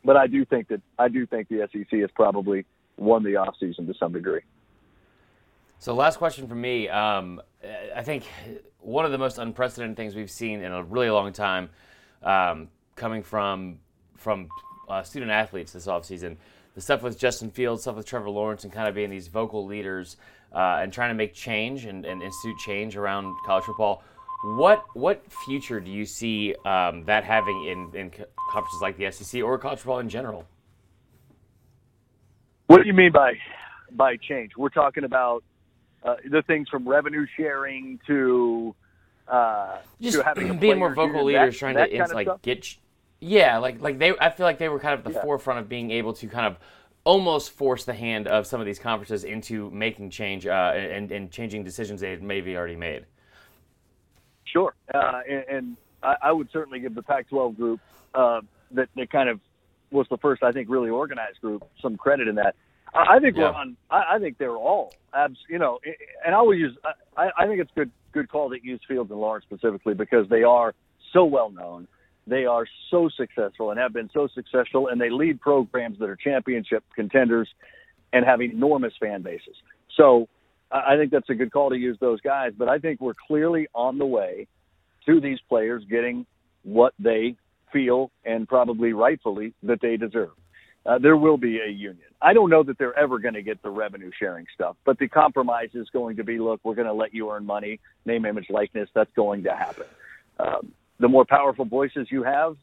but 0.03 0.17
I 0.17 0.27
do 0.27 0.45
think 0.45 0.67
that 0.69 0.81
I 0.99 1.07
do 1.07 1.25
think 1.25 1.47
the 1.47 1.67
SEC 1.71 1.99
has 1.99 2.09
probably 2.13 2.65
won 2.97 3.23
the 3.23 3.31
offseason 3.31 3.87
to 3.87 3.93
some 3.99 4.13
degree. 4.13 4.41
So, 5.79 5.95
last 5.95 6.17
question 6.17 6.47
from 6.47 6.61
me. 6.61 6.89
Um, 6.89 7.41
I 7.95 8.03
think 8.03 8.23
one 8.79 9.05
of 9.05 9.11
the 9.11 9.17
most 9.17 9.39
unprecedented 9.39 9.97
things 9.97 10.13
we've 10.15 10.29
seen 10.29 10.61
in 10.61 10.71
a 10.71 10.83
really 10.83 11.09
long 11.09 11.33
time, 11.33 11.69
um, 12.21 12.67
coming 12.95 13.23
from 13.23 13.79
from 14.15 14.49
uh, 14.87 15.01
student 15.01 15.31
athletes 15.31 15.71
this 15.73 15.87
offseason, 15.87 16.37
the 16.75 16.81
stuff 16.81 17.01
with 17.01 17.17
Justin 17.17 17.51
Fields, 17.51 17.83
stuff 17.83 17.95
with 17.95 18.05
Trevor 18.05 18.29
Lawrence, 18.29 18.63
and 18.63 18.71
kind 18.71 18.87
of 18.87 18.95
being 18.95 19.09
these 19.09 19.27
vocal 19.27 19.65
leaders 19.65 20.17
uh, 20.53 20.79
and 20.81 20.91
trying 20.91 21.09
to 21.09 21.15
make 21.15 21.33
change 21.33 21.85
and, 21.85 22.05
and, 22.05 22.21
institute 22.21 22.57
change 22.59 22.97
around 22.97 23.33
college 23.45 23.63
football. 23.65 24.03
What 24.43 24.83
what 24.93 25.23
future 25.45 25.79
do 25.79 25.91
you 25.91 26.05
see 26.05 26.55
um, 26.65 27.05
that 27.05 27.23
having 27.23 27.65
in, 27.65 27.95
in 27.95 28.11
conferences 28.49 28.81
like 28.81 28.97
the 28.97 29.11
SEC 29.11 29.43
or 29.43 29.57
college 29.57 29.79
football 29.79 29.99
in 29.99 30.09
general? 30.09 30.47
What 32.67 32.81
do 32.81 32.87
you 32.87 32.93
mean 32.93 33.11
by 33.11 33.33
by 33.91 34.17
change? 34.17 34.53
We're 34.57 34.69
talking 34.69 35.03
about 35.03 35.43
uh, 36.03 36.15
the 36.29 36.41
things 36.41 36.69
from 36.69 36.87
revenue 36.87 37.27
sharing 37.37 37.99
to 38.07 38.73
uh, 39.27 39.77
just 40.01 40.17
to 40.17 40.23
having 40.23 40.57
being 40.59 40.79
more 40.79 40.93
vocal 40.93 41.25
leaders, 41.25 41.53
that, 41.53 41.59
trying 41.59 41.75
that 41.75 41.91
to 41.91 42.13
like 42.13 42.41
get. 42.41 42.75
Yeah, 43.21 43.59
like 43.59 43.79
like 43.81 43.99
they, 43.99 44.13
I 44.19 44.31
feel 44.31 44.45
like 44.47 44.57
they 44.57 44.67
were 44.67 44.79
kind 44.79 44.95
of 44.95 45.01
at 45.01 45.05
the 45.05 45.11
yeah. 45.13 45.21
forefront 45.21 45.59
of 45.59 45.69
being 45.69 45.91
able 45.91 46.13
to 46.13 46.27
kind 46.27 46.47
of 46.47 46.57
almost 47.03 47.51
force 47.51 47.85
the 47.85 47.93
hand 47.93 48.27
of 48.27 48.45
some 48.45 48.59
of 48.59 48.65
these 48.65 48.79
conferences 48.79 49.23
into 49.23 49.69
making 49.69 50.09
change 50.09 50.47
uh, 50.47 50.73
and 50.75 51.11
and 51.11 51.31
changing 51.31 51.63
decisions 51.63 52.01
they 52.01 52.09
had 52.09 52.23
maybe 52.23 52.57
already 52.57 52.75
made. 52.75 53.05
Sure, 54.45 54.73
uh, 54.93 55.21
and, 55.29 55.45
and 55.49 55.77
I, 56.01 56.15
I, 56.23 56.31
would 56.31 56.49
certainly 56.51 56.79
give 56.79 56.93
the 56.93 57.03
Pac-12 57.03 57.55
group 57.55 57.79
uh, 58.15 58.41
that 58.71 58.89
that 58.95 59.09
kind 59.11 59.29
of 59.29 59.39
was 59.91 60.07
the 60.09 60.17
first, 60.17 60.41
I 60.43 60.51
think, 60.51 60.67
really 60.69 60.89
organized 60.89 61.41
group 61.41 61.63
some 61.81 61.97
credit 61.97 62.27
in 62.27 62.35
that. 62.35 62.55
I 62.93 63.19
think 63.19 63.37
yeah. 63.37 63.43
we're 63.43 63.53
on. 63.53 63.77
I, 63.89 64.15
I 64.15 64.19
think 64.19 64.37
they're 64.37 64.57
all 64.57 64.93
abs. 65.13 65.37
You 65.47 65.59
know, 65.59 65.79
and 66.25 66.35
I 66.35 66.41
will 66.41 66.55
use. 66.55 66.75
I, 67.15 67.29
I 67.37 67.45
think 67.45 67.61
it's 67.61 67.71
good 67.75 67.91
good 68.11 68.29
call 68.29 68.49
to 68.49 68.57
use 68.61 68.81
Fields 68.87 69.11
and 69.11 69.19
Lawrence 69.19 69.45
specifically 69.45 69.93
because 69.93 70.27
they 70.27 70.43
are 70.43 70.73
so 71.13 71.23
well 71.23 71.51
known. 71.51 71.87
They 72.31 72.45
are 72.45 72.65
so 72.89 73.09
successful 73.09 73.71
and 73.71 73.79
have 73.79 73.91
been 73.91 74.09
so 74.13 74.29
successful, 74.33 74.87
and 74.87 75.01
they 75.01 75.09
lead 75.09 75.41
programs 75.41 75.99
that 75.99 76.09
are 76.09 76.15
championship 76.15 76.81
contenders 76.95 77.49
and 78.13 78.23
have 78.23 78.41
enormous 78.41 78.93
fan 79.01 79.21
bases. 79.21 79.57
So 79.97 80.29
I 80.71 80.95
think 80.95 81.11
that's 81.11 81.29
a 81.29 81.35
good 81.35 81.51
call 81.51 81.71
to 81.71 81.75
use 81.75 81.97
those 81.99 82.21
guys. 82.21 82.53
But 82.57 82.69
I 82.69 82.79
think 82.79 83.01
we're 83.01 83.19
clearly 83.27 83.67
on 83.75 83.97
the 83.97 84.05
way 84.05 84.47
to 85.07 85.19
these 85.19 85.39
players 85.49 85.83
getting 85.89 86.25
what 86.63 86.93
they 86.99 87.35
feel 87.73 88.11
and 88.23 88.47
probably 88.47 88.93
rightfully 88.93 89.53
that 89.63 89.81
they 89.81 89.97
deserve. 89.97 90.31
Uh, 90.85 90.99
there 90.99 91.17
will 91.17 91.37
be 91.37 91.59
a 91.59 91.69
union. 91.69 92.07
I 92.21 92.31
don't 92.31 92.49
know 92.49 92.63
that 92.63 92.77
they're 92.77 92.97
ever 92.97 93.19
going 93.19 93.33
to 93.33 93.41
get 93.41 93.61
the 93.61 93.69
revenue 93.69 94.11
sharing 94.17 94.45
stuff, 94.55 94.77
but 94.85 94.97
the 94.99 95.09
compromise 95.09 95.71
is 95.73 95.89
going 95.89 96.15
to 96.15 96.23
be 96.23 96.39
look, 96.39 96.61
we're 96.63 96.75
going 96.75 96.87
to 96.87 96.93
let 96.93 97.13
you 97.13 97.29
earn 97.29 97.45
money, 97.45 97.81
name, 98.05 98.25
image, 98.25 98.47
likeness. 98.49 98.87
That's 98.95 99.11
going 99.17 99.43
to 99.43 99.53
happen. 99.53 99.85
Um, 100.39 100.71
the 101.01 101.07
more 101.07 101.25
powerful 101.25 101.65
voices 101.65 102.07
you 102.11 102.23
have, 102.23 102.55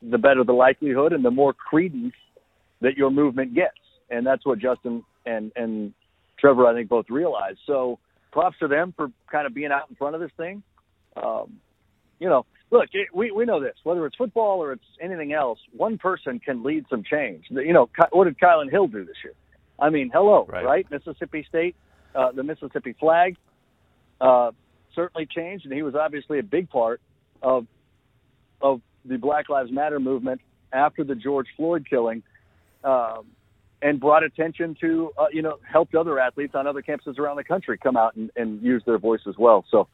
the 0.00 0.18
better 0.18 0.44
the 0.44 0.52
likelihood 0.52 1.12
and 1.12 1.24
the 1.24 1.30
more 1.30 1.52
credence 1.52 2.14
that 2.80 2.96
your 2.96 3.10
movement 3.10 3.54
gets. 3.54 3.76
And 4.08 4.26
that's 4.26 4.46
what 4.46 4.58
Justin 4.58 5.04
and, 5.26 5.52
and 5.56 5.92
Trevor, 6.38 6.66
I 6.66 6.74
think, 6.74 6.88
both 6.88 7.06
realize. 7.10 7.56
So 7.66 7.98
props 8.32 8.56
to 8.60 8.68
them 8.68 8.94
for 8.96 9.08
kind 9.30 9.46
of 9.46 9.54
being 9.54 9.70
out 9.72 9.90
in 9.90 9.96
front 9.96 10.14
of 10.14 10.20
this 10.20 10.30
thing. 10.36 10.62
Um, 11.16 11.58
you 12.18 12.28
know, 12.28 12.46
look, 12.70 12.88
it, 12.92 13.08
we 13.14 13.30
we 13.32 13.44
know 13.44 13.60
this. 13.60 13.74
Whether 13.82 14.06
it's 14.06 14.16
football 14.16 14.62
or 14.62 14.72
it's 14.72 14.84
anything 15.00 15.32
else, 15.32 15.58
one 15.76 15.98
person 15.98 16.38
can 16.38 16.62
lead 16.62 16.84
some 16.88 17.02
change. 17.02 17.46
You 17.50 17.72
know, 17.72 17.90
what 18.12 18.24
did 18.24 18.38
Kylin 18.38 18.70
Hill 18.70 18.86
do 18.86 19.04
this 19.04 19.16
year? 19.24 19.34
I 19.78 19.90
mean, 19.90 20.10
hello, 20.12 20.46
right? 20.48 20.64
right? 20.64 20.86
Mississippi 20.90 21.44
State, 21.48 21.74
uh, 22.14 22.32
the 22.32 22.42
Mississippi 22.42 22.94
flag 23.00 23.36
uh, 24.20 24.50
certainly 24.94 25.26
changed, 25.26 25.64
and 25.64 25.74
he 25.74 25.82
was 25.82 25.94
obviously 25.94 26.38
a 26.38 26.42
big 26.42 26.68
part 26.68 27.00
of 27.42 27.66
of 28.60 28.80
the 29.04 29.16
Black 29.16 29.48
Lives 29.48 29.70
Matter 29.72 30.00
movement 30.00 30.40
after 30.72 31.04
the 31.04 31.14
George 31.14 31.48
Floyd 31.56 31.86
killing. 31.88 32.22
Um, 32.84 33.26
and 33.82 33.98
brought 33.98 34.22
attention 34.22 34.76
to, 34.80 35.10
uh, 35.18 35.26
you 35.32 35.42
know, 35.42 35.58
helped 35.62 35.94
other 35.94 36.18
athletes 36.18 36.54
on 36.54 36.66
other 36.66 36.82
campuses 36.82 37.18
around 37.18 37.36
the 37.36 37.44
country 37.44 37.78
come 37.78 37.96
out 37.96 38.14
and, 38.14 38.30
and 38.36 38.62
use 38.62 38.82
their 38.84 38.98
voice 38.98 39.20
as 39.26 39.36
well. 39.38 39.64
So, 39.70 39.88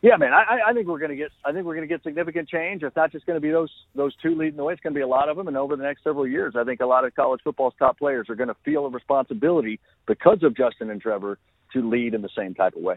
yeah, 0.00 0.16
man, 0.16 0.32
I, 0.32 0.58
I 0.66 0.72
think 0.72 0.88
we're 0.88 0.98
going 0.98 1.12
to 1.12 1.16
get. 1.16 1.30
I 1.44 1.52
think 1.52 1.64
we're 1.64 1.76
going 1.76 1.86
to 1.86 1.94
get 1.94 2.02
significant 2.02 2.48
change. 2.48 2.82
It's 2.82 2.96
not 2.96 3.12
just 3.12 3.24
going 3.24 3.36
to 3.36 3.40
be 3.40 3.50
those 3.52 3.70
those 3.94 4.12
two 4.20 4.34
leading 4.36 4.56
the 4.56 4.64
way. 4.64 4.72
It's 4.72 4.82
going 4.82 4.94
to 4.94 4.98
be 4.98 5.02
a 5.02 5.06
lot 5.06 5.28
of 5.28 5.36
them, 5.36 5.46
and 5.46 5.56
over 5.56 5.76
the 5.76 5.84
next 5.84 6.02
several 6.02 6.26
years, 6.26 6.54
I 6.56 6.64
think 6.64 6.80
a 6.80 6.86
lot 6.86 7.04
of 7.04 7.14
college 7.14 7.40
football's 7.44 7.74
top 7.78 7.98
players 7.98 8.28
are 8.28 8.34
going 8.34 8.48
to 8.48 8.56
feel 8.64 8.84
a 8.86 8.90
responsibility 8.90 9.78
because 10.08 10.42
of 10.42 10.56
Justin 10.56 10.90
and 10.90 11.00
Trevor 11.00 11.38
to 11.74 11.88
lead 11.88 12.14
in 12.14 12.22
the 12.22 12.30
same 12.36 12.52
type 12.52 12.74
of 12.74 12.82
way. 12.82 12.96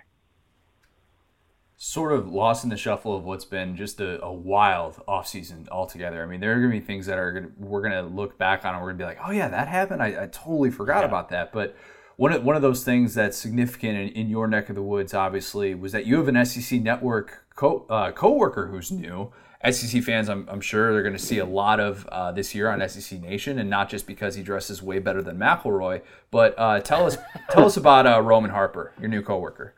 Sort 1.77 2.13
of 2.13 2.31
lost 2.31 2.63
in 2.63 2.69
the 2.69 2.77
shuffle 2.77 3.15
of 3.17 3.25
what's 3.25 3.45
been 3.45 3.75
just 3.75 3.99
a, 3.99 4.21
a 4.23 4.31
wild 4.31 5.01
offseason 5.07 5.67
altogether. 5.69 6.23
I 6.23 6.25
mean, 6.25 6.39
there 6.39 6.53
are 6.53 6.59
going 6.59 6.71
to 6.71 6.79
be 6.79 6.85
things 6.85 7.05
that 7.07 7.17
are 7.17 7.41
to, 7.41 7.51
we're 7.57 7.81
going 7.81 7.91
to 7.91 8.01
look 8.01 8.37
back 8.37 8.63
on 8.63 8.73
and 8.73 8.81
we're 8.81 8.93
going 8.93 8.99
to 8.99 9.03
be 9.03 9.07
like, 9.07 9.19
oh 9.25 9.31
yeah, 9.31 9.49
that 9.49 9.67
happened. 9.67 10.01
I, 10.01 10.23
I 10.23 10.27
totally 10.27 10.71
forgot 10.71 10.99
yeah. 10.99 11.07
about 11.07 11.29
that, 11.29 11.51
but 11.51 11.75
one 12.17 12.31
of, 12.31 12.43
one 12.43 12.55
of 12.55 12.61
those 12.61 12.83
things 12.83 13.13
that's 13.13 13.37
significant 13.37 13.97
in, 13.97 14.07
in, 14.09 14.29
your 14.29 14.47
neck 14.47 14.69
of 14.69 14.75
the 14.75 14.81
woods, 14.81 15.13
obviously, 15.13 15.75
was 15.75 15.91
that 15.91 16.05
you 16.05 16.17
have 16.17 16.27
an 16.27 16.45
SEC 16.45 16.81
network 16.81 17.45
co 17.55 17.85
uh, 17.89 18.11
coworker 18.11 18.67
who's 18.67 18.91
new. 18.91 19.31
SEC 19.69 20.03
fans, 20.03 20.29
I'm, 20.29 20.47
I'm 20.49 20.61
sure 20.61 20.93
they're 20.93 21.01
going 21.01 21.13
to 21.13 21.19
see 21.19 21.39
a 21.39 21.45
lot 21.45 21.79
of 21.79 22.05
uh, 22.07 22.31
this 22.31 22.53
year 22.53 22.69
on 22.69 22.87
SEC 22.87 23.19
Nation, 23.19 23.57
and 23.57 23.69
not 23.69 23.89
just 23.89 24.05
because 24.05 24.35
he 24.35 24.43
dresses 24.43 24.81
way 24.81 24.99
better 24.99 25.21
than 25.21 25.37
McElroy, 25.37 26.01
but 26.29 26.53
uh, 26.57 26.79
tell 26.81 27.05
us 27.05 27.17
tell 27.49 27.65
us 27.65 27.75
about 27.75 28.05
uh, 28.05 28.21
Roman 28.21 28.51
Harper, 28.51 28.93
your 28.99 29.09
new 29.09 29.21
coworker. 29.23 29.73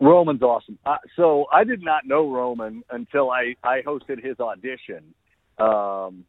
Roman's 0.00 0.42
awesome. 0.42 0.78
Uh, 0.84 0.96
so 1.16 1.46
I 1.52 1.64
did 1.64 1.82
not 1.82 2.06
know 2.06 2.30
Roman 2.30 2.82
until 2.90 3.30
I 3.30 3.54
I 3.62 3.82
hosted 3.82 4.24
his 4.24 4.38
audition. 4.40 5.14
Um, 5.58 6.24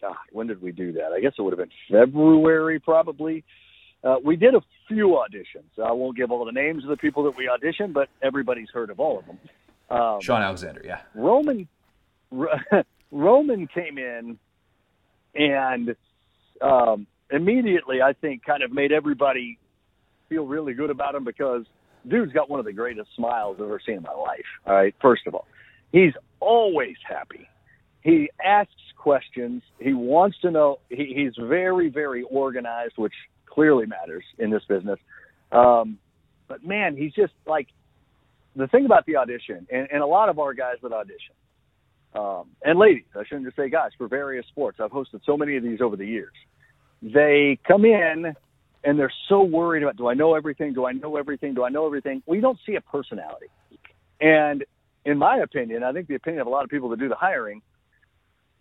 God, 0.00 0.14
when 0.30 0.46
did 0.46 0.62
we 0.62 0.72
do 0.72 0.92
that? 0.92 1.12
I 1.12 1.20
guess 1.20 1.32
it 1.38 1.42
would 1.42 1.58
have 1.58 1.68
been 1.68 1.70
February, 1.90 2.78
probably. 2.78 3.44
Uh, 4.04 4.16
we 4.24 4.36
did 4.36 4.54
a 4.54 4.60
few 4.86 5.18
auditions. 5.18 5.82
I 5.82 5.92
won't 5.92 6.16
give 6.16 6.30
all 6.30 6.44
the 6.44 6.52
names 6.52 6.84
of 6.84 6.90
the 6.90 6.96
people 6.96 7.24
that 7.24 7.36
we 7.36 7.48
auditioned, 7.48 7.94
but 7.94 8.08
everybody's 8.22 8.68
heard 8.72 8.90
of 8.90 9.00
all 9.00 9.18
of 9.18 9.26
them. 9.26 9.38
Um, 9.90 10.20
Shaun 10.20 10.42
Alexander, 10.42 10.82
yeah. 10.84 11.00
Roman, 11.14 11.66
Roman 13.10 13.66
came 13.66 13.98
in 13.98 14.38
and 15.34 15.96
um, 16.60 17.06
immediately, 17.30 18.02
I 18.02 18.12
think, 18.12 18.44
kind 18.44 18.62
of 18.62 18.72
made 18.72 18.92
everybody 18.92 19.58
feel 20.28 20.46
really 20.46 20.74
good 20.74 20.90
about 20.90 21.14
him 21.14 21.24
because 21.24 21.64
dude's 22.06 22.32
got 22.32 22.50
one 22.50 22.60
of 22.60 22.66
the 22.66 22.72
greatest 22.72 23.08
smiles 23.16 23.56
I've 23.58 23.64
ever 23.64 23.80
seen 23.84 23.96
in 23.96 24.02
my 24.02 24.14
life. 24.14 24.44
All 24.66 24.74
right, 24.74 24.94
first 25.00 25.26
of 25.26 25.34
all, 25.34 25.46
he's 25.92 26.12
always 26.40 26.96
happy. 27.06 27.48
He 28.02 28.30
asks 28.44 28.72
questions. 28.96 29.62
He 29.80 29.92
wants 29.92 30.38
to 30.42 30.50
know. 30.50 30.78
He, 30.88 31.12
he's 31.14 31.32
very, 31.38 31.88
very 31.88 32.22
organized, 32.22 32.94
which 32.96 33.14
clearly 33.46 33.86
matters 33.86 34.24
in 34.38 34.50
this 34.50 34.62
business. 34.68 34.98
Um, 35.50 35.98
but 36.46 36.64
man, 36.64 36.96
he's 36.96 37.12
just 37.12 37.32
like 37.46 37.68
the 38.56 38.66
thing 38.68 38.86
about 38.86 39.06
the 39.06 39.16
audition, 39.16 39.66
and, 39.70 39.88
and 39.92 40.02
a 40.02 40.06
lot 40.06 40.28
of 40.28 40.38
our 40.38 40.54
guys 40.54 40.76
that 40.82 40.92
audition, 40.92 41.34
um, 42.14 42.50
and 42.62 42.78
ladies, 42.78 43.04
I 43.14 43.24
shouldn't 43.24 43.46
just 43.46 43.56
say 43.56 43.68
guys, 43.68 43.90
for 43.98 44.08
various 44.08 44.46
sports. 44.46 44.78
I've 44.80 44.90
hosted 44.90 45.20
so 45.24 45.36
many 45.36 45.56
of 45.56 45.62
these 45.62 45.80
over 45.80 45.96
the 45.96 46.06
years. 46.06 46.32
They 47.02 47.58
come 47.66 47.84
in 47.84 48.34
and 48.88 48.98
they're 48.98 49.12
so 49.28 49.42
worried 49.42 49.82
about, 49.82 49.98
do 49.98 50.08
I 50.08 50.14
know 50.14 50.34
everything? 50.34 50.72
Do 50.72 50.86
I 50.86 50.92
know 50.92 51.18
everything? 51.18 51.52
Do 51.52 51.62
I 51.62 51.68
know 51.68 51.84
everything? 51.84 52.22
We 52.24 52.40
don't 52.40 52.58
see 52.64 52.74
a 52.76 52.80
personality. 52.80 53.48
And 54.18 54.64
in 55.04 55.18
my 55.18 55.40
opinion, 55.40 55.82
I 55.82 55.92
think 55.92 56.08
the 56.08 56.14
opinion 56.14 56.40
of 56.40 56.46
a 56.46 56.50
lot 56.50 56.64
of 56.64 56.70
people 56.70 56.88
that 56.88 56.98
do 56.98 57.06
the 57.06 57.14
hiring, 57.14 57.60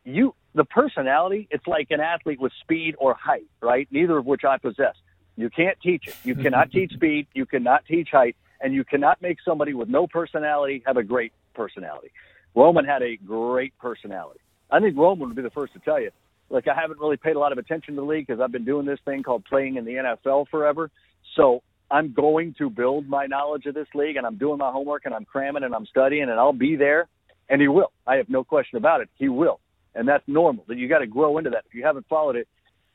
you 0.04 0.36
the 0.54 0.66
personality, 0.66 1.48
it's 1.50 1.66
like 1.66 1.92
an 1.92 2.02
athlete 2.02 2.42
with 2.42 2.52
speed 2.60 2.96
or 3.00 3.14
height, 3.14 3.48
right? 3.62 3.88
Neither 3.90 4.18
of 4.18 4.26
which 4.26 4.44
I 4.44 4.58
possess. 4.58 4.96
You 5.38 5.50
can't 5.50 5.80
teach 5.82 6.10
it. 6.10 6.18
You 6.26 6.36
cannot 6.36 6.72
teach 6.72 6.92
speed. 6.96 7.28
You 7.34 7.46
cannot 7.46 7.86
teach 7.86 8.10
height. 8.12 8.36
And 8.60 8.74
you 8.74 8.84
cannot 8.84 9.22
make 9.22 9.38
somebody 9.46 9.74
with 9.74 9.88
no 9.88 10.08
personality 10.08 10.84
have 10.86 10.98
a 10.98 11.04
great 11.04 11.32
personality. 11.54 12.12
Roman 12.54 12.84
had 12.84 13.02
a 13.02 13.16
great 13.16 13.78
personality. 13.78 14.42
I 14.70 14.82
think 14.82 14.98
Roman 14.98 15.30
would 15.30 15.38
be 15.38 15.42
the 15.42 15.52
first 15.52 15.72
to 15.72 15.80
tell 15.80 16.02
you. 16.02 16.12
Like, 16.50 16.68
I 16.68 16.80
haven't 16.80 17.00
really 17.00 17.18
paid 17.18 17.36
a 17.36 17.40
lot 17.40 17.52
of 17.52 17.58
attention 17.58 17.96
to 17.96 18.02
the 18.02 18.08
league 18.08 18.28
because 18.28 18.42
I've 18.42 18.52
been 18.52 18.66
doing 18.66 18.86
this 18.86 19.00
thing 19.06 19.24
called 19.24 19.46
playing 19.46 19.76
in 19.76 19.86
the 19.86 19.94
NFL 19.94 20.48
forever. 20.50 20.90
So 21.36 21.62
I'm 21.92 22.14
going 22.14 22.56
to 22.58 22.70
build 22.70 23.08
my 23.08 23.26
knowledge 23.26 23.66
of 23.66 23.74
this 23.74 23.88
league 23.94 24.16
and 24.16 24.26
I'm 24.26 24.38
doing 24.38 24.58
my 24.58 24.72
homework 24.72 25.06
and 25.06 25.14
I'm 25.14 25.26
cramming 25.26 25.64
and 25.64 25.76
I'm 25.76 25.86
studying 25.86 26.24
and 26.24 26.34
I'll 26.34 26.54
be 26.54 26.76
there. 26.76 27.08
And 27.50 27.62
he 27.62 27.68
will. 27.68 27.92
I 28.06 28.16
have 28.16 28.30
no 28.30 28.44
question 28.44 28.78
about 28.78 29.02
it. 29.02 29.10
He 29.16 29.30
will 29.30 29.60
and 29.98 30.08
that's 30.08 30.24
normal. 30.28 30.64
That 30.68 30.78
you 30.78 30.88
got 30.88 31.00
to 31.00 31.08
grow 31.08 31.38
into 31.38 31.50
that. 31.50 31.64
If 31.68 31.74
you 31.74 31.84
haven't 31.84 32.08
followed 32.08 32.36
it, 32.36 32.48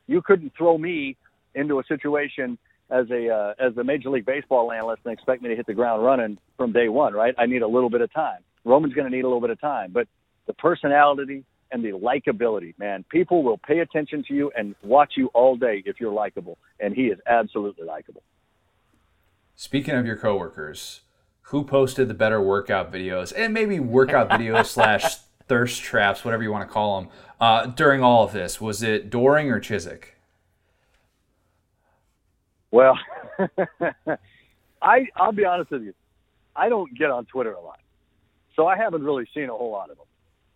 you 0.06 0.22
couldn't 0.22 0.52
throw 0.56 0.78
me 0.78 1.16
into 1.54 1.80
a 1.80 1.84
situation 1.84 2.56
as 2.90 3.10
a 3.10 3.28
uh, 3.28 3.54
as 3.58 3.76
a 3.76 3.84
Major 3.84 4.08
League 4.08 4.24
Baseball 4.24 4.72
analyst 4.72 5.02
and 5.04 5.12
expect 5.12 5.42
me 5.42 5.48
to 5.50 5.56
hit 5.56 5.66
the 5.66 5.74
ground 5.74 6.04
running 6.04 6.38
from 6.56 6.72
day 6.72 6.88
one, 6.88 7.12
right? 7.12 7.34
I 7.36 7.46
need 7.46 7.62
a 7.62 7.68
little 7.68 7.90
bit 7.90 8.00
of 8.00 8.12
time. 8.12 8.38
Roman's 8.64 8.94
going 8.94 9.10
to 9.10 9.14
need 9.14 9.24
a 9.24 9.26
little 9.26 9.40
bit 9.40 9.50
of 9.50 9.60
time, 9.60 9.90
but 9.92 10.06
the 10.46 10.52
personality 10.54 11.44
and 11.72 11.84
the 11.84 11.90
likability, 11.90 12.78
man, 12.78 13.04
people 13.08 13.42
will 13.42 13.58
pay 13.58 13.80
attention 13.80 14.22
to 14.28 14.34
you 14.34 14.52
and 14.56 14.74
watch 14.82 15.14
you 15.16 15.28
all 15.28 15.56
day 15.56 15.82
if 15.86 16.00
you're 16.00 16.12
likable, 16.12 16.58
and 16.78 16.94
he 16.94 17.06
is 17.06 17.18
absolutely 17.26 17.86
likable. 17.86 18.22
Speaking 19.56 19.94
of 19.94 20.06
your 20.06 20.16
coworkers, 20.16 21.00
who 21.46 21.64
posted 21.64 22.08
the 22.08 22.14
better 22.14 22.40
workout 22.40 22.92
videos 22.92 23.32
and 23.36 23.52
maybe 23.52 23.80
workout 23.80 24.28
videos 24.28 24.66
slash 24.74 25.16
thirst 25.48 25.82
traps, 25.82 26.24
whatever 26.24 26.42
you 26.42 26.52
want 26.52 26.66
to 26.66 26.72
call 26.72 27.00
them, 27.00 27.10
uh, 27.40 27.66
during 27.66 28.02
all 28.02 28.24
of 28.24 28.32
this? 28.32 28.60
Was 28.60 28.82
it 28.82 29.10
Doering 29.10 29.50
or 29.50 29.60
Chiswick? 29.60 30.16
Well, 32.70 32.98
I 34.82 35.06
I'll 35.16 35.32
be 35.32 35.44
honest 35.44 35.70
with 35.70 35.82
you, 35.82 35.92
I 36.56 36.68
don't 36.68 36.96
get 36.96 37.10
on 37.10 37.26
Twitter 37.26 37.52
a 37.52 37.60
lot, 37.60 37.80
so 38.56 38.66
I 38.66 38.76
haven't 38.76 39.02
really 39.02 39.28
seen 39.34 39.50
a 39.50 39.52
whole 39.52 39.70
lot 39.70 39.90
of 39.90 39.98
them. 39.98 40.06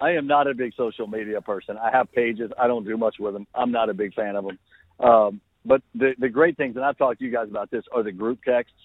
I 0.00 0.12
am 0.12 0.26
not 0.26 0.46
a 0.46 0.54
big 0.54 0.74
social 0.76 1.06
media 1.06 1.40
person. 1.40 1.78
I 1.78 1.90
have 1.90 2.12
pages. 2.12 2.50
I 2.58 2.66
don't 2.66 2.84
do 2.84 2.96
much 2.96 3.16
with 3.18 3.32
them. 3.32 3.46
I'm 3.54 3.72
not 3.72 3.88
a 3.88 3.94
big 3.94 4.14
fan 4.14 4.36
of 4.36 4.44
them. 4.44 4.58
Um, 5.00 5.40
but 5.64 5.82
the 5.94 6.14
the 6.18 6.28
great 6.28 6.56
things, 6.56 6.76
and 6.76 6.84
I've 6.84 6.98
talked 6.98 7.18
to 7.18 7.24
you 7.24 7.32
guys 7.32 7.48
about 7.48 7.70
this, 7.70 7.84
are 7.92 8.02
the 8.02 8.12
group 8.12 8.42
texts 8.44 8.76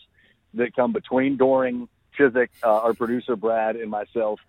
that 0.54 0.76
come 0.76 0.94
between 0.94 1.38
Doering, 1.38 1.88
Chiswick, 2.18 2.50
uh, 2.64 2.80
our 2.80 2.94
producer 2.94 3.36
Brad, 3.36 3.76
and 3.76 3.90
myself. 3.90 4.40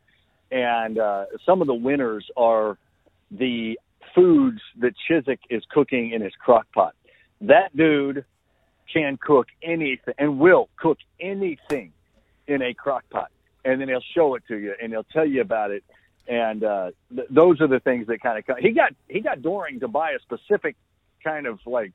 And 0.51 0.99
uh, 0.99 1.27
some 1.47 1.61
of 1.61 1.67
the 1.67 1.75
winners 1.75 2.27
are 2.37 2.79
the 3.31 3.79
foods 4.15 4.61
that 4.81 4.95
Chiswick 5.09 5.41
is 5.51 5.63
cooking 5.71 6.13
in 6.13 6.23
his 6.23 6.35
crock 6.35 6.67
pot. 6.73 6.95
That 7.41 7.75
dude 7.77 8.25
can 8.93 9.17
cook 9.17 9.49
anything 9.63 10.15
and 10.19 10.39
will 10.39 10.69
cook 10.77 10.99
anything 11.21 11.93
in 12.47 12.63
a 12.63 12.75
crock 12.75 13.05
pot. 13.11 13.31
And 13.65 13.81
then 13.81 13.89
he'll 13.89 14.05
show 14.15 14.35
it 14.35 14.43
to 14.49 14.57
you 14.57 14.75
and 14.81 14.93
he'll 14.93 15.05
tell 15.05 15.27
you 15.27 15.41
about 15.41 15.71
it. 15.71 15.85
And 16.29 16.63
uh, 16.65 16.91
th- 17.15 17.29
those 17.31 17.61
are 17.61 17.67
the 17.67 17.81
things 17.81 18.07
that 18.07 18.21
kind 18.23 18.39
of. 18.39 18.59
He 18.59 18.71
got 18.71 18.95
he 19.09 19.21
got 19.21 19.43
Doering 19.43 19.81
to 19.81 19.89
buy 19.89 20.13
a 20.13 20.21
specific 20.21 20.77
kind 21.23 21.47
of 21.47 21.59
like 21.67 21.93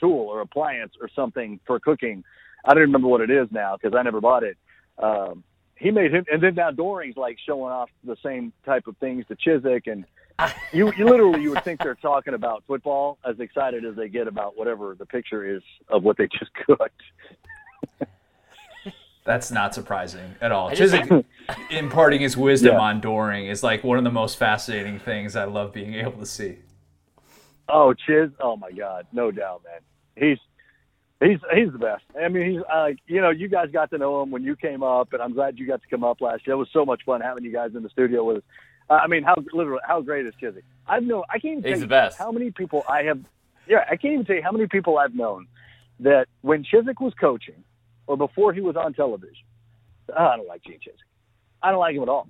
tool 0.00 0.28
or 0.28 0.40
appliance 0.40 0.92
or 1.00 1.08
something 1.14 1.60
for 1.66 1.78
cooking. 1.80 2.24
I 2.64 2.74
don't 2.74 2.82
remember 2.82 3.08
what 3.08 3.20
it 3.20 3.30
is 3.30 3.48
now 3.50 3.76
because 3.76 3.96
I 3.96 4.02
never 4.02 4.20
bought 4.20 4.42
it. 4.42 4.56
Um, 4.98 5.44
he 5.76 5.90
made 5.90 6.12
him, 6.12 6.24
and 6.30 6.42
then 6.42 6.54
now 6.54 6.70
Doering's 6.70 7.16
like 7.16 7.38
showing 7.44 7.70
off 7.70 7.90
the 8.02 8.16
same 8.24 8.52
type 8.64 8.86
of 8.86 8.96
things 8.96 9.24
to 9.28 9.36
Chizik, 9.36 9.86
and 9.86 10.04
you, 10.72 10.92
you 10.96 11.04
literally 11.04 11.42
you 11.42 11.50
would 11.50 11.64
think 11.64 11.82
they're 11.82 11.94
talking 11.94 12.34
about 12.34 12.64
football 12.66 13.18
as 13.24 13.38
excited 13.40 13.84
as 13.84 13.94
they 13.94 14.08
get 14.08 14.26
about 14.26 14.56
whatever 14.56 14.94
the 14.98 15.06
picture 15.06 15.56
is 15.56 15.62
of 15.88 16.02
what 16.02 16.16
they 16.16 16.28
just 16.38 16.50
cooked. 16.66 17.02
That's 19.26 19.50
not 19.50 19.74
surprising 19.74 20.34
at 20.40 20.52
all. 20.52 20.70
Chizik 20.70 21.24
imparting 21.70 22.20
his 22.20 22.36
wisdom 22.36 22.74
Yeah. 22.74 22.80
on 22.80 23.00
Doering 23.00 23.46
is 23.48 23.62
like 23.62 23.82
one 23.84 23.98
of 23.98 24.04
the 24.04 24.10
most 24.10 24.38
fascinating 24.38 24.98
things 25.00 25.34
I 25.36 25.44
love 25.44 25.72
being 25.72 25.94
able 25.94 26.12
to 26.20 26.26
see. 26.26 26.58
Oh, 27.68 27.92
Chiz! 27.92 28.30
Oh 28.40 28.56
my 28.56 28.70
God, 28.70 29.06
no 29.12 29.32
doubt, 29.32 29.62
man. 29.64 29.80
He's 30.14 30.38
he's 31.20 31.40
he's 31.52 31.72
the 31.72 31.78
best. 31.78 32.04
I 32.18 32.28
mean, 32.28 32.52
he's 32.52 32.62
uh, 32.72 32.90
you 33.08 33.20
know, 33.20 33.30
you 33.30 33.48
guys 33.48 33.68
got 33.72 33.90
to 33.90 33.98
know 33.98 34.22
him 34.22 34.30
when 34.30 34.44
you 34.44 34.54
came 34.54 34.84
up, 34.84 35.12
and 35.12 35.20
I'm 35.20 35.32
glad 35.34 35.58
you 35.58 35.66
got 35.66 35.82
to 35.82 35.88
come 35.88 36.04
up 36.04 36.20
last 36.20 36.46
year. 36.46 36.54
It 36.54 36.58
was 36.58 36.68
so 36.72 36.84
much 36.86 37.02
fun 37.04 37.20
having 37.20 37.42
you 37.44 37.52
guys 37.52 37.72
in 37.74 37.82
the 37.82 37.88
studio 37.90 38.22
with 38.22 38.36
us. 38.38 38.42
Uh, 38.88 38.94
I 38.94 39.08
mean, 39.08 39.24
how 39.24 39.34
literally 39.52 39.80
how 39.84 40.00
great 40.00 40.26
is 40.26 40.34
Chizik? 40.40 40.62
I've 40.86 41.02
known 41.02 41.24
I 41.28 41.40
can't 41.40 41.58
even 41.58 41.72
He's 41.72 41.80
the 41.80 41.88
best. 41.88 42.16
how 42.16 42.30
many 42.30 42.52
people 42.52 42.84
I 42.88 43.02
have. 43.02 43.18
Yeah, 43.66 43.78
I 43.90 43.96
can't 43.96 44.14
even 44.14 44.24
tell 44.26 44.36
you 44.36 44.42
how 44.44 44.52
many 44.52 44.68
people 44.68 44.98
I've 44.98 45.16
known 45.16 45.48
that 45.98 46.28
when 46.42 46.62
Chizik 46.62 47.00
was 47.00 47.14
coaching 47.20 47.64
or 48.06 48.16
before 48.16 48.52
he 48.52 48.60
was 48.60 48.76
on 48.76 48.92
television, 48.94 49.44
oh, 50.16 50.24
I 50.24 50.36
don't 50.36 50.46
like 50.48 50.62
Gene 50.64 50.74
Chizik. 50.78 51.02
I 51.62 51.70
don't 51.70 51.80
like 51.80 51.96
him 51.96 52.02
at 52.02 52.08
all. 52.08 52.28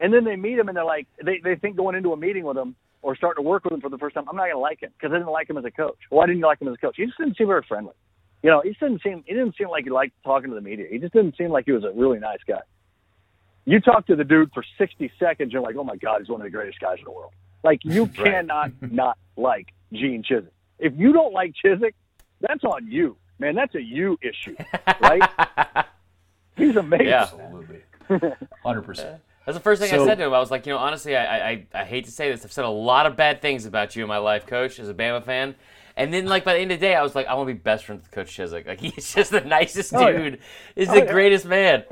And 0.00 0.12
then 0.12 0.24
they 0.24 0.36
meet 0.36 0.58
him 0.58 0.68
and 0.68 0.76
they're 0.76 0.84
like, 0.84 1.06
they, 1.24 1.40
they 1.42 1.56
think 1.56 1.76
going 1.76 1.94
into 1.94 2.12
a 2.12 2.16
meeting 2.16 2.44
with 2.44 2.56
him 2.56 2.74
or 3.02 3.14
starting 3.16 3.42
to 3.44 3.48
work 3.48 3.64
with 3.64 3.72
him 3.74 3.80
for 3.80 3.88
the 3.90 3.98
first 3.98 4.14
time, 4.14 4.24
I'm 4.28 4.36
not 4.36 4.42
going 4.44 4.54
to 4.54 4.58
like 4.58 4.82
him 4.82 4.90
because 4.98 5.12
I 5.12 5.18
didn't 5.18 5.32
like 5.32 5.48
him 5.48 5.56
as 5.58 5.64
a 5.64 5.70
coach. 5.70 5.98
Why 6.10 6.26
didn't 6.26 6.38
you 6.40 6.46
like 6.46 6.60
him 6.60 6.68
as 6.68 6.74
a 6.74 6.78
coach? 6.78 6.94
He 6.96 7.04
just 7.06 7.18
didn't 7.18 7.36
seem 7.36 7.46
very 7.48 7.64
friendly. 7.66 7.92
You 8.42 8.50
know, 8.50 8.62
he 8.62 8.70
just 8.70 8.80
didn't 8.80 9.02
seem, 9.02 9.22
he 9.26 9.34
didn't 9.34 9.54
seem 9.56 9.68
like 9.68 9.84
he 9.84 9.90
liked 9.90 10.14
talking 10.24 10.48
to 10.50 10.54
the 10.54 10.62
media. 10.62 10.86
He 10.90 10.98
just 10.98 11.12
didn't 11.12 11.36
seem 11.36 11.50
like 11.50 11.66
he 11.66 11.72
was 11.72 11.84
a 11.84 11.92
really 11.92 12.18
nice 12.18 12.38
guy. 12.48 12.60
You 13.66 13.80
talk 13.80 14.06
to 14.06 14.16
the 14.16 14.24
dude 14.24 14.50
for 14.54 14.64
60 14.78 15.12
seconds, 15.18 15.52
you're 15.52 15.62
like, 15.62 15.76
oh 15.76 15.84
my 15.84 15.96
God, 15.96 16.20
he's 16.20 16.28
one 16.28 16.40
of 16.40 16.44
the 16.46 16.50
greatest 16.50 16.80
guys 16.80 16.96
in 16.98 17.04
the 17.04 17.10
world. 17.10 17.32
Like, 17.62 17.80
you 17.84 18.04
Right. 18.04 18.14
cannot 18.16 18.70
not 18.90 19.18
like 19.36 19.68
Gene 19.92 20.22
Chizik. 20.28 20.48
If 20.78 20.94
you 20.96 21.12
don't 21.12 21.34
like 21.34 21.52
Chizik, 21.62 21.92
that's 22.40 22.64
on 22.64 22.90
you, 22.90 23.16
man. 23.40 23.54
That's 23.56 23.74
a 23.74 23.82
you 23.82 24.18
issue, 24.22 24.54
right? 25.00 25.86
He's 26.56 26.76
amazing. 26.76 27.06
Yeah. 27.08 27.22
Absolutely. 27.22 27.82
100%. 28.64 29.18
That's 29.46 29.56
the 29.56 29.62
first 29.62 29.80
thing 29.80 29.92
I 29.92 30.04
said 30.04 30.18
to 30.18 30.24
him. 30.26 30.34
I 30.34 30.38
was 30.38 30.50
like, 30.50 30.66
you 30.66 30.72
know, 30.72 30.78
honestly, 30.78 31.16
I, 31.16 31.50
I, 31.50 31.66
I 31.74 31.84
hate 31.84 32.04
to 32.04 32.10
say 32.10 32.30
this. 32.30 32.44
I've 32.44 32.52
said 32.52 32.64
a 32.64 32.68
lot 32.68 33.06
of 33.06 33.16
bad 33.16 33.40
things 33.40 33.64
about 33.66 33.96
you 33.96 34.02
in 34.02 34.08
my 34.08 34.18
life, 34.18 34.46
Coach, 34.46 34.78
as 34.78 34.88
a 34.88 34.94
Bama 34.94 35.24
fan. 35.24 35.54
And 35.96 36.12
then, 36.14 36.26
like 36.26 36.44
by 36.44 36.54
the 36.54 36.60
end 36.60 36.70
of 36.72 36.78
the 36.78 36.86
day, 36.86 36.94
I 36.94 37.02
was 37.02 37.14
like, 37.14 37.26
I 37.26 37.34
want 37.34 37.48
to 37.48 37.54
be 37.54 37.58
best 37.58 37.84
friends 37.84 38.02
with 38.02 38.10
Coach 38.12 38.36
Chizik. 38.36 38.66
Like 38.66 38.80
he's 38.80 39.12
just 39.14 39.30
the 39.32 39.40
nicest 39.40 39.92
Oh, 39.94 40.08
yeah. 40.08 40.18
dude. 40.18 40.38
He's 40.76 40.88
Oh, 40.88 40.94
the 40.94 40.98
yeah. 41.00 41.12
greatest 41.12 41.46
man. 41.46 41.84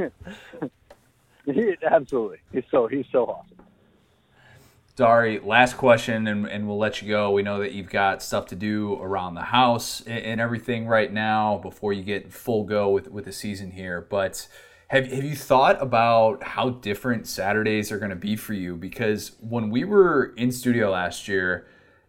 He, 1.46 1.74
absolutely. 1.90 2.38
He's 2.52 2.64
so 2.70 2.86
he's 2.86 3.06
so 3.10 3.24
awesome. 3.26 3.57
Dari, 4.98 5.38
last 5.38 5.76
question, 5.76 6.26
and, 6.26 6.44
and 6.46 6.66
we'll 6.66 6.76
let 6.76 7.00
you 7.00 7.08
go. 7.08 7.30
We 7.30 7.44
know 7.44 7.60
that 7.60 7.70
you've 7.70 7.88
got 7.88 8.20
stuff 8.20 8.46
to 8.46 8.56
do 8.56 8.94
around 9.00 9.36
the 9.36 9.42
house 9.42 10.00
and, 10.00 10.24
and 10.24 10.40
everything 10.40 10.88
right 10.88 11.12
now 11.12 11.58
before 11.58 11.92
you 11.92 12.02
get 12.02 12.32
full 12.32 12.64
go 12.64 12.90
with, 12.90 13.08
with 13.08 13.24
the 13.24 13.32
season 13.32 13.70
here. 13.70 14.00
But 14.00 14.48
have, 14.88 15.06
have 15.06 15.22
you 15.22 15.36
thought 15.36 15.80
about 15.80 16.42
how 16.42 16.70
different 16.70 17.28
Saturdays 17.28 17.92
are 17.92 17.98
going 17.98 18.10
to 18.10 18.16
be 18.16 18.34
for 18.34 18.54
you? 18.54 18.74
Because 18.74 19.36
when 19.38 19.70
we 19.70 19.84
were 19.84 20.34
in 20.36 20.50
studio 20.50 20.90
last 20.90 21.28
year, 21.28 21.68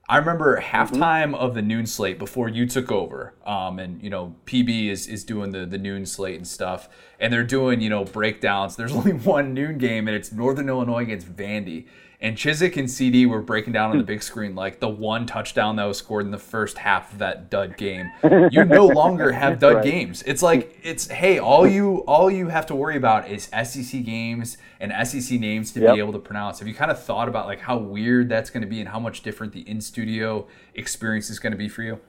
I 0.10 0.18
remember 0.18 0.60
halftime 0.60 1.36
of 1.36 1.54
the 1.54 1.62
noon 1.62 1.86
slate 1.86 2.18
before 2.18 2.50
you 2.50 2.66
took 2.66 2.92
over, 2.92 3.36
um, 3.46 3.78
and 3.78 4.02
you 4.02 4.10
know 4.10 4.36
PB 4.48 4.90
is, 4.90 5.06
is 5.06 5.24
doing 5.24 5.52
the, 5.52 5.68
the 5.68 5.78
noon 5.78 6.08
slate 6.08 6.38
and 6.38 6.48
stuff, 6.48 6.90
and 7.20 7.32
they're 7.32 7.44
doing 7.44 7.80
you 7.82 7.92
know 7.92 8.04
breakdowns. 8.06 8.76
There's 8.76 8.92
only 8.94 9.14
one 9.14 9.54
noon 9.54 9.78
game, 9.78 10.08
and 10.08 10.18
it's 10.18 10.32
Northern 10.32 10.68
Illinois 10.68 11.04
against 11.04 11.36
Vandy, 11.36 11.86
and 12.22 12.36
Chizik 12.36 12.76
and 12.76 12.90
CD 12.92 13.26
were 13.26 13.42
breaking 13.42 13.74
down 13.74 13.92
on 13.92 13.98
the 13.98 14.04
big 14.14 14.22
screen 14.22 14.56
like 14.56 14.80
the 14.80 14.90
one 14.90 15.26
touchdown 15.26 15.76
that 15.78 15.86
was 15.86 15.98
scored 15.98 16.26
in 16.26 16.32
the 16.32 16.38
first 16.38 16.80
half 16.80 17.14
of 17.14 17.20
that 17.20 17.50
dud 17.50 17.78
game. 17.78 18.12
You 18.24 18.66
no 18.66 18.88
longer 19.02 19.32
have 19.32 19.60
dud 19.60 19.76
Right. 19.78 19.84
games. 19.84 20.22
It's 20.24 20.42
like 20.44 20.78
it's 20.84 21.08
hey, 21.08 21.40
all 21.40 21.66
you 21.68 22.00
all 22.08 22.30
you 22.30 22.50
have 22.50 22.66
to 22.68 22.76
worry 22.76 22.98
about 22.98 23.30
is 23.30 23.46
SEC 23.64 24.04
games 24.04 24.58
and 24.80 24.92
SEC 25.08 25.40
names 25.40 25.72
to 25.74 25.80
Yep. 25.80 25.94
be 25.94 26.00
able 26.00 26.14
to 26.14 26.20
pronounce. 26.20 26.60
Have 26.60 26.68
you 26.68 26.74
kind 26.74 26.92
of 26.92 27.02
thought 27.02 27.28
about 27.30 27.46
like 27.48 27.60
how 27.62 27.78
weird 27.78 28.30
that's 28.30 28.50
going 28.50 28.62
to 28.62 28.68
be 28.70 28.80
and 28.80 28.90
how 28.90 29.00
much 29.00 29.22
different 29.22 29.54
the 29.54 29.62
in 29.62 29.80
studio 29.82 30.48
experience 30.76 31.30
is 31.30 31.40
going 31.40 31.52
to 31.52 31.58
be 31.58 31.70
for 31.70 31.84
you? 31.84 32.00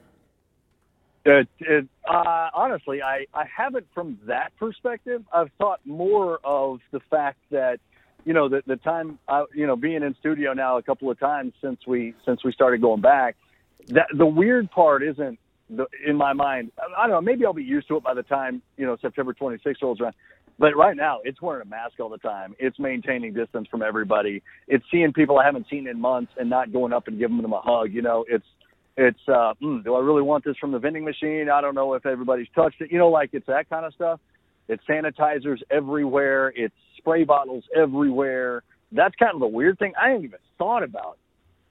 It, 1.26 1.48
it, 1.61 1.86
uh, 2.08 2.48
honestly, 2.54 3.02
I, 3.02 3.26
I 3.34 3.44
haven't 3.44 3.86
from 3.94 4.18
that 4.26 4.56
perspective. 4.58 5.22
I've 5.32 5.50
thought 5.58 5.80
more 5.84 6.40
of 6.44 6.80
the 6.92 7.00
fact 7.11 7.38
that, 7.50 7.78
you 8.25 8.33
know, 8.33 8.49
the, 8.49 8.62
the 8.66 8.77
time, 8.77 9.18
I, 9.29 9.45
you 9.55 9.66
know, 9.66 9.77
being 9.77 10.03
in 10.03 10.14
studio 10.21 10.53
now 10.53 10.79
a 10.79 10.83
couple 10.83 11.11
of 11.11 11.18
times 11.18 11.53
since 11.62 11.81
we 11.87 12.14
since 12.25 12.45
we 12.45 12.53
started 12.53 12.81
going 12.81 13.01
back. 13.01 13.37
That 13.89 14.07
the 14.16 14.27
weird 14.27 14.71
part 14.71 15.03
isn't 15.03 15.39
the, 15.68 15.87
in 16.07 16.16
my 16.16 16.33
mind. 16.33 16.73
I 16.97 17.07
don't 17.07 17.11
know. 17.11 17.21
Maybe 17.21 17.47
I'll 17.47 17.53
be 17.53 17.64
used 17.64 17.89
to 17.89 17.97
it 17.97 18.05
by 18.05 18.14
the 18.14 18.23
time 18.23 18.62
you 18.77 18.87
know 18.87 18.97
September 19.01 19.35
26th 19.35 19.83
rolls 19.83 20.01
around. 20.01 20.14
But 20.59 20.77
right 20.77 20.95
now, 20.95 21.21
it's 21.25 21.41
wearing 21.41 21.62
a 21.62 21.71
mask 21.71 22.01
all 22.01 22.11
the 22.11 22.18
time. 22.18 22.55
It's 22.59 22.79
maintaining 22.79 23.33
distance 23.33 23.66
from 23.71 23.81
everybody. 23.83 24.43
It's 24.68 24.85
seeing 24.91 25.11
people 25.14 25.39
I 25.39 25.47
haven't 25.47 25.66
seen 25.71 25.89
in 25.89 25.99
months 25.99 26.33
and 26.39 26.51
not 26.51 26.71
going 26.71 26.93
up 26.93 27.09
and 27.09 27.18
giving 27.18 27.41
them 27.41 27.55
a 27.55 27.62
hug. 27.62 27.93
You 27.93 28.03
know, 28.03 28.27
it's 28.29 28.45
it's 28.97 29.21
uh, 29.27 29.55
mm, 29.62 29.83
do 29.83 29.95
I 29.95 30.01
really 30.01 30.23
want 30.23 30.45
this 30.45 30.57
from 30.59 30.73
the 30.73 30.79
vending 30.79 31.05
machine? 31.05 31.49
I 31.49 31.62
don't 31.62 31.75
know 31.75 31.95
if 31.95 32.05
everybody's 32.05 32.49
touched 32.55 32.83
it. 32.83 32.93
You 32.93 32.99
know, 32.99 33.09
like 33.09 33.31
it's 33.33 33.47
that 33.47 33.71
kind 33.71 33.87
of 33.87 33.95
stuff. 33.95 34.21
It's 34.68 34.82
sanitizers 34.88 35.58
everywhere. 35.70 36.52
It's 36.54 36.74
spray 36.98 37.24
bottles 37.24 37.64
everywhere. 37.76 38.62
That's 38.92 39.14
kind 39.16 39.34
of 39.34 39.40
the 39.40 39.46
weird 39.46 39.78
thing. 39.78 39.92
I 40.00 40.11
haven't 40.11 40.24
even 40.24 40.38
thought 40.58 40.82
about 40.82 41.18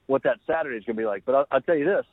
what 0.06 0.22
that 0.24 0.38
Saturday 0.46 0.76
is 0.76 0.84
going 0.84 0.96
to 0.96 1.02
be 1.02 1.06
like. 1.06 1.24
But 1.24 1.34
I'll, 1.34 1.46
I'll 1.50 1.60
tell 1.60 1.76
you 1.76 1.84
this: 1.84 2.04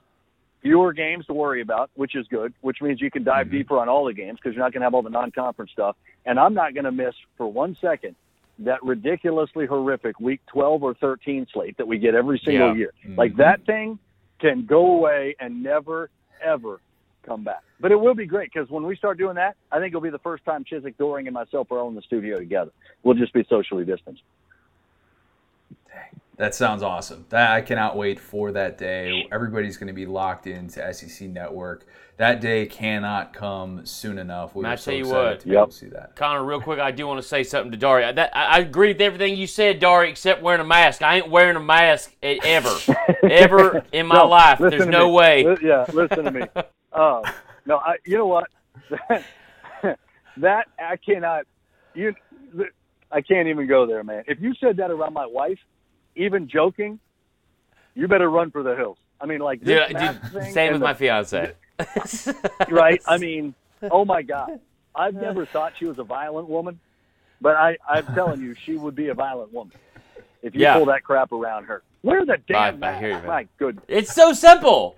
fewer 0.61 0.93
games 0.93 1.25
to 1.27 1.33
worry 1.33 1.61
about, 1.61 1.89
which 1.95 2.15
is 2.15 2.27
good. 2.27 2.53
Which 2.61 2.77
means 2.81 3.01
you 3.01 3.11
can 3.11 3.23
dive 3.23 3.47
mm-hmm. 3.47 3.57
deeper 3.57 3.79
on 3.79 3.89
all 3.89 4.05
the 4.05 4.13
games 4.13 4.39
because 4.41 4.55
you're 4.55 4.63
not 4.63 4.73
going 4.73 4.81
to 4.81 4.85
have 4.85 4.93
all 4.93 5.03
the 5.03 5.09
non-conference 5.09 5.71
stuff. 5.71 5.95
And 6.25 6.39
I'm 6.39 6.53
not 6.53 6.73
going 6.73 6.85
to 6.85 6.91
miss 6.91 7.15
for 7.37 7.51
one 7.51 7.75
second 7.81 8.15
that 8.59 8.81
ridiculously 8.83 9.65
horrific 9.65 10.19
Week 10.19 10.41
12 10.51 10.83
or 10.83 10.93
13 10.95 11.47
slate 11.53 11.77
that 11.77 11.87
we 11.87 11.99
get 11.99 12.15
every 12.15 12.41
single 12.43 12.69
Yeah. 12.69 12.75
year. 12.75 12.93
Mm-hmm. 13.05 13.15
Like 13.15 13.35
that 13.37 13.65
thing 13.65 13.99
can 14.39 14.65
go 14.65 14.93
away 14.93 15.35
and 15.39 15.61
never 15.61 16.09
ever 16.43 16.79
come 17.27 17.43
back. 17.43 17.61
But 17.79 17.91
it 17.91 17.99
will 17.99 18.15
be 18.15 18.25
great 18.25 18.51
because 18.51 18.69
when 18.69 18.83
we 18.85 18.95
start 18.95 19.17
doing 19.17 19.35
that, 19.35 19.55
I 19.71 19.77
think 19.79 19.89
it'll 19.89 20.01
be 20.01 20.09
the 20.09 20.17
first 20.19 20.43
time 20.45 20.63
Chizik, 20.63 20.97
Doering, 20.97 21.27
and 21.27 21.33
myself 21.33 21.71
are 21.71 21.79
all 21.79 21.89
in 21.89 21.95
the 21.95 22.01
studio 22.01 22.37
together. 22.39 22.71
We'll 23.03 23.15
just 23.15 23.33
be 23.33 23.45
socially 23.49 23.85
distanced. 23.85 24.23
That 26.37 26.53
sounds 26.53 26.83
awesome. 26.83 27.25
That 27.29 27.51
I 27.51 27.61
cannot 27.61 27.97
wait 27.97 28.19
for 28.19 28.51
that 28.51 28.77
day. 28.77 29.27
Everybody's 29.31 29.75
going 29.77 29.87
to 29.87 29.93
be 29.93 30.05
locked 30.05 30.45
into 30.45 30.93
SEC 30.93 31.27
Network. 31.29 31.87
That 32.17 32.41
day 32.41 32.67
cannot 32.67 33.33
come 33.33 33.87
soon 33.87 34.19
enough. 34.19 34.53
We 34.55 34.63
I 34.63 34.73
are 34.73 34.77
so 34.77 34.91
you 34.91 34.99
excited 34.99 35.29
what. 35.29 35.39
to 35.41 35.49
Yep. 35.49 35.71
see 35.71 35.87
that. 35.87 36.15
Connor, 36.15 36.43
real 36.45 36.61
quick, 36.61 36.77
I 36.79 36.91
do 36.91 37.07
want 37.07 37.19
to 37.19 37.27
say 37.27 37.43
something 37.43 37.71
to 37.71 37.77
Dari. 37.77 38.11
That, 38.13 38.35
I, 38.37 38.45
I 38.45 38.59
agree 38.59 38.89
with 38.89 39.01
everything 39.01 39.35
you 39.35 39.47
said, 39.47 39.79
Dari, 39.79 40.09
except 40.11 40.43
wearing 40.43 40.61
a 40.61 40.63
mask. 40.63 41.01
I 41.01 41.17
ain't 41.17 41.29
wearing 41.29 41.55
a 41.55 41.59
mask 41.59 42.15
ever, 42.21 42.69
ever 43.23 43.83
in 43.91 44.05
my 44.05 44.15
No, 44.19 44.27
life. 44.27 44.59
There's 44.59 44.85
no 44.85 45.07
me. 45.07 45.13
way. 45.13 45.43
Li- 45.43 45.57
yeah, 45.63 45.85
listen 45.91 46.23
to 46.23 46.31
me. 46.31 46.41
Uh, 46.97 47.21
no, 47.65 47.77
I, 47.77 47.95
you 48.05 48.17
know 48.17 48.25
what? 48.27 48.47
That, 48.89 49.23
that 50.37 50.65
I 50.79 50.97
cannot. 50.97 51.45
You, 51.93 52.13
I 53.11 53.21
can't 53.21 53.47
even 53.47 53.67
go 53.67 53.85
there, 53.85 54.03
man. 54.03 54.23
If 54.27 54.39
you 54.41 54.53
said 54.59 54.77
that 54.77 54.91
around 54.91 55.13
my 55.13 55.25
wife, 55.25 55.59
even 56.15 56.49
joking, 56.49 56.99
you 57.95 58.07
better 58.07 58.29
run 58.29 58.51
for 58.51 58.63
the 58.63 58.75
hills. 58.75 58.97
I 59.21 59.25
mean, 59.25 59.39
like 59.39 59.61
this 59.61 59.87
Dude, 59.89 59.97
dude, 59.97 60.53
same 60.53 60.73
with 60.73 60.81
the- 60.81 60.85
my 60.85 60.93
fiance. 60.93 61.53
right? 62.69 63.01
I 63.07 63.17
mean, 63.17 63.53
oh 63.91 64.03
my 64.03 64.23
God, 64.23 64.59
I've 64.95 65.13
never 65.13 65.45
thought 65.45 65.73
she 65.77 65.85
was 65.85 65.99
a 65.99 66.03
violent 66.03 66.49
woman, 66.49 66.79
but 67.39 67.55
I, 67.55 67.77
I'm 67.87 68.05
telling 68.15 68.41
you, 68.41 68.55
she 68.65 68.75
would 68.75 68.95
be 68.95 69.09
a 69.09 69.13
violent 69.13 69.53
woman 69.53 69.75
if 70.41 70.55
you 70.55 70.61
Yeah. 70.61 70.75
pull 70.77 70.85
that 70.87 71.03
crap 71.03 71.31
around 71.31 71.65
her. 71.65 71.83
Where 72.01 72.25
the 72.25 72.37
damn 72.47 72.75
I 72.75 72.77
mask. 72.77 72.99
hear 72.99 73.09
you, 73.09 73.15
man. 73.17 73.27
My 73.27 73.47
goodness. 73.59 73.85
It's 73.87 74.13
so 74.13 74.33
simple. 74.33 74.95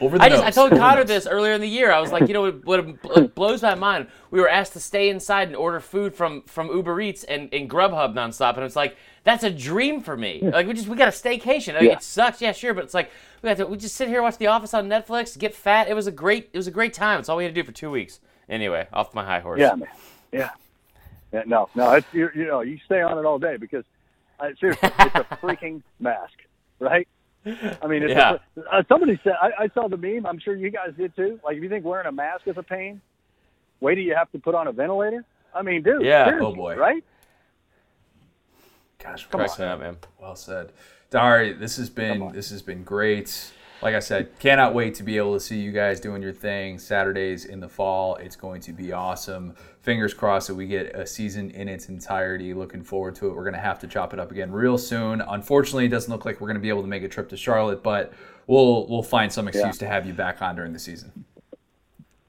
Over 0.00 0.18
the 0.18 0.24
I 0.24 0.28
just 0.28 0.42
I 0.42 0.50
told 0.50 0.72
Over 0.72 0.80
Connor 0.80 1.04
this 1.04 1.26
earlier 1.26 1.52
in 1.52 1.60
the 1.60 1.68
year. 1.68 1.90
I 1.92 2.00
was 2.00 2.12
like, 2.12 2.28
you 2.28 2.34
know, 2.34 2.50
what, 2.50 2.86
what 3.02 3.34
blows 3.34 3.62
my 3.62 3.74
mind? 3.74 4.08
We 4.30 4.40
were 4.40 4.48
asked 4.48 4.74
to 4.74 4.80
stay 4.80 5.08
inside 5.08 5.48
and 5.48 5.56
order 5.56 5.80
food 5.80 6.14
from 6.14 6.42
from 6.42 6.68
Uber 6.68 7.00
Eats 7.00 7.24
and, 7.24 7.52
and 7.52 7.70
Grubhub 7.70 8.14
nonstop, 8.14 8.56
and 8.56 8.64
it's 8.64 8.76
like 8.76 8.96
that's 9.22 9.42
a 9.42 9.50
dream 9.50 10.02
for 10.02 10.16
me. 10.16 10.40
Like 10.42 10.66
we 10.66 10.74
just 10.74 10.88
we 10.88 10.96
got 10.96 11.08
a 11.08 11.12
staycation. 11.12 11.76
I 11.76 11.80
mean, 11.80 11.90
Yeah. 11.90 11.96
It 11.96 12.02
sucks, 12.02 12.40
yeah, 12.42 12.52
sure, 12.52 12.74
but 12.74 12.84
it's 12.84 12.94
like 12.94 13.10
we 13.42 13.48
got 13.48 13.56
to 13.58 13.66
we 13.66 13.76
just 13.76 13.96
sit 13.96 14.08
here 14.08 14.22
watch 14.22 14.36
The 14.38 14.48
Office 14.48 14.74
on 14.74 14.88
Netflix, 14.88 15.38
get 15.38 15.54
fat. 15.54 15.88
It 15.88 15.94
was 15.94 16.06
a 16.06 16.12
great 16.12 16.50
it 16.52 16.56
was 16.56 16.66
a 16.66 16.72
great 16.72 16.92
time. 16.92 17.20
It's 17.20 17.28
all 17.28 17.36
we 17.36 17.44
had 17.44 17.54
to 17.54 17.60
do 17.60 17.64
for 17.64 17.72
two 17.72 17.90
weeks. 17.90 18.20
Anyway, 18.48 18.86
off 18.92 19.14
my 19.14 19.24
high 19.24 19.40
horse. 19.40 19.60
Yeah, 19.60 19.74
man. 19.74 19.88
Yeah. 20.30 20.50
yeah 21.32 21.42
no, 21.46 21.68
no. 21.74 21.92
It's 21.92 22.06
you, 22.12 22.28
you 22.34 22.46
know 22.46 22.60
you 22.60 22.78
stay 22.84 23.00
on 23.00 23.18
it 23.18 23.24
all 23.24 23.38
day 23.38 23.56
because 23.56 23.84
uh, 24.40 24.50
seriously, 24.60 24.90
it's 24.98 25.14
a 25.14 25.24
freaking 25.42 25.82
mask, 26.00 26.34
right? 26.80 27.08
I 27.46 27.86
mean, 27.86 28.02
it's 28.02 28.12
Yeah. 28.12 28.38
a, 28.56 28.60
uh, 28.76 28.82
somebody 28.88 29.18
said 29.22 29.34
I, 29.40 29.64
I 29.64 29.68
saw 29.74 29.88
the 29.88 29.96
meme. 29.96 30.24
I'm 30.26 30.38
sure 30.38 30.54
you 30.56 30.70
guys 30.70 30.92
did 30.96 31.14
too. 31.14 31.38
Like, 31.44 31.56
if 31.56 31.62
you 31.62 31.68
think 31.68 31.84
wearing 31.84 32.06
a 32.06 32.12
mask 32.12 32.46
is 32.46 32.56
a 32.56 32.62
pain, 32.62 33.00
wait 33.80 33.96
till 33.96 34.04
you 34.04 34.14
have 34.14 34.30
to 34.32 34.38
put 34.38 34.54
on 34.54 34.66
a 34.66 34.72
ventilator. 34.72 35.24
I 35.54 35.62
mean, 35.62 35.82
dude. 35.82 36.02
Yeah. 36.02 36.38
Oh, 36.40 36.54
boy. 36.54 36.76
Right? 36.76 37.04
Gosh, 39.02 39.26
Come 39.30 39.40
well 39.40 39.46
Cracks 39.48 39.56
said. 39.58 39.66
me 39.66 39.72
up, 39.72 39.80
man. 39.80 39.96
Well 40.20 40.36
said, 40.36 40.72
Dari. 41.10 41.52
This 41.52 41.76
has 41.76 41.90
been 41.90 42.32
this 42.32 42.50
has 42.50 42.62
been 42.62 42.82
great. 42.84 43.52
Like 43.84 43.94
I 43.94 43.98
said, 44.00 44.38
cannot 44.38 44.72
wait 44.72 44.94
to 44.94 45.02
be 45.02 45.18
able 45.18 45.34
to 45.34 45.40
see 45.40 45.60
you 45.60 45.70
guys 45.70 46.00
doing 46.00 46.22
your 46.22 46.32
thing 46.32 46.78
Saturdays 46.78 47.44
in 47.44 47.60
the 47.60 47.68
fall. 47.68 48.16
It's 48.16 48.34
going 48.34 48.62
to 48.62 48.72
be 48.72 48.92
awesome. 48.94 49.54
Fingers 49.82 50.14
crossed 50.14 50.48
that 50.48 50.54
we 50.54 50.66
get 50.66 50.94
a 50.96 51.06
season 51.06 51.50
in 51.50 51.68
its 51.68 51.90
entirety. 51.90 52.54
Looking 52.54 52.82
forward 52.82 53.14
to 53.16 53.26
it. 53.28 53.36
We're 53.36 53.42
going 53.44 53.52
to 53.52 53.60
have 53.60 53.78
to 53.80 53.86
chop 53.86 54.14
it 54.14 54.18
up 54.18 54.30
again 54.30 54.50
real 54.50 54.78
soon. 54.78 55.20
Unfortunately, 55.20 55.84
it 55.84 55.90
doesn't 55.90 56.10
look 56.10 56.24
like 56.24 56.40
we're 56.40 56.46
going 56.48 56.56
to 56.56 56.62
be 56.62 56.70
able 56.70 56.80
to 56.80 56.88
make 56.88 57.02
a 57.02 57.08
trip 57.08 57.28
to 57.28 57.36
Charlotte, 57.36 57.82
but 57.82 58.14
we'll 58.46 58.86
we'll 58.88 59.02
find 59.02 59.30
some 59.30 59.48
excuse 59.48 59.66
Yeah. 59.76 59.86
to 59.86 59.86
have 59.86 60.06
you 60.06 60.14
back 60.14 60.40
on 60.40 60.56
during 60.56 60.72
the 60.72 60.78
season. 60.78 61.26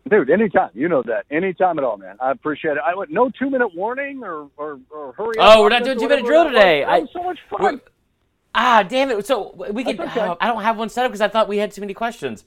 Dude, 0.09 0.29
anytime. 0.29 0.71
You 0.73 0.89
know 0.89 1.03
that. 1.03 1.25
Anytime 1.31 1.79
at 1.79 1.85
all, 1.85 1.95
man. 1.95 2.17
I 2.19 2.31
appreciate 2.31 2.71
it. 2.73 2.83
I 2.85 2.93
went 2.95 3.11
no 3.11 3.29
two 3.29 3.49
minute 3.49 3.73
warning 3.73 4.25
or, 4.25 4.49
or, 4.57 4.77
or 4.91 5.13
hurry 5.13 5.37
up. 5.39 5.55
Oh, 5.57 5.61
we're 5.61 5.69
not 5.69 5.85
doing 5.85 5.97
two-minute 5.97 6.25
drill 6.25 6.43
today. 6.43 6.83
I- 6.83 6.99
was 6.99 7.09
so 7.13 7.23
much 7.23 7.39
fun. 7.49 7.79
Ah, 8.57 8.83
damn 8.83 9.11
it! 9.11 9.25
So 9.27 9.53
we 9.71 9.83
could. 9.83 9.99
Okay. 9.99 10.21
Oh, 10.21 10.37
I 10.39 10.47
don't 10.47 10.63
have 10.63 10.77
one 10.77 10.89
set 10.89 11.05
up 11.05 11.11
because 11.11 11.21
I 11.21 11.27
thought 11.27 11.47
we 11.47 11.57
had 11.57 11.71
too 11.71 11.81
many 11.81 11.93
questions. 11.93 12.45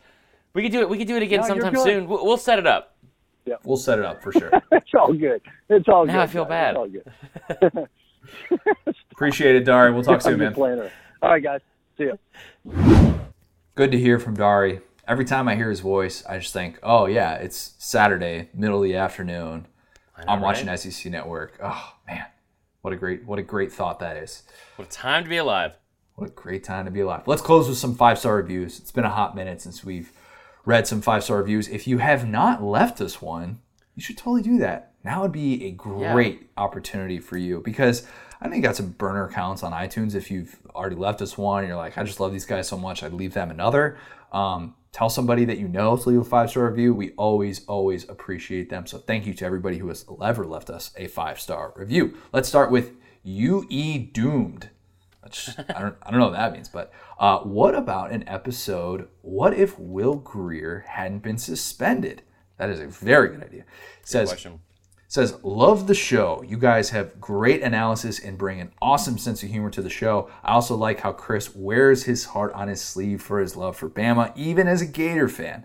We 0.55 0.63
could 0.63 0.73
do 0.73 0.81
it. 0.81 0.89
We 0.89 0.97
could 0.99 1.07
do 1.07 1.17
it 1.17 1.23
again 1.23 1.41
No, 1.41 1.47
sometime 1.47 1.77
soon. 1.77 2.09
We'll, 2.09 2.25
we'll 2.25 2.39
set 2.39 2.59
it 2.59 2.67
up. 2.67 2.97
Yeah, 3.45 3.57
We'll 3.65 3.77
set 3.77 3.99
it 3.99 4.05
up 4.05 4.23
for 4.23 4.33
sure. 4.33 4.51
It's 4.73 4.95
all 4.95 5.13
good. 5.13 5.43
It's 5.69 5.89
all 5.89 6.07
good. 6.07 6.13
Now 6.13 6.23
I 6.23 6.27
feel 6.27 6.45
guys. 6.45 6.75
bad. 6.75 6.77
It's 6.77 6.79
all 7.61 7.71
good. 7.79 7.89
Appreciate 9.13 9.57
it, 9.57 9.65
Dari. 9.65 9.93
We'll 9.93 10.03
talk 10.03 10.15
I'm 10.15 10.21
soon, 10.21 10.39
man. 10.39 10.55
playing 10.55 10.79
around. 10.79 10.91
All 11.23 11.31
right, 11.31 11.43
guys. 11.43 11.61
See 11.99 12.07
ya. 12.07 13.13
Good 13.75 13.91
to 13.93 13.99
hear 13.99 14.19
from 14.19 14.35
Dari. 14.35 14.81
Every 15.07 15.25
time 15.25 15.49
I 15.49 15.57
hear 15.57 15.71
his 15.71 15.81
voice, 15.81 16.25
I 16.27 16.39
just 16.39 16.53
think, 16.53 16.79
oh, 16.83 17.07
yeah, 17.07 17.35
it's 17.35 17.75
Saturday, 17.79 18.49
middle 18.55 18.79
of 18.79 18.85
the 18.85 18.97
afternoon. 18.97 19.67
I'm 20.27 20.41
watching 20.41 20.67
right? 20.67 20.79
SEC 20.79 21.11
Network. 21.13 21.59
Oh, 21.63 21.95
man. 22.07 22.25
What 22.83 22.93
a 22.93 22.97
great 22.97 23.25
what 23.27 23.39
a 23.39 23.43
great 23.43 23.73
thought 23.73 23.99
that 24.01 24.17
is. 24.17 24.43
What 24.77 24.89
a 24.89 24.91
time 24.91 25.25
to 25.25 25.29
be 25.29 25.37
alive. 25.37 25.73
What 26.19 26.31
a 26.31 26.33
great 26.33 26.65
time 26.65 26.85
to 26.85 26.91
be 26.91 26.99
alive. 26.99 27.29
Let's 27.29 27.43
close 27.43 27.69
with 27.69 27.79
some 27.79 27.95
five 27.95 28.19
star 28.19 28.35
reviews. 28.35 28.81
It's 28.81 28.91
been 28.91 29.05
a 29.05 29.09
hot 29.09 29.37
minute 29.37 29.61
since 29.61 29.85
we've 29.85 30.11
read 30.65 30.85
some 30.85 31.01
five 31.01 31.23
star 31.23 31.39
reviews. 31.39 31.69
If 31.69 31.87
you 31.87 31.99
have 31.99 32.27
not 32.27 32.61
left 32.61 33.01
us 33.01 33.23
one, 33.23 33.61
you 33.95 34.03
should 34.03 34.19
totally 34.19 34.43
do 34.43 34.59
that. 34.59 34.95
Now 35.05 35.23
would 35.23 35.31
be 35.31 35.67
a 35.67 35.71
great 35.71 36.51
opportunity 36.57 37.21
for 37.21 37.37
you 37.37 37.61
because 37.65 38.05
I 38.41 38.49
know 38.49 38.57
you 38.57 38.63
got 38.63 38.75
some 38.75 38.91
burner 38.91 39.27
accounts 39.27 39.63
on 39.63 39.71
iTunes. 39.71 40.17
If 40.17 40.29
you've 40.29 40.59
already 40.75 40.97
left 40.97 41.23
us 41.23 41.39
one, 41.39 41.61
and 41.61 41.69
you're 41.69 41.77
like, 41.77 41.97
I 41.97 42.03
just 42.03 42.19
love 42.19 42.33
these 42.33 42.47
guys 42.47 42.67
so 42.67 42.77
much, 42.77 43.05
I'd 43.05 43.13
leave 43.13 43.35
them 43.35 43.53
another. 43.53 43.97
Um, 44.33 44.75
tell 44.91 45.11
somebody 45.11 45.45
that 45.45 45.59
you 45.59 45.69
know 45.69 45.97
to 45.97 46.09
leave 46.09 46.21
a 46.21 46.25
five 46.25 46.51
star 46.51 46.69
review. 46.69 46.95
We 46.95 47.13
always, 47.13 47.65
always 47.67 48.09
appreciate 48.09 48.71
them. 48.71 48.89
So 48.89 48.99
thank 48.99 49.25
you 49.25 49.35
to 49.35 49.45
everybody 49.45 49.79
who 49.79 49.87
has 49.87 50.05
ever 50.21 50.45
left 50.45 50.69
us 50.69 50.91
a 50.97 51.07
five 51.07 51.39
star 51.39 51.73
review. 51.77 52.17
Let's 52.33 52.49
start 52.49 52.73
with 52.73 52.97
UE 53.23 54.09
Doomed. 54.13 54.71
Which 55.23 55.51
I 55.59 55.81
don't, 55.81 55.97
I 56.03 56.11
don't 56.11 56.21
know 56.21 56.27
what 56.27 56.37
that 56.37 56.53
means, 56.53 56.69
but 56.69 56.93
uh, 57.19 57.41
what 57.41 57.75
about 57.75 58.13
an 58.13 58.29
episode? 58.29 59.09
What 59.23 59.55
if 59.55 59.79
Will 59.79 60.15
Grier 60.15 60.85
hadn't 60.89 61.23
been 61.23 61.39
suspended? 61.39 62.23
That 62.57 62.71
is 62.71 62.81
a 62.81 62.87
very 62.87 63.29
good 63.29 63.43
idea. 63.43 63.65
Says 64.05 64.47
says 65.09 65.39
love 65.43 65.87
the 65.87 65.95
show. 65.95 66.45
You 66.47 66.59
guys 66.59 66.91
have 66.91 67.21
great 67.21 67.63
analysis 67.63 68.19
and 68.19 68.37
bring 68.37 68.61
an 68.61 68.73
awesome 68.83 69.17
sense 69.17 69.43
of 69.43 69.49
humor 69.49 69.71
to 69.71 69.83
the 69.83 69.91
show. 69.91 70.31
I 70.45 70.53
also 70.53 70.77
like 70.77 71.01
how 71.01 71.13
Chris 71.13 71.55
wears 71.55 72.05
his 72.05 72.27
heart 72.27 72.53
on 72.53 72.69
his 72.69 72.81
sleeve 72.81 73.23
for 73.23 73.41
his 73.41 73.57
love 73.57 73.77
for 73.77 73.89
Bama, 73.89 74.37
even 74.37 74.69
as 74.69 74.83
a 74.83 74.87
Gator 74.87 75.29
fan. 75.29 75.65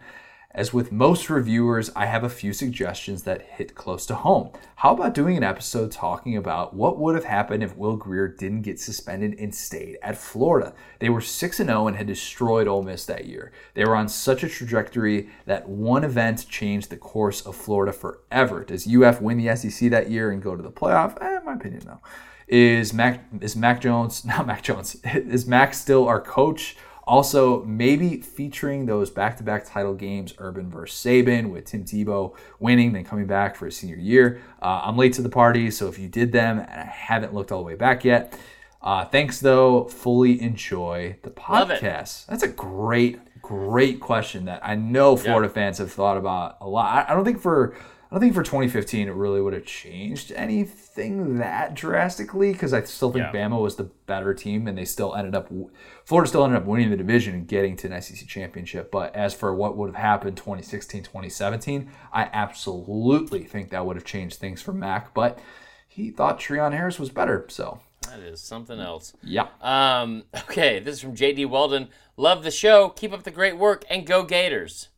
As 0.55 0.71
with 0.71 0.91
most 0.91 1.31
reviewers, 1.31 1.89
I 1.95 2.05
have 2.05 2.23
a 2.23 2.29
few 2.29 2.53
suggestions 2.53 3.23
that 3.23 3.41
hit 3.41 3.73
close 3.73 4.05
to 4.05 4.13
home. 4.13 4.51
How 4.75 4.93
about 4.93 5.15
doing 5.15 5.35
an 5.35 5.41
episode 5.41 5.91
talking 5.91 6.37
about 6.37 6.75
what 6.75 6.99
would 6.99 7.15
have 7.15 7.23
happened 7.23 7.63
if 7.63 7.75
Will 7.75 7.95
Grier 7.95 8.27
didn't 8.27 8.61
get 8.61 8.79
suspended 8.79 9.33
and 9.39 9.55
stayed 9.55 9.97
at 10.03 10.15
Florida? 10.15 10.75
They 10.99 11.09
were 11.09 11.21
6 11.21 11.57
0 11.57 11.87
and 11.87 11.97
had 11.97 12.05
destroyed 12.05 12.67
Ole 12.67 12.83
Miss 12.83 13.03
that 13.07 13.25
year. 13.25 13.51
They 13.73 13.83
were 13.83 13.95
on 13.95 14.07
such 14.07 14.43
a 14.43 14.47
trajectory 14.47 15.29
that 15.47 15.67
one 15.67 16.03
event 16.03 16.47
changed 16.47 16.91
the 16.91 16.97
course 16.97 17.41
of 17.41 17.55
Florida 17.55 17.91
forever. 17.91 18.63
Does 18.63 18.85
UF 18.87 19.21
win 19.21 19.43
the 19.43 19.55
SEC 19.55 19.89
that 19.89 20.11
year 20.11 20.29
and 20.29 20.39
go 20.43 20.55
to 20.55 20.61
the 20.61 20.71
playoff? 20.71 21.19
Eh, 21.19 21.39
in 21.39 21.45
my 21.45 21.53
opinion, 21.53 21.81
no. 21.87 21.99
Is 22.47 22.93
Mac 22.93 23.25
is 23.41 23.55
Mac 23.55 23.81
Jones 23.81 24.23
not 24.25 24.45
Mac 24.45 24.61
Jones? 24.61 24.97
Is 25.03 25.47
Mac 25.47 25.73
still 25.73 26.07
our 26.07 26.21
coach? 26.21 26.75
Also, 27.05 27.63
maybe 27.65 28.21
featuring 28.21 28.85
those 28.85 29.09
back-to-back 29.09 29.65
title 29.65 29.93
games, 29.93 30.33
Urban 30.37 30.69
versus 30.69 30.97
Saban, 30.97 31.51
with 31.51 31.65
Tim 31.65 31.83
Tebow 31.83 32.33
winning, 32.59 32.93
then 32.93 33.03
coming 33.03 33.27
back 33.27 33.55
for 33.55 33.65
his 33.65 33.75
senior 33.75 33.97
year. 33.97 34.41
Uh, 34.61 34.81
I'm 34.83 34.95
late 34.95 35.11
to 35.13 35.21
the 35.21 35.29
party, 35.29 35.69
so 35.69 35.89
if 35.89 35.99
you 35.99 36.07
did 36.07 36.31
them 36.31 36.59
and 36.59 36.69
I 36.69 36.85
haven't 36.85 37.33
looked 37.33 37.51
all 37.51 37.59
the 37.59 37.65
way 37.65 37.75
back 37.75 38.05
yet, 38.05 38.39
uh, 38.81 39.03
thanks 39.05 39.39
though. 39.41 39.85
Fully 39.85 40.41
enjoy 40.41 41.17
the 41.23 41.29
podcast. 41.29 42.25
That's 42.27 42.43
a 42.43 42.47
great, 42.47 43.19
great 43.41 43.99
question 43.99 44.45
that 44.45 44.61
I 44.63 44.75
know 44.75 45.17
Florida 45.17 45.49
fans 45.49 45.79
have 45.79 45.91
thought 45.91 46.17
about 46.17 46.57
a 46.61 46.67
lot. 46.69 46.85
I, 46.85 47.11
I 47.11 47.15
don't 47.15 47.25
think 47.25 47.41
for 47.41 47.75
I 48.13 48.17
don't 48.17 48.21
think 48.21 48.35
for 48.35 48.43
2015 48.43 49.07
it 49.07 49.11
really 49.15 49.41
would 49.41 49.53
have 49.53 49.65
changed 49.65 50.31
anything 50.33 51.39
that 51.39 51.73
drastically 51.73 52.51
because 52.53 52.71
I 52.71 52.83
still 52.83 53.11
think 53.11 53.25
Yeah. 53.33 53.47
Bama 53.47 53.59
was 53.59 53.75
the 53.75 53.85
better 54.05 54.35
team 54.35 54.67
and 54.67 54.77
they 54.77 54.85
still 54.85 55.15
ended 55.15 55.33
up 55.33 55.51
Florida 56.05 56.29
still 56.29 56.43
ended 56.45 56.61
up 56.61 56.67
winning 56.67 56.91
the 56.91 56.95
division 56.95 57.33
and 57.33 57.47
getting 57.47 57.75
to 57.77 57.91
an 57.91 57.99
SEC 57.99 58.27
championship. 58.27 58.91
But 58.91 59.15
as 59.15 59.33
for 59.33 59.55
what 59.55 59.75
would 59.77 59.87
have 59.87 59.95
happened 59.95 60.37
2016, 60.37 61.01
2017, 61.01 61.89
I 62.13 62.29
absolutely 62.31 63.45
think 63.45 63.71
that 63.71 63.83
would 63.83 63.95
have 63.95 64.05
changed 64.05 64.37
things 64.37 64.61
for 64.61 64.73
Mac. 64.73 65.15
But 65.15 65.39
he 65.87 66.11
thought 66.11 66.39
Treon 66.39 66.73
Harris 66.73 66.99
was 66.99 67.09
better, 67.09 67.47
so 67.49 67.79
That 68.09 68.19
is 68.19 68.39
something 68.39 68.79
else. 68.79 69.13
yeah. 69.23 69.47
Um, 69.59 70.25
okay, 70.35 70.77
this 70.79 70.97
is 70.97 71.01
from 71.01 71.15
JD 71.15 71.49
Weldon. 71.49 71.89
Love 72.15 72.43
the 72.43 72.51
show. 72.51 72.89
Keep 72.89 73.11
up 73.11 73.23
the 73.23 73.31
great 73.31 73.57
work 73.57 73.83
and 73.89 74.05
go 74.05 74.21
Gators. 74.21 74.89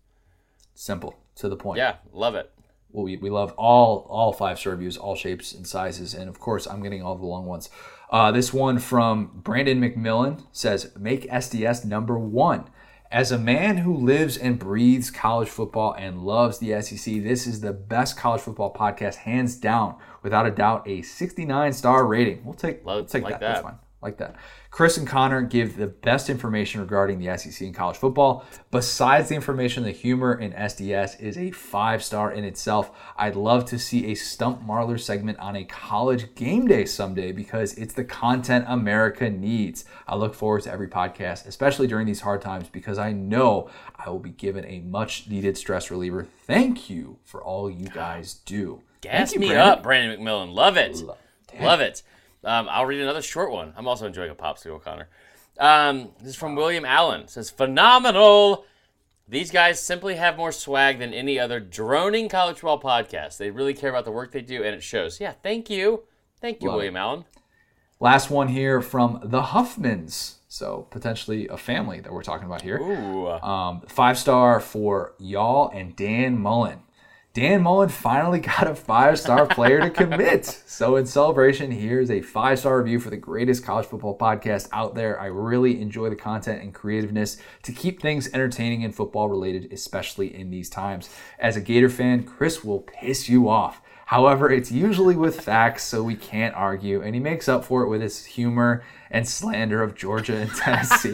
Simple 0.74 1.16
to 1.36 1.48
the 1.48 1.56
point. 1.56 1.78
Yeah, 1.78 1.96
love 2.12 2.36
it. 2.36 2.52
Well, 2.96 3.04
we, 3.04 3.18
we 3.18 3.30
love 3.30 3.52
all 3.58 4.08
all 4.10 4.32
five 4.32 4.58
star 4.58 4.72
reviews, 4.72 4.96
all 4.96 5.16
shapes 5.16 5.54
and 5.54 5.68
sizes, 5.68 6.14
and 6.14 6.30
of 6.30 6.40
course, 6.40 6.66
I'm 6.66 6.82
getting 6.82 7.04
all 7.04 7.16
the 7.16 7.26
long 7.26 7.46
ones. 7.46 7.70
Uh, 8.10 8.32
this 8.32 8.54
one 8.54 8.80
from 8.80 9.32
Brandon 9.44 9.82
McMillan 9.82 10.44
says, 10.54 10.92
"Make 10.98 11.30
SDS 11.30 11.84
number 11.84 12.18
one." 12.18 12.70
As 13.12 13.32
a 13.32 13.38
man 13.38 13.78
who 13.78 13.94
lives 13.96 14.36
and 14.38 14.58
breathes 14.58 15.12
college 15.12 15.48
football 15.50 15.94
and 15.94 16.22
loves 16.24 16.58
the 16.60 16.82
SEC, 16.82 17.22
this 17.22 17.46
is 17.46 17.62
the 17.62 17.72
best 17.74 18.18
college 18.18 18.42
football 18.42 18.74
podcast, 18.74 19.16
hands 19.16 19.56
down, 19.58 19.96
without 20.24 20.46
a 20.48 20.52
doubt. 20.52 20.88
A 20.88 21.02
69 21.02 21.74
star 21.74 22.06
rating. 22.06 22.44
We'll 22.46 22.56
take, 22.56 22.86
Love- 22.86 22.96
we'll 22.96 23.06
take 23.06 23.24
like 23.24 23.34
that. 23.34 23.40
That's 23.42 23.62
fine. 23.62 23.78
Like 24.06 24.18
that. 24.18 24.36
Chris 24.72 24.98
and 24.98 25.08
Connor 25.08 25.42
give 25.42 25.78
the 25.78 25.88
best 25.88 26.30
information 26.30 26.82
regarding 26.82 27.18
the 27.20 27.38
SEC 27.38 27.62
and 27.62 27.74
college 27.74 27.98
football. 27.98 28.46
Besides 28.72 29.30
the 29.30 29.36
information, 29.36 29.84
the 29.84 29.92
humor 29.92 30.34
in 30.36 30.52
SDS 30.54 31.20
is 31.20 31.38
a 31.38 31.52
five 31.52 32.04
star 32.04 32.32
in 32.32 32.44
itself. 32.44 32.92
I'd 33.18 33.36
love 33.36 33.66
to 33.66 33.80
see 33.80 34.12
a 34.12 34.16
Stump 34.16 34.62
Marler 34.66 35.00
segment 35.00 35.40
on 35.40 35.56
a 35.56 35.64
college 35.66 36.36
game 36.36 36.68
day 36.68 36.86
someday 36.86 37.32
because 37.32 37.74
it's 37.74 37.94
the 37.94 38.04
content 38.04 38.66
America 38.68 39.30
needs. 39.30 39.86
I 40.08 40.16
look 40.16 40.34
forward 40.34 40.64
to 40.64 40.72
every 40.72 40.88
podcast, 40.88 41.48
especially 41.48 41.88
during 41.88 42.06
these 42.06 42.22
hard 42.22 42.42
times, 42.42 42.68
because 42.70 42.98
I 42.98 43.12
know 43.12 43.70
I 43.96 44.10
will 44.10 44.20
be 44.20 44.32
given 44.32 44.66
a 44.66 44.80
much 44.82 45.28
needed 45.28 45.58
stress 45.58 45.90
reliever. 45.90 46.28
Thank 46.46 46.90
you 46.90 47.18
for 47.24 47.44
all 47.44 47.70
you 47.70 47.88
guys 47.88 48.36
do. 48.46 48.82
Gas 49.02 49.34
you, 49.34 49.40
me 49.40 49.48
Brandon. 49.48 49.68
up, 49.70 49.84
Brandon 49.84 50.20
McMillan. 50.20 50.54
Love 50.54 50.78
it. 50.78 50.96
Lo- 50.98 51.18
Love 51.62 51.80
it. 51.80 52.04
Um, 52.46 52.68
I'll 52.70 52.86
read 52.86 53.02
another 53.02 53.22
short 53.22 53.52
one. 53.52 53.74
I'm 53.76 53.88
also 53.88 54.06
enjoying 54.06 54.32
a 54.32 54.36
popsicle, 54.36 54.82
Connor. 54.82 55.10
Um, 55.60 56.12
this 56.20 56.30
is 56.30 56.36
from 56.36 56.56
William 56.56 56.86
Allen. 56.86 57.22
It 57.22 57.30
says 57.32 57.50
phenomenal. 57.50 58.66
These 59.28 59.50
guys 59.52 59.82
simply 59.82 60.16
have 60.16 60.38
more 60.38 60.52
swag 60.52 61.00
than 61.00 61.14
any 61.14 61.40
other 61.40 61.60
droning 61.60 62.30
college 62.30 62.58
football 62.60 62.80
podcast. 62.80 63.38
They 63.38 63.50
really 63.50 63.74
care 63.74 63.90
about 63.90 64.06
the 64.06 64.12
work 64.12 64.32
they 64.32 64.42
do, 64.42 64.64
and 64.64 64.76
it 64.76 64.84
shows. 64.84 65.20
Yeah, 65.20 65.34
thank 65.42 65.70
you, 65.70 66.04
thank 66.40 66.62
you, 66.62 66.68
Love 66.68 66.76
it. 66.76 66.78
William 66.78 66.98
Allen. 66.98 67.26
Last 68.00 68.30
one 68.30 68.50
here 68.50 68.82
from 68.82 69.20
the 69.24 69.42
Huffmans. 69.42 70.36
So 70.48 70.88
potentially 70.92 71.48
a 71.48 71.58
family 71.58 72.00
that 72.02 72.14
we're 72.14 72.24
talking 72.24 72.46
about 72.46 72.62
here. 72.62 72.78
Ooh, 72.78 73.28
Um, 73.28 73.82
five 73.88 74.18
star 74.18 74.60
for 74.60 75.14
y'all 75.18 75.70
and 75.74 75.96
Dan 75.96 76.38
Mullen. 76.38 76.80
Dan 77.36 77.64
Mullen 77.64 77.90
finally 77.90 78.40
got 78.40 78.66
a 78.66 78.74
five 78.74 79.20
star 79.20 79.46
player 79.46 79.82
to 79.82 79.90
commit. 79.90 80.46
So, 80.46 80.96
in 80.96 81.06
celebration, 81.06 81.70
here's 81.70 82.10
a 82.10 82.22
five 82.22 82.60
star 82.60 82.78
review 82.78 82.98
for 82.98 83.10
the 83.10 83.18
greatest 83.18 83.64
college 83.66 83.86
football 83.86 84.18
podcast 84.18 84.70
out 84.72 84.96
there. 84.96 85.20
I 85.20 85.26
really 85.26 85.82
enjoy 85.82 86.10
the 86.10 86.16
content 86.16 86.64
and 86.64 86.74
creativeness 86.74 87.38
to 87.64 87.74
keep 87.74 88.02
things 88.02 88.30
entertaining 88.34 88.86
and 88.86 88.96
football 88.96 89.28
related, 89.28 89.74
especially 89.74 90.34
in 90.34 90.50
these 90.50 90.70
times. 90.70 91.10
As 91.38 91.58
a 91.58 91.62
Gator 91.62 91.90
fan, 91.90 92.24
Chris 92.24 92.64
will 92.64 92.80
piss 92.80 93.28
you 93.28 93.50
off. 93.50 93.82
However, 94.06 94.50
it's 94.50 94.72
usually 94.72 95.18
with 95.18 95.42
facts, 95.42 95.84
so 95.84 96.04
we 96.04 96.16
can't 96.16 96.56
argue, 96.56 97.02
and 97.02 97.16
he 97.16 97.20
makes 97.20 97.50
up 97.50 97.66
for 97.66 97.84
it 97.84 97.90
with 97.90 98.02
his 98.02 98.24
humor 98.24 98.82
and 99.12 99.28
slander 99.28 99.84
of 99.84 99.94
Georgia 99.94 100.38
and 100.38 100.52
Tennessee. 100.56 101.12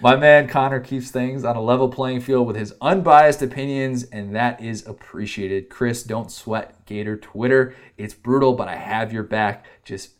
My 0.00 0.16
man 0.16 0.48
Connor 0.48 0.80
keeps 0.80 1.10
things 1.10 1.44
on 1.44 1.56
a 1.56 1.62
level 1.62 1.88
playing 1.88 2.20
field 2.20 2.46
with 2.46 2.56
his 2.56 2.74
unbiased 2.80 3.42
opinions, 3.42 4.04
and 4.04 4.34
that 4.36 4.60
is 4.60 4.86
appreciated. 4.86 5.70
Chris, 5.70 6.02
don't 6.02 6.30
sweat 6.30 6.84
Gator 6.86 7.16
Twitter. 7.16 7.74
It's 7.96 8.14
brutal, 8.14 8.52
but 8.52 8.68
I 8.68 8.76
have 8.76 9.12
your 9.12 9.22
back. 9.22 9.64
Just 9.84 10.10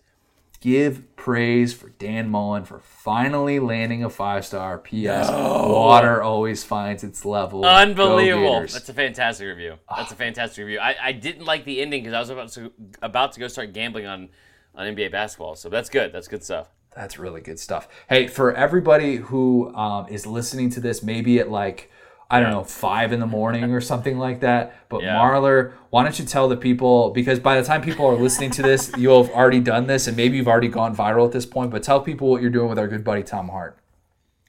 give 0.61 1.15
praise 1.16 1.74
for 1.74 1.90
Dan 1.90 2.31
Mullen 2.31 2.65
for 2.65 2.81
finally 2.81 3.59
landing 3.59 4.03
a 4.03 4.11
five 4.11 4.47
star. 4.47 4.78
P.S. 4.78 5.28
Water 5.31 6.23
always 6.23 6.65
finds 6.65 7.05
its 7.05 7.24
level. 7.24 7.65
Unbelievable! 7.65 8.61
That's 8.61 8.89
a 8.89 8.94
fantastic 8.94 9.47
review. 9.47 9.77
That's 9.94 10.11
a 10.11 10.15
ah. 10.15 10.19
fantastic 10.19 10.65
review. 10.65 10.81
I, 10.81 10.97
I 11.01 11.12
didn't 11.12 11.44
like 11.44 11.65
the 11.65 11.82
ending 11.82 12.03
because 12.03 12.15
I 12.15 12.20
was 12.20 12.31
about 12.31 12.53
to 12.53 12.73
about 13.03 13.32
to 13.32 13.40
go 13.40 13.48
start 13.48 13.73
gambling 13.73 14.07
on 14.07 14.31
on 14.74 14.86
NBA 14.86 15.12
basketball. 15.12 15.57
So 15.57 15.69
that's 15.69 15.89
good. 15.89 16.12
That's 16.12 16.28
good 16.28 16.44
stuff. 16.44 16.69
That's 16.97 17.18
really 17.18 17.43
good 17.43 17.60
stuff. 17.60 17.89
Hey, 18.09 18.27
for 18.27 18.55
everybody 18.55 19.16
who 19.16 19.73
um, 19.74 20.09
is 20.09 20.27
listening 20.27 20.70
to 20.70 20.81
this, 20.81 21.02
maybe 21.02 21.39
at 21.39 21.51
like, 21.51 21.90
I 22.31 22.40
don't 22.40 22.51
know, 22.51 22.64
five 22.64 23.12
in 23.12 23.20
the 23.20 23.27
morning 23.27 23.64
or 23.73 23.82
something 23.82 24.18
like 24.18 24.40
that. 24.40 24.74
But 24.89 25.02
Yeah. 25.02 25.14
Marler, 25.14 25.74
why 25.90 26.02
don't 26.05 26.18
you 26.18 26.24
tell 26.24 26.48
the 26.48 26.56
people, 26.56 27.10
because 27.10 27.39
by 27.39 27.60
the 27.60 27.66
time 27.66 27.82
people 27.82 28.06
are 28.06 28.16
listening 28.16 28.51
to 28.52 28.62
this, 28.62 28.90
you'll 28.98 29.24
have 29.24 29.32
already 29.32 29.60
done 29.60 29.86
this 29.86 30.06
and 30.06 30.16
maybe 30.16 30.39
you've 30.39 30.48
already 30.48 30.68
gone 30.68 30.97
viral 30.97 31.27
at 31.27 31.32
this 31.32 31.44
point, 31.44 31.70
but 31.70 31.82
tell 31.82 32.01
people 32.01 32.31
what 32.31 32.40
you're 32.40 32.51
doing 32.51 32.70
with 32.70 32.78
our 32.78 32.89
good 32.89 33.05
buddy 33.05 33.23
Tom 33.23 33.48
Hart. 33.51 33.78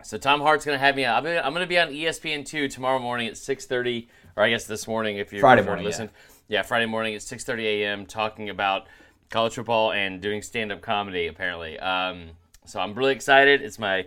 So 0.04 0.18
Tom 0.18 0.40
Hart's 0.40 0.64
gonna 0.64 0.78
have 0.78 0.96
me. 0.96 1.06
I'm 1.06 1.24
gonna, 1.26 1.42
I'm 1.44 1.52
gonna 1.52 1.68
be 1.68 1.78
on 1.78 1.92
E 1.92 2.06
ESPN 2.06 2.46
two 2.46 2.70
tomorrow 2.70 2.98
morning 2.98 3.28
at 3.28 3.34
6:30, 3.34 4.08
or 4.38 4.44
I 4.44 4.50
guess 4.50 4.64
this 4.66 4.88
morning 4.88 5.18
if 5.18 5.34
you're 5.34 5.42
Friday 5.42 5.64
morning, 5.64 5.84
Listen, 5.84 6.10
yeah. 6.48 6.62
Friday 6.62 6.86
morning 6.86 7.14
at 7.14 7.20
6:30 7.22 7.64
a.m. 7.64 8.06
talking 8.06 8.50
about 8.50 8.88
college 9.30 9.56
football 9.56 9.92
and 9.92 10.22
doing 10.22 10.42
stand-up 10.42 10.82
comedy. 10.82 11.28
Apparently, 11.28 11.80
um, 11.80 12.30
so 12.66 12.80
I'm 12.80 12.94
really 12.94 13.14
excited. 13.14 13.62
It's 13.62 13.80
my 13.80 14.06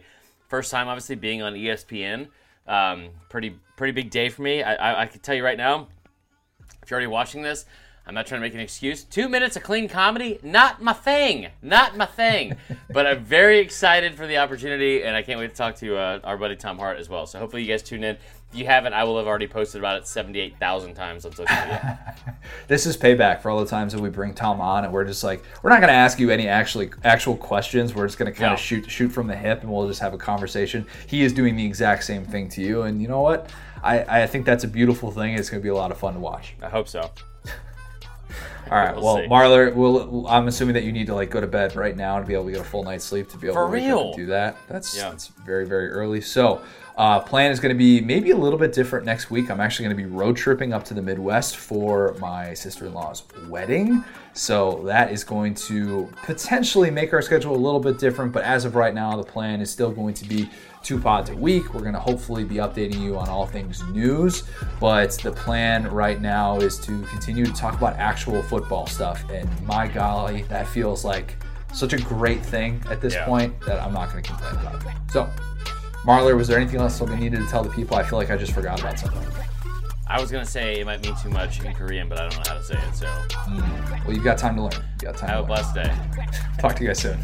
first 0.49 0.71
time, 0.71 0.89
obviously, 0.89 1.17
being 1.17 1.43
on 1.43 1.55
ESPN. 1.55 2.29
Um, 2.67 3.11
pretty 3.29 3.57
pretty 3.77 3.93
big 3.93 4.11
day 4.11 4.29
for 4.29 4.43
me. 4.43 4.63
I, 4.63 4.75
I, 4.75 5.03
I 5.03 5.07
can 5.07 5.21
tell 5.21 5.35
you 5.35 5.45
right 5.45 5.59
now. 5.59 5.89
If 6.83 6.91
you're 6.91 6.97
already 6.97 7.09
watching 7.09 7.43
this, 7.43 7.67
I'm 8.07 8.15
not 8.15 8.27
trying 8.27 8.41
to 8.41 8.47
make 8.47 8.55
an 8.55 8.61
excuse. 8.61 9.05
Two 9.05 9.29
minutes 9.29 9.57
of 9.57 9.63
clean 9.63 9.89
comedy, 9.89 10.39
not 10.43 10.83
my 10.83 10.93
thing, 10.93 11.49
not 11.63 11.97
my 11.97 12.07
thing. 12.07 12.57
but 12.93 13.07
I'm 13.07 13.25
very 13.25 13.61
excited 13.61 14.15
for 14.15 14.27
the 14.27 14.39
opportunity, 14.39 15.03
and 15.03 15.15
I 15.15 15.23
can't 15.23 15.39
wait 15.39 15.51
to 15.51 15.57
talk 15.57 15.77
to 15.77 15.97
uh, 15.97 16.21
our 16.25 16.37
buddy 16.37 16.57
Tom 16.57 16.79
Hart 16.79 16.99
as 16.99 17.09
well. 17.09 17.27
So 17.27 17.39
hopefully 17.39 17.63
you 17.63 17.69
guys 17.69 17.83
tune 17.83 18.03
in. 18.03 18.17
If 18.52 18.59
you 18.59 18.66
haven't, 18.66 18.94
I 18.94 19.05
will 19.05 19.16
have 19.18 19.28
already 19.28 19.47
posted 19.47 19.81
about 19.81 19.98
it 19.98 20.09
78,000 20.09 20.94
times 20.94 21.24
on 21.24 21.32
social 21.32 21.55
media. 21.55 22.16
This 22.66 22.86
is 22.86 22.97
payback 22.97 23.43
for 23.43 23.51
all 23.51 23.60
the 23.60 23.66
times 23.66 23.93
that 23.93 24.01
we 24.01 24.10
bring 24.10 24.32
Tom 24.32 24.60
on 24.60 24.85
and 24.85 24.93
we're 24.93 25.05
just 25.05 25.22
like, 25.22 25.43
we're 25.62 25.70
not 25.70 25.81
going 25.81 25.89
to 25.93 25.94
ask 25.94 26.18
you 26.18 26.31
any 26.31 26.48
actually 26.48 26.90
actual 27.05 27.36
questions. 27.36 27.94
We're 27.94 28.06
just 28.06 28.18
going 28.18 28.32
to 28.32 28.36
kind 28.36 28.52
of 28.52 28.59
shoot 28.60 28.89
shoot 28.90 29.09
from 29.10 29.27
the 29.27 29.36
hip 29.36 29.62
and 29.62 29.70
we'll 29.72 29.86
just 29.89 30.01
have 30.01 30.14
a 30.14 30.18
conversation. 30.18 30.86
He 31.06 31.22
is 31.22 31.32
doing 31.32 31.56
the 31.56 31.64
exact 31.64 32.05
same 32.05 32.24
thing 32.24 32.48
to 32.51 32.62
you. 32.62 32.82
And 32.82 33.02
you 33.02 33.09
know 33.09 33.20
what? 33.20 33.51
I, 33.82 34.22
I 34.22 34.27
think 34.27 34.47
that's 34.47 34.64
a 34.64 34.68
beautiful 34.68 35.10
thing. 35.10 35.35
It's 35.35 35.51
going 35.51 35.60
to 35.60 35.64
be 35.64 35.70
a 35.70 35.74
lot 35.74 35.90
of 35.90 35.98
fun 35.98 36.14
to 36.14 36.20
watch. 36.20 36.55
I 36.62 36.68
hope 36.68 36.89
so. 36.89 37.01
All 38.70 38.78
right. 38.78 38.94
We'll 38.94 39.05
well, 39.05 39.16
see. 39.16 39.27
Marler, 39.28 39.74
we'll, 39.74 40.27
I'm 40.28 40.48
assuming 40.48 40.74
that 40.74 40.85
you 40.85 40.93
need 40.93 41.06
to 41.06 41.14
like 41.14 41.31
go 41.31 41.40
to 41.40 41.47
bed 41.47 41.74
right 41.77 41.97
now 41.97 42.18
to 42.18 42.27
be 42.27 42.35
able 42.35 42.47
to 42.47 42.52
get 42.52 42.60
a 42.60 42.64
full 42.64 42.85
night's 42.85 43.05
sleep 43.05 43.28
to 43.31 43.36
be 43.36 43.48
able 43.48 43.68
For 43.68 43.77
to 43.77 44.12
do 44.14 44.27
that. 44.27 44.56
That's 44.68 44.97
Yeah. 44.97 45.10
that's 45.10 45.28
very 45.28 45.66
very 45.66 45.90
early. 45.90 46.20
So, 46.20 46.62
uh, 46.97 47.21
plan 47.21 47.51
is 47.51 47.61
going 47.61 47.75
to 47.75 47.79
be 47.79 48.01
maybe 48.01 48.31
a 48.31 48.37
little 48.37 48.59
bit 48.59 48.73
different 48.73 49.07
next 49.07 49.31
week. 49.31 49.51
I'm 49.51 49.61
actually 49.61 49.87
going 49.87 49.97
to 49.97 50.03
be 50.03 50.09
road 50.09 50.37
tripping 50.37 50.73
up 50.73 50.85
to 50.85 50.95
the 50.95 51.03
Midwest 51.03 51.57
for 51.57 52.15
my 52.21 52.53
sister-in-law's 52.55 53.23
wedding. 53.49 54.05
So 54.33 54.83
that 54.85 55.11
is 55.11 55.25
going 55.25 55.55
to 55.55 56.11
potentially 56.23 56.91
make 56.91 57.12
our 57.12 57.23
schedule 57.23 57.55
a 57.55 57.59
little 57.59 57.81
bit 57.81 57.99
different. 57.99 58.33
But 58.33 58.45
as 58.45 58.65
of 58.65 58.75
right 58.75 58.95
now, 58.95 59.17
the 59.17 59.23
plan 59.25 59.61
is 59.61 59.71
still 59.71 59.91
going 59.91 60.15
to 60.15 60.25
be 60.29 60.49
two 60.83 60.99
pods 61.01 61.31
a 61.31 61.35
week. 61.37 61.75
We're 61.75 61.81
going 61.81 61.95
to 61.95 62.01
hopefully 62.01 62.45
be 62.45 62.57
updating 62.57 63.01
you 63.01 63.19
on 63.19 63.29
all 63.29 63.47
things 63.47 63.83
news. 63.89 64.45
But 64.79 65.12
the 65.23 65.33
plan 65.33 65.89
right 65.89 66.21
now 66.21 66.59
is 66.59 66.79
to 66.81 67.03
continue 67.05 67.45
to 67.47 67.53
talk 67.53 67.75
about 67.77 67.97
actual 67.97 68.43
football 68.43 68.87
stuff. 68.87 69.25
And 69.31 69.49
my 69.67 69.89
golly, 69.89 70.43
that 70.45 70.67
feels 70.69 71.05
like 71.05 71.37
such 71.73 71.93
a 71.93 71.99
great 71.99 72.45
thing 72.45 72.83
at 72.91 73.01
this 73.01 73.15
Yeah. 73.15 73.25
point 73.27 73.59
that 73.62 73.81
I'm 73.81 73.93
not 73.93 74.11
going 74.12 74.23
to 74.23 74.29
complain 74.31 74.55
about 74.57 74.75
it. 74.85 74.93
So, 75.12 75.29
Marler, 76.05 76.36
was 76.36 76.48
there 76.48 76.59
anything 76.59 76.81
else 76.81 76.98
that 76.98 77.09
we 77.09 77.16
needed 77.16 77.40
to 77.40 77.47
tell 77.47 77.62
the 77.62 77.70
people? 77.70 77.97
I 77.97 78.02
feel 78.02 78.18
like 78.18 78.31
I 78.31 78.36
just 78.36 78.52
forgot 78.52 78.81
about 78.81 78.98
something. 78.98 79.22
I 80.06 80.20
was 80.20 80.31
going 80.31 80.44
to 80.44 80.51
say 80.51 80.81
it 80.81 80.86
might 80.86 81.02
mean 81.02 81.14
too 81.22 81.31
much 81.31 81.62
in 81.62 81.72
Korean, 81.72 82.09
but 82.09 82.18
I 82.18 82.28
don't 82.28 82.36
know 82.36 82.52
how 82.52 82.59
to 82.59 82.64
say 82.64 82.74
it. 82.74 82.94
So 82.97 83.06
Well, 84.05 84.12
you've 84.12 84.24
got 84.24 84.39
time 84.39 84.56
to 84.56 84.62
learn. 84.62 84.72
You 85.01 85.06
got 85.06 85.16
time 85.16 85.31
have 85.31 85.44
a 85.44 85.47
blessed 85.47 85.74
day. 85.74 85.94
Talk 86.59 86.74
to 86.77 86.82
you 86.82 86.89
guys 86.89 86.98
soon. 86.98 87.18